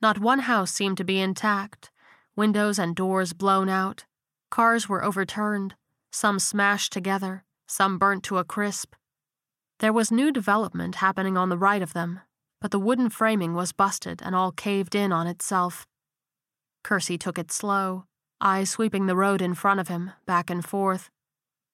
Not 0.00 0.20
one 0.20 0.40
house 0.40 0.70
seemed 0.70 0.96
to 0.98 1.04
be 1.04 1.20
intact, 1.20 1.90
windows 2.36 2.78
and 2.78 2.94
doors 2.94 3.32
blown 3.32 3.68
out. 3.68 4.04
Cars 4.50 4.88
were 4.88 5.04
overturned, 5.04 5.74
some 6.12 6.38
smashed 6.38 6.92
together, 6.92 7.44
some 7.66 7.98
burnt 7.98 8.22
to 8.24 8.38
a 8.38 8.44
crisp. 8.44 8.94
There 9.80 9.92
was 9.92 10.12
new 10.12 10.30
development 10.30 10.96
happening 10.96 11.36
on 11.36 11.48
the 11.48 11.58
right 11.58 11.82
of 11.82 11.92
them, 11.92 12.20
but 12.60 12.70
the 12.70 12.78
wooden 12.78 13.10
framing 13.10 13.54
was 13.54 13.72
busted 13.72 14.22
and 14.22 14.34
all 14.34 14.52
caved 14.52 14.94
in 14.94 15.12
on 15.12 15.26
itself. 15.26 15.86
Kersey 16.84 17.18
took 17.18 17.38
it 17.38 17.52
slow, 17.52 18.04
eyes 18.40 18.70
sweeping 18.70 19.06
the 19.06 19.16
road 19.16 19.42
in 19.42 19.54
front 19.54 19.80
of 19.80 19.88
him, 19.88 20.12
back 20.26 20.48
and 20.48 20.64
forth. 20.64 21.10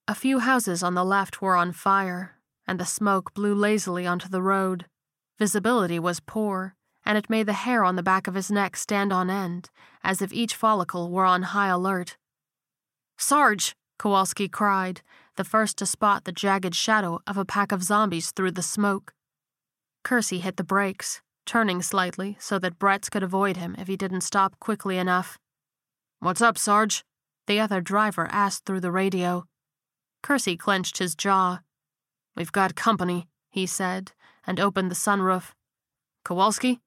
A 0.08 0.14
few 0.14 0.40
houses 0.40 0.82
on 0.82 0.94
the 0.94 1.04
left 1.04 1.40
were 1.40 1.56
on 1.56 1.72
fire, 1.72 2.38
and 2.66 2.80
the 2.80 2.86
smoke 2.86 3.32
blew 3.34 3.54
lazily 3.54 4.06
onto 4.06 4.28
the 4.28 4.42
road. 4.42 4.86
Visibility 5.38 5.98
was 5.98 6.20
poor, 6.20 6.74
and 7.04 7.18
it 7.18 7.30
made 7.30 7.46
the 7.46 7.52
hair 7.52 7.84
on 7.84 7.96
the 7.96 8.02
back 8.02 8.26
of 8.26 8.34
his 8.34 8.50
neck 8.50 8.76
stand 8.76 9.12
on 9.12 9.30
end, 9.30 9.70
as 10.02 10.22
if 10.22 10.32
each 10.32 10.54
follicle 10.54 11.10
were 11.10 11.24
on 11.24 11.42
high 11.42 11.68
alert. 11.68 12.16
Sarge! 13.18 13.74
Kowalski 13.98 14.48
cried, 14.48 15.02
the 15.36 15.44
first 15.44 15.78
to 15.78 15.86
spot 15.86 16.24
the 16.24 16.32
jagged 16.32 16.74
shadow 16.74 17.20
of 17.26 17.36
a 17.36 17.44
pack 17.44 17.72
of 17.72 17.82
zombies 17.82 18.32
through 18.32 18.50
the 18.50 18.62
smoke. 18.62 19.14
Kersey 20.02 20.40
hit 20.40 20.56
the 20.56 20.64
brakes, 20.64 21.22
turning 21.46 21.80
slightly 21.80 22.36
so 22.40 22.58
that 22.58 22.78
Bretz 22.78 23.10
could 23.10 23.22
avoid 23.22 23.56
him 23.56 23.74
if 23.78 23.88
he 23.88 23.96
didn't 23.96 24.22
stop 24.22 24.58
quickly 24.58 24.98
enough. 24.98 25.38
What's 26.20 26.40
up, 26.40 26.58
Sarge? 26.58 27.04
The 27.46 27.60
other 27.60 27.80
driver 27.80 28.26
asked 28.30 28.64
through 28.64 28.80
the 28.80 28.92
radio. 28.92 29.44
Kersey 30.22 30.56
clenched 30.56 30.98
his 30.98 31.14
jaw. 31.14 31.60
We've 32.34 32.52
got 32.52 32.74
company, 32.74 33.28
he 33.50 33.66
said, 33.66 34.12
and 34.46 34.58
opened 34.58 34.90
the 34.90 34.96
sunroof. 34.96 35.52
Kowalski? 36.24 36.80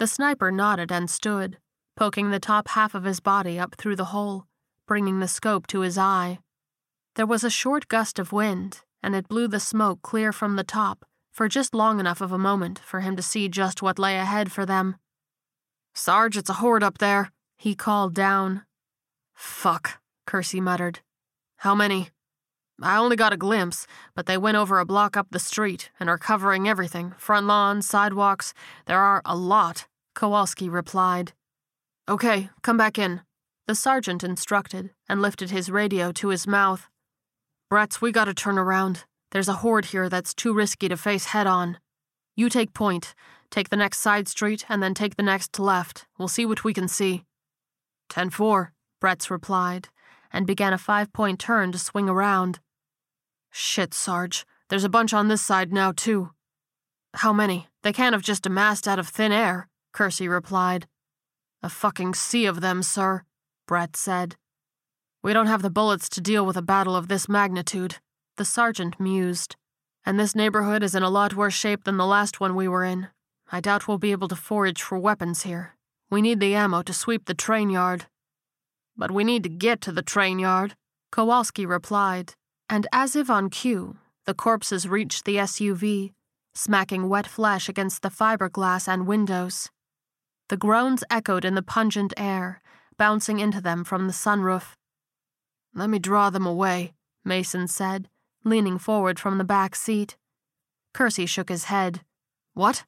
The 0.00 0.06
sniper 0.06 0.50
nodded 0.50 0.90
and 0.90 1.10
stood, 1.10 1.58
poking 1.94 2.30
the 2.30 2.40
top 2.40 2.68
half 2.68 2.94
of 2.94 3.04
his 3.04 3.20
body 3.20 3.58
up 3.58 3.74
through 3.74 3.96
the 3.96 4.16
hole, 4.16 4.46
bringing 4.86 5.20
the 5.20 5.28
scope 5.28 5.66
to 5.66 5.80
his 5.80 5.98
eye. 5.98 6.38
There 7.16 7.26
was 7.26 7.44
a 7.44 7.50
short 7.50 7.86
gust 7.86 8.18
of 8.18 8.32
wind, 8.32 8.80
and 9.02 9.14
it 9.14 9.28
blew 9.28 9.46
the 9.46 9.60
smoke 9.60 10.00
clear 10.00 10.32
from 10.32 10.56
the 10.56 10.64
top, 10.64 11.04
for 11.30 11.48
just 11.48 11.74
long 11.74 12.00
enough 12.00 12.22
of 12.22 12.32
a 12.32 12.38
moment 12.38 12.78
for 12.78 13.00
him 13.00 13.14
to 13.14 13.22
see 13.22 13.46
just 13.50 13.82
what 13.82 13.98
lay 13.98 14.16
ahead 14.16 14.50
for 14.50 14.64
them. 14.64 14.96
Sarge, 15.92 16.38
it's 16.38 16.48
a 16.48 16.54
horde 16.54 16.82
up 16.82 16.96
there, 16.96 17.30
he 17.58 17.74
called 17.74 18.14
down. 18.14 18.62
Fuck, 19.34 20.00
Kersey 20.26 20.62
muttered. 20.62 21.00
How 21.56 21.74
many? 21.74 22.08
I 22.82 22.96
only 22.96 23.16
got 23.16 23.32
a 23.32 23.36
glimpse, 23.36 23.86
but 24.14 24.26
they 24.26 24.38
went 24.38 24.56
over 24.56 24.78
a 24.78 24.86
block 24.86 25.16
up 25.16 25.28
the 25.30 25.38
street 25.38 25.90
and 26.00 26.08
are 26.08 26.18
covering 26.18 26.68
everything 26.68 27.12
front 27.18 27.46
lawn, 27.46 27.82
sidewalks. 27.82 28.54
There 28.86 28.98
are 28.98 29.20
a 29.24 29.36
lot, 29.36 29.86
Kowalski 30.14 30.68
replied. 30.68 31.32
Okay, 32.08 32.50
come 32.62 32.76
back 32.76 32.98
in. 32.98 33.20
The 33.66 33.74
sergeant 33.74 34.24
instructed 34.24 34.90
and 35.08 35.22
lifted 35.22 35.50
his 35.50 35.70
radio 35.70 36.10
to 36.12 36.28
his 36.28 36.46
mouth. 36.46 36.88
Bretz, 37.70 38.00
we 38.00 38.12
gotta 38.12 38.34
turn 38.34 38.58
around. 38.58 39.04
There's 39.30 39.48
a 39.48 39.62
horde 39.62 39.86
here 39.86 40.08
that's 40.08 40.34
too 40.34 40.52
risky 40.52 40.88
to 40.88 40.96
face 40.96 41.26
head 41.26 41.46
on. 41.46 41.78
You 42.34 42.48
take 42.48 42.74
point, 42.74 43.14
take 43.50 43.68
the 43.68 43.76
next 43.76 43.98
side 43.98 44.26
street, 44.26 44.64
and 44.68 44.82
then 44.82 44.94
take 44.94 45.16
the 45.16 45.22
next 45.22 45.58
left. 45.58 46.06
We'll 46.18 46.28
see 46.28 46.46
what 46.46 46.64
we 46.64 46.74
can 46.74 46.88
see. 46.88 47.24
10 48.08 48.30
4, 48.30 48.72
Bretz 49.00 49.30
replied, 49.30 49.88
and 50.32 50.46
began 50.46 50.72
a 50.72 50.78
five 50.78 51.12
point 51.12 51.38
turn 51.38 51.70
to 51.72 51.78
swing 51.78 52.08
around. 52.08 52.58
Shit, 53.50 53.94
Sarge. 53.94 54.46
There's 54.68 54.84
a 54.84 54.88
bunch 54.88 55.12
on 55.12 55.28
this 55.28 55.42
side 55.42 55.72
now, 55.72 55.92
too. 55.92 56.30
How 57.14 57.32
many? 57.32 57.68
They 57.82 57.92
can't 57.92 58.14
have 58.14 58.22
just 58.22 58.46
amassed 58.46 58.86
out 58.86 58.98
of 58.98 59.08
thin 59.08 59.32
air, 59.32 59.68
Kersey 59.92 60.28
replied. 60.28 60.86
A 61.62 61.68
fucking 61.68 62.14
sea 62.14 62.46
of 62.46 62.60
them, 62.60 62.82
sir, 62.82 63.24
Bretz 63.68 63.96
said. 63.96 64.36
We 65.22 65.32
don't 65.32 65.48
have 65.48 65.62
the 65.62 65.70
bullets 65.70 66.08
to 66.10 66.20
deal 66.20 66.46
with 66.46 66.56
a 66.56 66.62
battle 66.62 66.96
of 66.96 67.08
this 67.08 67.28
magnitude. 67.28 67.96
The 68.36 68.44
sergeant 68.44 68.98
mused. 68.98 69.56
And 70.06 70.18
this 70.18 70.34
neighborhood 70.34 70.82
is 70.82 70.94
in 70.94 71.02
a 71.02 71.10
lot 71.10 71.34
worse 71.34 71.52
shape 71.52 71.84
than 71.84 71.98
the 71.98 72.06
last 72.06 72.40
one 72.40 72.54
we 72.54 72.68
were 72.68 72.84
in. 72.84 73.08
I 73.52 73.60
doubt 73.60 73.86
we'll 73.86 73.98
be 73.98 74.12
able 74.12 74.28
to 74.28 74.36
forage 74.36 74.80
for 74.80 74.98
weapons 74.98 75.42
here. 75.42 75.76
We 76.10 76.22
need 76.22 76.40
the 76.40 76.54
ammo 76.54 76.82
to 76.82 76.94
sweep 76.94 77.26
the 77.26 77.34
train 77.34 77.68
yard. 77.68 78.06
But 78.96 79.10
we 79.10 79.24
need 79.24 79.42
to 79.42 79.48
get 79.48 79.80
to 79.82 79.92
the 79.92 80.02
train 80.02 80.38
yard, 80.38 80.74
Kowalski 81.12 81.66
replied, 81.66 82.34
and 82.70 82.86
as 82.92 83.16
if 83.16 83.28
on 83.28 83.50
cue, 83.50 83.98
the 84.26 84.32
corpses 84.32 84.88
reached 84.88 85.24
the 85.24 85.36
SUV, 85.36 86.12
smacking 86.54 87.08
wet 87.08 87.26
flesh 87.26 87.68
against 87.68 88.00
the 88.00 88.08
fiberglass 88.08 88.86
and 88.86 89.08
windows. 89.08 89.70
The 90.48 90.56
groans 90.56 91.02
echoed 91.10 91.44
in 91.44 91.56
the 91.56 91.62
pungent 91.62 92.14
air, 92.16 92.62
bouncing 92.96 93.40
into 93.40 93.60
them 93.60 93.82
from 93.82 94.06
the 94.06 94.12
sunroof. 94.12 94.76
Let 95.74 95.90
me 95.90 95.98
draw 95.98 96.30
them 96.30 96.46
away, 96.46 96.94
Mason 97.24 97.66
said, 97.66 98.08
leaning 98.44 98.78
forward 98.78 99.18
from 99.18 99.38
the 99.38 99.44
back 99.44 99.74
seat. 99.74 100.16
Kersey 100.94 101.26
shook 101.26 101.48
his 101.48 101.64
head. 101.64 102.02
What? 102.54 102.84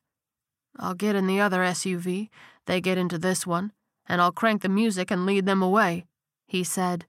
I'll 0.79 0.95
get 0.95 1.17
in 1.17 1.27
the 1.27 1.41
other 1.41 1.59
SUV, 1.59 2.29
they 2.67 2.81
get 2.81 2.99
into 2.99 3.19
this 3.19 3.47
one, 3.47 3.73
and 4.07 4.21
I'll 4.21 4.33
crank 4.33 4.63
the 4.63 4.69
music 4.69 5.11
and 5.11 5.27
lead 5.27 5.45
them 5.45 5.61
away, 5.61 6.07
he 6.47 6.63
said. 6.63 7.07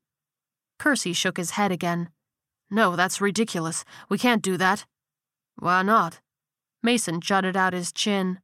Kersey 0.80 1.14
shook 1.14 1.38
his 1.38 1.52
head 1.52 1.72
again. 1.72 2.10
No, 2.74 2.96
that's 2.96 3.22
ridiculous. 3.22 3.86
We 4.10 4.18
can't 4.18 4.42
do 4.42 4.58
that. 4.58 4.88
Why 5.58 5.84
not? 5.84 6.22
Mason 6.82 7.22
jutted 7.22 7.56
out 7.56 7.72
his 7.72 7.92
chin. 7.92 8.40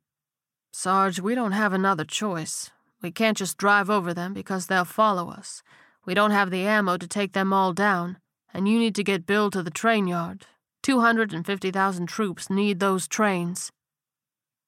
Sarge, 0.72 1.20
we 1.20 1.34
don't 1.34 1.54
have 1.54 1.74
another 1.74 2.06
choice. 2.06 2.70
We 3.02 3.10
can't 3.10 3.36
just 3.36 3.58
drive 3.58 3.90
over 3.90 4.14
them 4.14 4.36
because 4.36 4.68
they'll 4.68 4.86
follow 4.86 5.32
us. 5.32 5.64
We 6.06 6.14
don't 6.14 6.30
have 6.30 6.52
the 6.52 6.68
ammo 6.68 6.98
to 6.98 7.08
take 7.08 7.34
them 7.34 7.52
all 7.52 7.74
down, 7.74 8.20
and 8.54 8.70
you 8.70 8.78
need 8.78 8.94
to 8.96 9.04
get 9.04 9.26
Bill 9.26 9.50
to 9.50 9.64
the 9.64 9.72
train 9.72 10.06
yard. 10.06 10.46
250,000 10.84 12.06
troops 12.06 12.52
need 12.52 12.80
those 12.80 13.08
trains. 13.08 13.72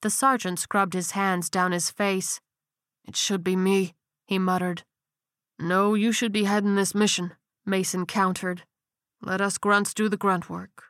The 0.01 0.09
sergeant 0.09 0.57
scrubbed 0.57 0.95
his 0.95 1.11
hands 1.11 1.51
down 1.51 1.71
his 1.71 1.91
face. 1.91 2.41
It 3.05 3.15
should 3.15 3.43
be 3.43 3.55
me, 3.55 3.93
he 4.25 4.39
muttered. 4.39 4.81
No, 5.59 5.93
you 5.93 6.11
should 6.11 6.31
be 6.31 6.45
heading 6.45 6.73
this 6.73 6.95
mission, 6.95 7.33
Mason 7.63 8.07
countered. 8.07 8.63
Let 9.23 9.39
us 9.39 9.59
grunts 9.59 9.93
do 9.93 10.09
the 10.09 10.17
grunt 10.17 10.49
work. 10.49 10.85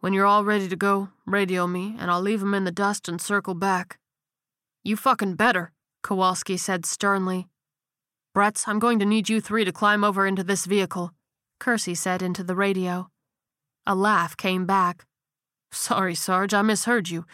When 0.00 0.12
you're 0.12 0.26
all 0.26 0.44
ready 0.44 0.68
to 0.68 0.76
go, 0.76 1.10
radio 1.24 1.66
me, 1.66 1.96
and 1.98 2.10
I'll 2.10 2.20
leave 2.20 2.42
'em 2.42 2.54
in 2.54 2.64
the 2.64 2.72
dust 2.72 3.08
and 3.08 3.20
circle 3.20 3.54
back. 3.54 3.98
You 4.82 4.96
fucking 4.96 5.36
better, 5.36 5.72
Kowalski 6.02 6.56
said 6.56 6.84
sternly. 6.84 7.48
Bretz, 8.34 8.66
I'm 8.66 8.78
going 8.78 8.98
to 8.98 9.06
need 9.06 9.28
you 9.28 9.40
three 9.40 9.64
to 9.64 9.72
climb 9.72 10.04
over 10.04 10.26
into 10.26 10.44
this 10.44 10.66
vehicle, 10.66 11.12
Kersey 11.58 11.94
said 11.94 12.22
into 12.22 12.42
the 12.44 12.56
radio. 12.56 13.08
A 13.86 13.94
laugh 13.94 14.36
came 14.36 14.66
back. 14.66 15.06
Sorry, 15.72 16.14
Sarge, 16.14 16.54
I 16.54 16.62
misheard 16.62 17.08
you. 17.08 17.24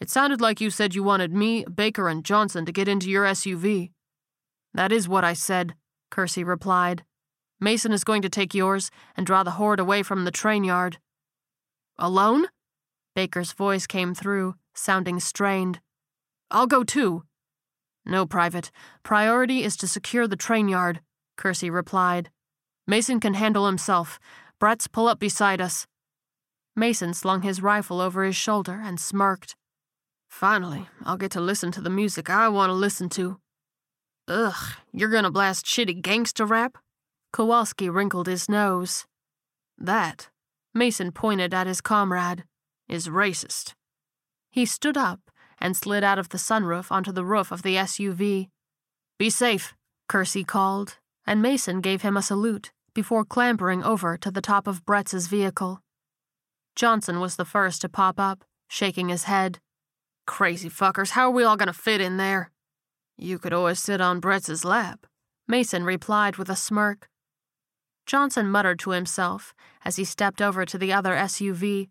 It 0.00 0.10
sounded 0.10 0.40
like 0.40 0.60
you 0.60 0.70
said 0.70 0.94
you 0.94 1.02
wanted 1.02 1.32
me, 1.32 1.64
Baker, 1.64 2.08
and 2.08 2.24
Johnson 2.24 2.64
to 2.66 2.72
get 2.72 2.88
into 2.88 3.08
your 3.08 3.24
SUV. 3.24 3.92
That 4.74 4.92
is 4.92 5.08
what 5.08 5.24
I 5.24 5.34
said, 5.34 5.74
Kersey 6.10 6.42
replied. 6.42 7.04
Mason 7.60 7.92
is 7.92 8.04
going 8.04 8.22
to 8.22 8.28
take 8.28 8.54
yours 8.54 8.90
and 9.16 9.26
draw 9.26 9.42
the 9.42 9.52
horde 9.52 9.80
away 9.80 10.02
from 10.02 10.24
the 10.24 10.30
train 10.30 10.64
yard. 10.64 10.98
Alone? 11.98 12.46
Baker's 13.14 13.52
voice 13.52 13.86
came 13.86 14.14
through, 14.14 14.54
sounding 14.74 15.20
strained. 15.20 15.80
I'll 16.50 16.66
go 16.66 16.82
too. 16.84 17.24
No, 18.06 18.24
Private. 18.24 18.70
Priority 19.02 19.62
is 19.62 19.76
to 19.76 19.86
secure 19.86 20.26
the 20.26 20.36
train 20.36 20.68
yard, 20.68 21.00
Kersey 21.36 21.70
replied. 21.70 22.30
Mason 22.86 23.20
can 23.20 23.34
handle 23.34 23.66
himself. 23.66 24.18
Bretz, 24.60 24.90
pull 24.90 25.06
up 25.06 25.20
beside 25.20 25.60
us. 25.60 25.86
Mason 26.74 27.12
slung 27.12 27.42
his 27.42 27.62
rifle 27.62 28.00
over 28.00 28.24
his 28.24 28.36
shoulder 28.36 28.80
and 28.82 28.98
smirked. 28.98 29.54
Finally, 30.28 30.88
I'll 31.04 31.16
get 31.16 31.32
to 31.32 31.40
listen 31.40 31.72
to 31.72 31.80
the 31.80 31.90
music 31.90 32.30
I 32.30 32.48
want 32.48 32.70
to 32.70 32.74
listen 32.74 33.08
to. 33.10 33.38
Ugh, 34.28 34.76
you're 34.92 35.10
gonna 35.10 35.30
blast 35.30 35.66
shitty 35.66 36.00
gangster 36.00 36.46
rap? 36.46 36.78
Kowalski 37.32 37.88
wrinkled 37.88 38.26
his 38.26 38.48
nose. 38.48 39.06
That, 39.78 40.28
Mason 40.74 41.12
pointed 41.12 41.54
at 41.54 41.66
his 41.66 41.80
comrade, 41.80 42.44
is 42.88 43.08
racist. 43.08 43.74
He 44.50 44.66
stood 44.66 44.96
up 44.96 45.20
and 45.58 45.76
slid 45.76 46.02
out 46.02 46.18
of 46.18 46.30
the 46.30 46.38
sunroof 46.38 46.90
onto 46.90 47.12
the 47.12 47.24
roof 47.24 47.52
of 47.52 47.62
the 47.62 47.76
SUV. 47.76 48.48
Be 49.18 49.30
safe, 49.30 49.74
Kersey 50.08 50.44
called, 50.44 50.98
and 51.26 51.42
Mason 51.42 51.80
gave 51.80 52.02
him 52.02 52.16
a 52.16 52.22
salute 52.22 52.72
before 52.94 53.24
clambering 53.24 53.84
over 53.84 54.16
to 54.16 54.30
the 54.30 54.40
top 54.40 54.66
of 54.66 54.84
Bretz's 54.84 55.28
vehicle. 55.28 55.80
Johnson 56.74 57.20
was 57.20 57.36
the 57.36 57.44
first 57.44 57.82
to 57.82 57.88
pop 57.88 58.18
up, 58.18 58.44
shaking 58.68 59.08
his 59.08 59.24
head. 59.24 59.58
Crazy 60.26 60.70
fuckers, 60.70 61.10
how 61.10 61.28
are 61.28 61.30
we 61.30 61.44
all 61.44 61.56
gonna 61.56 61.72
fit 61.72 62.00
in 62.00 62.16
there? 62.16 62.50
You 63.16 63.38
could 63.38 63.52
always 63.52 63.78
sit 63.78 64.00
on 64.00 64.20
Bretz's 64.20 64.64
lap, 64.64 65.06
Mason 65.46 65.84
replied 65.84 66.36
with 66.36 66.48
a 66.48 66.56
smirk. 66.56 67.09
Johnson 68.10 68.50
muttered 68.50 68.80
to 68.80 68.90
himself 68.90 69.54
as 69.84 69.94
he 69.94 70.02
stepped 70.02 70.42
over 70.42 70.66
to 70.66 70.76
the 70.76 70.92
other 70.92 71.14
SUV, 71.14 71.90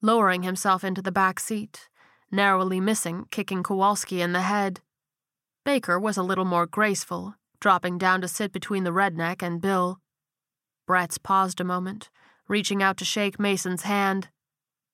lowering 0.00 0.42
himself 0.42 0.82
into 0.82 1.02
the 1.02 1.12
back 1.12 1.38
seat, 1.38 1.90
narrowly 2.30 2.80
missing 2.80 3.26
kicking 3.30 3.62
Kowalski 3.62 4.22
in 4.22 4.32
the 4.32 4.40
head. 4.40 4.80
Baker 5.66 6.00
was 6.00 6.16
a 6.16 6.22
little 6.22 6.46
more 6.46 6.64
graceful, 6.64 7.34
dropping 7.60 7.98
down 7.98 8.22
to 8.22 8.28
sit 8.28 8.50
between 8.50 8.84
the 8.84 8.94
redneck 8.94 9.42
and 9.42 9.60
Bill. 9.60 9.98
Bretz 10.88 11.22
paused 11.22 11.60
a 11.60 11.64
moment, 11.64 12.08
reaching 12.48 12.82
out 12.82 12.96
to 12.96 13.04
shake 13.04 13.38
Mason's 13.38 13.82
hand. 13.82 14.30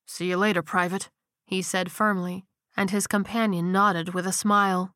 See 0.09 0.31
you 0.31 0.37
later, 0.37 0.61
Private, 0.61 1.09
he 1.47 1.63
said 1.63 1.93
firmly, 1.93 2.47
and 2.77 2.91
his 2.91 3.07
companion 3.07 3.71
nodded 3.71 4.13
with 4.13 4.27
a 4.27 4.33
smile. 4.33 4.93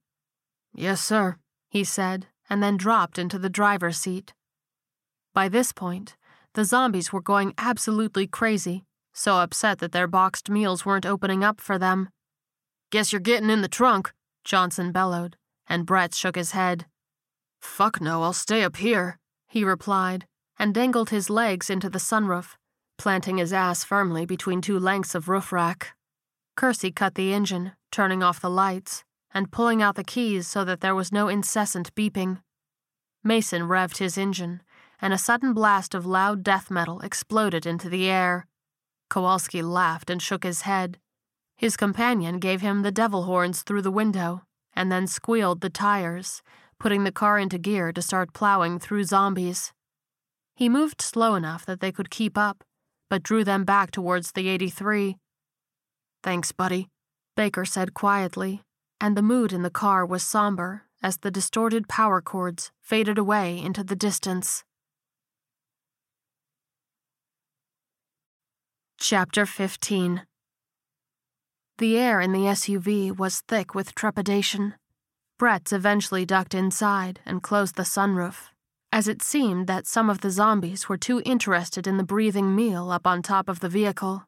Yes, 0.75 1.01
sir, 1.01 1.37
he 1.69 1.85
said, 1.85 2.27
and 2.51 2.61
then 2.61 2.77
dropped 2.77 3.17
into 3.17 3.39
the 3.39 3.49
driver's 3.49 3.99
seat. 3.99 4.35
By 5.35 5.49
this 5.49 5.73
point, 5.73 6.17
the 6.55 6.65
zombies 6.65 7.13
were 7.13 7.21
going 7.21 7.55
absolutely 7.59 8.27
crazy, 8.27 8.85
so 9.13 9.37
upset 9.37 9.79
that 9.79 9.93
their 9.93 10.07
boxed 10.07 10.51
meals 10.51 10.85
weren't 10.85 11.07
opening 11.07 11.45
up 11.45 11.61
for 11.61 11.79
them. 11.79 12.09
Guess 12.91 13.13
you're 13.13 13.21
getting 13.21 13.51
in 13.51 13.63
the 13.63 13.69
trunk, 13.69 14.13
Johnson 14.45 14.93
bellowed, 14.93 15.37
and 15.67 15.87
Bretz 15.87 16.15
shook 16.15 16.37
his 16.37 16.53
head. 16.53 16.87
Fuck 17.61 18.01
no, 18.01 18.23
I'll 18.23 18.33
stay 18.33 18.63
up 18.63 18.77
here, 18.77 19.19
he 19.47 19.65
replied, 19.65 20.27
and 20.59 20.75
dangled 20.75 21.11
his 21.11 21.29
legs 21.29 21.69
into 21.69 21.91
the 21.91 21.99
sunroof, 21.99 22.57
planting 22.97 23.39
his 23.39 23.53
ass 23.53 23.85
firmly 23.85 24.25
between 24.27 24.61
two 24.61 24.79
lengths 24.79 25.15
of 25.15 25.29
roof 25.29 25.53
rack. 25.53 25.95
Kersey 26.57 26.91
cut 26.91 27.15
the 27.15 27.33
engine, 27.33 27.73
turning 27.93 28.23
off 28.23 28.41
the 28.41 28.51
lights, 28.51 29.05
and 29.33 29.53
pulling 29.53 29.83
out 29.83 29.95
the 29.95 30.05
keys 30.05 30.49
so 30.49 30.65
that 30.65 30.81
there 30.81 30.95
was 30.95 31.13
no 31.13 31.29
incessant 31.29 31.95
beeping. 31.95 32.41
Mason 33.23 33.63
revved 33.63 33.99
his 33.99 34.17
engine, 34.17 34.63
and 35.01 35.13
a 35.13 35.19
sudden 35.19 35.53
blast 35.53 35.95
of 35.95 36.07
loud 36.07 36.43
death 36.43 36.71
metal 36.71 37.01
exploded 37.01 37.67
into 37.67 37.89
the 37.89 38.09
air. 38.09 38.47
Kowalski 39.11 39.63
laughed 39.63 40.11
and 40.11 40.21
shook 40.21 40.45
his 40.45 40.63
head. 40.63 40.99
His 41.57 41.77
companion 41.77 42.39
gave 42.39 42.61
him 42.61 42.83
the 42.83 42.93
devil 42.93 43.25
horns 43.25 43.63
through 43.63 43.83
the 43.83 43.91
window, 43.91 44.43
and 44.75 44.93
then 44.93 45.07
squealed 45.07 45.61
the 45.61 45.71
tires, 45.71 46.43
putting 46.79 47.05
the 47.05 47.13
car 47.13 47.39
into 47.39 47.59
gear 47.59 47.93
to 47.93 48.03
start 48.03 48.33
plowing 48.33 48.79
through 48.79 49.05
zombies. 49.05 49.73
He 50.55 50.69
moved 50.69 51.01
slow 51.01 51.35
enough 51.35 51.65
that 51.67 51.81
they 51.81 51.93
could 51.93 52.11
keep 52.11 52.37
up, 52.37 52.65
but 53.11 53.23
drew 53.23 53.45
them 53.45 53.65
back 53.65 53.91
towards 53.91 54.33
the 54.33 54.49
83. 54.49 55.17
Thanks, 56.23 56.53
buddy, 56.53 56.89
Baker 57.37 57.65
said 57.65 57.95
quietly, 57.95 58.63
and 59.01 59.17
the 59.17 59.23
mood 59.23 59.53
in 59.53 59.63
the 59.63 59.71
car 59.71 60.05
was 60.05 60.23
somber 60.23 60.83
as 61.03 61.19
the 61.19 61.31
distorted 61.31 61.89
power 61.89 62.21
chords 62.21 62.73
faded 62.81 63.19
away 63.19 63.59
into 63.59 63.85
the 63.85 63.97
distance. 63.97 64.65
Chapter 69.01 69.47
15 69.47 70.23
The 71.79 71.97
air 71.97 72.21
in 72.21 72.33
the 72.33 72.47
SUV 72.47 73.17
was 73.17 73.43
thick 73.47 73.73
with 73.73 73.95
trepidation. 73.95 74.75
Bretz 75.41 75.73
eventually 75.73 76.27
ducked 76.27 76.53
inside 76.53 77.21
and 77.25 77.41
closed 77.41 77.77
the 77.77 77.85
sunroof, 77.85 78.49
as 78.91 79.07
it 79.07 79.23
seemed 79.23 79.69
that 79.69 79.87
some 79.87 80.11
of 80.11 80.21
the 80.21 80.33
zombies 80.33 80.89
were 80.89 80.97
too 80.97 81.23
interested 81.25 81.87
in 81.87 81.97
the 81.97 82.03
breathing 82.03 82.57
meal 82.57 82.91
up 82.91 83.07
on 83.07 83.23
top 83.23 83.49
of 83.49 83.61
the 83.61 83.69
vehicle. 83.69 84.25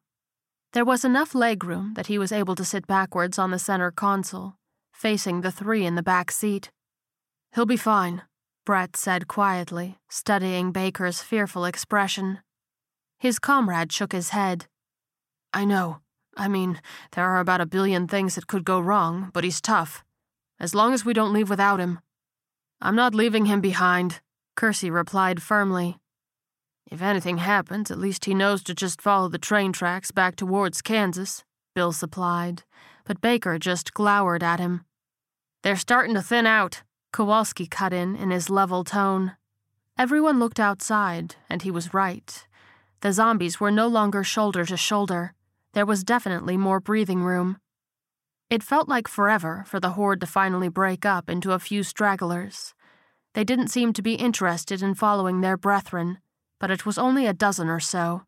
There 0.71 0.85
was 0.85 1.03
enough 1.03 1.33
legroom 1.33 1.93
that 1.95 2.07
he 2.07 2.17
was 2.17 2.31
able 2.31 2.55
to 2.55 2.63
sit 2.63 2.87
backwards 2.87 3.37
on 3.37 3.51
the 3.51 3.59
center 3.59 3.91
console, 3.91 4.55
facing 4.93 5.41
the 5.41 5.51
three 5.51 5.85
in 5.85 5.95
the 5.95 6.01
back 6.01 6.31
seat. 6.31 6.71
He'll 7.53 7.65
be 7.65 7.75
fine, 7.75 8.21
Bretz 8.65 8.95
said 8.95 9.27
quietly, 9.27 9.99
studying 10.09 10.71
Baker's 10.71 11.21
fearful 11.21 11.65
expression. 11.65 12.39
His 13.21 13.37
comrade 13.37 13.91
shook 13.91 14.13
his 14.13 14.29
head. 14.29 14.65
I 15.53 15.63
know. 15.63 15.99
I 16.35 16.47
mean, 16.47 16.81
there 17.11 17.29
are 17.29 17.39
about 17.39 17.61
a 17.61 17.67
billion 17.67 18.07
things 18.07 18.33
that 18.33 18.47
could 18.47 18.65
go 18.65 18.79
wrong, 18.79 19.29
but 19.31 19.43
he's 19.43 19.61
tough. 19.61 20.03
As 20.59 20.73
long 20.73 20.91
as 20.91 21.05
we 21.05 21.13
don't 21.13 21.31
leave 21.31 21.47
without 21.47 21.79
him. 21.79 21.99
I'm 22.81 22.95
not 22.95 23.13
leaving 23.13 23.45
him 23.45 23.61
behind, 23.61 24.21
Kersey 24.55 24.89
replied 24.89 25.39
firmly. 25.39 25.99
If 26.89 27.03
anything 27.03 27.37
happens, 27.37 27.91
at 27.91 27.99
least 27.99 28.25
he 28.25 28.33
knows 28.33 28.63
to 28.63 28.73
just 28.73 29.03
follow 29.03 29.29
the 29.29 29.37
train 29.37 29.71
tracks 29.71 30.09
back 30.09 30.35
towards 30.35 30.81
Kansas, 30.81 31.43
Bill 31.75 31.91
supplied, 31.91 32.63
but 33.05 33.21
Baker 33.21 33.59
just 33.59 33.93
glowered 33.93 34.41
at 34.41 34.59
him. 34.59 34.83
They're 35.61 35.75
starting 35.75 36.15
to 36.15 36.23
thin 36.23 36.47
out, 36.47 36.81
Kowalski 37.13 37.67
cut 37.67 37.93
in 37.93 38.15
in 38.15 38.31
his 38.31 38.49
level 38.49 38.83
tone. 38.83 39.33
Everyone 39.95 40.39
looked 40.39 40.59
outside, 40.59 41.35
and 41.51 41.61
he 41.61 41.69
was 41.69 41.93
right. 41.93 42.47
The 43.01 43.13
zombies 43.13 43.59
were 43.59 43.71
no 43.71 43.87
longer 43.87 44.23
shoulder 44.23 44.63
to 44.65 44.77
shoulder. 44.77 45.33
There 45.73 45.85
was 45.85 46.03
definitely 46.03 46.55
more 46.55 46.79
breathing 46.79 47.23
room. 47.23 47.57
It 48.49 48.61
felt 48.61 48.87
like 48.87 49.07
forever 49.07 49.63
for 49.65 49.79
the 49.79 49.91
horde 49.91 50.19
to 50.21 50.27
finally 50.27 50.69
break 50.69 51.05
up 51.05 51.29
into 51.29 51.53
a 51.53 51.59
few 51.59 51.83
stragglers. 51.83 52.75
They 53.33 53.43
didn't 53.43 53.69
seem 53.69 53.93
to 53.93 54.01
be 54.01 54.15
interested 54.15 54.83
in 54.83 54.93
following 54.93 55.41
their 55.41 55.57
brethren, 55.57 56.19
but 56.59 56.69
it 56.69 56.85
was 56.85 56.97
only 56.97 57.25
a 57.25 57.33
dozen 57.33 57.69
or 57.69 57.79
so. 57.79 58.23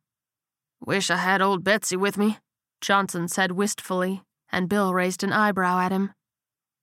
Wish 0.84 1.12
I 1.12 1.18
had 1.18 1.42
old 1.42 1.64
Betsy 1.64 1.96
with 1.96 2.18
me, 2.18 2.40
Johnson 2.82 3.28
said 3.28 3.52
wistfully, 3.52 4.24
and 4.52 4.70
Bill 4.70 4.94
raised 4.94 5.24
an 5.24 5.34
eyebrow 5.34 5.80
at 5.80 5.92
him. 5.92 6.14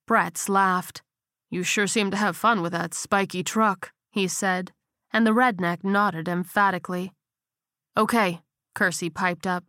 Bretz 0.08 0.48
laughed. 0.48 1.02
You 1.50 1.64
sure 1.64 1.86
seem 1.86 2.10
to 2.12 2.16
have 2.16 2.36
fun 2.36 2.62
with 2.62 2.72
that 2.72 2.94
spiky 2.94 3.42
truck, 3.42 3.90
he 4.10 4.28
said, 4.28 4.72
and 5.12 5.26
the 5.26 5.32
redneck 5.32 5.82
nodded 5.82 6.28
emphatically. 6.28 7.12
Okay, 7.96 8.40
Kersey 8.74 9.10
piped 9.10 9.46
up. 9.46 9.64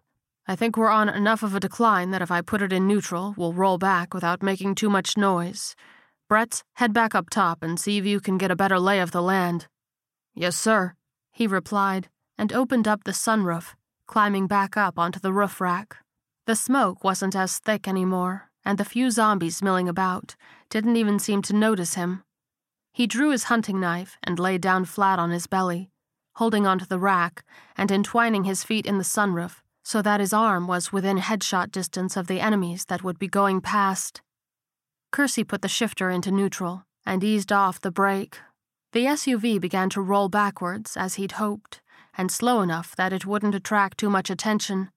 I 0.47 0.55
think 0.55 0.77
we're 0.77 0.89
on 0.89 1.09
enough 1.09 1.43
of 1.43 1.55
a 1.55 1.59
decline 1.59 2.11
that 2.11 2.21
if 2.21 2.31
I 2.31 2.41
put 2.41 2.61
it 2.61 2.73
in 2.73 2.87
neutral, 2.87 3.33
we'll 3.37 3.53
roll 3.53 3.77
back 3.77 4.13
without 4.13 4.43
making 4.43 4.75
too 4.75 4.89
much 4.89 5.17
noise. 5.17 5.75
Bretz, 6.29 6.63
head 6.75 6.93
back 6.93 7.13
up 7.13 7.29
top 7.29 7.61
and 7.61 7.79
see 7.79 7.97
if 7.97 8.05
you 8.05 8.19
can 8.19 8.37
get 8.37 8.51
a 8.51 8.55
better 8.55 8.79
lay 8.79 8.99
of 8.99 9.11
the 9.11 9.21
land. 9.21 9.67
Yes, 10.33 10.55
sir, 10.55 10.95
he 11.31 11.47
replied, 11.47 12.09
and 12.37 12.53
opened 12.53 12.87
up 12.87 13.03
the 13.03 13.11
sunroof, 13.11 13.75
climbing 14.07 14.47
back 14.47 14.77
up 14.77 14.97
onto 14.97 15.19
the 15.19 15.33
roof 15.33 15.59
rack. 15.59 15.97
The 16.47 16.55
smoke 16.55 17.03
wasn't 17.03 17.35
as 17.35 17.59
thick 17.59 17.87
anymore, 17.87 18.49
and 18.65 18.77
the 18.77 18.85
few 18.85 19.11
zombies 19.11 19.61
milling 19.61 19.89
about 19.89 20.35
didn't 20.69 20.97
even 20.97 21.19
seem 21.19 21.41
to 21.43 21.55
notice 21.55 21.93
him. 21.95 22.23
He 22.93 23.07
drew 23.07 23.31
his 23.31 23.45
hunting 23.45 23.79
knife 23.79 24.17
and 24.23 24.39
lay 24.39 24.57
down 24.57 24.85
flat 24.85 25.19
on 25.19 25.31
his 25.31 25.47
belly, 25.47 25.90
holding 26.35 26.65
onto 26.65 26.85
the 26.85 26.99
rack 26.99 27.43
and 27.77 27.91
entwining 27.91 28.43
his 28.43 28.63
feet 28.63 28.85
in 28.85 28.97
the 28.97 29.03
sunroof 29.03 29.61
so 29.83 30.01
that 30.01 30.19
his 30.19 30.33
arm 30.33 30.67
was 30.67 30.93
within 30.93 31.17
headshot 31.17 31.71
distance 31.71 32.15
of 32.15 32.27
the 32.27 32.39
enemies 32.39 32.85
that 32.85 33.03
would 33.03 33.17
be 33.17 33.27
going 33.27 33.61
past. 33.61 34.21
Kersey 35.11 35.43
put 35.43 35.61
the 35.61 35.67
shifter 35.67 36.09
into 36.09 36.31
neutral 36.31 36.85
and 37.05 37.23
eased 37.23 37.51
off 37.51 37.81
the 37.81 37.91
brake. 37.91 38.37
The 38.93 39.05
SUV 39.05 39.59
began 39.59 39.89
to 39.91 40.01
roll 40.01 40.29
backwards 40.29 40.95
as 40.95 41.15
he'd 41.15 41.33
hoped, 41.33 41.81
and 42.17 42.31
slow 42.31 42.61
enough 42.61 42.95
that 42.95 43.13
it 43.13 43.25
wouldn't 43.25 43.55
attract 43.55 43.97
too 43.97 44.09
much 44.09 44.29
attention. 44.29 44.89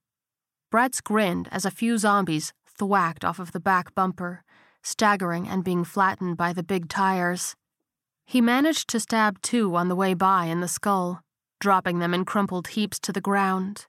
Bretz 0.73 1.03
grinned 1.03 1.49
as 1.51 1.65
a 1.65 1.71
few 1.71 1.97
zombies 1.99 2.53
thwacked 2.67 3.25
off 3.25 3.39
of 3.39 3.53
the 3.53 3.61
back 3.61 3.95
bumper, 3.95 4.43
staggering 4.83 5.49
and 5.49 5.65
being 5.65 5.85
flattened 5.85 6.37
by 6.37 6.53
the 6.53 6.63
big 6.63 6.89
tires. 6.89 7.55
He 8.27 8.41
managed 8.41 8.89
to 8.89 9.01
stab 9.01 9.41
two 9.43 9.75
on 9.77 9.89
the 9.89 9.97
way 9.97 10.15
by 10.15 10.47
in 10.47 10.61
the 10.61 10.69
skull, 10.69 11.23
dropping 11.61 11.99
them 11.99 12.15
in 12.15 12.25
crumpled 12.25 12.69
heaps 12.69 12.99
to 13.01 13.13
the 13.13 13.21
ground. 13.21 13.87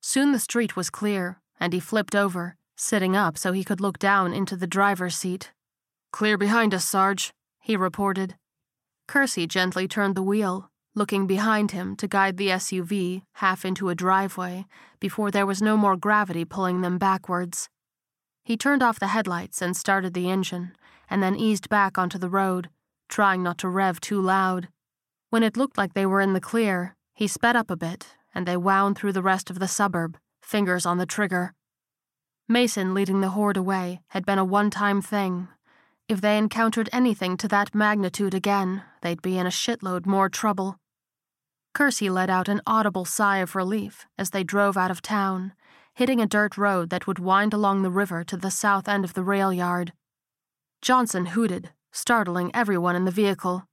Soon 0.00 0.32
the 0.32 0.38
street 0.38 0.76
was 0.76 0.90
clear, 0.90 1.40
and 1.60 1.72
he 1.72 1.80
flipped 1.80 2.14
over, 2.14 2.56
sitting 2.76 3.16
up 3.16 3.36
so 3.36 3.52
he 3.52 3.64
could 3.64 3.80
look 3.80 3.98
down 3.98 4.32
into 4.32 4.56
the 4.56 4.66
driver's 4.66 5.16
seat. 5.16 5.52
Clear 6.12 6.38
behind 6.38 6.72
us, 6.72 6.84
Sarge, 6.84 7.32
he 7.60 7.76
reported. 7.76 8.36
Kersey 9.06 9.46
gently 9.46 9.86
turned 9.88 10.14
the 10.14 10.22
wheel, 10.22 10.70
looking 10.94 11.26
behind 11.26 11.70
him 11.72 11.96
to 11.96 12.08
guide 12.08 12.36
the 12.36 12.48
SUV 12.48 13.22
half 13.34 13.64
into 13.64 13.88
a 13.88 13.94
driveway 13.94 14.66
before 15.00 15.30
there 15.30 15.46
was 15.46 15.62
no 15.62 15.76
more 15.76 15.96
gravity 15.96 16.44
pulling 16.44 16.80
them 16.80 16.98
backwards. 16.98 17.68
He 18.44 18.56
turned 18.56 18.82
off 18.82 18.98
the 18.98 19.08
headlights 19.08 19.60
and 19.60 19.76
started 19.76 20.14
the 20.14 20.30
engine, 20.30 20.72
and 21.10 21.22
then 21.22 21.36
eased 21.36 21.68
back 21.68 21.98
onto 21.98 22.18
the 22.18 22.30
road, 22.30 22.70
trying 23.08 23.42
not 23.42 23.58
to 23.58 23.68
rev 23.68 24.00
too 24.00 24.20
loud. 24.20 24.68
When 25.30 25.42
it 25.42 25.56
looked 25.56 25.76
like 25.76 25.94
they 25.94 26.06
were 26.06 26.20
in 26.20 26.32
the 26.32 26.40
clear, 26.40 26.96
he 27.14 27.26
sped 27.26 27.56
up 27.56 27.70
a 27.70 27.76
bit 27.76 28.14
and 28.34 28.46
they 28.46 28.56
wound 28.56 28.96
through 28.96 29.12
the 29.12 29.22
rest 29.22 29.50
of 29.50 29.58
the 29.58 29.68
suburb, 29.68 30.16
fingers 30.42 30.86
on 30.86 30.98
the 30.98 31.06
trigger. 31.06 31.54
Mason 32.48 32.94
leading 32.94 33.20
the 33.20 33.30
horde 33.30 33.56
away 33.56 34.00
had 34.08 34.24
been 34.24 34.38
a 34.38 34.44
one 34.44 34.70
time 34.70 35.02
thing. 35.02 35.48
If 36.08 36.20
they 36.20 36.38
encountered 36.38 36.88
anything 36.92 37.36
to 37.38 37.48
that 37.48 37.74
magnitude 37.74 38.32
again, 38.32 38.82
they'd 39.02 39.20
be 39.20 39.36
in 39.36 39.46
a 39.46 39.50
shitload 39.50 40.06
more 40.06 40.28
trouble. 40.28 40.78
Kersey 41.74 42.08
let 42.08 42.30
out 42.30 42.48
an 42.48 42.62
audible 42.66 43.04
sigh 43.04 43.38
of 43.38 43.54
relief 43.54 44.06
as 44.16 44.30
they 44.30 44.42
drove 44.42 44.76
out 44.76 44.90
of 44.90 45.02
town, 45.02 45.52
hitting 45.94 46.20
a 46.20 46.26
dirt 46.26 46.56
road 46.56 46.90
that 46.90 47.06
would 47.06 47.18
wind 47.18 47.52
along 47.52 47.82
the 47.82 47.90
river 47.90 48.24
to 48.24 48.36
the 48.36 48.50
south 48.50 48.88
end 48.88 49.04
of 49.04 49.14
the 49.14 49.22
rail 49.22 49.52
yard. 49.52 49.92
Johnson 50.80 51.26
hooted, 51.26 51.70
startling 51.98 52.50
everyone 52.54 52.96
in 52.96 53.04
the 53.04 53.10
vehicle. 53.10 53.64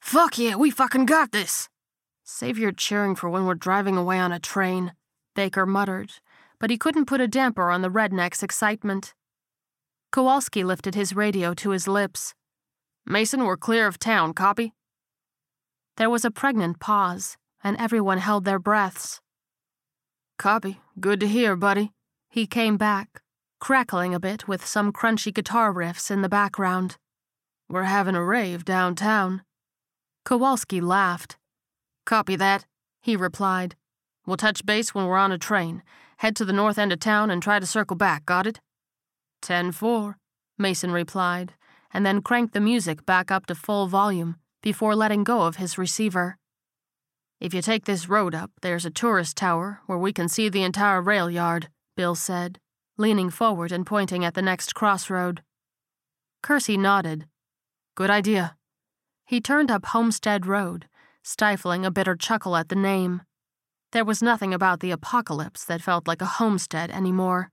Fuck 0.00 0.38
yeah, 0.38 0.56
we 0.56 0.70
fucking 0.70 1.06
got 1.06 1.32
this! 1.32 1.68
Save 2.22 2.58
your 2.58 2.72
cheering 2.72 3.14
for 3.14 3.30
when 3.30 3.46
we're 3.46 3.54
driving 3.54 3.96
away 3.96 4.18
on 4.18 4.30
a 4.30 4.38
train, 4.38 4.92
Baker 5.34 5.64
muttered, 5.64 6.12
but 6.60 6.70
he 6.70 6.76
couldn't 6.76 7.06
put 7.06 7.20
a 7.20 7.26
damper 7.26 7.70
on 7.70 7.82
the 7.82 7.88
redneck's 7.88 8.42
excitement. 8.42 9.14
Kowalski 10.12 10.62
lifted 10.62 10.94
his 10.94 11.16
radio 11.16 11.54
to 11.54 11.70
his 11.70 11.88
lips. 11.88 12.34
Mason, 13.06 13.44
we're 13.44 13.56
clear 13.56 13.86
of 13.86 13.98
town, 13.98 14.34
copy? 14.34 14.74
There 15.96 16.10
was 16.10 16.24
a 16.24 16.30
pregnant 16.30 16.78
pause, 16.78 17.36
and 17.64 17.76
everyone 17.78 18.18
held 18.18 18.44
their 18.44 18.58
breaths. 18.58 19.20
Copy. 20.38 20.80
Good 21.00 21.20
to 21.20 21.28
hear, 21.28 21.56
buddy. 21.56 21.92
He 22.28 22.46
came 22.46 22.76
back, 22.76 23.22
crackling 23.60 24.14
a 24.14 24.20
bit 24.20 24.46
with 24.46 24.66
some 24.66 24.92
crunchy 24.92 25.32
guitar 25.32 25.72
riffs 25.72 26.10
in 26.10 26.22
the 26.22 26.28
background. 26.28 26.96
We're 27.72 27.84
having 27.84 28.14
a 28.14 28.22
rave 28.22 28.66
downtown. 28.66 29.40
Kowalski 30.26 30.82
laughed. 30.82 31.38
Copy 32.04 32.36
that, 32.36 32.66
he 33.00 33.16
replied. 33.16 33.76
We'll 34.26 34.36
touch 34.36 34.66
base 34.66 34.94
when 34.94 35.06
we're 35.06 35.16
on 35.16 35.32
a 35.32 35.38
train. 35.38 35.82
Head 36.18 36.36
to 36.36 36.44
the 36.44 36.52
north 36.52 36.76
end 36.76 36.92
of 36.92 37.00
town 37.00 37.30
and 37.30 37.42
try 37.42 37.58
to 37.58 37.64
circle 37.64 37.96
back, 37.96 38.26
got 38.26 38.46
it? 38.46 38.60
Ten 39.40 39.72
four, 39.72 40.18
Mason 40.58 40.90
replied, 40.90 41.54
and 41.94 42.04
then 42.04 42.20
cranked 42.20 42.52
the 42.52 42.60
music 42.60 43.06
back 43.06 43.30
up 43.30 43.46
to 43.46 43.54
full 43.54 43.86
volume 43.86 44.36
before 44.62 44.94
letting 44.94 45.24
go 45.24 45.40
of 45.40 45.56
his 45.56 45.78
receiver. 45.78 46.36
If 47.40 47.54
you 47.54 47.62
take 47.62 47.86
this 47.86 48.06
road 48.06 48.34
up, 48.34 48.50
there's 48.60 48.84
a 48.84 48.90
tourist 48.90 49.38
tower 49.38 49.80
where 49.86 49.96
we 49.96 50.12
can 50.12 50.28
see 50.28 50.50
the 50.50 50.62
entire 50.62 51.00
rail 51.00 51.30
yard, 51.30 51.70
Bill 51.96 52.16
said, 52.16 52.58
leaning 52.98 53.30
forward 53.30 53.72
and 53.72 53.86
pointing 53.86 54.26
at 54.26 54.34
the 54.34 54.42
next 54.42 54.74
crossroad. 54.74 55.42
Kersey 56.42 56.76
nodded. 56.76 57.24
Good 57.94 58.10
idea. 58.10 58.56
He 59.26 59.40
turned 59.40 59.70
up 59.70 59.86
Homestead 59.86 60.46
Road 60.46 60.86
stifling 61.22 61.86
a 61.86 61.90
bitter 61.90 62.16
chuckle 62.16 62.56
at 62.56 62.68
the 62.68 62.76
name. 62.76 63.22
There 63.92 64.04
was 64.04 64.22
nothing 64.22 64.52
about 64.52 64.80
the 64.80 64.90
apocalypse 64.90 65.64
that 65.64 65.82
felt 65.82 66.08
like 66.08 66.22
a 66.22 66.26
homestead 66.26 66.90
anymore. 66.90 67.50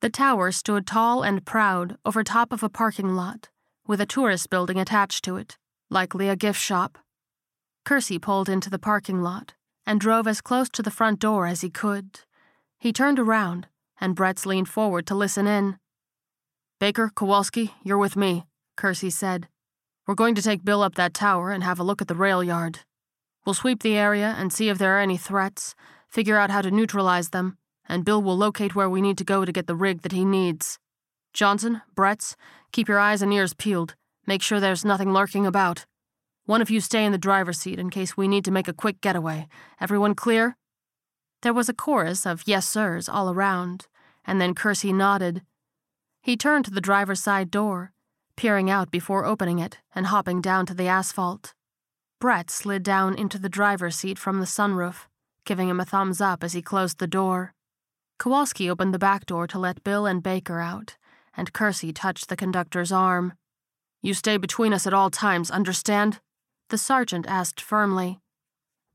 The 0.00 0.10
tower 0.10 0.50
stood 0.52 0.86
tall 0.86 1.22
and 1.22 1.44
proud 1.44 1.96
over 2.04 2.24
top 2.24 2.52
of 2.52 2.62
a 2.62 2.68
parking 2.68 3.14
lot, 3.14 3.50
with 3.86 4.00
a 4.00 4.06
tourist 4.06 4.50
building 4.50 4.78
attached 4.78 5.24
to 5.24 5.36
it, 5.36 5.58
likely 5.90 6.28
a 6.28 6.36
gift 6.36 6.60
shop. 6.60 6.98
Kersey 7.84 8.18
pulled 8.18 8.48
into 8.48 8.70
the 8.70 8.78
parking 8.78 9.22
lot 9.22 9.54
and 9.84 10.00
drove 10.00 10.26
as 10.26 10.40
close 10.40 10.68
to 10.70 10.82
the 10.82 10.90
front 10.90 11.18
door 11.18 11.46
as 11.46 11.60
he 11.60 11.70
could. 11.70 12.20
He 12.78 12.92
turned 12.92 13.18
around, 13.18 13.68
and 14.00 14.16
Bretz 14.16 14.46
leaned 14.46 14.68
forward 14.68 15.06
to 15.08 15.14
listen 15.14 15.46
in. 15.46 15.78
Baker, 16.80 17.10
Kowalski, 17.14 17.74
you're 17.84 17.98
with 17.98 18.16
me, 18.16 18.44
Kersey 18.76 19.10
said. 19.10 19.48
We're 20.06 20.14
going 20.14 20.34
to 20.34 20.42
take 20.42 20.64
Bill 20.64 20.82
up 20.82 20.96
that 20.96 21.14
tower 21.14 21.50
and 21.52 21.62
have 21.62 21.78
a 21.78 21.84
look 21.84 22.02
at 22.02 22.08
the 22.08 22.14
rail 22.14 22.42
yard. 22.42 22.80
We'll 23.44 23.54
sweep 23.54 23.82
the 23.82 23.96
area 23.96 24.34
and 24.36 24.52
see 24.52 24.68
if 24.68 24.78
there 24.78 24.96
are 24.96 25.00
any 25.00 25.16
threats, 25.16 25.74
figure 26.08 26.36
out 26.36 26.50
how 26.50 26.62
to 26.62 26.70
neutralize 26.70 27.30
them, 27.30 27.56
and 27.88 28.04
Bill 28.04 28.22
will 28.22 28.36
locate 28.36 28.74
where 28.74 28.90
we 28.90 29.00
need 29.00 29.18
to 29.18 29.24
go 29.24 29.44
to 29.44 29.52
get 29.52 29.66
the 29.66 29.76
rig 29.76 30.02
that 30.02 30.12
he 30.12 30.24
needs. 30.24 30.78
Johnson, 31.32 31.82
Bretz, 31.94 32.34
keep 32.72 32.88
your 32.88 32.98
eyes 32.98 33.22
and 33.22 33.32
ears 33.32 33.54
peeled. 33.54 33.94
Make 34.26 34.42
sure 34.42 34.60
there's 34.60 34.84
nothing 34.84 35.12
lurking 35.12 35.46
about. 35.46 35.86
One 36.44 36.60
of 36.60 36.70
you 36.70 36.80
stay 36.80 37.04
in 37.04 37.12
the 37.12 37.18
driver's 37.18 37.58
seat 37.58 37.78
in 37.78 37.90
case 37.90 38.16
we 38.16 38.28
need 38.28 38.44
to 38.44 38.50
make 38.50 38.68
a 38.68 38.72
quick 38.72 39.00
getaway. 39.00 39.48
Everyone 39.80 40.14
clear? 40.14 40.56
There 41.42 41.54
was 41.54 41.68
a 41.68 41.74
chorus 41.74 42.26
of 42.26 42.42
yes 42.46 42.66
sirs 42.66 43.08
all 43.08 43.30
around, 43.30 43.86
and 44.24 44.40
then 44.40 44.54
Kersey 44.54 44.92
nodded. 44.92 45.42
He 46.20 46.36
turned 46.36 46.64
to 46.66 46.70
the 46.70 46.80
driver's 46.80 47.22
side 47.22 47.50
door 47.50 47.92
peering 48.42 48.68
out 48.68 48.90
before 48.90 49.24
opening 49.24 49.60
it 49.60 49.78
and 49.94 50.06
hopping 50.06 50.40
down 50.40 50.66
to 50.66 50.74
the 50.74 50.88
asphalt. 50.88 51.54
Bretz 52.20 52.50
slid 52.50 52.82
down 52.82 53.14
into 53.14 53.38
the 53.38 53.48
driver's 53.48 53.94
seat 53.94 54.18
from 54.18 54.40
the 54.40 54.46
sunroof, 54.46 55.06
giving 55.46 55.68
him 55.68 55.78
a 55.78 55.84
thumbs 55.84 56.20
up 56.20 56.42
as 56.42 56.52
he 56.52 56.60
closed 56.60 56.98
the 56.98 57.06
door. 57.06 57.54
Kowalski 58.18 58.68
opened 58.68 58.92
the 58.92 58.98
back 58.98 59.26
door 59.26 59.46
to 59.46 59.60
let 59.60 59.84
Bill 59.84 60.06
and 60.06 60.24
Baker 60.24 60.58
out, 60.58 60.96
and 61.36 61.52
Kersey 61.52 61.92
touched 61.92 62.28
the 62.28 62.34
conductor's 62.34 62.90
arm. 62.90 63.34
You 64.02 64.12
stay 64.12 64.38
between 64.38 64.72
us 64.72 64.88
at 64.88 64.94
all 64.94 65.08
times, 65.08 65.48
understand? 65.48 66.18
The 66.68 66.78
sergeant 66.78 67.28
asked 67.28 67.60
firmly. 67.60 68.18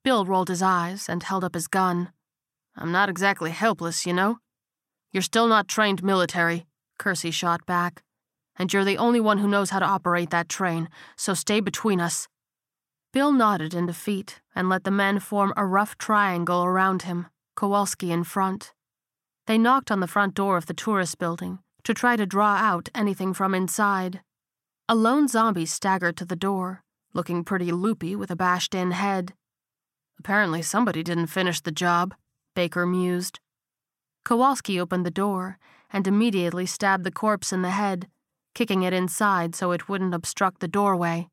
Bill 0.03 0.26
rolled 0.26 0.49
his 0.49 0.61
eyes 0.61 1.07
and 1.07 1.24
held 1.24 1.45
up 1.45 1.53
his 1.53 1.69
gun. 1.69 2.11
I'm 2.76 2.91
not 2.91 3.07
exactly 3.07 3.52
helpless, 3.52 4.06
you 4.06 4.11
know. 4.11 4.40
You're 5.14 5.24
still 5.24 5.48
not 5.48 5.69
trained 5.69 6.03
military, 6.03 6.65
Kersey 6.99 7.32
shot 7.32 7.65
back. 7.65 8.03
And 8.58 8.72
you're 8.74 8.86
the 8.86 8.98
only 8.98 9.20
one 9.20 9.38
who 9.38 9.48
knows 9.48 9.70
how 9.70 9.80
to 9.80 9.86
operate 9.86 10.30
that 10.32 10.50
train, 10.50 10.90
so 11.16 11.34
stay 11.34 11.60
between 11.60 12.02
us. 12.02 12.28
Bill 13.14 13.32
nodded 13.32 13.74
in 13.74 13.86
defeat 13.86 14.42
and 14.56 14.68
let 14.68 14.84
the 14.84 14.92
men 14.92 15.20
form 15.20 15.54
a 15.56 15.66
rough 15.66 15.98
triangle 15.98 16.64
around 16.64 17.04
him, 17.04 17.28
Kowalski 17.56 18.12
in 18.12 18.24
front. 18.24 18.74
They 19.46 19.58
knocked 19.58 19.92
on 19.92 20.02
the 20.02 20.08
front 20.08 20.34
door 20.34 20.58
of 20.58 20.66
the 20.66 20.74
tourist 20.74 21.18
building 21.18 21.60
to 21.84 21.94
try 21.94 22.16
to 22.16 22.26
draw 22.26 22.56
out 22.56 22.90
anything 22.94 23.34
from 23.34 23.56
inside. 23.56 24.22
A 24.90 24.96
lone 24.96 25.28
zombie 25.28 25.66
staggered 25.66 26.18
to 26.18 26.26
the 26.26 26.36
door, 26.36 26.84
looking 27.14 27.44
pretty 27.44 27.72
loopy 27.72 28.16
with 28.16 28.30
a 28.30 28.36
bashed 28.36 28.76
in 28.76 28.92
head. 28.92 29.34
Apparently, 30.20 30.62
somebody 30.62 31.04
didn't 31.04 31.28
finish 31.28 31.62
the 31.62 31.72
job, 31.72 32.14
Baker 32.56 32.86
mused. 32.86 33.40
Kowalski 34.26 34.80
opened 34.80 35.06
the 35.06 35.12
door 35.12 35.58
and 35.92 36.08
immediately 36.08 36.66
stabbed 36.66 37.04
the 37.04 37.12
corpse 37.12 37.54
in 37.54 37.62
the 37.62 37.70
head, 37.70 38.10
kicking 38.58 38.82
it 38.82 38.92
inside 38.92 39.54
so 39.54 39.72
it 39.72 39.88
wouldn't 39.88 40.16
obstruct 40.16 40.62
the 40.62 40.68
doorway. 40.68 41.30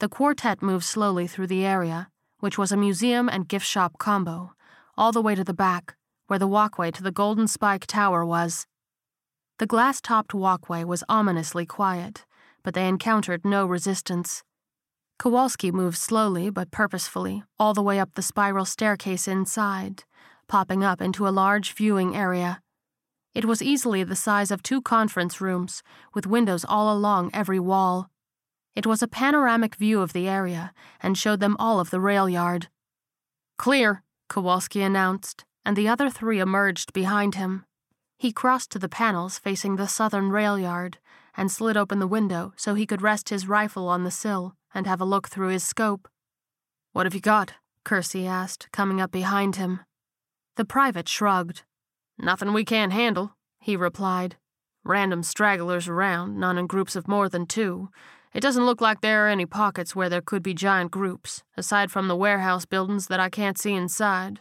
The 0.00 0.08
quartet 0.08 0.60
moved 0.60 0.84
slowly 0.84 1.28
through 1.28 1.46
the 1.46 1.64
area, 1.64 2.08
which 2.40 2.58
was 2.58 2.72
a 2.72 2.76
museum 2.76 3.28
and 3.28 3.46
gift 3.46 3.64
shop 3.64 3.92
combo, 3.98 4.52
all 4.98 5.12
the 5.12 5.22
way 5.22 5.36
to 5.36 5.44
the 5.44 5.54
back, 5.54 5.94
where 6.26 6.40
the 6.40 6.48
walkway 6.48 6.90
to 6.90 7.02
the 7.04 7.12
Golden 7.12 7.46
Spike 7.46 7.86
Tower 7.86 8.26
was. 8.26 8.66
The 9.60 9.68
glass 9.68 10.00
topped 10.00 10.34
walkway 10.34 10.82
was 10.82 11.04
ominously 11.08 11.64
quiet, 11.64 12.24
but 12.64 12.74
they 12.74 12.88
encountered 12.88 13.44
no 13.44 13.64
resistance. 13.64 14.42
Kowalski 15.20 15.70
moved 15.70 15.96
slowly 15.96 16.50
but 16.50 16.72
purposefully 16.72 17.44
all 17.56 17.72
the 17.72 17.84
way 17.88 18.00
up 18.00 18.14
the 18.14 18.30
spiral 18.32 18.64
staircase 18.64 19.28
inside, 19.28 20.02
popping 20.48 20.82
up 20.82 21.00
into 21.00 21.28
a 21.28 21.36
large 21.42 21.72
viewing 21.72 22.16
area. 22.16 22.60
It 23.36 23.44
was 23.44 23.60
easily 23.60 24.02
the 24.02 24.16
size 24.16 24.50
of 24.50 24.62
two 24.62 24.80
conference 24.80 25.42
rooms, 25.42 25.82
with 26.14 26.26
windows 26.26 26.64
all 26.66 26.90
along 26.90 27.32
every 27.34 27.60
wall. 27.60 28.08
It 28.74 28.86
was 28.86 29.02
a 29.02 29.06
panoramic 29.06 29.74
view 29.74 30.00
of 30.00 30.14
the 30.14 30.26
area 30.26 30.72
and 31.02 31.18
showed 31.18 31.40
them 31.40 31.54
all 31.58 31.78
of 31.78 31.90
the 31.90 32.00
rail 32.00 32.30
yard. 32.30 32.68
Clear, 33.58 34.02
Kowalski 34.30 34.80
announced, 34.80 35.44
and 35.66 35.76
the 35.76 35.86
other 35.86 36.08
three 36.08 36.40
emerged 36.40 36.94
behind 36.94 37.34
him. 37.34 37.66
He 38.16 38.32
crossed 38.32 38.70
to 38.70 38.78
the 38.78 38.88
panels 38.88 39.38
facing 39.38 39.76
the 39.76 39.86
southern 39.86 40.30
rail 40.30 40.58
yard 40.58 40.96
and 41.36 41.52
slid 41.52 41.76
open 41.76 41.98
the 41.98 42.06
window 42.06 42.54
so 42.56 42.72
he 42.72 42.86
could 42.86 43.02
rest 43.02 43.28
his 43.28 43.46
rifle 43.46 43.86
on 43.86 44.04
the 44.04 44.10
sill 44.10 44.54
and 44.72 44.86
have 44.86 45.02
a 45.02 45.10
look 45.12 45.28
through 45.28 45.48
his 45.48 45.62
scope. 45.62 46.08
What 46.94 47.04
have 47.04 47.14
you 47.14 47.20
got? 47.20 47.52
Kersey 47.84 48.26
asked, 48.26 48.72
coming 48.72 48.98
up 48.98 49.10
behind 49.10 49.56
him. 49.56 49.80
The 50.56 50.64
private 50.64 51.06
shrugged. 51.06 51.64
Nothing 52.18 52.52
we 52.52 52.64
can't 52.64 52.92
handle, 52.92 53.36
he 53.60 53.76
replied. 53.76 54.36
Random 54.84 55.22
stragglers 55.22 55.88
around, 55.88 56.38
none 56.38 56.58
in 56.58 56.66
groups 56.66 56.96
of 56.96 57.08
more 57.08 57.28
than 57.28 57.46
two, 57.46 57.88
it 58.36 58.42
doesn't 58.42 58.66
look 58.66 58.82
like 58.82 59.00
there 59.00 59.24
are 59.24 59.30
any 59.30 59.46
pockets 59.46 59.96
where 59.96 60.10
there 60.10 60.20
could 60.20 60.42
be 60.42 60.52
giant 60.52 60.90
groups, 60.90 61.42
aside 61.56 61.90
from 61.90 62.06
the 62.06 62.14
warehouse 62.14 62.66
buildings 62.66 63.06
that 63.06 63.18
I 63.18 63.30
can't 63.30 63.56
see 63.56 63.72
inside. 63.72 64.40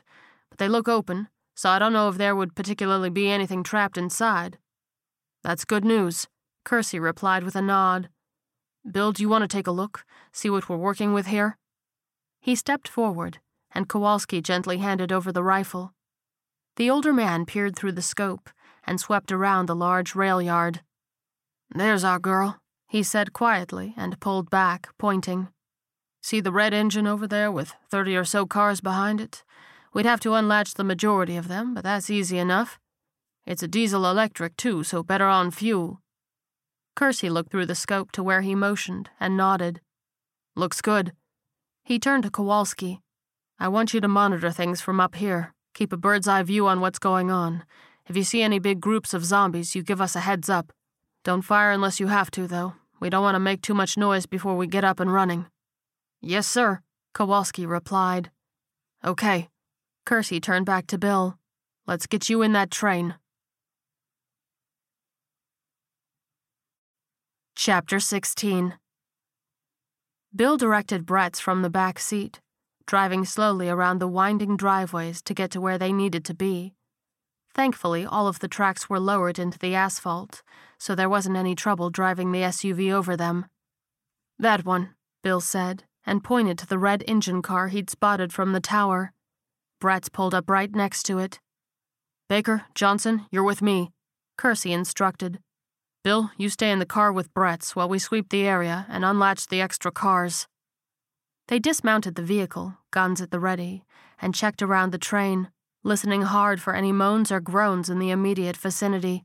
But 0.50 0.60
they 0.60 0.68
look 0.68 0.90
open, 0.90 1.30
so 1.56 1.70
I 1.70 1.80
don't 1.80 1.94
know 1.94 2.10
if 2.10 2.18
there 2.18 2.36
would 2.36 2.56
particularly 2.56 3.10
be 3.10 3.32
anything 3.32 3.64
trapped 3.64 3.98
inside. 3.98 4.58
That's 5.44 5.64
good 5.64 5.86
news, 5.86 6.28
Kersey 6.66 7.00
replied 7.00 7.44
with 7.44 7.56
a 7.56 7.62
nod. 7.62 8.10
Bill, 8.92 9.14
do 9.14 9.24
you 9.24 9.30
want 9.30 9.44
to 9.44 9.48
take 9.48 9.66
a 9.66 9.72
look, 9.72 10.04
see 10.34 10.50
what 10.50 10.68
we're 10.68 10.76
working 10.76 11.14
with 11.14 11.28
here? 11.28 11.58
He 12.42 12.54
stepped 12.54 12.90
forward, 12.90 13.40
and 13.72 13.88
Kowalski 13.88 14.42
gently 14.42 14.80
handed 14.80 15.14
over 15.14 15.32
the 15.32 15.42
rifle. 15.42 15.94
The 16.76 16.90
older 16.90 17.14
man 17.14 17.46
peered 17.46 17.76
through 17.76 17.94
the 17.94 18.02
scope 18.02 18.50
and 18.86 19.00
swept 19.00 19.32
around 19.32 19.68
the 19.68 19.76
large 19.76 20.14
rail 20.14 20.42
yard. 20.42 20.82
There's 21.74 22.04
our 22.04 22.20
girl, 22.20 22.60
he 22.88 23.02
said 23.02 23.34
quietly 23.34 23.94
and 23.98 24.20
pulled 24.20 24.50
back, 24.50 24.90
pointing. 24.98 25.48
See 26.22 26.42
the 26.42 26.52
red 26.52 26.74
engine 26.74 27.08
over 27.08 27.28
there 27.28 27.52
with 27.52 27.74
30 27.90 28.16
or 28.16 28.26
so 28.26 28.46
cars 28.46 28.82
behind 28.82 29.22
it? 29.22 29.44
We'd 29.94 30.06
have 30.06 30.20
to 30.22 30.34
unlatch 30.34 30.74
the 30.74 30.84
majority 30.84 31.38
of 31.38 31.48
them, 31.48 31.74
but 31.74 31.84
that's 31.84 32.10
easy 32.10 32.38
enough. 32.38 32.80
It's 33.46 33.64
a 33.64 33.68
diesel 33.68 34.10
electric, 34.10 34.58
too, 34.58 34.84
so 34.84 35.04
better 35.04 35.28
on 35.28 35.52
fuel. 35.52 36.02
Kersey 36.96 37.30
looked 37.30 37.52
through 37.52 37.68
the 37.68 37.76
scope 37.76 38.12
to 38.14 38.24
where 38.24 38.42
he 38.42 38.56
motioned 38.56 39.10
and 39.20 39.38
nodded. 39.38 39.82
Looks 40.56 40.82
good. 40.82 41.14
He 41.84 42.00
turned 42.00 42.24
to 42.24 42.32
Kowalski. 42.32 43.02
I 43.60 43.68
want 43.68 43.94
you 43.94 44.02
to 44.02 44.08
monitor 44.08 44.52
things 44.52 44.82
from 44.82 45.00
up 45.00 45.16
here. 45.16 45.54
Keep 45.76 45.92
a 45.92 45.98
bird's 45.98 46.26
eye 46.26 46.42
view 46.42 46.68
on 46.68 46.80
what's 46.80 47.00
going 47.00 47.30
on. 47.30 47.64
If 48.08 48.16
you 48.16 48.24
see 48.24 48.42
any 48.42 48.60
big 48.60 48.80
groups 48.80 49.14
of 49.14 49.26
zombies, 49.26 49.76
you 49.76 49.84
give 49.84 50.00
us 50.00 50.16
a 50.16 50.22
heads 50.22 50.50
up. 50.50 50.72
Don't 51.26 51.42
fire 51.42 51.72
unless 51.72 52.00
you 52.00 52.08
have 52.08 52.32
to, 52.32 52.48
though. 52.48 52.76
We 53.02 53.10
don't 53.10 53.24
want 53.24 53.36
to 53.36 53.42
make 53.42 53.62
too 53.62 53.74
much 53.74 53.98
noise 53.98 54.26
before 54.26 54.56
we 54.56 54.68
get 54.68 54.86
up 54.86 55.02
and 55.02 55.14
running. 55.14 55.48
Yes, 56.22 56.48
sir, 56.48 56.80
Kowalski 57.14 57.66
replied. 57.66 58.32
Okay. 59.04 59.50
Kersey 60.06 60.40
turned 60.40 60.66
back 60.66 60.88
to 60.88 60.98
Bill. 60.98 61.38
Let's 61.86 62.08
get 62.08 62.30
you 62.30 62.42
in 62.42 62.54
that 62.54 62.72
train. 62.72 63.16
Chapter 67.54 68.00
16 68.00 68.76
Bill 70.34 70.56
directed 70.56 71.06
Bretz 71.06 71.42
from 71.42 71.64
the 71.64 71.70
back 71.70 72.00
seat, 72.00 72.40
driving 72.88 73.26
slowly 73.26 73.70
around 73.70 74.00
the 74.00 74.08
winding 74.08 74.58
driveways 74.58 75.22
to 75.24 75.34
get 75.34 75.52
to 75.52 75.62
where 75.62 75.78
they 75.78 75.92
needed 75.92 76.24
to 76.26 76.34
be. 76.34 76.74
Thankfully, 77.54 78.06
all 78.06 78.28
of 78.28 78.40
the 78.40 78.48
tracks 78.48 78.90
were 78.90 79.00
lowered 79.00 79.40
into 79.40 79.58
the 79.58 79.76
asphalt, 79.76 80.44
so 80.78 80.94
there 80.94 81.10
wasn't 81.10 81.38
any 81.38 81.56
trouble 81.56 81.90
driving 81.90 82.32
the 82.32 82.42
SUV 82.42 82.92
over 82.92 83.16
them. 83.16 83.46
That 84.38 84.66
one, 84.66 84.90
Bill 85.24 85.40
said, 85.40 85.86
and 86.06 86.24
pointed 86.24 86.58
to 86.60 86.68
the 86.68 86.78
red 86.78 87.04
engine 87.08 87.42
car 87.42 87.70
he'd 87.70 87.90
spotted 87.90 88.34
from 88.34 88.52
the 88.52 88.60
tower. 88.60 89.14
Bretz 89.82 90.12
pulled 90.12 90.36
up 90.36 90.50
right 90.50 90.74
next 90.74 91.04
to 91.04 91.20
it. 91.20 91.40
Baker, 92.28 92.66
Johnson, 92.76 93.26
you're 93.32 93.44
with 93.44 93.62
me, 93.62 93.92
Kersey 94.38 94.74
instructed. 94.74 95.40
Bill, 96.04 96.32
you 96.38 96.50
stay 96.50 96.72
in 96.72 96.80
the 96.80 96.86
car 96.86 97.12
with 97.12 97.34
Bretz 97.34 97.76
while 97.76 97.90
we 97.90 98.00
sweep 98.00 98.30
the 98.30 98.46
area 98.46 98.86
and 98.90 99.06
unlatch 99.06 99.48
the 99.48 99.62
extra 99.62 99.92
cars. 99.92 100.48
They 101.48 101.60
dismounted 101.60 102.16
the 102.16 102.24
vehicle, 102.24 102.78
guns 102.92 103.22
at 103.22 103.32
the 103.32 103.40
ready, 103.40 103.86
and 104.22 104.34
checked 104.34 104.62
around 104.62 104.92
the 104.92 104.98
train 104.98 105.50
listening 105.86 106.24
hard 106.24 106.60
for 106.60 106.74
any 106.74 106.92
moans 106.92 107.32
or 107.32 107.40
groans 107.40 107.92
in 107.92 108.00
the 108.00 108.10
immediate 108.10 108.58
vicinity. 108.58 109.24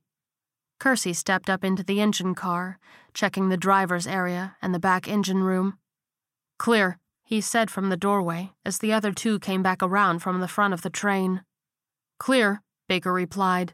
Kersey 0.78 1.14
stepped 1.14 1.48
up 1.48 1.64
into 1.64 1.82
the 1.82 2.02
engine 2.02 2.34
car, 2.34 2.78
checking 3.14 3.48
the 3.48 3.56
driver's 3.56 4.06
area 4.06 4.56
and 4.60 4.74
the 4.74 4.78
back 4.78 5.08
engine 5.08 5.42
room. 5.42 5.78
Clear, 6.58 6.98
he 7.24 7.40
said 7.40 7.70
from 7.70 7.88
the 7.88 7.96
doorway 7.96 8.52
as 8.62 8.78
the 8.78 8.92
other 8.92 9.10
two 9.10 9.38
came 9.38 9.62
back 9.62 9.82
around 9.82 10.18
from 10.18 10.40
the 10.40 10.48
front 10.48 10.74
of 10.74 10.82
the 10.82 10.90
train. 10.90 11.42
Clear, 12.18 12.60
Baker 12.88 13.12
replied. 13.12 13.72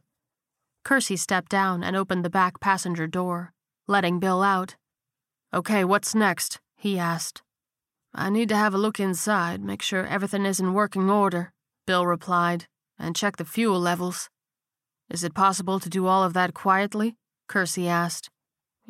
Kersey 0.85 1.17
stepped 1.17 1.51
down 1.51 1.83
and 1.83 1.97
opened 1.97 2.25
the 2.25 2.31
back 2.31 2.61
passenger 2.61 3.09
door, 3.09 3.53
letting 3.89 4.21
Bill 4.21 4.45
out. 4.45 4.77
Okay, 5.53 5.83
what's 5.83 6.15
next? 6.15 6.61
he 6.77 7.01
asked. 7.01 7.43
I 8.19 8.31
need 8.31 8.49
to 8.49 8.57
have 8.57 8.73
a 8.73 8.79
look 8.79 8.99
inside, 8.99 9.63
make 9.63 9.83
sure 9.83 10.07
everything 10.07 10.47
is 10.47 10.59
in 10.59 10.73
working 10.73 11.11
order, 11.11 11.53
Bill 11.87 12.07
replied 12.07 12.65
and 12.99 13.15
check 13.15 13.37
the 13.37 13.45
fuel 13.45 13.79
levels. 13.79 14.31
Is 15.11 15.23
it 15.23 15.35
possible 15.35 15.79
to 15.79 15.91
do 15.91 16.07
all 16.07 16.25
of 16.25 16.33
that 16.33 16.55
quietly? 16.55 17.17
Kersey 17.47 17.87
asked. 17.87 18.31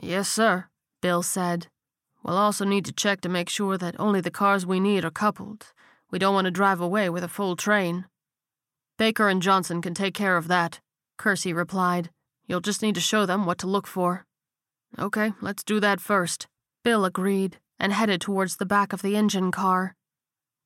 Yes, 0.01 0.29
sir, 0.29 0.67
Bill 1.03 1.25
said. 1.25 1.67
We'll 2.23 2.37
also 2.37 2.65
need 2.65 2.85
to 2.85 2.93
check 2.93 3.21
to 3.23 3.29
make 3.29 3.49
sure 3.49 3.77
that 3.77 3.99
only 3.99 4.21
the 4.21 4.31
cars 4.31 4.65
we 4.65 4.79
need 4.79 5.05
are 5.05 5.11
coupled. 5.11 5.73
We 6.09 6.21
don't 6.21 6.35
want 6.35 6.45
to 6.45 6.53
drive 6.53 6.81
away 6.81 7.11
with 7.11 7.25
a 7.25 7.29
full 7.29 7.57
train. 7.57 8.05
Baker 8.97 9.29
and 9.29 9.43
Johnson 9.43 9.83
can 9.83 9.93
take 9.93 10.15
care 10.15 10.37
of 10.37 10.47
that, 10.47 10.79
Kersey 11.19 11.53
replied. 11.53 12.11
You'll 12.47 12.61
just 12.61 12.81
need 12.81 12.95
to 12.95 13.01
show 13.01 13.27
them 13.27 13.45
what 13.45 13.59
to 13.59 13.67
look 13.67 13.89
for. 13.89 14.25
Okay, 14.97 15.33
let's 15.41 15.65
do 15.65 15.81
that 15.81 16.01
first. 16.01 16.47
Bill 16.85 17.05
agreed 17.05 17.59
and 17.79 17.93
headed 17.93 18.21
towards 18.21 18.57
the 18.57 18.67
back 18.67 18.93
of 18.93 19.03
the 19.03 19.17
engine 19.17 19.51
car. 19.51 19.95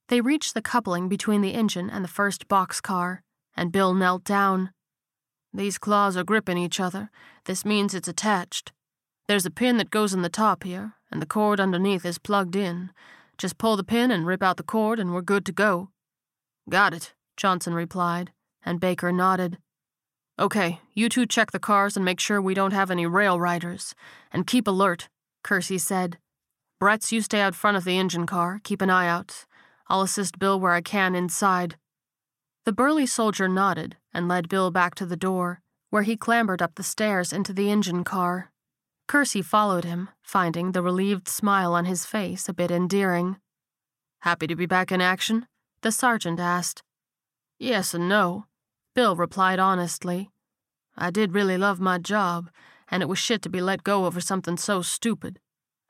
They 0.07 0.21
reached 0.21 0.53
the 0.53 0.61
coupling 0.61 1.09
between 1.09 1.41
the 1.41 1.53
engine 1.53 1.89
and 1.89 2.03
the 2.03 2.09
first 2.09 2.47
boxcar 2.47 3.19
and 3.55 3.71
Bill 3.71 3.93
knelt 3.93 4.23
down. 4.23 4.71
These 5.53 5.77
claws 5.77 6.15
are 6.15 6.23
gripping 6.23 6.57
each 6.57 6.79
other. 6.79 7.09
This 7.45 7.65
means 7.65 7.93
it's 7.93 8.07
attached. 8.07 8.71
There's 9.27 9.45
a 9.45 9.51
pin 9.51 9.77
that 9.77 9.91
goes 9.91 10.13
in 10.13 10.21
the 10.21 10.29
top 10.29 10.63
here, 10.63 10.93
and 11.11 11.21
the 11.21 11.25
cord 11.25 11.59
underneath 11.59 12.05
is 12.05 12.17
plugged 12.17 12.55
in. 12.55 12.91
Just 13.37 13.57
pull 13.57 13.75
the 13.75 13.83
pin 13.83 14.11
and 14.11 14.25
rip 14.25 14.43
out 14.43 14.57
the 14.57 14.63
cord, 14.63 14.99
and 14.99 15.13
we're 15.13 15.21
good 15.21 15.45
to 15.45 15.51
go. 15.51 15.89
Got 16.69 16.93
it, 16.93 17.13
Johnson 17.37 17.73
replied, 17.73 18.31
and 18.63 18.79
Baker 18.79 19.11
nodded. 19.11 19.57
Okay, 20.39 20.79
you 20.93 21.09
two 21.09 21.25
check 21.25 21.51
the 21.51 21.59
cars 21.59 21.95
and 21.95 22.05
make 22.05 22.19
sure 22.19 22.41
we 22.41 22.53
don't 22.53 22.73
have 22.73 22.89
any 22.89 23.05
rail 23.05 23.39
riders. 23.39 23.93
And 24.31 24.47
keep 24.47 24.67
alert, 24.67 25.09
Kersey 25.43 25.77
said. 25.77 26.17
Bretz, 26.81 27.11
you 27.11 27.21
stay 27.21 27.41
out 27.41 27.53
front 27.53 27.77
of 27.77 27.83
the 27.83 27.99
engine 27.99 28.25
car, 28.25 28.59
keep 28.63 28.81
an 28.81 28.89
eye 28.89 29.07
out. 29.07 29.45
I'll 29.87 30.01
assist 30.01 30.39
Bill 30.39 30.59
where 30.59 30.71
I 30.71 30.81
can 30.81 31.13
inside. 31.13 31.77
The 32.65 32.73
burly 32.73 33.05
soldier 33.05 33.47
nodded 33.47 33.97
and 34.15 34.27
led 34.27 34.49
Bill 34.49 34.71
back 34.71 34.95
to 34.95 35.05
the 35.05 35.15
door, 35.15 35.61
where 35.91 36.01
he 36.01 36.17
clambered 36.17 36.59
up 36.59 36.73
the 36.73 36.83
stairs 36.83 37.31
into 37.31 37.53
the 37.53 37.69
engine 37.69 38.03
car. 38.03 38.51
Kersey 39.07 39.43
followed 39.43 39.83
him, 39.83 40.09
finding 40.23 40.71
the 40.71 40.81
relieved 40.81 41.27
smile 41.27 41.75
on 41.75 41.85
his 41.85 42.07
face 42.07 42.49
a 42.49 42.53
bit 42.53 42.71
endearing. 42.71 43.37
Happy 44.21 44.47
to 44.47 44.55
be 44.55 44.65
back 44.65 44.91
in 44.91 45.01
action? 45.01 45.45
The 45.83 45.91
sergeant 45.91 46.39
asked. 46.39 46.81
Yes 47.59 47.93
and 47.93 48.09
no, 48.09 48.45
Bill 48.95 49.15
replied 49.15 49.59
honestly. 49.59 50.31
I 50.97 51.11
did 51.11 51.35
really 51.35 51.59
love 51.59 51.79
my 51.79 51.99
job, 51.99 52.49
and 52.89 53.03
it 53.03 53.09
was 53.09 53.19
shit 53.19 53.43
to 53.43 53.49
be 53.49 53.61
let 53.61 53.83
go 53.83 54.05
over 54.05 54.19
something 54.19 54.57
so 54.57 54.81
stupid. 54.81 55.39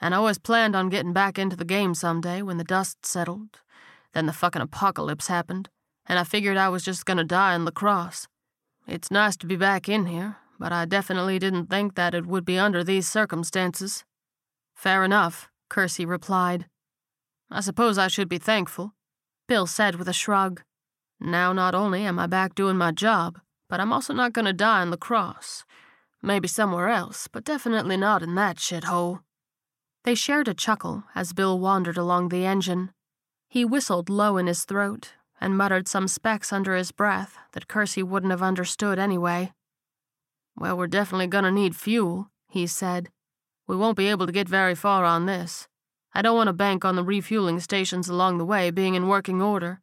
And 0.01 0.13
I 0.13 0.17
always 0.17 0.39
planned 0.39 0.75
on 0.75 0.89
getting 0.89 1.13
back 1.13 1.37
into 1.37 1.55
the 1.55 1.63
game 1.63 1.93
someday 1.93 2.41
when 2.41 2.57
the 2.57 2.63
dust 2.63 3.05
settled. 3.05 3.59
Then 4.13 4.25
the 4.25 4.33
fucking 4.33 4.61
apocalypse 4.61 5.27
happened, 5.27 5.69
and 6.07 6.17
I 6.17 6.23
figured 6.23 6.57
I 6.57 6.69
was 6.69 6.83
just 6.83 7.05
gonna 7.05 7.23
die 7.23 7.55
in 7.55 7.63
La 7.63 7.71
Crosse. 7.71 8.27
It's 8.87 9.11
nice 9.11 9.37
to 9.37 9.45
be 9.45 9.55
back 9.55 9.87
in 9.87 10.07
here, 10.07 10.37
but 10.59 10.73
I 10.73 10.85
definitely 10.85 11.39
didn't 11.39 11.67
think 11.67 11.95
that 11.95 12.13
it 12.15 12.25
would 12.25 12.43
be 12.43 12.57
under 12.57 12.83
these 12.83 13.07
circumstances. 13.07 14.03
Fair 14.73 15.03
enough, 15.03 15.49
Kersey 15.69 16.05
replied. 16.05 16.65
I 17.49 17.61
suppose 17.61 17.97
I 17.97 18.07
should 18.07 18.27
be 18.27 18.39
thankful, 18.39 18.93
Bill 19.47 19.67
said 19.67 19.95
with 19.95 20.07
a 20.07 20.13
shrug. 20.13 20.63
Now, 21.19 21.53
not 21.53 21.75
only 21.75 22.03
am 22.05 22.17
I 22.17 22.25
back 22.25 22.55
doing 22.55 22.77
my 22.77 22.91
job, 22.91 23.39
but 23.69 23.79
I'm 23.79 23.93
also 23.93 24.13
not 24.13 24.33
to 24.33 24.53
die 24.53 24.81
in 24.81 24.89
La 24.89 24.97
Crosse. 24.97 25.63
Maybe 26.23 26.47
somewhere 26.47 26.89
else, 26.89 27.27
but 27.27 27.43
definitely 27.43 27.97
not 27.97 28.23
in 28.23 28.35
that 28.35 28.57
shithole. 28.57 29.19
They 30.03 30.15
shared 30.15 30.47
a 30.47 30.53
chuckle 30.53 31.03
as 31.13 31.33
Bill 31.33 31.59
wandered 31.59 31.97
along 31.97 32.29
the 32.29 32.45
engine. 32.45 32.91
He 33.49 33.63
whistled 33.63 34.09
low 34.09 34.37
in 34.37 34.47
his 34.47 34.65
throat 34.65 35.13
and 35.39 35.57
muttered 35.57 35.87
some 35.87 36.07
specs 36.07 36.51
under 36.51 36.75
his 36.75 36.91
breath 36.91 37.37
that 37.51 37.67
Kersey 37.67 38.01
wouldn't 38.01 38.31
have 38.31 38.41
understood 38.41 38.97
anyway. 38.97 39.53
Well, 40.55 40.77
we're 40.77 40.87
definitely 40.87 41.27
gonna 41.27 41.51
need 41.51 41.75
fuel, 41.75 42.29
he 42.49 42.65
said. 42.65 43.09
We 43.67 43.75
won't 43.75 43.97
be 43.97 44.07
able 44.07 44.25
to 44.25 44.31
get 44.31 44.49
very 44.49 44.75
far 44.75 45.05
on 45.05 45.27
this. 45.27 45.67
I 46.13 46.21
don't 46.21 46.35
want 46.35 46.47
to 46.47 46.53
bank 46.53 46.83
on 46.83 46.95
the 46.95 47.03
refueling 47.03 47.59
stations 47.59 48.09
along 48.09 48.37
the 48.37 48.45
way 48.45 48.69
being 48.69 48.95
in 48.95 49.07
working 49.07 49.41
order. 49.41 49.81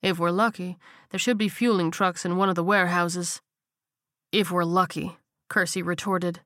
If 0.00 0.18
we're 0.18 0.30
lucky, 0.30 0.78
there 1.10 1.18
should 1.18 1.38
be 1.38 1.48
fueling 1.48 1.90
trucks 1.90 2.24
in 2.24 2.36
one 2.36 2.48
of 2.48 2.54
the 2.54 2.64
warehouses. 2.64 3.40
If 4.32 4.50
we're 4.50 4.64
lucky, 4.64 5.18
Kersey 5.48 5.82
retorted. 5.82 6.40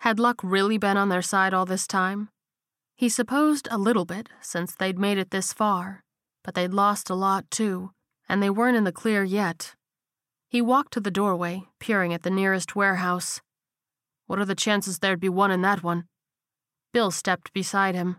Had 0.00 0.18
luck 0.18 0.40
really 0.42 0.78
been 0.78 0.96
on 0.96 1.10
their 1.10 1.22
side 1.22 1.54
all 1.54 1.66
this 1.66 1.86
time? 1.86 2.28
He 2.96 3.10
supposed 3.10 3.68
a 3.70 3.76
little 3.76 4.06
bit, 4.06 4.30
since 4.40 4.74
they'd 4.74 4.98
made 4.98 5.18
it 5.18 5.30
this 5.30 5.52
far, 5.52 6.02
but 6.42 6.54
they'd 6.54 6.72
lost 6.72 7.10
a 7.10 7.14
lot 7.14 7.50
too, 7.50 7.90
and 8.26 8.42
they 8.42 8.48
weren't 8.48 8.76
in 8.76 8.84
the 8.84 8.92
clear 8.92 9.22
yet. 9.22 9.74
He 10.48 10.62
walked 10.62 10.94
to 10.94 11.00
the 11.00 11.10
doorway, 11.10 11.64
peering 11.78 12.14
at 12.14 12.22
the 12.22 12.30
nearest 12.30 12.74
warehouse. 12.74 13.42
What 14.26 14.38
are 14.38 14.46
the 14.46 14.54
chances 14.54 14.98
there'd 14.98 15.20
be 15.20 15.28
one 15.28 15.50
in 15.50 15.60
that 15.60 15.82
one? 15.82 16.04
Bill 16.94 17.10
stepped 17.10 17.52
beside 17.52 17.94
him. 17.94 18.16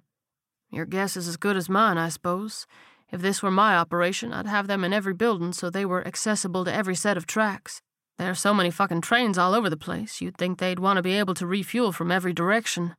Your 0.69 0.85
guess 0.85 1.17
is 1.17 1.27
as 1.27 1.37
good 1.37 1.57
as 1.57 1.69
mine, 1.69 1.97
I 1.97 2.09
suppose. 2.09 2.67
If 3.09 3.21
this 3.21 3.41
were 3.41 3.49
my 3.49 3.75
operation, 3.75 4.31
I'd 4.31 4.45
have 4.45 4.67
them 4.67 4.83
in 4.83 4.93
every 4.93 5.15
building 5.15 5.53
so 5.53 5.71
they 5.71 5.85
were 5.85 6.05
accessible 6.05 6.63
to 6.65 6.73
every 6.73 6.95
set 6.95 7.17
of 7.17 7.25
tracks. 7.25 7.81
There 8.19 8.29
are 8.29 8.35
so 8.35 8.53
many 8.53 8.69
fucking 8.69 9.01
trains 9.01 9.39
all 9.39 9.55
over 9.55 9.71
the 9.71 9.77
place, 9.77 10.21
you'd 10.21 10.37
think 10.37 10.59
they'd 10.59 10.79
want 10.79 10.97
to 10.97 11.03
be 11.03 11.13
able 11.13 11.33
to 11.33 11.47
refuel 11.47 11.91
from 11.91 12.11
every 12.11 12.33
direction. 12.33 12.95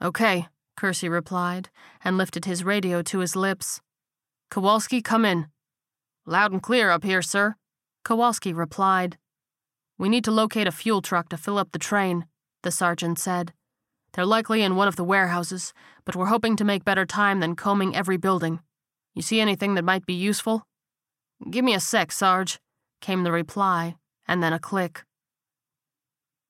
Okay, 0.00 0.48
Kersey 0.76 1.08
replied, 1.08 1.70
and 2.04 2.18
lifted 2.18 2.44
his 2.44 2.64
radio 2.64 3.02
to 3.02 3.18
his 3.20 3.34
lips. 3.34 3.80
Kowalski, 4.50 5.02
come 5.02 5.24
in. 5.24 5.48
Loud 6.26 6.52
and 6.52 6.62
clear 6.62 6.90
up 6.90 7.02
here, 7.02 7.22
sir. 7.22 7.56
Kowalski 8.04 8.52
replied. 8.52 9.18
We 9.98 10.08
need 10.08 10.24
to 10.24 10.30
locate 10.30 10.66
a 10.66 10.72
fuel 10.72 11.02
truck 11.02 11.28
to 11.30 11.36
fill 11.36 11.58
up 11.58 11.72
the 11.72 11.78
train, 11.78 12.26
the 12.62 12.70
sergeant 12.70 13.18
said. 13.18 13.52
They're 14.12 14.26
likely 14.26 14.62
in 14.62 14.76
one 14.76 14.88
of 14.88 14.96
the 14.96 15.04
warehouses, 15.04 15.72
but 16.04 16.14
we're 16.14 16.26
hoping 16.26 16.56
to 16.56 16.64
make 16.64 16.84
better 16.84 17.06
time 17.06 17.40
than 17.40 17.56
combing 17.56 17.96
every 17.96 18.16
building. 18.16 18.60
You 19.14 19.22
see 19.22 19.40
anything 19.40 19.74
that 19.74 19.84
might 19.84 20.06
be 20.06 20.14
useful? 20.14 20.66
Give 21.50 21.64
me 21.64 21.74
a 21.74 21.80
sec, 21.80 22.12
Sarge, 22.12 22.58
came 23.00 23.24
the 23.24 23.32
reply, 23.32 23.96
and 24.28 24.42
then 24.42 24.52
a 24.52 24.58
click. 24.58 25.04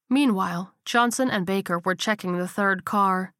Meanwhile, 0.08 0.74
Johnson 0.84 1.30
and 1.30 1.44
Baker 1.44 1.80
were 1.80 1.94
checking 1.94 2.38
the 2.38 2.48
third 2.48 2.84
car. 2.84 3.32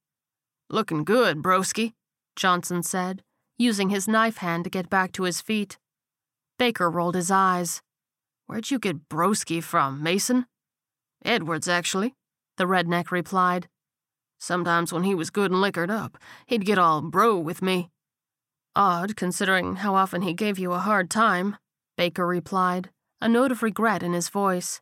Looking 0.68 1.05
good, 1.05 1.43
broski, 1.43 1.93
Johnson 2.34 2.82
said, 2.82 3.22
using 3.56 3.90
his 3.90 4.09
knife 4.09 4.38
hand 4.38 4.64
to 4.64 4.70
get 4.70 4.90
back 4.90 5.12
to 5.12 5.22
his 5.22 5.40
feet. 5.40 5.78
Baker 6.59 6.90
rolled 6.90 7.14
his 7.14 7.30
eyes. 7.30 7.82
Where'd 8.47 8.70
you 8.70 8.78
get 8.78 9.09
broski 9.09 9.62
from, 9.62 10.02
Mason? 10.02 10.47
Edwards, 11.24 11.68
actually, 11.68 12.14
the 12.56 12.64
redneck 12.64 13.10
replied. 13.10 13.68
Sometimes 14.38 14.93
when 14.93 15.05
he 15.05 15.14
was 15.14 15.30
good 15.30 15.51
and 15.51 15.60
liquored 15.60 15.90
up, 15.90 16.18
he'd 16.47 16.66
get 16.66 16.78
all 16.78 17.01
bro 17.01 17.38
with 17.38 17.62
me. 17.62 17.90
Odd, 18.74 19.16
considering 19.16 19.76
how 19.76 19.94
often 19.94 20.22
he 20.22 20.34
gave 20.34 20.59
you 20.59 20.72
a 20.72 20.78
hard 20.78 21.10
time, 21.10 21.56
Baker 21.97 22.26
replied, 22.26 22.90
a 23.20 23.28
note 23.28 23.51
of 23.51 23.62
regret 23.62 24.02
in 24.02 24.12
his 24.12 24.28
voice. 24.28 24.80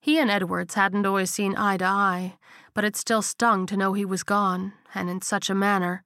He 0.00 0.18
and 0.18 0.30
Edwards 0.30 0.74
hadn't 0.74 1.04
always 1.04 1.30
seen 1.30 1.56
eye 1.56 1.78
to 1.78 1.84
eye, 1.84 2.36
but 2.76 2.84
it 2.84 2.94
still 2.94 3.22
stung 3.22 3.64
to 3.64 3.74
know 3.74 3.94
he 3.94 4.04
was 4.04 4.22
gone, 4.22 4.74
and 4.94 5.08
in 5.08 5.22
such 5.22 5.48
a 5.48 5.54
manner. 5.54 6.04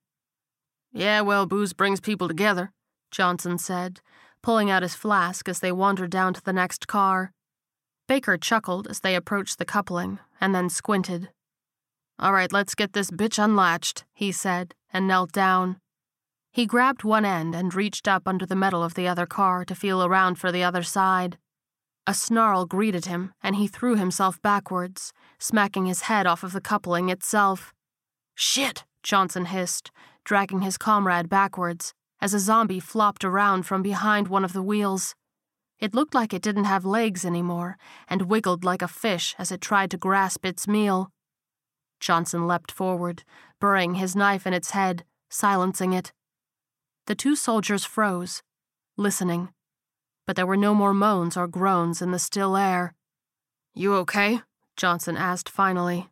Yeah, 0.93 1.21
well, 1.21 1.45
booze 1.45 1.73
brings 1.73 2.01
people 2.01 2.29
together, 2.29 2.71
Johnson 3.11 3.59
said, 3.59 4.01
pulling 4.41 4.71
out 4.71 4.83
his 4.83 4.95
flask 4.95 5.49
as 5.49 5.59
they 5.59 5.73
wandered 5.73 6.11
down 6.11 6.33
to 6.33 6.41
the 6.41 6.53
next 6.53 6.87
car. 6.87 7.33
Baker 8.07 8.39
chuckled 8.39 8.87
as 8.87 9.01
they 9.01 9.17
approached 9.17 9.59
the 9.59 9.65
coupling, 9.65 10.21
and 10.41 10.55
then 10.55 10.71
squinted. 10.71 11.31
All 12.21 12.33
right, 12.33 12.53
let's 12.53 12.77
get 12.77 12.93
this 12.93 13.11
bitch 13.11 13.43
unlatched, 13.43 14.05
he 14.15 14.31
said, 14.31 14.73
and 14.93 15.09
knelt 15.09 15.33
down. 15.33 15.79
He 16.53 16.67
grabbed 16.67 17.03
one 17.03 17.25
end 17.25 17.53
and 17.53 17.75
reached 17.75 18.07
up 18.07 18.29
under 18.29 18.47
the 18.47 18.55
metal 18.55 18.85
of 18.85 18.95
the 18.95 19.09
other 19.09 19.27
car 19.27 19.65
to 19.65 19.75
feel 19.75 20.05
around 20.05 20.37
for 20.37 20.53
the 20.53 20.63
other 20.63 20.85
side. 20.85 21.37
A 22.07 22.15
snarl 22.15 22.67
greeted 22.67 23.07
him, 23.07 23.35
and 23.43 23.57
he 23.57 23.69
threw 23.69 23.95
himself 23.95 24.41
backwards, 24.43 25.13
smacking 25.39 25.87
his 25.87 26.03
head 26.03 26.27
off 26.27 26.43
of 26.43 26.53
the 26.53 26.61
coupling 26.61 27.09
itself. 27.09 27.73
Shit, 28.35 28.85
Johnson 29.03 29.47
hissed, 29.47 29.91
dragging 30.25 30.63
his 30.63 30.79
comrade 30.79 31.29
backwards, 31.29 31.95
as 32.21 32.35
a 32.35 32.39
zombie 32.39 32.81
flopped 32.81 33.25
around 33.25 33.65
from 33.65 33.83
behind 33.83 34.29
one 34.29 34.45
of 34.45 34.53
the 34.53 34.63
wheels. 34.63 35.15
It 35.79 35.95
looked 35.95 36.15
like 36.15 36.35
it 36.35 36.43
didn't 36.43 36.65
have 36.65 36.85
legs 36.85 37.25
anymore, 37.25 37.79
and 38.09 38.23
wiggled 38.23 38.65
like 38.65 38.83
a 38.83 38.89
fish 38.89 39.35
as 39.39 39.51
it 39.51 39.61
tried 39.61 39.91
to 39.93 39.97
grasp 39.97 40.45
its 40.45 40.69
meal. 40.69 41.11
Johnson 42.01 42.47
leapt 42.47 42.73
forward, 42.73 43.25
burying 43.61 43.95
his 43.95 44.17
knife 44.17 44.47
in 44.47 44.55
its 44.55 44.71
head, 44.71 45.05
silencing 45.29 45.93
it. 45.93 46.13
The 47.07 47.15
two 47.15 47.37
soldiers 47.37 47.85
froze, 47.85 48.43
listening, 48.97 49.51
but 50.31 50.37
there 50.37 50.47
were 50.47 50.57
no 50.57 50.73
more 50.73 50.95
moans 50.95 51.37
or 51.37 51.49
groans 51.49 52.01
in 52.01 52.13
the 52.13 52.19
still 52.21 52.57
air. 52.57 52.95
You 53.75 53.97
okay? 53.97 54.43
Johnson 54.77 55.17
asked 55.17 55.49
finally. 55.49 56.09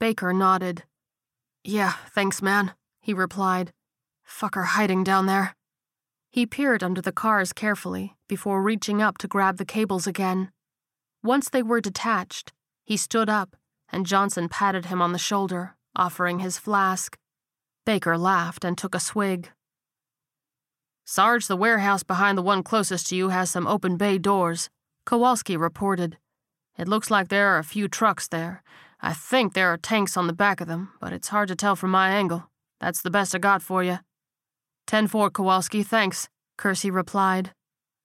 Baker 0.00 0.32
nodded. 0.32 0.84
Yeah, 1.62 1.92
thanks, 2.14 2.40
man, 2.40 2.72
he 3.02 3.12
replied. 3.12 3.74
Fucker 4.26 4.64
hiding 4.64 5.04
down 5.04 5.26
there. 5.26 5.54
He 6.30 6.46
peered 6.46 6.82
under 6.82 7.02
the 7.02 7.12
cars 7.12 7.52
carefully 7.52 8.16
before 8.30 8.62
reaching 8.62 9.02
up 9.02 9.18
to 9.18 9.28
grab 9.28 9.58
the 9.58 9.66
cables 9.66 10.06
again. 10.06 10.50
Once 11.22 11.50
they 11.50 11.62
were 11.62 11.82
detached, 11.82 12.54
he 12.82 12.96
stood 12.96 13.28
up 13.28 13.56
and 13.92 14.06
Johnson 14.06 14.48
patted 14.48 14.86
him 14.86 15.02
on 15.02 15.12
the 15.12 15.18
shoulder, 15.18 15.76
offering 15.94 16.38
his 16.38 16.56
flask. 16.56 17.18
Baker 17.84 18.16
laughed 18.16 18.64
and 18.64 18.78
took 18.78 18.94
a 18.94 18.98
swig. 19.00 19.50
Sarge, 21.04 21.46
the 21.46 21.56
warehouse 21.56 22.02
behind 22.02 22.38
the 22.38 22.42
one 22.42 22.62
closest 22.62 23.08
to 23.08 23.16
you 23.16 23.28
has 23.28 23.50
some 23.50 23.66
open 23.66 23.96
bay 23.96 24.16
doors, 24.16 24.70
Kowalski 25.04 25.56
reported. 25.56 26.16
It 26.78 26.88
looks 26.88 27.10
like 27.10 27.28
there 27.28 27.48
are 27.48 27.58
a 27.58 27.64
few 27.64 27.88
trucks 27.88 28.26
there. 28.26 28.62
I 29.02 29.12
think 29.12 29.52
there 29.52 29.70
are 29.70 29.76
tanks 29.76 30.16
on 30.16 30.26
the 30.26 30.32
back 30.32 30.62
of 30.62 30.66
them, 30.66 30.92
but 31.00 31.12
it's 31.12 31.28
hard 31.28 31.48
to 31.48 31.56
tell 31.56 31.76
from 31.76 31.90
my 31.90 32.08
angle. 32.08 32.48
That's 32.80 33.02
the 33.02 33.10
best 33.10 33.34
I 33.34 33.38
got 33.38 33.60
for 33.60 33.84
you. 33.84 33.98
10 34.86 35.08
4, 35.08 35.30
Kowalski, 35.30 35.82
thanks, 35.82 36.28
Kersey 36.56 36.90
replied. 36.90 37.52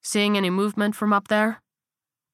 Seeing 0.02 0.36
any 0.36 0.50
movement 0.50 0.96
from 0.96 1.14
up 1.14 1.30
there? 1.30 1.62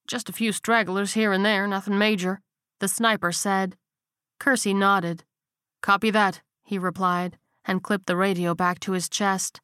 Just 0.07 0.29
a 0.29 0.33
few 0.33 0.51
stragglers 0.51 1.13
here 1.13 1.31
and 1.31 1.45
there, 1.45 1.67
nothing 1.67 1.97
major, 1.97 2.41
the 2.79 2.87
sniper 2.87 3.31
said. 3.31 3.75
Kersey 4.39 4.73
nodded. 4.73 5.23
Copy 5.81 6.09
that, 6.09 6.41
he 6.63 6.79
replied, 6.79 7.37
and 7.65 7.83
clipped 7.83 8.07
the 8.07 8.15
radio 8.15 8.55
back 8.55 8.79
to 8.79 8.93
his 8.93 9.09
chest. 9.09 9.61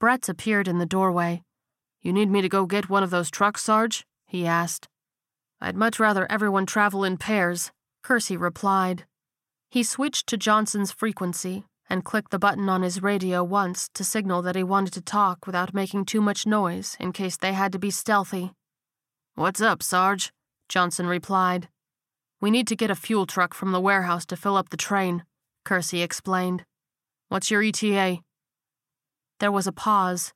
Bretz 0.00 0.28
appeared 0.28 0.66
in 0.66 0.78
the 0.78 0.86
doorway. 0.86 1.42
You 2.00 2.14
need 2.14 2.30
me 2.30 2.40
to 2.40 2.48
go 2.48 2.64
get 2.64 2.88
one 2.88 3.02
of 3.02 3.10
those 3.10 3.30
trucks, 3.30 3.62
Sarge? 3.62 4.06
he 4.26 4.46
asked. 4.46 4.88
I'd 5.60 5.76
much 5.76 6.00
rather 6.00 6.26
everyone 6.30 6.64
travel 6.64 7.04
in 7.04 7.18
pairs, 7.18 7.70
Kersey 8.02 8.36
replied. 8.36 9.04
He 9.70 9.82
switched 9.82 10.26
to 10.28 10.38
Johnson's 10.38 10.90
frequency 10.90 11.64
and 11.90 12.04
clicked 12.04 12.30
the 12.30 12.38
button 12.38 12.68
on 12.68 12.82
his 12.82 13.02
radio 13.02 13.44
once 13.44 13.90
to 13.92 14.02
signal 14.02 14.40
that 14.42 14.56
he 14.56 14.62
wanted 14.62 14.94
to 14.94 15.02
talk 15.02 15.46
without 15.46 15.74
making 15.74 16.06
too 16.06 16.22
much 16.22 16.46
noise 16.46 16.96
in 16.98 17.12
case 17.12 17.36
they 17.36 17.52
had 17.52 17.72
to 17.72 17.78
be 17.78 17.90
stealthy. 17.90 18.52
What's 19.34 19.60
up, 19.60 19.82
Sarge? 19.82 20.32
Johnson 20.68 21.06
replied. 21.06 21.68
We 22.40 22.50
need 22.50 22.68
to 22.68 22.76
get 22.76 22.90
a 22.90 22.94
fuel 22.94 23.26
truck 23.26 23.52
from 23.52 23.72
the 23.72 23.80
warehouse 23.80 24.24
to 24.26 24.36
fill 24.36 24.56
up 24.56 24.70
the 24.70 24.76
train, 24.78 25.24
Kersey 25.64 26.00
explained. 26.00 26.64
What's 27.28 27.50
your 27.50 27.62
ETA? 27.62 28.20
There 29.40 29.50
was 29.50 29.66
a 29.66 29.72
pause. 29.72 30.34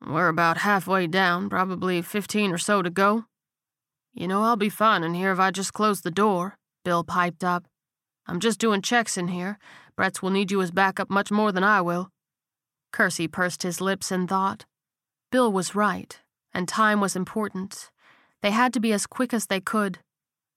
We're 0.00 0.28
about 0.28 0.58
halfway 0.58 1.08
down, 1.08 1.50
probably 1.50 2.00
15 2.00 2.52
or 2.52 2.58
so 2.58 2.82
to 2.82 2.90
go. 2.90 3.24
You 4.14 4.28
know, 4.28 4.42
I'll 4.44 4.56
be 4.56 4.68
fine 4.68 5.02
in 5.02 5.14
here 5.14 5.32
if 5.32 5.40
I 5.40 5.50
just 5.50 5.72
close 5.72 6.00
the 6.00 6.12
door, 6.12 6.56
Bill 6.84 7.02
piped 7.02 7.42
up. 7.42 7.66
I'm 8.28 8.38
just 8.38 8.60
doing 8.60 8.80
checks 8.80 9.18
in 9.18 9.28
here. 9.28 9.58
Bretz 9.98 10.22
will 10.22 10.30
need 10.30 10.52
you 10.52 10.62
as 10.62 10.70
backup 10.70 11.10
much 11.10 11.32
more 11.32 11.50
than 11.50 11.64
I 11.64 11.80
will. 11.80 12.10
Kersey 12.92 13.26
pursed 13.26 13.64
his 13.64 13.80
lips 13.80 14.12
in 14.12 14.28
thought. 14.28 14.64
Bill 15.32 15.50
was 15.50 15.74
right, 15.74 16.16
and 16.54 16.68
time 16.68 17.00
was 17.00 17.16
important. 17.16 17.90
They 18.40 18.52
had 18.52 18.72
to 18.74 18.80
be 18.80 18.92
as 18.92 19.06
quick 19.06 19.34
as 19.34 19.46
they 19.46 19.60
could. 19.60 19.98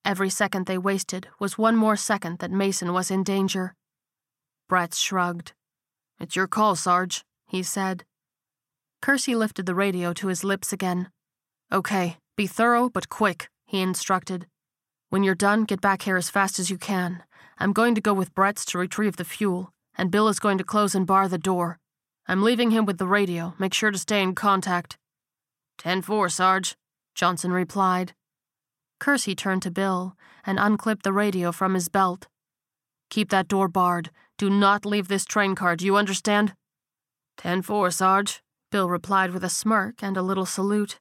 Every 0.06 0.30
second 0.30 0.68
they 0.68 0.78
wasted 0.78 1.28
was 1.40 1.58
one 1.58 1.76
more 1.76 1.96
second 1.96 2.40
that 2.40 2.52
Mason 2.52 2.94
was 2.94 3.10
in 3.10 3.24
danger. 3.24 3.74
Bretz 4.70 4.98
shrugged. 4.98 5.54
It's 6.20 6.36
your 6.36 6.48
call, 6.48 6.76
Sarge, 6.76 7.24
he 7.52 7.62
said. 7.62 8.06
Kersey 9.02 9.36
lifted 9.36 9.66
the 9.66 9.76
radio 9.76 10.14
to 10.14 10.28
his 10.28 10.46
lips 10.46 10.72
again. 10.72 11.10
Okay, 11.70 12.18
be 12.38 12.48
thorough 12.48 12.90
but 12.90 13.10
quick, 13.10 13.50
he 13.66 13.82
instructed. 13.82 14.48
When 15.10 15.24
you're 15.24 15.36
done, 15.36 15.66
get 15.66 15.82
back 15.82 16.04
here 16.04 16.16
as 16.16 16.30
fast 16.30 16.60
as 16.60 16.70
you 16.70 16.78
can. 16.78 17.24
I'm 17.60 17.74
going 17.74 17.94
to 17.96 18.02
go 18.02 18.14
with 18.14 18.34
Bretz 18.34 18.64
to 18.68 18.78
retrieve 18.78 19.18
the 19.18 19.26
fuel, 19.26 19.70
and 19.98 20.10
Bill 20.10 20.30
is 20.30 20.40
going 20.40 20.58
to 20.60 20.64
close 20.64 20.96
and 20.96 21.06
bar 21.06 21.28
the 21.28 21.38
door. 21.38 21.78
I'm 22.26 22.42
leaving 22.42 22.72
him 22.72 22.86
with 22.86 22.98
the 22.98 23.08
radio. 23.08 23.54
Make 23.60 23.74
sure 23.74 23.92
to 23.92 23.98
stay 23.98 24.24
in 24.24 24.34
contact. 24.34 24.98
10 25.80 26.02
4, 26.04 26.30
Sarge, 26.30 26.78
Johnson 27.16 27.52
replied. 27.52 28.14
Kersey 29.02 29.36
turned 29.36 29.64
to 29.64 29.72
Bill 29.72 30.16
and 30.46 30.58
unclipped 30.58 31.04
the 31.04 31.12
radio 31.12 31.52
from 31.52 31.74
his 31.74 31.90
belt. 31.90 32.28
Keep 33.10 33.30
that 33.32 33.50
door 33.50 33.68
barred. 33.68 34.10
Do 34.38 34.50
not 34.50 34.86
leave 34.86 35.10
this 35.10 35.26
train 35.26 35.54
car, 35.54 35.76
do 35.76 35.86
you 35.86 35.98
understand? 35.98 36.54
10 37.42 37.64
4, 37.64 37.90
Sarge, 37.90 38.44
Bill 38.70 38.88
replied 38.88 39.32
with 39.32 39.44
a 39.44 39.50
smirk 39.50 40.04
and 40.04 40.16
a 40.16 40.22
little 40.22 40.46
salute. 40.46 41.00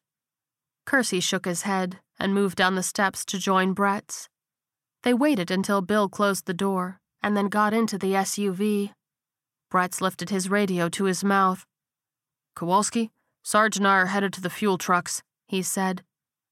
Kersey 0.86 1.20
shook 1.20 1.44
his 1.44 1.62
head 1.62 1.98
and 2.18 2.32
moved 2.32 2.56
down 2.56 2.76
the 2.76 2.82
steps 2.82 3.26
to 3.26 3.38
join 3.38 3.74
Bretz. 3.74 4.26
They 5.02 5.12
waited 5.12 5.50
until 5.50 5.82
Bill 5.82 6.08
closed 6.08 6.46
the 6.46 6.54
door 6.54 6.98
and 7.22 7.36
then 7.36 7.48
got 7.48 7.74
into 7.74 7.98
the 7.98 8.14
SUV. 8.14 8.92
Bretz 9.70 10.00
lifted 10.00 10.30
his 10.30 10.48
radio 10.48 10.88
to 10.88 11.04
his 11.04 11.22
mouth. 11.22 11.66
Kowalski, 12.56 13.10
Sarge 13.42 13.76
and 13.76 13.86
I 13.86 13.96
are 13.96 14.06
headed 14.06 14.32
to 14.32 14.40
the 14.40 14.48
fuel 14.48 14.78
trucks, 14.78 15.22
he 15.46 15.60
said. 15.60 16.04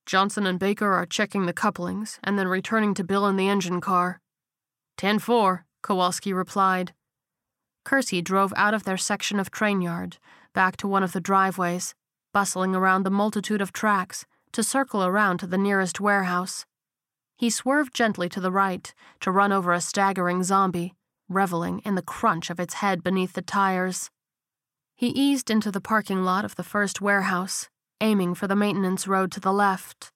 Johnson 0.05 0.47
and 0.47 0.59
Baker 0.59 0.93
are 0.93 1.06
checking 1.06 1.47
the 1.47 1.55
couplings 1.55 2.19
and 2.23 2.39
then 2.39 2.47
returning 2.47 2.93
to 2.93 3.05
Bill 3.05 3.27
in 3.27 3.36
the 3.36 3.48
engine 3.48 3.81
car. 3.81 4.20
Ten 4.98 5.19
four, 5.19 5.65
Kowalski 5.82 6.35
replied. 6.35 6.93
Kersey 7.89 8.20
drove 8.20 8.52
out 8.55 8.74
of 8.74 8.85
their 8.85 8.98
section 8.98 9.40
of 9.40 9.51
train 9.51 9.81
yard, 9.81 10.19
back 10.52 10.77
to 10.77 10.86
one 10.86 11.02
of 11.02 11.15
the 11.15 11.23
driveways, 11.23 11.94
bustling 12.35 12.77
around 12.77 13.02
the 13.02 13.10
multitude 13.10 13.62
of 13.62 13.73
tracks 13.73 14.27
to 14.52 14.62
circle 14.62 15.02
around 15.02 15.39
to 15.39 15.47
the 15.47 15.56
nearest 15.56 15.98
warehouse. 15.98 16.66
He 17.39 17.48
swerved 17.48 17.94
gently 17.94 18.28
to 18.28 18.40
the 18.40 18.52
right 18.52 18.93
to 19.20 19.31
run 19.31 19.52
over 19.52 19.73
a 19.73 19.81
staggering 19.81 20.43
zombie, 20.43 20.97
reveling 21.31 21.78
in 21.78 21.94
the 21.94 22.02
crunch 22.02 22.51
of 22.51 22.60
its 22.60 22.74
head 22.74 23.02
beneath 23.02 23.32
the 23.32 23.40
tires. 23.40 24.10
He 24.94 25.06
eased 25.06 25.51
into 25.51 25.70
the 25.70 25.81
parking 25.81 26.24
lot 26.24 26.44
of 26.44 26.56
the 26.56 26.65
first 26.65 27.01
warehouse, 27.01 27.70
aiming 28.02 28.35
for 28.35 28.47
the 28.47 28.55
maintenance 28.55 29.09
road 29.09 29.32
to 29.32 29.40
the 29.40 29.51
left. 29.51 30.12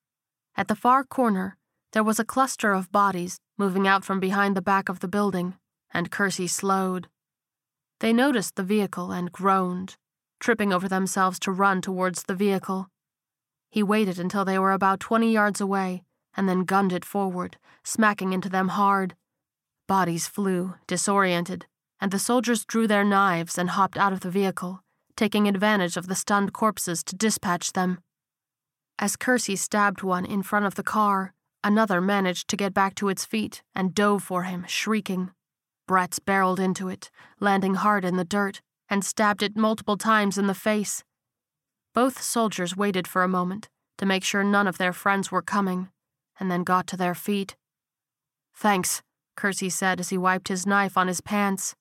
At 0.58 0.68
the 0.68 0.76
far 0.76 1.04
corner, 1.04 1.56
there 1.92 2.04
was 2.04 2.20
a 2.20 2.32
cluster 2.34 2.74
of 2.74 2.92
bodies 2.92 3.38
moving 3.56 3.88
out 3.88 4.04
from 4.04 4.20
behind 4.20 4.54
the 4.54 4.60
back 4.60 4.90
of 4.90 5.00
the 5.00 5.08
building, 5.08 5.54
and 5.90 6.10
Kersey 6.10 6.46
slowed. 6.46 7.08
They 8.02 8.12
noticed 8.12 8.56
the 8.56 8.64
vehicle 8.64 9.12
and 9.12 9.30
groaned, 9.30 9.96
tripping 10.40 10.72
over 10.72 10.88
themselves 10.88 11.38
to 11.38 11.52
run 11.52 11.80
towards 11.80 12.24
the 12.24 12.34
vehicle. 12.34 12.88
He 13.70 13.84
waited 13.84 14.18
until 14.18 14.44
they 14.44 14.58
were 14.58 14.72
about 14.72 14.98
20 14.98 15.32
yards 15.32 15.60
away 15.60 16.02
and 16.34 16.48
then 16.48 16.64
gunned 16.64 16.92
it 16.92 17.04
forward, 17.04 17.58
smacking 17.84 18.32
into 18.32 18.48
them 18.48 18.70
hard. 18.70 19.14
Bodies 19.86 20.26
flew, 20.26 20.74
disoriented, 20.88 21.66
and 22.00 22.10
the 22.10 22.18
soldiers 22.18 22.64
drew 22.64 22.88
their 22.88 23.04
knives 23.04 23.56
and 23.56 23.70
hopped 23.70 23.96
out 23.96 24.12
of 24.12 24.18
the 24.18 24.30
vehicle, 24.30 24.80
taking 25.16 25.46
advantage 25.46 25.96
of 25.96 26.08
the 26.08 26.16
stunned 26.16 26.52
corpses 26.52 27.04
to 27.04 27.14
dispatch 27.14 27.72
them. 27.72 28.00
As 28.98 29.14
Kersey 29.14 29.54
stabbed 29.54 30.02
one 30.02 30.24
in 30.24 30.42
front 30.42 30.66
of 30.66 30.74
the 30.74 30.82
car, 30.82 31.34
another 31.62 32.00
managed 32.00 32.48
to 32.48 32.56
get 32.56 32.74
back 32.74 32.96
to 32.96 33.08
its 33.08 33.24
feet 33.24 33.62
and 33.76 33.94
dove 33.94 34.24
for 34.24 34.42
him, 34.42 34.64
shrieking. 34.66 35.30
Bretz 35.88 36.18
barreled 36.24 36.60
into 36.60 36.88
it, 36.88 37.10
landing 37.40 37.74
hard 37.74 38.04
in 38.04 38.16
the 38.16 38.24
dirt, 38.24 38.60
and 38.88 39.04
stabbed 39.04 39.42
it 39.42 39.56
multiple 39.56 39.96
times 39.96 40.38
in 40.38 40.46
the 40.46 40.54
face. 40.54 41.02
Both 41.94 42.22
soldiers 42.22 42.76
waited 42.76 43.06
for 43.06 43.22
a 43.22 43.28
moment 43.28 43.68
to 43.98 44.06
make 44.06 44.24
sure 44.24 44.42
none 44.42 44.66
of 44.66 44.78
their 44.78 44.92
friends 44.92 45.30
were 45.30 45.42
coming, 45.42 45.88
and 46.40 46.50
then 46.50 46.64
got 46.64 46.86
to 46.88 46.96
their 46.96 47.14
feet. 47.14 47.56
Thanks, 48.54 49.02
Kersey 49.36 49.70
said 49.70 50.00
as 50.00 50.10
he 50.10 50.18
wiped 50.18 50.48
his 50.48 50.66
knife 50.66 50.96
on 50.96 51.08
his 51.08 51.20
pants. 51.20 51.74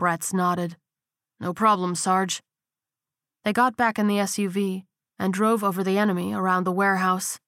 Bretz 0.00 0.32
nodded. 0.32 0.76
No 1.40 1.52
problem, 1.52 1.94
Sarge. 1.94 2.42
They 3.44 3.52
got 3.52 3.76
back 3.76 3.98
in 3.98 4.06
the 4.06 4.16
SUV 4.18 4.84
and 5.18 5.32
drove 5.32 5.64
over 5.64 5.82
the 5.82 5.98
enemy 5.98 6.32
around 6.32 6.64
the 6.64 6.72
warehouse. 6.72 7.38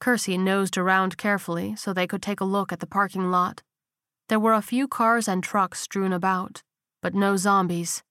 Kersey 0.00 0.38
nosed 0.38 0.78
around 0.78 1.16
carefully 1.16 1.74
so 1.76 1.92
they 1.92 2.06
could 2.06 2.22
take 2.22 2.40
a 2.40 2.44
look 2.44 2.72
at 2.72 2.80
the 2.80 2.86
parking 2.86 3.30
lot. 3.30 3.62
There 4.28 4.38
were 4.38 4.52
a 4.52 4.62
few 4.62 4.86
cars 4.86 5.26
and 5.26 5.42
trucks 5.42 5.80
strewn 5.80 6.12
about, 6.12 6.62
but 7.00 7.14
no 7.14 7.36
zombies. 7.36 8.02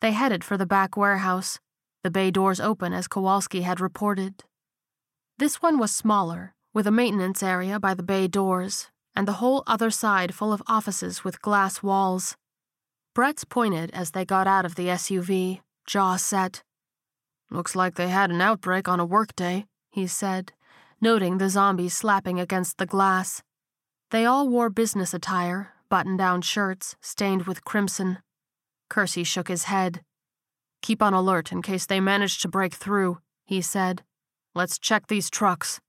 They 0.00 0.12
headed 0.12 0.44
for 0.44 0.58
the 0.58 0.66
back 0.66 0.96
warehouse, 0.96 1.58
the 2.02 2.10
bay 2.10 2.30
doors 2.30 2.60
open 2.60 2.92
as 2.92 3.08
Kowalski 3.08 3.62
had 3.62 3.80
reported. 3.80 4.44
This 5.38 5.62
one 5.62 5.78
was 5.78 5.94
smaller, 5.94 6.54
with 6.74 6.86
a 6.86 6.92
maintenance 6.92 7.42
area 7.42 7.80
by 7.80 7.94
the 7.94 8.02
bay 8.02 8.28
doors, 8.28 8.90
and 9.16 9.26
the 9.26 9.40
whole 9.40 9.62
other 9.66 9.90
side 9.90 10.34
full 10.34 10.52
of 10.52 10.62
offices 10.66 11.24
with 11.24 11.40
glass 11.40 11.82
walls. 11.82 12.36
Bretz 13.16 13.48
pointed 13.48 13.90
as 13.92 14.10
they 14.10 14.26
got 14.26 14.46
out 14.46 14.66
of 14.66 14.74
the 14.74 14.88
SUV, 14.88 15.60
jaw 15.86 16.16
set. 16.16 16.62
Looks 17.50 17.74
like 17.74 17.94
they 17.94 18.08
had 18.08 18.30
an 18.30 18.42
outbreak 18.42 18.88
on 18.88 19.00
a 19.00 19.06
workday, 19.06 19.64
he 19.90 20.06
said, 20.06 20.52
noting 21.00 21.38
the 21.38 21.48
zombies 21.48 21.96
slapping 21.96 22.38
against 22.38 22.76
the 22.76 22.86
glass. 22.86 23.42
They 24.14 24.26
all 24.26 24.48
wore 24.48 24.70
business 24.70 25.12
attire, 25.12 25.72
button 25.88 26.16
down 26.16 26.42
shirts, 26.42 26.94
stained 27.00 27.48
with 27.48 27.64
crimson. 27.64 28.18
Kersey 28.88 29.24
shook 29.24 29.48
his 29.48 29.64
head. 29.64 30.02
Keep 30.82 31.02
on 31.02 31.12
alert 31.12 31.50
in 31.50 31.62
case 31.62 31.84
they 31.84 31.98
manage 31.98 32.38
to 32.38 32.48
break 32.48 32.74
through, 32.74 33.18
he 33.44 33.60
said. 33.60 34.04
Let's 34.54 34.78
check 34.78 35.08
these 35.08 35.28
trucks. 35.28 35.80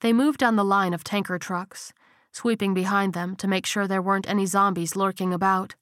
They 0.00 0.10
moved 0.10 0.38
down 0.38 0.56
the 0.56 0.64
line 0.64 0.94
of 0.94 1.04
tanker 1.04 1.38
trucks, 1.38 1.92
sweeping 2.32 2.72
behind 2.72 3.12
them 3.12 3.36
to 3.36 3.46
make 3.46 3.66
sure 3.66 3.86
there 3.86 4.00
weren't 4.00 4.26
any 4.26 4.46
zombies 4.46 4.96
lurking 4.96 5.34
about. 5.34 5.74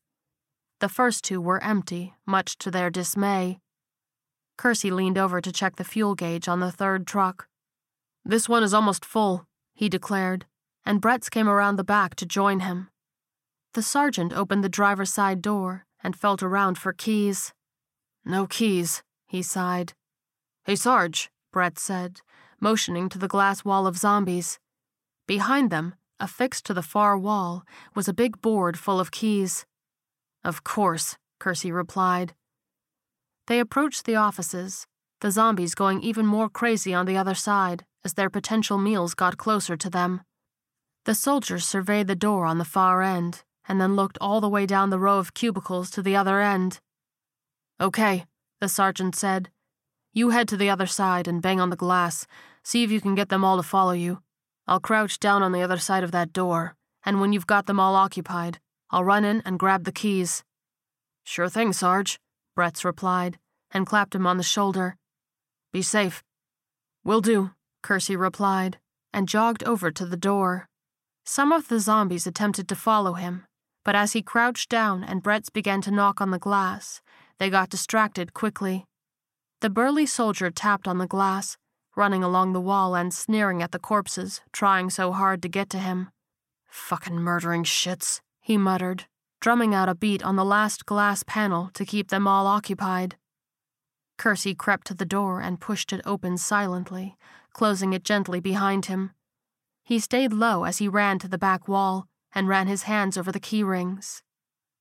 The 0.81 0.89
first 0.89 1.23
two 1.23 1.41
were 1.41 1.63
empty, 1.63 2.15
much 2.27 2.59
to 2.59 2.73
their 2.73 2.91
dismay. 2.91 3.61
Kersey 4.59 4.91
leaned 4.91 5.17
over 5.17 5.41
to 5.41 5.53
check 5.53 5.77
the 5.77 5.85
fuel 5.85 6.17
gauge 6.17 6.49
on 6.49 6.59
the 6.59 6.73
third 6.73 7.07
truck. 7.07 7.47
This 8.25 8.49
one 8.49 8.65
is 8.65 8.75
almost 8.75 9.05
full, 9.05 9.47
he 9.77 9.89
declared, 9.89 10.47
and 10.85 11.01
Bretz 11.01 11.31
came 11.31 11.49
around 11.49 11.77
the 11.77 11.85
back 11.85 12.15
to 12.17 12.27
join 12.27 12.61
him. 12.61 12.89
The 13.75 13.83
sergeant 13.83 14.33
opened 14.33 14.63
the 14.63 14.69
driver's 14.69 15.13
side 15.13 15.41
door 15.41 15.87
and 16.03 16.17
felt 16.17 16.43
around 16.43 16.79
for 16.79 16.93
keys. 16.93 17.53
No 18.25 18.47
keys, 18.47 19.03
he 19.27 19.43
sighed. 19.43 19.95
Hey, 20.65 20.77
Sarge, 20.77 21.31
Bretz 21.55 21.79
said, 21.79 22.21
motioning 22.61 23.09
to 23.09 23.19
the 23.19 23.29
glass 23.29 23.65
wall 23.65 23.87
of 23.87 23.97
zombies. 23.97 24.59
Behind 25.27 25.71
them, 25.71 25.95
affixed 26.21 26.67
to 26.67 26.75
the 26.75 26.83
far 26.83 27.17
wall, 27.19 27.65
was 27.95 28.09
a 28.09 28.15
big 28.15 28.41
board 28.41 28.79
full 28.79 29.01
of 29.01 29.11
keys. 29.11 29.67
Of 30.45 30.65
course, 30.65 31.17
Kersey 31.39 31.73
replied. 31.73 32.35
They 33.47 33.59
approached 33.59 34.05
the 34.05 34.17
offices, 34.17 34.87
the 35.21 35.31
zombies 35.31 35.75
going 35.75 36.03
even 36.03 36.27
more 36.27 36.49
crazy 36.49 36.93
on 36.95 37.07
the 37.07 37.17
other 37.17 37.35
side 37.35 37.85
as 38.05 38.15
their 38.15 38.31
potential 38.31 38.79
meals 38.79 39.15
got 39.15 39.37
closer 39.37 39.77
to 39.77 39.91
them. 39.91 40.23
The 41.05 41.15
soldiers 41.15 41.65
surveyed 41.65 42.07
the 42.07 42.15
door 42.15 42.45
on 42.45 42.59
the 42.59 42.65
far 42.65 43.03
end 43.03 43.43
and 43.66 43.81
then 43.81 43.97
looked 43.97 44.19
all 44.20 44.41
the 44.41 44.49
way 44.49 44.66
down 44.66 44.91
the 44.91 44.99
row 44.99 45.19
of 45.19 45.35
cubicles 45.35 45.91
to 45.91 46.03
the 46.03 46.16
other 46.16 46.41
end. 46.41 46.81
Okay, 47.81 48.27
the 48.61 48.69
sergeant 48.69 49.16
said. 49.16 49.51
You 50.12 50.31
head 50.31 50.47
to 50.49 50.57
the 50.57 50.70
other 50.70 50.87
side 50.87 51.27
and 51.27 51.43
bang 51.43 51.61
on 51.61 51.70
the 51.70 51.77
glass. 51.77 52.27
See 52.62 52.85
if 52.85 52.91
you 52.91 53.01
can 53.01 53.15
get 53.15 53.29
them 53.29 53.45
all 53.45 53.57
to 53.57 53.62
follow 53.62 53.93
you. 53.93 54.23
I'll 54.69 54.81
crouch 54.81 55.19
down 55.19 55.43
on 55.43 55.53
the 55.53 55.62
other 55.62 55.79
side 55.79 56.05
of 56.05 56.12
that 56.12 56.33
door, 56.33 56.77
and 57.05 57.20
when 57.20 57.33
you've 57.33 57.47
got 57.47 57.66
them 57.66 57.81
all 57.81 57.97
occupied, 57.97 58.61
I'll 58.91 59.05
run 59.05 59.24
in 59.24 59.43
and 59.45 59.59
grab 59.59 59.85
the 59.85 59.91
keys. 59.91 60.45
Sure 61.24 61.49
thing, 61.49 61.73
Sarge, 61.73 62.20
Bretz 62.57 62.85
replied, 62.85 63.39
and 63.73 63.87
clapped 63.87 64.15
him 64.15 64.27
on 64.27 64.37
the 64.37 64.43
shoulder. 64.43 64.97
Be 65.73 65.83
safe. 65.83 66.23
Will 67.05 67.20
do, 67.20 67.53
Kersey 67.83 68.15
replied, 68.15 68.79
and 69.12 69.29
jogged 69.29 69.65
over 69.65 69.91
to 69.91 70.07
the 70.07 70.16
door. 70.16 70.69
Some 71.24 71.53
of 71.53 71.69
the 71.69 71.78
zombies 71.78 72.27
attempted 72.27 72.69
to 72.69 72.77
follow 72.77 73.15
him, 73.15 73.44
but 73.85 73.94
as 73.94 74.12
he 74.12 74.23
crouched 74.23 74.69
down 74.69 75.05
and 75.05 75.23
Bretz 75.23 75.53
began 75.53 75.81
to 75.82 75.90
knock 75.90 76.20
on 76.20 76.31
the 76.31 76.39
glass, 76.39 77.01
they 77.39 77.49
got 77.51 77.70
distracted 77.70 78.35
quickly. 78.35 78.85
The 79.61 79.70
burly 79.70 80.07
soldier 80.07 80.51
tapped 80.51 80.89
on 80.89 80.99
the 80.99 81.07
glass, 81.07 81.57
running 81.94 82.24
along 82.24 82.53
the 82.53 82.61
wall 82.61 82.94
and 82.94 83.15
sneering 83.15 83.62
at 83.62 83.70
the 83.70 83.78
corpses, 83.78 84.40
trying 84.53 84.90
so 84.90 85.12
hard 85.12 85.43
to 85.43 85.49
get 85.49 85.70
to 85.70 85.78
him. 85.78 86.11
Fucking 86.69 87.16
murdering 87.16 87.65
shits, 87.65 88.20
he 88.40 88.57
muttered, 88.57 89.05
drumming 89.40 89.74
out 89.74 89.89
a 89.89 89.94
beat 89.94 90.23
on 90.24 90.36
the 90.36 90.44
last 90.44 90.86
glass 90.86 91.23
panel 91.23 91.70
to 91.74 91.85
keep 91.85 92.09
them 92.09 92.27
all 92.27 92.47
occupied. 92.47 93.16
Kersey 94.19 94.55
crept 94.55 94.86
to 94.89 94.94
the 94.94 95.05
door 95.05 95.40
and 95.40 95.61
pushed 95.61 95.93
it 95.93 96.01
open 96.05 96.39
silently, 96.39 97.16
closing 97.53 97.93
it 97.93 98.05
gently 98.05 98.40
behind 98.40 98.86
him. 98.86 99.12
He 99.85 99.99
stayed 99.99 100.33
low 100.33 100.65
as 100.65 100.79
he 100.79 100.89
ran 100.89 101.19
to 101.21 101.29
the 101.29 101.39
back 101.39 101.67
wall 101.69 102.07
and 102.35 102.49
ran 102.49 102.67
his 102.67 102.85
hands 102.85 103.17
over 103.17 103.33
the 103.33 103.41
key 103.41 103.63
rings. 103.63 104.23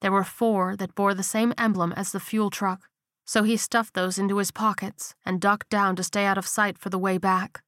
There 0.01 0.11
were 0.11 0.23
four 0.23 0.75
that 0.77 0.95
bore 0.95 1.13
the 1.13 1.23
same 1.23 1.53
emblem 1.57 1.91
as 1.93 2.11
the 2.11 2.19
fuel 2.19 2.49
truck, 2.49 2.89
so 3.25 3.43
he 3.43 3.57
stuffed 3.57 3.93
those 3.93 4.17
into 4.17 4.37
his 4.37 4.51
pockets 4.51 5.15
and 5.25 5.39
ducked 5.39 5.69
down 5.69 5.95
to 5.95 6.03
stay 6.03 6.25
out 6.25 6.37
of 6.37 6.47
sight 6.47 6.77
for 6.77 6.89
the 6.89 6.99
way 6.99 7.17
back. 7.17 7.61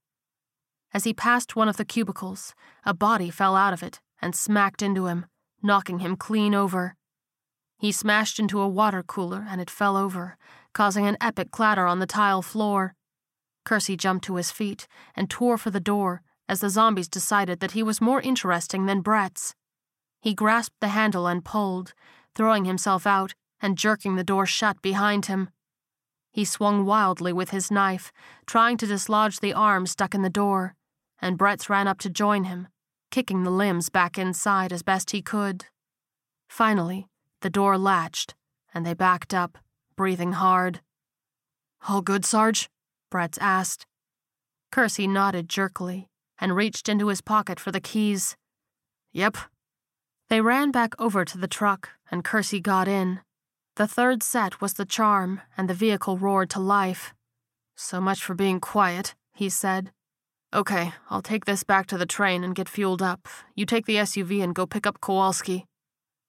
As 0.94 1.06
he 1.06 1.14
passed 1.14 1.56
one 1.56 1.70
of 1.70 1.78
the 1.78 1.86
cubicles, 1.86 2.54
a 2.86 2.94
body 2.94 3.30
fell 3.30 3.56
out 3.56 3.74
of 3.74 3.82
it 3.82 4.00
and 4.22 4.36
smacked 4.36 4.82
into 4.82 5.08
him, 5.08 5.26
knocking 5.62 6.00
him 6.00 6.16
clean 6.16 6.54
over. 6.54 6.96
He 7.78 7.92
smashed 7.92 8.40
into 8.40 8.62
a 8.62 8.68
water 8.68 9.04
cooler 9.04 9.46
and 9.50 9.60
it 9.60 9.70
fell 9.70 9.98
over, 9.98 10.38
causing 10.74 11.08
an 11.08 11.18
epic 11.20 11.52
clatter 11.52 11.86
on 11.86 12.00
the 12.00 12.06
tile 12.06 12.42
floor. 12.42 12.96
Kersey 13.66 13.98
jumped 13.98 14.26
to 14.26 14.36
his 14.36 14.52
feet 14.52 14.88
and 15.16 15.30
tore 15.30 15.58
for 15.58 15.72
the 15.72 15.80
door 15.80 16.22
as 16.54 16.60
the 16.60 16.70
zombies 16.70 17.08
decided 17.08 17.60
that 17.62 17.72
he 17.72 17.82
was 17.82 18.00
more 18.00 18.22
interesting 18.22 18.86
than 18.86 19.02
Bretz. 19.02 19.56
He 20.22 20.36
grasped 20.36 20.80
the 20.82 20.90
handle 20.90 21.26
and 21.26 21.44
pulled, 21.44 21.96
throwing 22.36 22.66
himself 22.66 23.08
out 23.08 23.34
and 23.60 23.76
jerking 23.76 24.16
the 24.16 24.24
door 24.24 24.46
shut 24.46 24.80
behind 24.84 25.26
him. 25.26 25.50
He 26.32 26.46
swung 26.46 26.86
wildly 26.86 27.34
with 27.34 27.50
his 27.50 27.72
knife, 27.72 28.12
trying 28.46 28.78
to 28.78 28.86
dislodge 28.86 29.40
the 29.40 29.52
arm 29.52 29.88
stuck 29.88 30.14
in 30.14 30.22
the 30.22 30.30
door, 30.30 30.76
and 31.20 31.40
Bretz 31.40 31.70
ran 31.70 31.88
up 31.88 31.98
to 32.02 32.10
join 32.10 32.44
him, 32.44 32.68
kicking 33.10 33.42
the 33.42 33.58
limbs 33.64 33.90
back 33.90 34.20
inside 34.20 34.72
as 34.72 34.84
best 34.84 35.10
he 35.10 35.24
could. 35.24 35.66
Finally, 36.48 37.08
the 37.42 37.50
door 37.50 37.80
latched, 37.80 38.36
and 38.76 38.86
they 38.86 38.94
backed 38.94 39.34
up, 39.34 39.58
breathing 39.96 40.34
hard. 40.34 40.82
All 41.90 42.04
good, 42.04 42.26
Sarge? 42.26 42.70
Bretz 43.12 43.40
asked. 43.42 43.88
Kersey 44.72 45.08
nodded 45.08 45.50
jerkily 45.50 46.10
and 46.40 46.56
reached 46.56 46.90
into 46.90 47.08
his 47.08 47.22
pocket 47.22 47.60
for 47.60 47.72
the 47.72 47.80
keys. 47.80 48.36
Yep. 49.12 49.38
They 50.30 50.42
ran 50.42 50.72
back 50.72 50.94
over 51.00 51.26
to 51.26 51.38
the 51.38 51.48
truck, 51.48 51.90
and 52.10 52.24
Kersey 52.24 52.60
got 52.60 52.88
in. 52.88 53.20
The 53.76 53.88
third 53.88 54.24
set 54.24 54.62
was 54.62 54.74
the 54.74 54.86
charm, 54.86 55.42
and 55.58 55.70
the 55.70 55.74
vehicle 55.74 56.18
roared 56.18 56.50
to 56.52 56.60
life. 56.60 57.14
So 57.76 58.00
much 58.00 58.24
for 58.24 58.36
being 58.36 58.60
quiet, 58.60 59.16
he 59.34 59.50
said. 59.50 59.92
Okay, 60.54 60.94
I'll 61.10 61.24
take 61.24 61.46
this 61.46 61.64
back 61.64 61.88
to 61.88 61.98
the 61.98 62.06
train 62.06 62.44
and 62.44 62.54
get 62.54 62.70
fueled 62.70 63.02
up. 63.02 63.28
You 63.56 63.66
take 63.66 63.88
the 63.88 63.96
SUV 63.96 64.44
and 64.44 64.54
go 64.54 64.68
pick 64.68 64.86
up 64.86 65.02
Kowalski. 65.02 65.66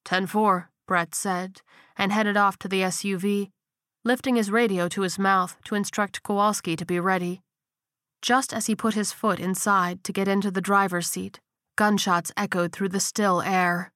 10 0.07 0.27
4, 0.27 0.71
Bretz 0.89 1.15
said, 1.15 1.61
and 1.97 2.13
headed 2.13 2.37
off 2.37 2.59
to 2.59 2.69
the 2.69 2.81
SUV, 2.81 3.51
lifting 4.05 4.37
his 4.37 4.51
radio 4.51 4.89
to 4.89 5.03
his 5.03 5.19
mouth 5.19 5.59
to 5.65 5.75
instruct 5.75 6.23
Kowalski 6.23 6.77
to 6.77 6.87
be 6.87 6.99
ready. 6.99 7.44
Just 8.25 8.55
as 8.55 8.65
he 8.65 8.75
put 8.75 8.95
his 8.95 9.13
foot 9.13 9.39
inside 9.39 10.03
to 10.05 10.11
get 10.11 10.29
into 10.29 10.51
the 10.51 10.63
driver's 10.63 11.07
seat, 11.07 11.41
gunshots 11.77 12.33
echoed 12.39 12.73
through 12.73 12.89
the 12.89 12.99
still 12.99 13.43
air. 13.43 13.93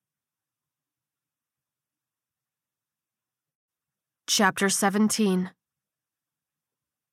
Chapter 4.27 4.69
17 4.69 5.53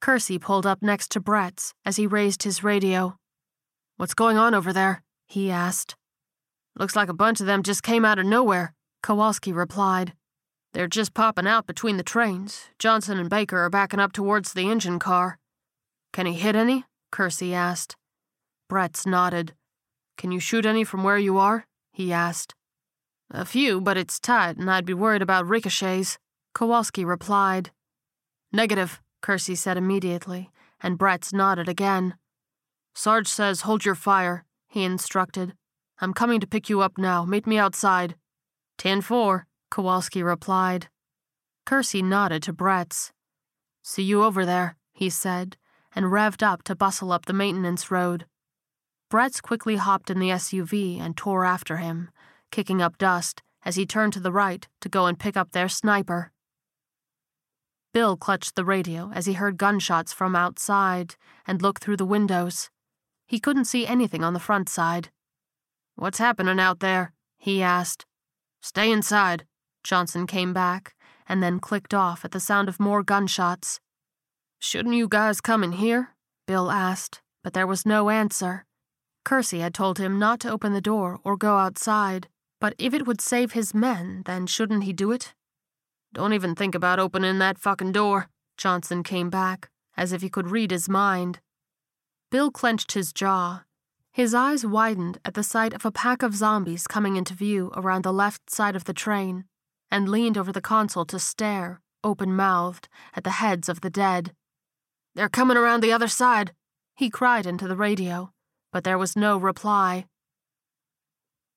Kersey 0.02 0.38
pulled 0.38 0.66
up 0.66 0.84
next 0.84 1.10
to 1.12 1.22
Bretz 1.22 1.72
as 1.86 1.96
he 1.96 2.06
raised 2.06 2.44
his 2.44 2.66
radio. 2.66 3.16
What's 3.96 4.14
going 4.14 4.36
on 4.36 4.54
over 4.54 4.74
there? 4.74 5.02
he 5.26 5.50
asked. 5.50 5.96
Looks 6.78 6.98
like 6.98 7.08
a 7.08 7.14
bunch 7.14 7.40
of 7.40 7.46
them 7.46 7.64
just 7.64 7.82
came 7.82 8.04
out 8.04 8.20
of 8.20 8.26
nowhere, 8.26 8.74
Kowalski 9.02 9.54
replied. 9.54 10.12
They're 10.74 10.88
just 10.88 11.14
popping 11.14 11.48
out 11.48 11.66
between 11.66 11.96
the 11.96 12.04
trains. 12.04 12.66
Johnson 12.78 13.18
and 13.18 13.30
Baker 13.30 13.60
are 13.60 13.70
backing 13.70 14.02
up 14.02 14.12
towards 14.12 14.52
the 14.52 14.70
engine 14.70 15.00
car. 15.00 15.40
Can 16.12 16.26
he 16.26 16.34
hit 16.34 16.58
any? 16.58 16.84
Kersey 17.16 17.54
asked. 17.54 17.96
Bretz 18.70 19.08
nodded. 19.08 19.54
Can 20.18 20.34
you 20.34 20.42
shoot 20.42 20.66
any 20.66 20.84
from 20.84 21.02
where 21.02 21.18
you 21.18 21.38
are? 21.38 21.66
he 21.94 22.12
asked. 22.12 22.54
A 23.32 23.46
few, 23.46 23.80
but 23.80 23.96
it's 23.96 24.20
tight, 24.20 24.58
and 24.58 24.70
I'd 24.70 24.86
be 24.86 24.94
worried 24.94 25.22
about 25.22 25.48
ricochets, 25.48 26.18
Kowalski 26.54 27.06
replied. 27.06 27.72
Negative, 28.52 29.02
Kersey 29.22 29.56
said 29.56 29.78
immediately, 29.78 30.50
and 30.82 31.00
Bretz 31.00 31.32
nodded 31.32 31.70
again. 31.70 32.16
Sarge 32.94 33.30
says 33.30 33.62
hold 33.62 33.86
your 33.86 33.96
fire, 33.96 34.44
he 34.68 34.84
instructed. 34.84 35.54
I'm 36.02 36.14
coming 36.14 36.42
to 36.42 36.48
pick 36.48 36.68
you 36.68 36.82
up 36.82 36.98
now. 36.98 37.24
Meet 37.24 37.48
me 37.48 37.58
outside. 37.58 38.16
10 38.78 39.00
4, 39.00 39.48
Kowalski 39.72 40.22
replied. 40.22 40.90
Kersey 41.66 42.02
nodded 42.02 42.44
to 42.44 42.52
Bretz. 42.52 43.12
See 43.82 44.04
you 44.04 44.22
over 44.22 44.46
there, 44.46 44.76
he 44.92 45.10
said, 45.10 45.56
and 45.96 46.08
revved 46.08 46.44
up 46.44 46.62
to 46.64 46.76
bustle 46.76 47.12
up 47.12 47.26
the 47.26 47.34
maintenance 47.34 47.90
road. 47.90 48.26
Bretz 49.10 49.42
quickly 49.42 49.78
hopped 49.78 50.10
in 50.10 50.20
the 50.20 50.30
SUV 50.30 51.00
and 51.00 51.16
tore 51.16 51.46
after 51.46 51.78
him, 51.78 52.10
kicking 52.52 52.82
up 52.82 52.98
dust 52.98 53.42
as 53.64 53.76
he 53.76 53.86
turned 53.86 54.14
to 54.14 54.20
the 54.20 54.32
right 54.32 54.68
to 54.82 54.90
go 54.90 55.06
and 55.06 55.18
pick 55.18 55.38
up 55.38 55.52
their 55.52 55.70
sniper. 55.70 56.32
Bill 57.94 58.18
clutched 58.18 58.56
the 58.56 58.66
radio 58.66 59.12
as 59.14 59.26
he 59.26 59.34
heard 59.34 59.58
gunshots 59.58 60.12
from 60.12 60.36
outside 60.36 61.16
and 61.48 61.62
looked 61.62 61.82
through 61.82 61.98
the 61.98 62.06
windows. 62.06 62.70
He 63.26 63.40
couldn't 63.40 63.66
see 63.66 63.88
anything 63.88 64.24
on 64.24 64.34
the 64.34 64.40
front 64.40 64.68
side. 64.68 65.10
What's 65.96 66.20
happening 66.20 66.60
out 66.60 66.82
there? 66.82 67.14
he 67.38 67.64
asked. 67.64 68.06
Stay 68.62 68.92
inside. 68.92 69.46
Johnson 69.84 70.28
came 70.28 70.52
back 70.52 70.94
and 71.28 71.42
then 71.42 71.60
clicked 71.60 71.94
off 71.94 72.26
at 72.26 72.32
the 72.32 72.40
sound 72.40 72.68
of 72.68 72.80
more 72.80 73.02
gunshots. 73.02 73.80
Shouldn't 74.68 74.96
you 74.96 75.08
guys 75.08 75.42
come 75.42 75.64
in 75.64 75.74
here? 75.74 76.16
Bill 76.48 76.72
asked, 76.72 77.22
but 77.44 77.54
there 77.54 77.68
was 77.68 77.86
no 77.86 78.10
answer. 78.10 78.66
Kersey 79.24 79.60
had 79.60 79.76
told 79.76 80.00
him 80.00 80.18
not 80.18 80.40
to 80.40 80.50
open 80.50 80.74
the 80.74 80.82
door 80.82 81.20
or 81.24 81.38
go 81.38 81.60
outside, 81.60 82.30
but 82.60 82.74
if 82.80 82.92
it 82.92 83.06
would 83.06 83.22
save 83.22 83.52
his 83.52 83.76
men, 83.76 84.24
then 84.26 84.48
shouldn't 84.48 84.86
he 84.86 84.92
do 84.92 85.12
it? 85.12 85.36
Don't 86.16 86.34
even 86.34 86.56
think 86.56 86.74
about 86.74 86.98
opening 86.98 87.38
that 87.38 87.60
fucking 87.60 87.92
door, 87.92 88.28
Johnson 88.58 89.04
came 89.04 89.30
back, 89.30 89.70
as 89.96 90.12
if 90.12 90.24
he 90.24 90.30
could 90.30 90.50
read 90.50 90.72
his 90.72 90.90
mind. 90.90 91.42
Bill 92.32 92.50
clenched 92.50 92.94
his 92.94 93.14
jaw. 93.14 93.66
His 94.14 94.34
eyes 94.34 94.66
widened 94.66 95.20
at 95.24 95.36
the 95.36 95.44
sight 95.44 95.76
of 95.76 95.86
a 95.86 95.92
pack 95.92 96.24
of 96.24 96.34
zombies 96.34 96.88
coming 96.88 97.18
into 97.18 97.36
view 97.36 97.72
around 97.76 98.04
the 98.04 98.12
left 98.12 98.50
side 98.50 98.76
of 98.76 98.86
the 98.86 98.94
train, 98.94 99.46
and 99.92 100.10
leaned 100.10 100.40
over 100.40 100.52
the 100.52 100.60
console 100.60 101.06
to 101.06 101.20
stare, 101.20 101.82
open 102.04 102.36
mouthed, 102.36 102.90
at 103.14 103.24
the 103.24 103.38
heads 103.42 103.70
of 103.70 103.82
the 103.82 103.92
dead. 103.92 104.34
They're 105.16 105.30
coming 105.30 105.56
around 105.56 105.82
the 105.82 105.94
other 105.94 106.10
side, 106.10 106.52
he 106.94 107.10
cried 107.10 107.46
into 107.46 107.70
the 107.70 107.78
radio, 107.78 108.32
but 108.74 108.84
there 108.84 108.98
was 108.98 109.16
no 109.16 109.38
reply. 109.38 110.08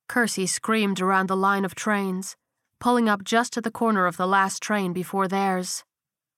Kersey 0.07 0.47
screamed 0.47 1.01
around 1.01 1.27
the 1.27 1.35
line 1.35 1.65
of 1.65 1.75
trains, 1.75 2.37
pulling 2.79 3.09
up 3.09 3.21
just 3.21 3.57
at 3.57 3.65
the 3.65 3.71
corner 3.71 4.05
of 4.05 4.15
the 4.15 4.25
last 4.25 4.63
train 4.63 4.93
before 4.93 5.27
theirs. 5.27 5.83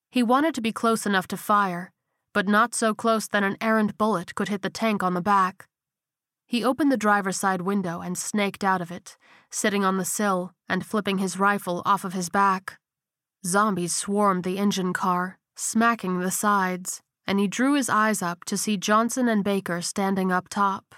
He 0.10 0.24
wanted 0.24 0.56
to 0.56 0.62
be 0.62 0.72
close 0.72 1.06
enough 1.06 1.28
to 1.28 1.38
fire, 1.38 1.92
but 2.34 2.48
not 2.48 2.74
so 2.74 2.96
close 2.96 3.28
that 3.28 3.44
an 3.44 3.56
errant 3.62 4.00
bullet 4.00 4.34
could 4.34 4.50
hit 4.50 4.64
the 4.64 4.72
tank 4.72 5.04
on 5.04 5.14
the 5.14 5.22
back. 5.22 5.68
He 6.48 6.64
opened 6.64 6.92
the 6.92 6.98
driver's 6.98 7.38
side 7.38 7.62
window 7.62 8.02
and 8.02 8.18
snaked 8.18 8.64
out 8.64 8.82
of 8.82 8.92
it, 8.92 9.16
sitting 9.52 9.86
on 9.86 9.98
the 9.98 10.06
sill 10.06 10.54
and 10.68 10.84
flipping 10.84 11.20
his 11.20 11.38
rifle 11.38 11.84
off 11.86 12.04
of 12.04 12.14
his 12.14 12.30
back. 12.30 12.80
Zombies 13.46 13.94
swarmed 13.94 14.44
the 14.44 14.58
engine 14.58 14.92
car, 14.92 15.38
smacking 15.56 16.20
the 16.20 16.32
sides 16.32 17.04
and 17.28 17.40
he 17.40 17.48
drew 17.48 17.74
his 17.74 17.90
eyes 17.90 18.22
up 18.22 18.44
to 18.46 18.58
see 18.58 18.78
Johnson 18.78 19.28
and 19.28 19.44
Baker 19.44 19.82
standing 19.82 20.32
up 20.32 20.50
top, 20.50 20.96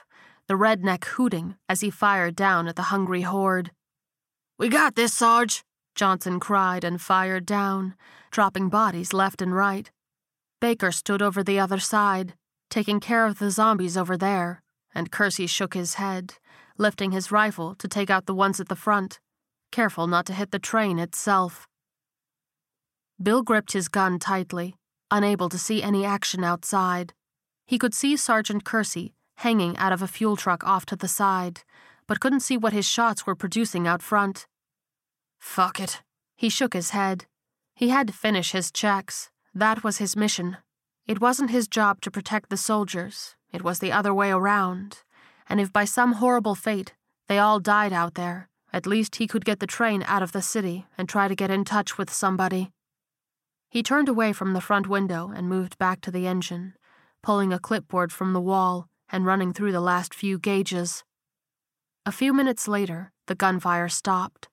the 0.48 0.56
redneck 0.56 1.06
hooting 1.06 1.56
as 1.70 1.82
he 1.82 1.90
fired 1.90 2.36
down 2.36 2.68
at 2.68 2.76
the 2.76 2.84
hungry 2.94 3.22
horde. 3.22 3.72
We 4.58 4.70
got 4.70 4.96
this, 4.96 5.14
Sarge, 5.14 5.64
Johnson 5.96 6.40
cried 6.40 6.84
and 6.84 7.02
fired 7.02 7.46
down, 7.46 7.96
dropping 8.32 8.70
bodies 8.70 9.14
left 9.14 9.42
and 9.42 9.56
right. 9.56 9.92
Baker 10.60 10.92
stood 10.92 11.22
over 11.22 11.44
the 11.44 11.60
other 11.60 11.80
side, 11.80 12.34
taking 12.70 13.00
care 13.00 13.26
of 13.26 13.40
the 13.40 13.52
zombies 13.52 13.98
over 13.98 14.18
there, 14.18 14.62
and 14.96 15.12
Kersey 15.12 15.48
shook 15.48 15.74
his 15.74 15.96
head, 15.96 16.36
lifting 16.78 17.12
his 17.12 17.32
rifle 17.32 17.76
to 17.76 17.88
take 17.88 18.10
out 18.10 18.26
the 18.26 18.34
ones 18.34 18.60
at 18.60 18.70
the 18.70 18.76
front, 18.76 19.20
careful 19.72 20.08
not 20.08 20.26
to 20.28 20.34
hit 20.34 20.52
the 20.52 20.60
train 20.60 21.00
itself. 21.00 21.68
Bill 23.22 23.44
gripped 23.44 23.74
his 23.74 23.88
gun 23.88 24.20
tightly, 24.20 24.76
unable 25.14 25.48
to 25.48 25.60
see 25.60 25.84
any 25.84 26.04
action 26.04 26.44
outside. 26.44 27.14
He 27.68 27.78
could 27.78 27.94
see 27.94 28.18
Sergeant 28.18 28.66
Kersey 28.66 29.14
hanging 29.38 29.78
out 29.78 29.94
of 29.94 30.02
a 30.02 30.08
fuel 30.08 30.36
truck 30.36 30.66
off 30.66 30.86
to 30.88 30.96
the 30.96 31.08
side, 31.08 31.62
but 32.08 32.20
couldn't 32.20 32.40
see 32.42 32.58
what 32.58 32.74
his 32.74 32.86
shots 32.86 33.26
were 33.26 33.36
producing 33.36 33.88
out 33.88 34.02
front. 34.02 34.48
Fuck 35.40 35.80
it. 35.80 36.02
He 36.36 36.50
shook 36.50 36.74
his 36.74 36.90
head. 36.90 37.26
He 37.76 37.90
had 37.90 38.08
to 38.08 38.14
finish 38.14 38.52
his 38.52 38.72
checks. 38.72 39.30
That 39.54 39.84
was 39.84 39.98
his 40.00 40.16
mission. 40.16 40.58
It 41.06 41.22
wasn't 41.22 41.52
his 41.52 41.68
job 41.68 42.02
to 42.02 42.12
protect 42.12 42.50
the 42.50 42.58
soldiers, 42.58 43.36
it 43.52 43.64
was 43.64 43.80
the 43.80 43.92
other 43.92 44.14
way 44.14 44.32
around. 44.32 45.04
And 45.48 45.62
if 45.62 45.72
by 45.72 45.86
some 45.86 46.14
horrible 46.14 46.56
fate 46.56 46.94
they 47.28 47.38
all 47.38 47.60
died 47.60 47.94
out 47.94 48.16
there, 48.16 48.50
at 48.72 48.88
least 48.88 49.18
he 49.18 49.28
could 49.28 49.46
get 49.46 49.60
the 49.60 49.68
train 49.68 50.04
out 50.08 50.24
of 50.24 50.32
the 50.32 50.42
city 50.42 50.88
and 50.98 51.08
try 51.08 51.28
to 51.28 51.36
get 51.36 51.52
in 51.52 51.66
touch 51.66 51.98
with 51.98 52.12
somebody. 52.12 52.72
He 53.74 53.82
turned 53.82 54.08
away 54.08 54.34
from 54.34 54.54
the 54.54 54.62
front 54.62 54.86
window 54.86 55.32
and 55.36 55.50
moved 55.50 55.80
back 55.80 56.00
to 56.02 56.12
the 56.12 56.28
engine, 56.28 56.76
pulling 57.24 57.52
a 57.52 57.58
clipboard 57.58 58.12
from 58.12 58.32
the 58.32 58.40
wall 58.40 58.88
and 59.12 59.26
running 59.26 59.52
through 59.52 59.72
the 59.72 59.82
last 59.82 60.14
few 60.14 60.38
gauges. 60.38 61.04
A 62.06 62.12
few 62.12 62.34
minutes 62.34 62.68
later, 62.68 63.12
the 63.26 63.34
gunfire 63.34 63.90
stopped. 63.90 64.48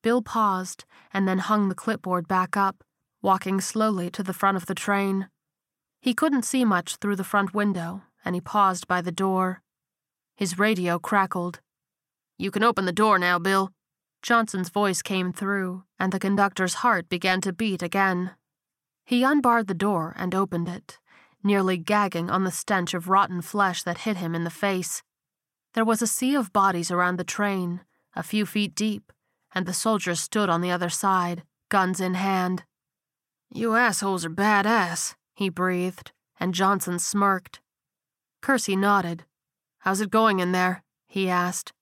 Bill 0.00 0.22
paused 0.22 0.84
and 1.12 1.26
then 1.26 1.38
hung 1.38 1.68
the 1.68 1.74
clipboard 1.74 2.28
back 2.28 2.56
up, 2.56 2.84
walking 3.20 3.60
slowly 3.60 4.10
to 4.10 4.22
the 4.22 4.32
front 4.32 4.56
of 4.56 4.66
the 4.66 4.76
train. 4.76 5.28
He 6.00 6.14
couldn't 6.14 6.44
see 6.44 6.64
much 6.64 6.98
through 6.98 7.16
the 7.16 7.24
front 7.24 7.52
window, 7.52 8.04
and 8.24 8.36
he 8.36 8.40
paused 8.40 8.86
by 8.86 9.00
the 9.00 9.10
door. 9.10 9.60
His 10.36 10.56
radio 10.56 11.00
crackled. 11.00 11.58
You 12.38 12.52
can 12.52 12.62
open 12.62 12.84
the 12.84 12.92
door 12.92 13.18
now, 13.18 13.40
Bill. 13.40 13.72
Johnson's 14.26 14.70
voice 14.70 15.02
came 15.02 15.32
through, 15.32 15.84
and 16.00 16.10
the 16.10 16.18
conductor's 16.18 16.82
heart 16.82 17.08
began 17.08 17.40
to 17.42 17.52
beat 17.52 17.80
again. 17.80 18.32
He 19.04 19.22
unbarred 19.22 19.68
the 19.68 19.72
door 19.72 20.14
and 20.18 20.34
opened 20.34 20.68
it, 20.68 20.98
nearly 21.44 21.76
gagging 21.76 22.28
on 22.28 22.42
the 22.42 22.50
stench 22.50 22.92
of 22.92 23.08
rotten 23.08 23.40
flesh 23.40 23.84
that 23.84 23.98
hit 23.98 24.16
him 24.16 24.34
in 24.34 24.42
the 24.42 24.50
face. 24.50 25.04
There 25.74 25.84
was 25.84 26.02
a 26.02 26.08
sea 26.08 26.34
of 26.34 26.52
bodies 26.52 26.90
around 26.90 27.20
the 27.20 27.22
train, 27.22 27.82
a 28.16 28.24
few 28.24 28.46
feet 28.46 28.74
deep, 28.74 29.12
and 29.54 29.64
the 29.64 29.72
soldiers 29.72 30.18
stood 30.18 30.48
on 30.48 30.60
the 30.60 30.72
other 30.72 30.90
side, 30.90 31.44
guns 31.68 32.00
in 32.00 32.14
hand. 32.14 32.64
You 33.52 33.76
assholes 33.76 34.24
are 34.24 34.30
badass, 34.30 35.14
he 35.36 35.50
breathed, 35.50 36.10
and 36.40 36.52
Johnson 36.52 36.98
smirked. 36.98 37.60
Kersey 38.42 38.74
nodded. 38.74 39.24
How's 39.78 40.00
it 40.00 40.10
going 40.10 40.40
in 40.40 40.50
there? 40.50 40.82
he 41.06 41.28
asked. 41.28 41.72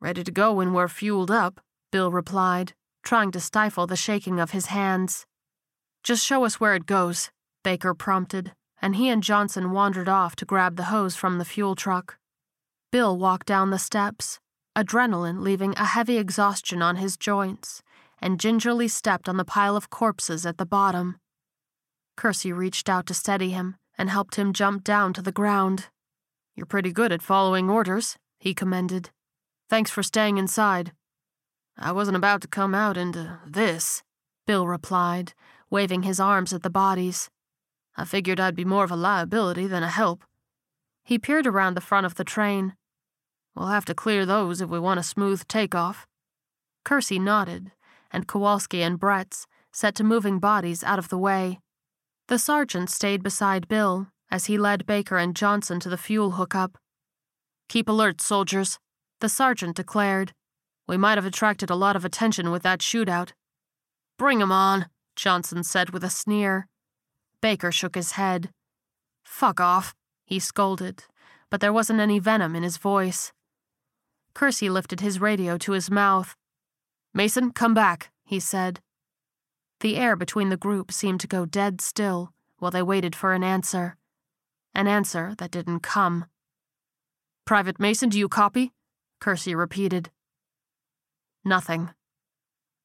Ready 0.00 0.24
to 0.24 0.30
go 0.30 0.54
when 0.54 0.72
we're 0.72 0.88
fueled 0.88 1.30
up, 1.30 1.60
Bill 1.92 2.10
replied, 2.10 2.72
trying 3.04 3.30
to 3.30 3.38
stifle 3.38 3.86
the 3.86 3.96
shaking 3.96 4.40
of 4.40 4.50
his 4.50 4.66
hands. 4.66 5.26
Just 6.02 6.24
show 6.24 6.44
us 6.44 6.58
where 6.58 6.74
it 6.74 6.86
goes, 6.86 7.30
Baker 7.62 7.94
prompted, 7.94 8.52
and 8.80 8.96
he 8.96 9.08
and 9.08 9.22
Johnson 9.22 9.70
wandered 9.70 10.08
off 10.08 10.34
to 10.36 10.44
grab 10.44 10.76
the 10.76 10.84
hose 10.84 11.14
from 11.14 11.38
the 11.38 11.44
fuel 11.44 11.76
truck. 11.76 12.16
Bill 12.90 13.16
walked 13.16 13.46
down 13.46 13.70
the 13.70 13.78
steps, 13.78 14.40
adrenaline 14.76 15.42
leaving 15.42 15.74
a 15.76 15.84
heavy 15.84 16.16
exhaustion 16.16 16.82
on 16.82 16.96
his 16.96 17.16
joints, 17.16 17.82
and 18.20 18.40
gingerly 18.40 18.88
stepped 18.88 19.28
on 19.28 19.36
the 19.36 19.44
pile 19.44 19.76
of 19.76 19.90
corpses 19.90 20.46
at 20.46 20.56
the 20.56 20.66
bottom. 20.66 21.18
Kersey 22.16 22.52
reached 22.52 22.88
out 22.88 23.06
to 23.06 23.14
steady 23.14 23.50
him 23.50 23.76
and 23.98 24.08
helped 24.08 24.36
him 24.36 24.52
jump 24.52 24.82
down 24.82 25.12
to 25.12 25.22
the 25.22 25.32
ground. 25.32 25.88
You're 26.54 26.66
pretty 26.66 26.92
good 26.92 27.12
at 27.12 27.22
following 27.22 27.68
orders, 27.68 28.16
he 28.38 28.54
commended. 28.54 29.10
Thanks 29.68 29.90
for 29.90 30.02
staying 30.02 30.38
inside. 30.38 30.92
I 31.76 31.92
wasn't 31.92 32.16
about 32.16 32.42
to 32.42 32.48
come 32.48 32.74
out 32.74 32.96
into 32.96 33.40
this, 33.46 34.02
Bill 34.46 34.66
replied, 34.66 35.32
waving 35.70 36.02
his 36.02 36.20
arms 36.20 36.52
at 36.52 36.62
the 36.62 36.70
bodies. 36.70 37.30
I 37.96 38.04
figured 38.04 38.40
I'd 38.40 38.56
be 38.56 38.64
more 38.64 38.84
of 38.84 38.90
a 38.90 38.96
liability 38.96 39.66
than 39.66 39.82
a 39.82 39.88
help. 39.88 40.24
He 41.04 41.18
peered 41.18 41.46
around 41.46 41.74
the 41.74 41.80
front 41.80 42.06
of 42.06 42.14
the 42.14 42.24
train. 42.24 42.74
We'll 43.54 43.68
have 43.68 43.84
to 43.86 43.94
clear 43.94 44.24
those 44.24 44.60
if 44.60 44.68
we 44.68 44.78
want 44.78 45.00
a 45.00 45.02
smooth 45.02 45.46
takeoff. 45.48 46.06
Kersey 46.84 47.18
nodded, 47.18 47.72
and 48.10 48.26
Kowalski 48.26 48.82
and 48.82 48.98
Bretz 48.98 49.46
set 49.72 49.94
to 49.96 50.04
moving 50.04 50.38
bodies 50.38 50.84
out 50.84 50.98
of 50.98 51.08
the 51.08 51.18
way. 51.18 51.58
The 52.28 52.38
sergeant 52.38 52.90
stayed 52.90 53.22
beside 53.22 53.68
Bill 53.68 54.08
as 54.30 54.46
he 54.46 54.56
led 54.56 54.86
Baker 54.86 55.18
and 55.18 55.36
Johnson 55.36 55.80
to 55.80 55.88
the 55.88 55.98
fuel 55.98 56.32
hookup. 56.32 56.78
Keep 57.68 57.88
alert, 57.88 58.20
soldiers, 58.20 58.78
the 59.20 59.28
sergeant 59.28 59.76
declared. 59.76 60.32
We 60.86 60.96
might 60.96 61.18
have 61.18 61.26
attracted 61.26 61.70
a 61.70 61.76
lot 61.76 61.96
of 61.96 62.04
attention 62.04 62.50
with 62.50 62.62
that 62.62 62.80
shootout. 62.80 63.32
Bring 64.18 64.42
'em 64.42 64.52
on, 64.52 64.88
Johnson 65.16 65.62
said 65.62 65.90
with 65.90 66.04
a 66.04 66.10
sneer. 66.10 66.68
Baker 67.40 67.72
shook 67.72 67.94
his 67.94 68.12
head. 68.12 68.52
Fuck 69.24 69.60
off, 69.60 69.94
he 70.24 70.38
scolded, 70.38 71.04
but 71.50 71.60
there 71.60 71.72
wasn't 71.72 72.00
any 72.00 72.18
venom 72.18 72.54
in 72.54 72.62
his 72.62 72.76
voice. 72.76 73.32
Kersey 74.34 74.70
lifted 74.70 75.00
his 75.00 75.20
radio 75.20 75.58
to 75.58 75.72
his 75.72 75.90
mouth. 75.90 76.36
Mason, 77.14 77.52
come 77.52 77.74
back, 77.74 78.10
he 78.24 78.40
said. 78.40 78.80
The 79.80 79.96
air 79.96 80.16
between 80.16 80.48
the 80.48 80.56
group 80.56 80.92
seemed 80.92 81.20
to 81.20 81.26
go 81.26 81.44
dead 81.44 81.80
still 81.80 82.32
while 82.58 82.70
they 82.70 82.82
waited 82.82 83.16
for 83.16 83.32
an 83.32 83.42
answer. 83.42 83.96
An 84.74 84.86
answer 84.86 85.34
that 85.38 85.50
didn't 85.50 85.80
come. 85.80 86.26
Private 87.44 87.80
Mason, 87.80 88.08
do 88.08 88.18
you 88.18 88.28
copy? 88.28 88.72
Kersey 89.20 89.54
repeated. 89.54 90.10
Nothing. 91.44 91.90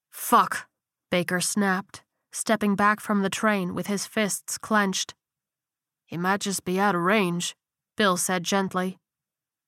Fuck, 0.09 0.67
Baker 1.11 1.39
snapped, 1.39 2.03
stepping 2.31 2.75
back 2.75 2.99
from 2.99 3.21
the 3.21 3.29
train 3.29 3.75
with 3.75 3.87
his 3.87 4.05
fists 4.05 4.57
clenched. 4.57 5.13
He 6.05 6.17
might 6.17 6.41
just 6.41 6.65
be 6.65 6.79
out 6.79 6.95
of 6.95 7.01
range, 7.01 7.55
Bill 7.95 8.17
said 8.17 8.43
gently. 8.43 8.97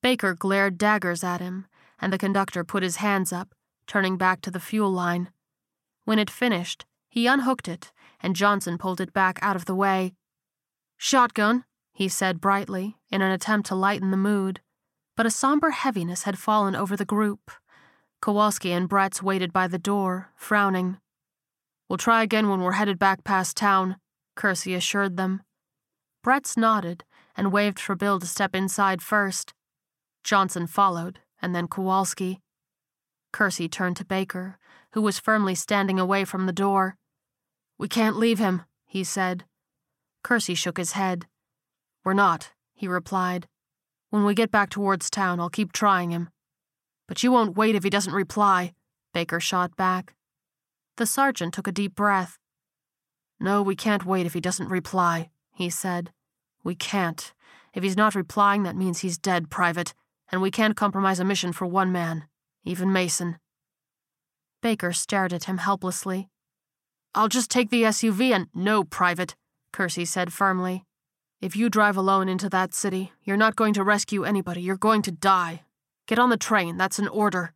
Baker 0.02 0.34
glared 0.34 0.78
daggers 0.78 1.24
at 1.24 1.42
him, 1.42 1.68
and 2.00 2.14
the 2.14 2.18
conductor 2.18 2.64
put 2.64 2.84
his 2.84 2.98
hands 2.98 3.34
up, 3.34 3.54
turning 3.86 4.18
back 4.18 4.42
to 4.42 4.52
the 4.52 4.60
fuel 4.60 4.92
line. 4.92 5.30
When 6.06 6.20
it 6.20 6.30
finished, 6.30 6.86
he 7.10 7.28
unhooked 7.28 7.68
it, 7.68 7.92
and 8.22 8.36
Johnson 8.36 8.78
pulled 8.78 9.02
it 9.02 9.14
back 9.14 9.40
out 9.42 9.56
of 9.56 9.66
the 9.66 9.76
way. 9.76 10.14
Shotgun, 10.98 11.66
he 11.92 12.08
said 12.08 12.40
brightly, 12.40 12.98
in 13.12 13.22
an 13.22 13.32
attempt 13.32 13.68
to 13.68 13.76
lighten 13.76 14.12
the 14.12 14.18
mood. 14.18 14.62
But 15.18 15.26
a 15.26 15.32
somber 15.32 15.72
heaviness 15.72 16.24
had 16.24 16.40
fallen 16.40 16.76
over 16.76 16.96
the 16.96 17.06
group. 17.06 17.52
Kowalski 18.22 18.72
and 18.74 18.90
Bretz 18.90 19.22
waited 19.22 19.54
by 19.54 19.68
the 19.68 19.80
door, 19.80 20.32
frowning. 20.36 20.98
We'll 21.88 21.98
try 21.98 22.22
again 22.22 22.50
when 22.50 22.62
we're 22.62 22.74
headed 22.74 23.00
back 23.00 23.24
past 23.24 23.56
town, 23.56 23.96
Kersey 24.36 24.74
assured 24.74 25.16
them. 25.16 25.42
Bretz 26.26 26.58
nodded 26.58 27.06
and 27.38 27.54
waved 27.54 27.80
for 27.80 27.96
Bill 27.96 28.20
to 28.20 28.28
step 28.28 28.54
inside 28.54 29.02
first. 29.02 29.54
Johnson 30.24 30.68
followed, 30.68 31.20
and 31.42 31.56
then 31.56 31.68
Kowalski. 31.68 32.42
Kersey 33.32 33.70
turned 33.70 33.96
to 33.98 34.06
Baker, 34.06 34.58
who 34.92 35.02
was 35.02 35.20
firmly 35.20 35.56
standing 35.56 36.00
away 36.00 36.26
from 36.26 36.46
the 36.46 36.52
door. 36.52 36.96
We 37.78 37.88
can't 37.88 38.18
leave 38.18 38.40
him, 38.40 38.64
he 38.86 39.04
said. 39.04 39.46
Kersey 40.24 40.56
shook 40.56 40.78
his 40.78 40.92
head. 40.92 41.28
We're 42.04 42.14
not, 42.14 42.52
he 42.74 42.88
replied. 42.88 43.48
When 44.10 44.26
we 44.26 44.34
get 44.34 44.52
back 44.52 44.70
towards 44.70 45.10
town, 45.10 45.40
I'll 45.40 45.50
keep 45.50 45.72
trying 45.72 46.12
him. 46.12 46.30
But 47.10 47.24
you 47.24 47.32
won't 47.32 47.58
wait 47.58 47.74
if 47.74 47.84
he 47.84 47.90
doesn't 47.90 48.14
reply, 48.14 48.76
Baker 49.16 49.40
shot 49.40 49.76
back. 49.76 50.14
The 50.98 51.08
sergeant 51.08 51.56
took 51.56 51.68
a 51.68 51.72
deep 51.72 51.96
breath. 51.96 52.38
No, 53.40 53.64
we 53.64 53.76
can't 53.76 54.06
wait 54.06 54.28
if 54.28 54.36
he 54.36 54.40
doesn't 54.40 54.70
reply, 54.70 55.32
he 55.52 55.72
said. 55.72 56.12
We 56.64 56.76
can't. 56.76 57.34
If 57.74 57.82
he's 57.82 57.98
not 57.98 58.14
replying, 58.14 58.62
that 58.62 58.76
means 58.76 59.00
he's 59.00 59.18
dead, 59.18 59.50
Private, 59.50 59.96
and 60.32 60.40
we 60.40 60.52
can't 60.52 60.76
compromise 60.76 61.20
a 61.20 61.26
mission 61.26 61.52
for 61.52 61.66
one 61.66 61.92
man, 61.92 62.26
even 62.64 62.94
Mason. 62.94 63.40
Baker 64.62 64.94
stared 64.94 65.34
at 65.34 65.46
him 65.46 65.58
helplessly. 65.58 66.30
I'll 67.16 67.28
just 67.28 67.50
take 67.50 67.72
the 67.72 67.84
SUV 67.84 68.36
and. 68.36 68.50
No, 68.54 68.84
Private, 68.84 69.36
Kersey 69.74 70.06
said 70.06 70.32
firmly. 70.32 70.86
If 71.42 71.56
you 71.56 71.72
drive 71.72 71.98
alone 71.98 72.30
into 72.30 72.50
that 72.50 72.76
city, 72.76 73.14
you're 73.24 73.36
not 73.36 73.56
going 73.56 73.74
to 73.74 73.84
rescue 73.84 74.26
anybody, 74.26 74.62
you're 74.62 74.78
going 74.78 75.02
to 75.02 75.12
die. 75.12 75.64
Get 76.10 76.18
on 76.18 76.32
the 76.32 76.38
train, 76.38 76.76
that's 76.76 76.98
an 76.98 77.08
order. 77.08 77.54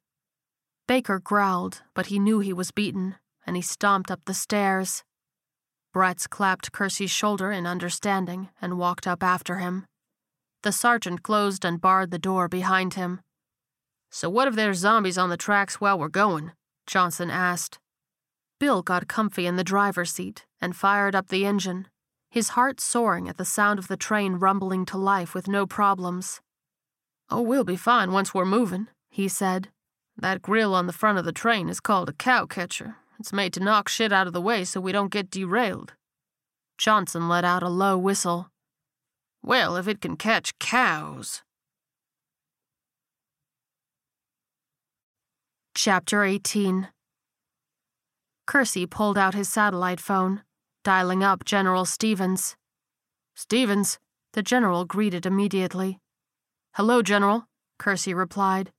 Baker 0.87 1.19
growled, 1.19 1.81
but 1.95 2.05
he 2.05 2.19
knew 2.19 2.39
he 2.39 2.53
was 2.53 2.69
beaten, 2.69 3.15
and 3.47 3.55
he 3.55 3.63
stomped 3.63 4.11
up 4.11 4.19
the 4.25 4.35
stairs. 4.35 5.03
Bretz 5.91 6.29
clapped 6.29 6.71
Kersey's 6.71 7.09
shoulder 7.09 7.51
in 7.51 7.65
understanding 7.65 8.49
and 8.61 8.77
walked 8.77 9.07
up 9.07 9.23
after 9.23 9.55
him. 9.57 9.87
The 10.61 10.71
sergeant 10.71 11.23
closed 11.23 11.65
and 11.65 11.81
barred 11.81 12.11
the 12.11 12.19
door 12.19 12.47
behind 12.47 12.93
him. 12.93 13.21
So, 14.11 14.29
what 14.29 14.47
if 14.47 14.53
there's 14.53 14.77
zombies 14.77 15.17
on 15.17 15.31
the 15.31 15.35
tracks 15.35 15.81
while 15.81 15.97
we're 15.97 16.07
going? 16.07 16.51
Johnson 16.85 17.31
asked. 17.31 17.79
Bill 18.59 18.83
got 18.83 19.07
comfy 19.07 19.47
in 19.47 19.55
the 19.55 19.63
driver's 19.63 20.11
seat 20.11 20.45
and 20.61 20.75
fired 20.75 21.15
up 21.15 21.29
the 21.29 21.47
engine, 21.47 21.87
his 22.29 22.49
heart 22.49 22.79
soaring 22.79 23.27
at 23.27 23.37
the 23.37 23.45
sound 23.45 23.79
of 23.79 23.87
the 23.87 23.97
train 23.97 24.33
rumbling 24.35 24.85
to 24.85 24.97
life 24.97 25.33
with 25.33 25.47
no 25.47 25.65
problems. 25.65 26.39
Oh, 27.35 27.41
we'll 27.41 27.63
be 27.63 27.75
fine 27.75 28.11
once 28.11 28.31
we're 28.31 28.45
moving, 28.45 28.89
he 29.09 29.27
said. 29.27 29.69
That 30.15 30.43
grill 30.43 30.75
on 30.75 30.85
the 30.85 30.93
front 30.93 31.17
of 31.17 31.25
the 31.25 31.31
train 31.31 31.67
is 31.67 31.79
called 31.79 32.07
a 32.07 32.13
cow 32.13 32.45
catcher. 32.45 32.97
It's 33.19 33.33
made 33.33 33.53
to 33.53 33.59
knock 33.59 33.89
shit 33.89 34.13
out 34.13 34.27
of 34.27 34.33
the 34.33 34.41
way 34.41 34.63
so 34.63 34.79
we 34.79 34.91
don't 34.91 35.11
get 35.11 35.31
derailed. 35.31 35.93
Johnson 36.77 37.27
let 37.27 37.43
out 37.43 37.63
a 37.63 37.69
low 37.69 37.97
whistle. 37.97 38.51
Well, 39.41 39.75
if 39.77 39.87
it 39.87 39.99
can 39.99 40.15
catch 40.15 40.59
cows. 40.59 41.41
Chapter 45.73 46.23
18 46.23 46.89
Kersey 48.45 48.85
pulled 48.85 49.17
out 49.17 49.33
his 49.33 49.49
satellite 49.49 49.99
phone, 49.99 50.43
dialing 50.83 51.23
up 51.23 51.45
General 51.45 51.85
Stevens. 51.85 52.55
Stevens, 53.33 53.97
the 54.33 54.43
general 54.43 54.85
greeted 54.85 55.25
immediately. 55.25 55.97
Hello, 56.77 57.03
General, 57.03 57.45
Kersey 57.77 58.15
replied. 58.15 58.71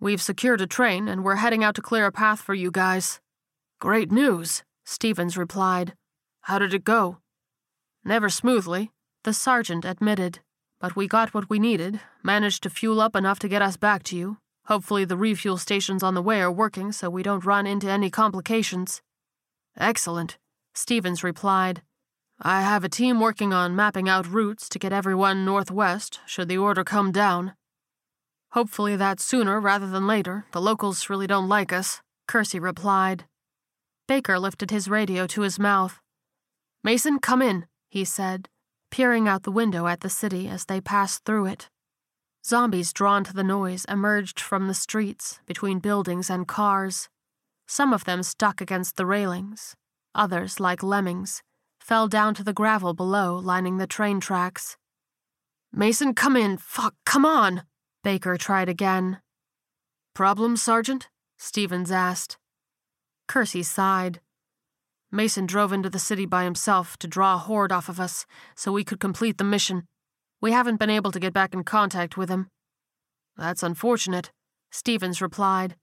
We've 0.00 0.20
secured 0.20 0.60
a 0.60 0.66
train 0.66 1.06
and 1.06 1.22
we're 1.22 1.36
heading 1.36 1.62
out 1.62 1.76
to 1.76 1.80
clear 1.80 2.06
a 2.06 2.10
path 2.10 2.40
for 2.40 2.54
you 2.54 2.72
guys. 2.72 3.20
Great 3.80 4.10
news, 4.10 4.64
Stevens 4.84 5.38
replied. 5.38 5.94
How 6.40 6.58
did 6.58 6.74
it 6.74 6.82
go? 6.82 7.18
Never 8.04 8.28
smoothly, 8.30 8.90
the 9.22 9.32
sergeant 9.32 9.84
admitted. 9.84 10.40
But 10.80 10.96
we 10.96 11.06
got 11.06 11.34
what 11.34 11.48
we 11.48 11.60
needed, 11.60 12.00
managed 12.20 12.64
to 12.64 12.70
fuel 12.70 13.00
up 13.00 13.14
enough 13.14 13.38
to 13.38 13.48
get 13.48 13.62
us 13.62 13.76
back 13.76 14.02
to 14.04 14.16
you. 14.16 14.38
Hopefully, 14.64 15.04
the 15.04 15.16
refuel 15.16 15.56
stations 15.56 16.02
on 16.02 16.14
the 16.14 16.22
way 16.22 16.40
are 16.40 16.50
working 16.50 16.90
so 16.90 17.08
we 17.08 17.22
don't 17.22 17.44
run 17.46 17.64
into 17.64 17.88
any 17.88 18.10
complications. 18.10 19.02
Excellent, 19.76 20.36
Stevens 20.74 21.22
replied. 21.22 21.82
I 22.40 22.60
have 22.60 22.84
a 22.84 22.88
team 22.88 23.18
working 23.18 23.54
on 23.54 23.74
mapping 23.74 24.10
out 24.10 24.26
routes 24.26 24.68
to 24.68 24.78
get 24.78 24.92
everyone 24.92 25.46
northwest 25.46 26.20
should 26.26 26.48
the 26.48 26.58
order 26.58 26.84
come 26.84 27.10
down. 27.10 27.54
Hopefully, 28.52 28.94
that's 28.94 29.24
sooner 29.24 29.58
rather 29.58 29.86
than 29.86 30.06
later. 30.06 30.44
The 30.52 30.60
locals 30.60 31.08
really 31.08 31.26
don't 31.26 31.48
like 31.48 31.72
us, 31.72 32.02
Kersey 32.28 32.58
replied. 32.58 33.24
Baker 34.06 34.38
lifted 34.38 34.70
his 34.70 34.88
radio 34.88 35.26
to 35.28 35.40
his 35.40 35.58
mouth. 35.58 35.98
Mason, 36.84 37.18
come 37.18 37.40
in, 37.40 37.66
he 37.88 38.04
said, 38.04 38.48
peering 38.90 39.26
out 39.26 39.42
the 39.42 39.50
window 39.50 39.86
at 39.86 40.00
the 40.00 40.10
city 40.10 40.46
as 40.46 40.66
they 40.66 40.80
passed 40.80 41.24
through 41.24 41.46
it. 41.46 41.68
Zombies 42.44 42.92
drawn 42.92 43.24
to 43.24 43.32
the 43.32 43.42
noise 43.42 43.84
emerged 43.88 44.38
from 44.38 44.68
the 44.68 44.74
streets, 44.74 45.40
between 45.46 45.80
buildings 45.80 46.30
and 46.30 46.46
cars. 46.46 47.08
Some 47.66 47.92
of 47.92 48.04
them 48.04 48.22
stuck 48.22 48.60
against 48.60 48.96
the 48.96 49.06
railings. 49.06 49.74
Others, 50.14 50.60
like 50.60 50.82
lemmings, 50.82 51.42
fell 51.86 52.08
down 52.08 52.34
to 52.34 52.42
the 52.42 52.52
gravel 52.52 52.94
below, 52.94 53.36
lining 53.36 53.76
the 53.76 53.86
train 53.86 54.18
tracks. 54.18 54.76
Mason, 55.72 56.14
come 56.14 56.36
in. 56.36 56.56
Fuck, 56.56 56.96
come 57.04 57.24
on. 57.24 57.62
Baker 58.02 58.36
tried 58.36 58.68
again. 58.68 59.18
Problem, 60.12 60.56
Sergeant? 60.56 61.08
Stevens 61.38 61.92
asked. 61.92 62.38
Kersey 63.28 63.62
sighed. 63.62 64.18
Mason 65.12 65.46
drove 65.46 65.72
into 65.72 65.88
the 65.88 66.00
city 66.00 66.26
by 66.26 66.42
himself 66.42 66.96
to 66.96 67.06
draw 67.06 67.36
a 67.36 67.38
horde 67.38 67.70
off 67.70 67.88
of 67.88 68.00
us 68.00 68.26
so 68.56 68.72
we 68.72 68.82
could 68.82 68.98
complete 68.98 69.38
the 69.38 69.44
mission. 69.44 69.86
We 70.40 70.50
haven't 70.50 70.80
been 70.80 70.90
able 70.90 71.12
to 71.12 71.20
get 71.20 71.32
back 71.32 71.54
in 71.54 71.62
contact 71.62 72.16
with 72.16 72.28
him. 72.28 72.48
That's 73.36 73.62
unfortunate, 73.62 74.32
Stevens 74.72 75.22
replied. 75.22 75.76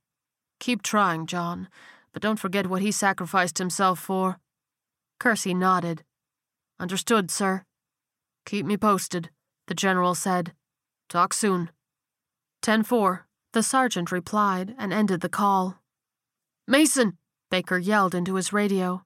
Keep 0.60 0.82
trying, 0.82 1.28
John, 1.28 1.70
but 2.12 2.22
don't 2.22 2.40
forget 2.40 2.68
what 2.68 2.82
he 2.82 2.92
sacrificed 2.92 3.58
himself 3.58 4.00
for. 4.00 4.38
Kersey 5.20 5.54
nodded. 5.54 6.04
Understood, 6.80 7.32
sir. 7.32 7.66
Keep 8.46 8.66
me 8.66 8.78
posted, 8.78 9.30
the 9.68 9.74
general 9.74 10.16
said. 10.16 10.54
Talk 11.08 11.34
soon. 11.34 11.72
10 12.62 12.84
4, 12.84 13.26
the 13.54 13.64
sergeant 13.64 14.12
replied 14.12 14.76
and 14.78 14.92
ended 14.92 15.22
the 15.22 15.30
call. 15.30 15.80
Mason! 16.68 17.18
Baker 17.50 17.78
yelled 17.78 18.16
into 18.16 18.36
his 18.36 18.52
radio. 18.52 19.04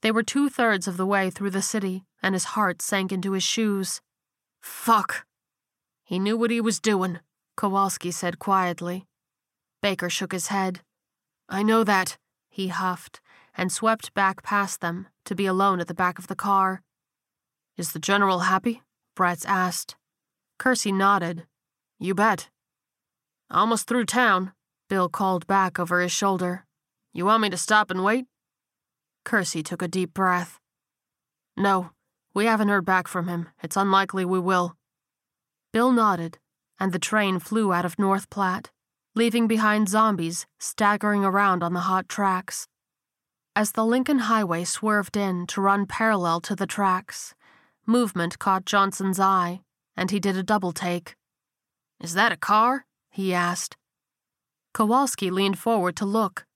They 0.00 0.10
were 0.10 0.22
two 0.22 0.48
thirds 0.48 0.86
of 0.88 0.96
the 0.96 1.06
way 1.06 1.28
through 1.28 1.50
the 1.50 1.60
city, 1.60 2.04
and 2.22 2.34
his 2.34 2.56
heart 2.56 2.80
sank 2.80 3.12
into 3.12 3.32
his 3.32 3.42
shoes. 3.42 4.00
Fuck! 4.60 5.26
He 6.04 6.18
knew 6.18 6.36
what 6.36 6.50
he 6.50 6.60
was 6.60 6.80
doing, 6.80 7.20
Kowalski 7.56 8.10
said 8.10 8.38
quietly. 8.38 9.06
Baker 9.82 10.08
shook 10.08 10.32
his 10.32 10.46
head. 10.46 10.80
I 11.48 11.62
know 11.62 11.84
that, 11.84 12.16
he 12.48 12.68
huffed, 12.68 13.20
and 13.54 13.70
swept 13.70 14.14
back 14.14 14.42
past 14.42 14.80
them 14.80 15.08
to 15.24 15.34
be 15.34 15.46
alone 15.46 15.80
at 15.80 15.88
the 15.88 15.94
back 15.94 16.18
of 16.18 16.26
the 16.26 16.36
car. 16.36 16.82
Is 17.76 17.92
the 17.92 17.98
general 17.98 18.40
happy? 18.40 18.82
Bretz 19.16 19.44
asked. 19.46 19.96
Kersey 20.58 20.92
nodded. 20.92 21.46
You 21.98 22.14
bet. 22.14 22.48
Almost 23.50 23.86
through 23.86 24.06
town, 24.06 24.52
Bill 24.88 25.08
called 25.08 25.46
back 25.46 25.78
over 25.78 26.00
his 26.00 26.12
shoulder. 26.12 26.66
You 27.12 27.24
want 27.24 27.42
me 27.42 27.50
to 27.50 27.56
stop 27.56 27.90
and 27.90 28.04
wait? 28.04 28.26
Kersey 29.24 29.62
took 29.62 29.82
a 29.82 29.88
deep 29.88 30.14
breath. 30.14 30.58
No, 31.56 31.90
we 32.34 32.46
haven't 32.46 32.68
heard 32.68 32.84
back 32.84 33.08
from 33.08 33.28
him. 33.28 33.48
It's 33.62 33.76
unlikely 33.76 34.24
we 34.24 34.38
will. 34.38 34.76
Bill 35.72 35.92
nodded, 35.92 36.38
and 36.78 36.92
the 36.92 36.98
train 36.98 37.38
flew 37.38 37.72
out 37.72 37.84
of 37.84 37.98
North 37.98 38.30
Platte, 38.30 38.70
leaving 39.14 39.46
behind 39.46 39.88
zombies 39.88 40.46
staggering 40.58 41.24
around 41.24 41.62
on 41.62 41.74
the 41.74 41.80
hot 41.80 42.08
tracks. 42.08 42.66
As 43.56 43.72
the 43.72 43.84
Lincoln 43.84 44.20
Highway 44.20 44.62
swerved 44.64 45.16
in 45.16 45.46
to 45.48 45.60
run 45.60 45.84
parallel 45.84 46.40
to 46.42 46.54
the 46.54 46.68
tracks, 46.68 47.34
movement 47.84 48.38
caught 48.38 48.64
Johnson's 48.64 49.18
eye, 49.18 49.62
and 49.96 50.10
he 50.10 50.20
did 50.20 50.36
a 50.36 50.42
double 50.44 50.72
take. 50.72 51.16
Is 52.00 52.14
that 52.14 52.30
a 52.32 52.36
car? 52.36 52.86
he 53.10 53.34
asked. 53.34 53.76
Kowalski 54.72 55.30
leaned 55.30 55.58
forward 55.58 55.96
to 55.96 56.06
look. 56.06 56.46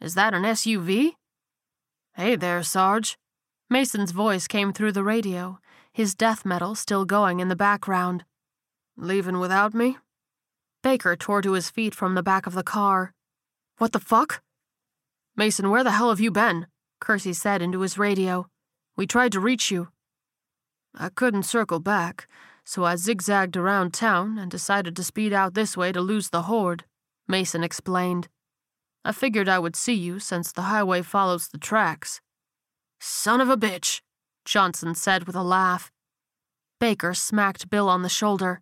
Is 0.00 0.14
that 0.14 0.32
an 0.32 0.44
SUV? 0.44 1.14
Hey 2.14 2.36
there, 2.36 2.62
Sarge. 2.62 3.18
Mason's 3.68 4.12
voice 4.12 4.46
came 4.46 4.72
through 4.72 4.92
the 4.92 5.04
radio, 5.04 5.58
his 5.92 6.14
death 6.14 6.44
metal 6.44 6.76
still 6.76 7.04
going 7.04 7.40
in 7.40 7.48
the 7.48 7.56
background. 7.56 8.24
Leaving 8.96 9.40
without 9.40 9.74
me? 9.74 9.98
Baker 10.82 11.16
tore 11.16 11.42
to 11.42 11.52
his 11.52 11.70
feet 11.70 11.94
from 11.94 12.14
the 12.14 12.22
back 12.22 12.46
of 12.46 12.54
the 12.54 12.62
car. 12.62 13.14
What 13.78 13.92
the 13.92 13.98
fuck? 13.98 14.42
Mason, 15.40 15.70
where 15.70 15.82
the 15.82 15.92
hell 15.92 16.10
have 16.10 16.20
you 16.20 16.30
been? 16.30 16.66
Kersey 17.00 17.32
said 17.32 17.62
into 17.62 17.80
his 17.80 17.96
radio. 17.96 18.46
We 18.94 19.06
tried 19.06 19.32
to 19.32 19.40
reach 19.40 19.70
you. 19.70 19.88
I 20.94 21.08
couldn't 21.08 21.44
circle 21.44 21.80
back, 21.80 22.28
so 22.62 22.84
I 22.84 22.96
zigzagged 22.96 23.56
around 23.56 23.94
town 23.94 24.36
and 24.36 24.50
decided 24.50 24.94
to 24.96 25.02
speed 25.02 25.32
out 25.32 25.54
this 25.54 25.78
way 25.78 25.92
to 25.92 26.00
lose 26.02 26.28
the 26.28 26.42
horde, 26.42 26.84
Mason 27.26 27.64
explained. 27.64 28.28
I 29.02 29.12
figured 29.12 29.48
I 29.48 29.58
would 29.58 29.76
see 29.76 29.94
you 29.94 30.18
since 30.18 30.52
the 30.52 30.68
highway 30.68 31.00
follows 31.00 31.48
the 31.48 31.56
tracks. 31.56 32.20
Son 33.00 33.40
of 33.40 33.48
a 33.48 33.56
bitch, 33.56 34.02
Johnson 34.44 34.94
said 34.94 35.26
with 35.26 35.36
a 35.36 35.42
laugh. 35.42 35.90
Baker 36.80 37.14
smacked 37.14 37.70
Bill 37.70 37.88
on 37.88 38.02
the 38.02 38.10
shoulder. 38.10 38.60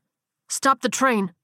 Stop 0.49 0.83
the 0.83 0.89
train. 0.89 1.35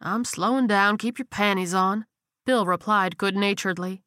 I'm 0.00 0.24
slowing 0.24 0.66
down, 0.66 0.96
keep 0.96 1.18
your 1.18 1.26
panties 1.26 1.74
on, 1.74 2.06
Bill 2.46 2.64
replied 2.64 3.18
good 3.18 3.36
naturedly. 3.36 4.02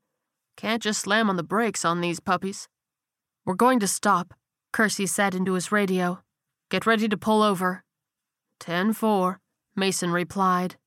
Can't 0.57 0.82
just 0.82 1.02
slam 1.02 1.30
on 1.30 1.36
the 1.36 1.44
brakes 1.44 1.84
on 1.84 2.02
these 2.02 2.19
puppies. 2.19 2.68
We're 3.45 3.56
going 3.56 3.80
to 3.82 3.88
stop, 3.88 4.34
Kersey 4.72 5.06
said 5.06 5.36
into 5.36 5.53
his 5.53 5.72
radio. 5.72 6.22
Get 6.69 6.86
ready 6.86 7.07
to 7.07 7.18
pull 7.18 7.44
over. 7.44 7.84
Ten 8.60 8.94
four, 8.94 9.40
Mason 9.76 10.11
replied. 10.11 10.77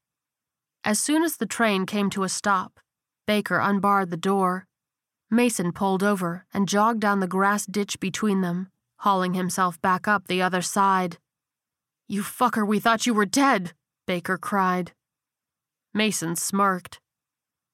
As 0.84 0.98
soon 0.98 1.22
as 1.22 1.36
the 1.36 1.46
train 1.46 1.86
came 1.86 2.08
to 2.10 2.22
a 2.24 2.28
stop, 2.28 2.80
Baker 3.26 3.58
unbarred 3.58 4.10
the 4.10 4.16
door. 4.16 4.66
Mason 5.30 5.72
pulled 5.72 6.02
over 6.02 6.46
and 6.54 6.66
jogged 6.66 7.00
down 7.00 7.20
the 7.20 7.26
grass 7.26 7.66
ditch 7.66 8.00
between 8.00 8.40
them, 8.40 8.70
hauling 9.00 9.34
himself 9.34 9.80
back 9.82 10.08
up 10.08 10.26
the 10.26 10.40
other 10.40 10.62
side. 10.62 11.18
You 12.08 12.22
fucker, 12.22 12.66
we 12.66 12.80
thought 12.80 13.04
you 13.04 13.12
were 13.12 13.26
dead, 13.26 13.74
Baker 14.06 14.38
cried. 14.38 14.92
Mason 15.92 16.36
smirked. 16.36 17.00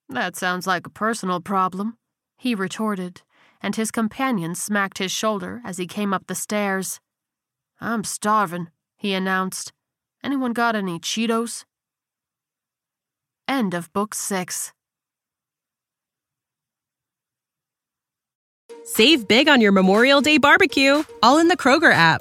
That 0.09 0.37
sounds 0.37 0.67
like 0.67 0.87
a 0.87 0.91
personal 0.91 1.41
problem, 1.41 1.97
he 2.37 2.55
retorted, 2.55 3.23
and 3.63 3.75
his 3.75 3.91
companion 3.91 4.55
smacked 4.55 4.99
his 4.99 5.11
shoulder 5.11 5.61
as 5.65 5.79
he 5.79 5.87
came 5.87 6.13
up 6.13 6.27
the 6.27 6.35
stairs. 6.35 7.01
I'm 7.81 8.05
starving, 8.05 8.69
he 8.97 9.15
announced. 9.15 9.73
Anyone 10.23 10.53
got 10.53 10.77
any 10.77 10.99
Cheetos? 10.99 11.65
End 13.49 13.75
of 13.75 13.93
Book 13.93 14.15
6 14.15 14.73
Save 18.85 19.27
big 19.27 19.49
on 19.49 19.63
your 19.63 19.73
Memorial 19.73 20.21
Day 20.21 20.37
barbecue, 20.37 21.03
all 21.23 21.39
in 21.39 21.49
the 21.49 21.57
Kroger 21.57 21.93
app. 21.93 22.21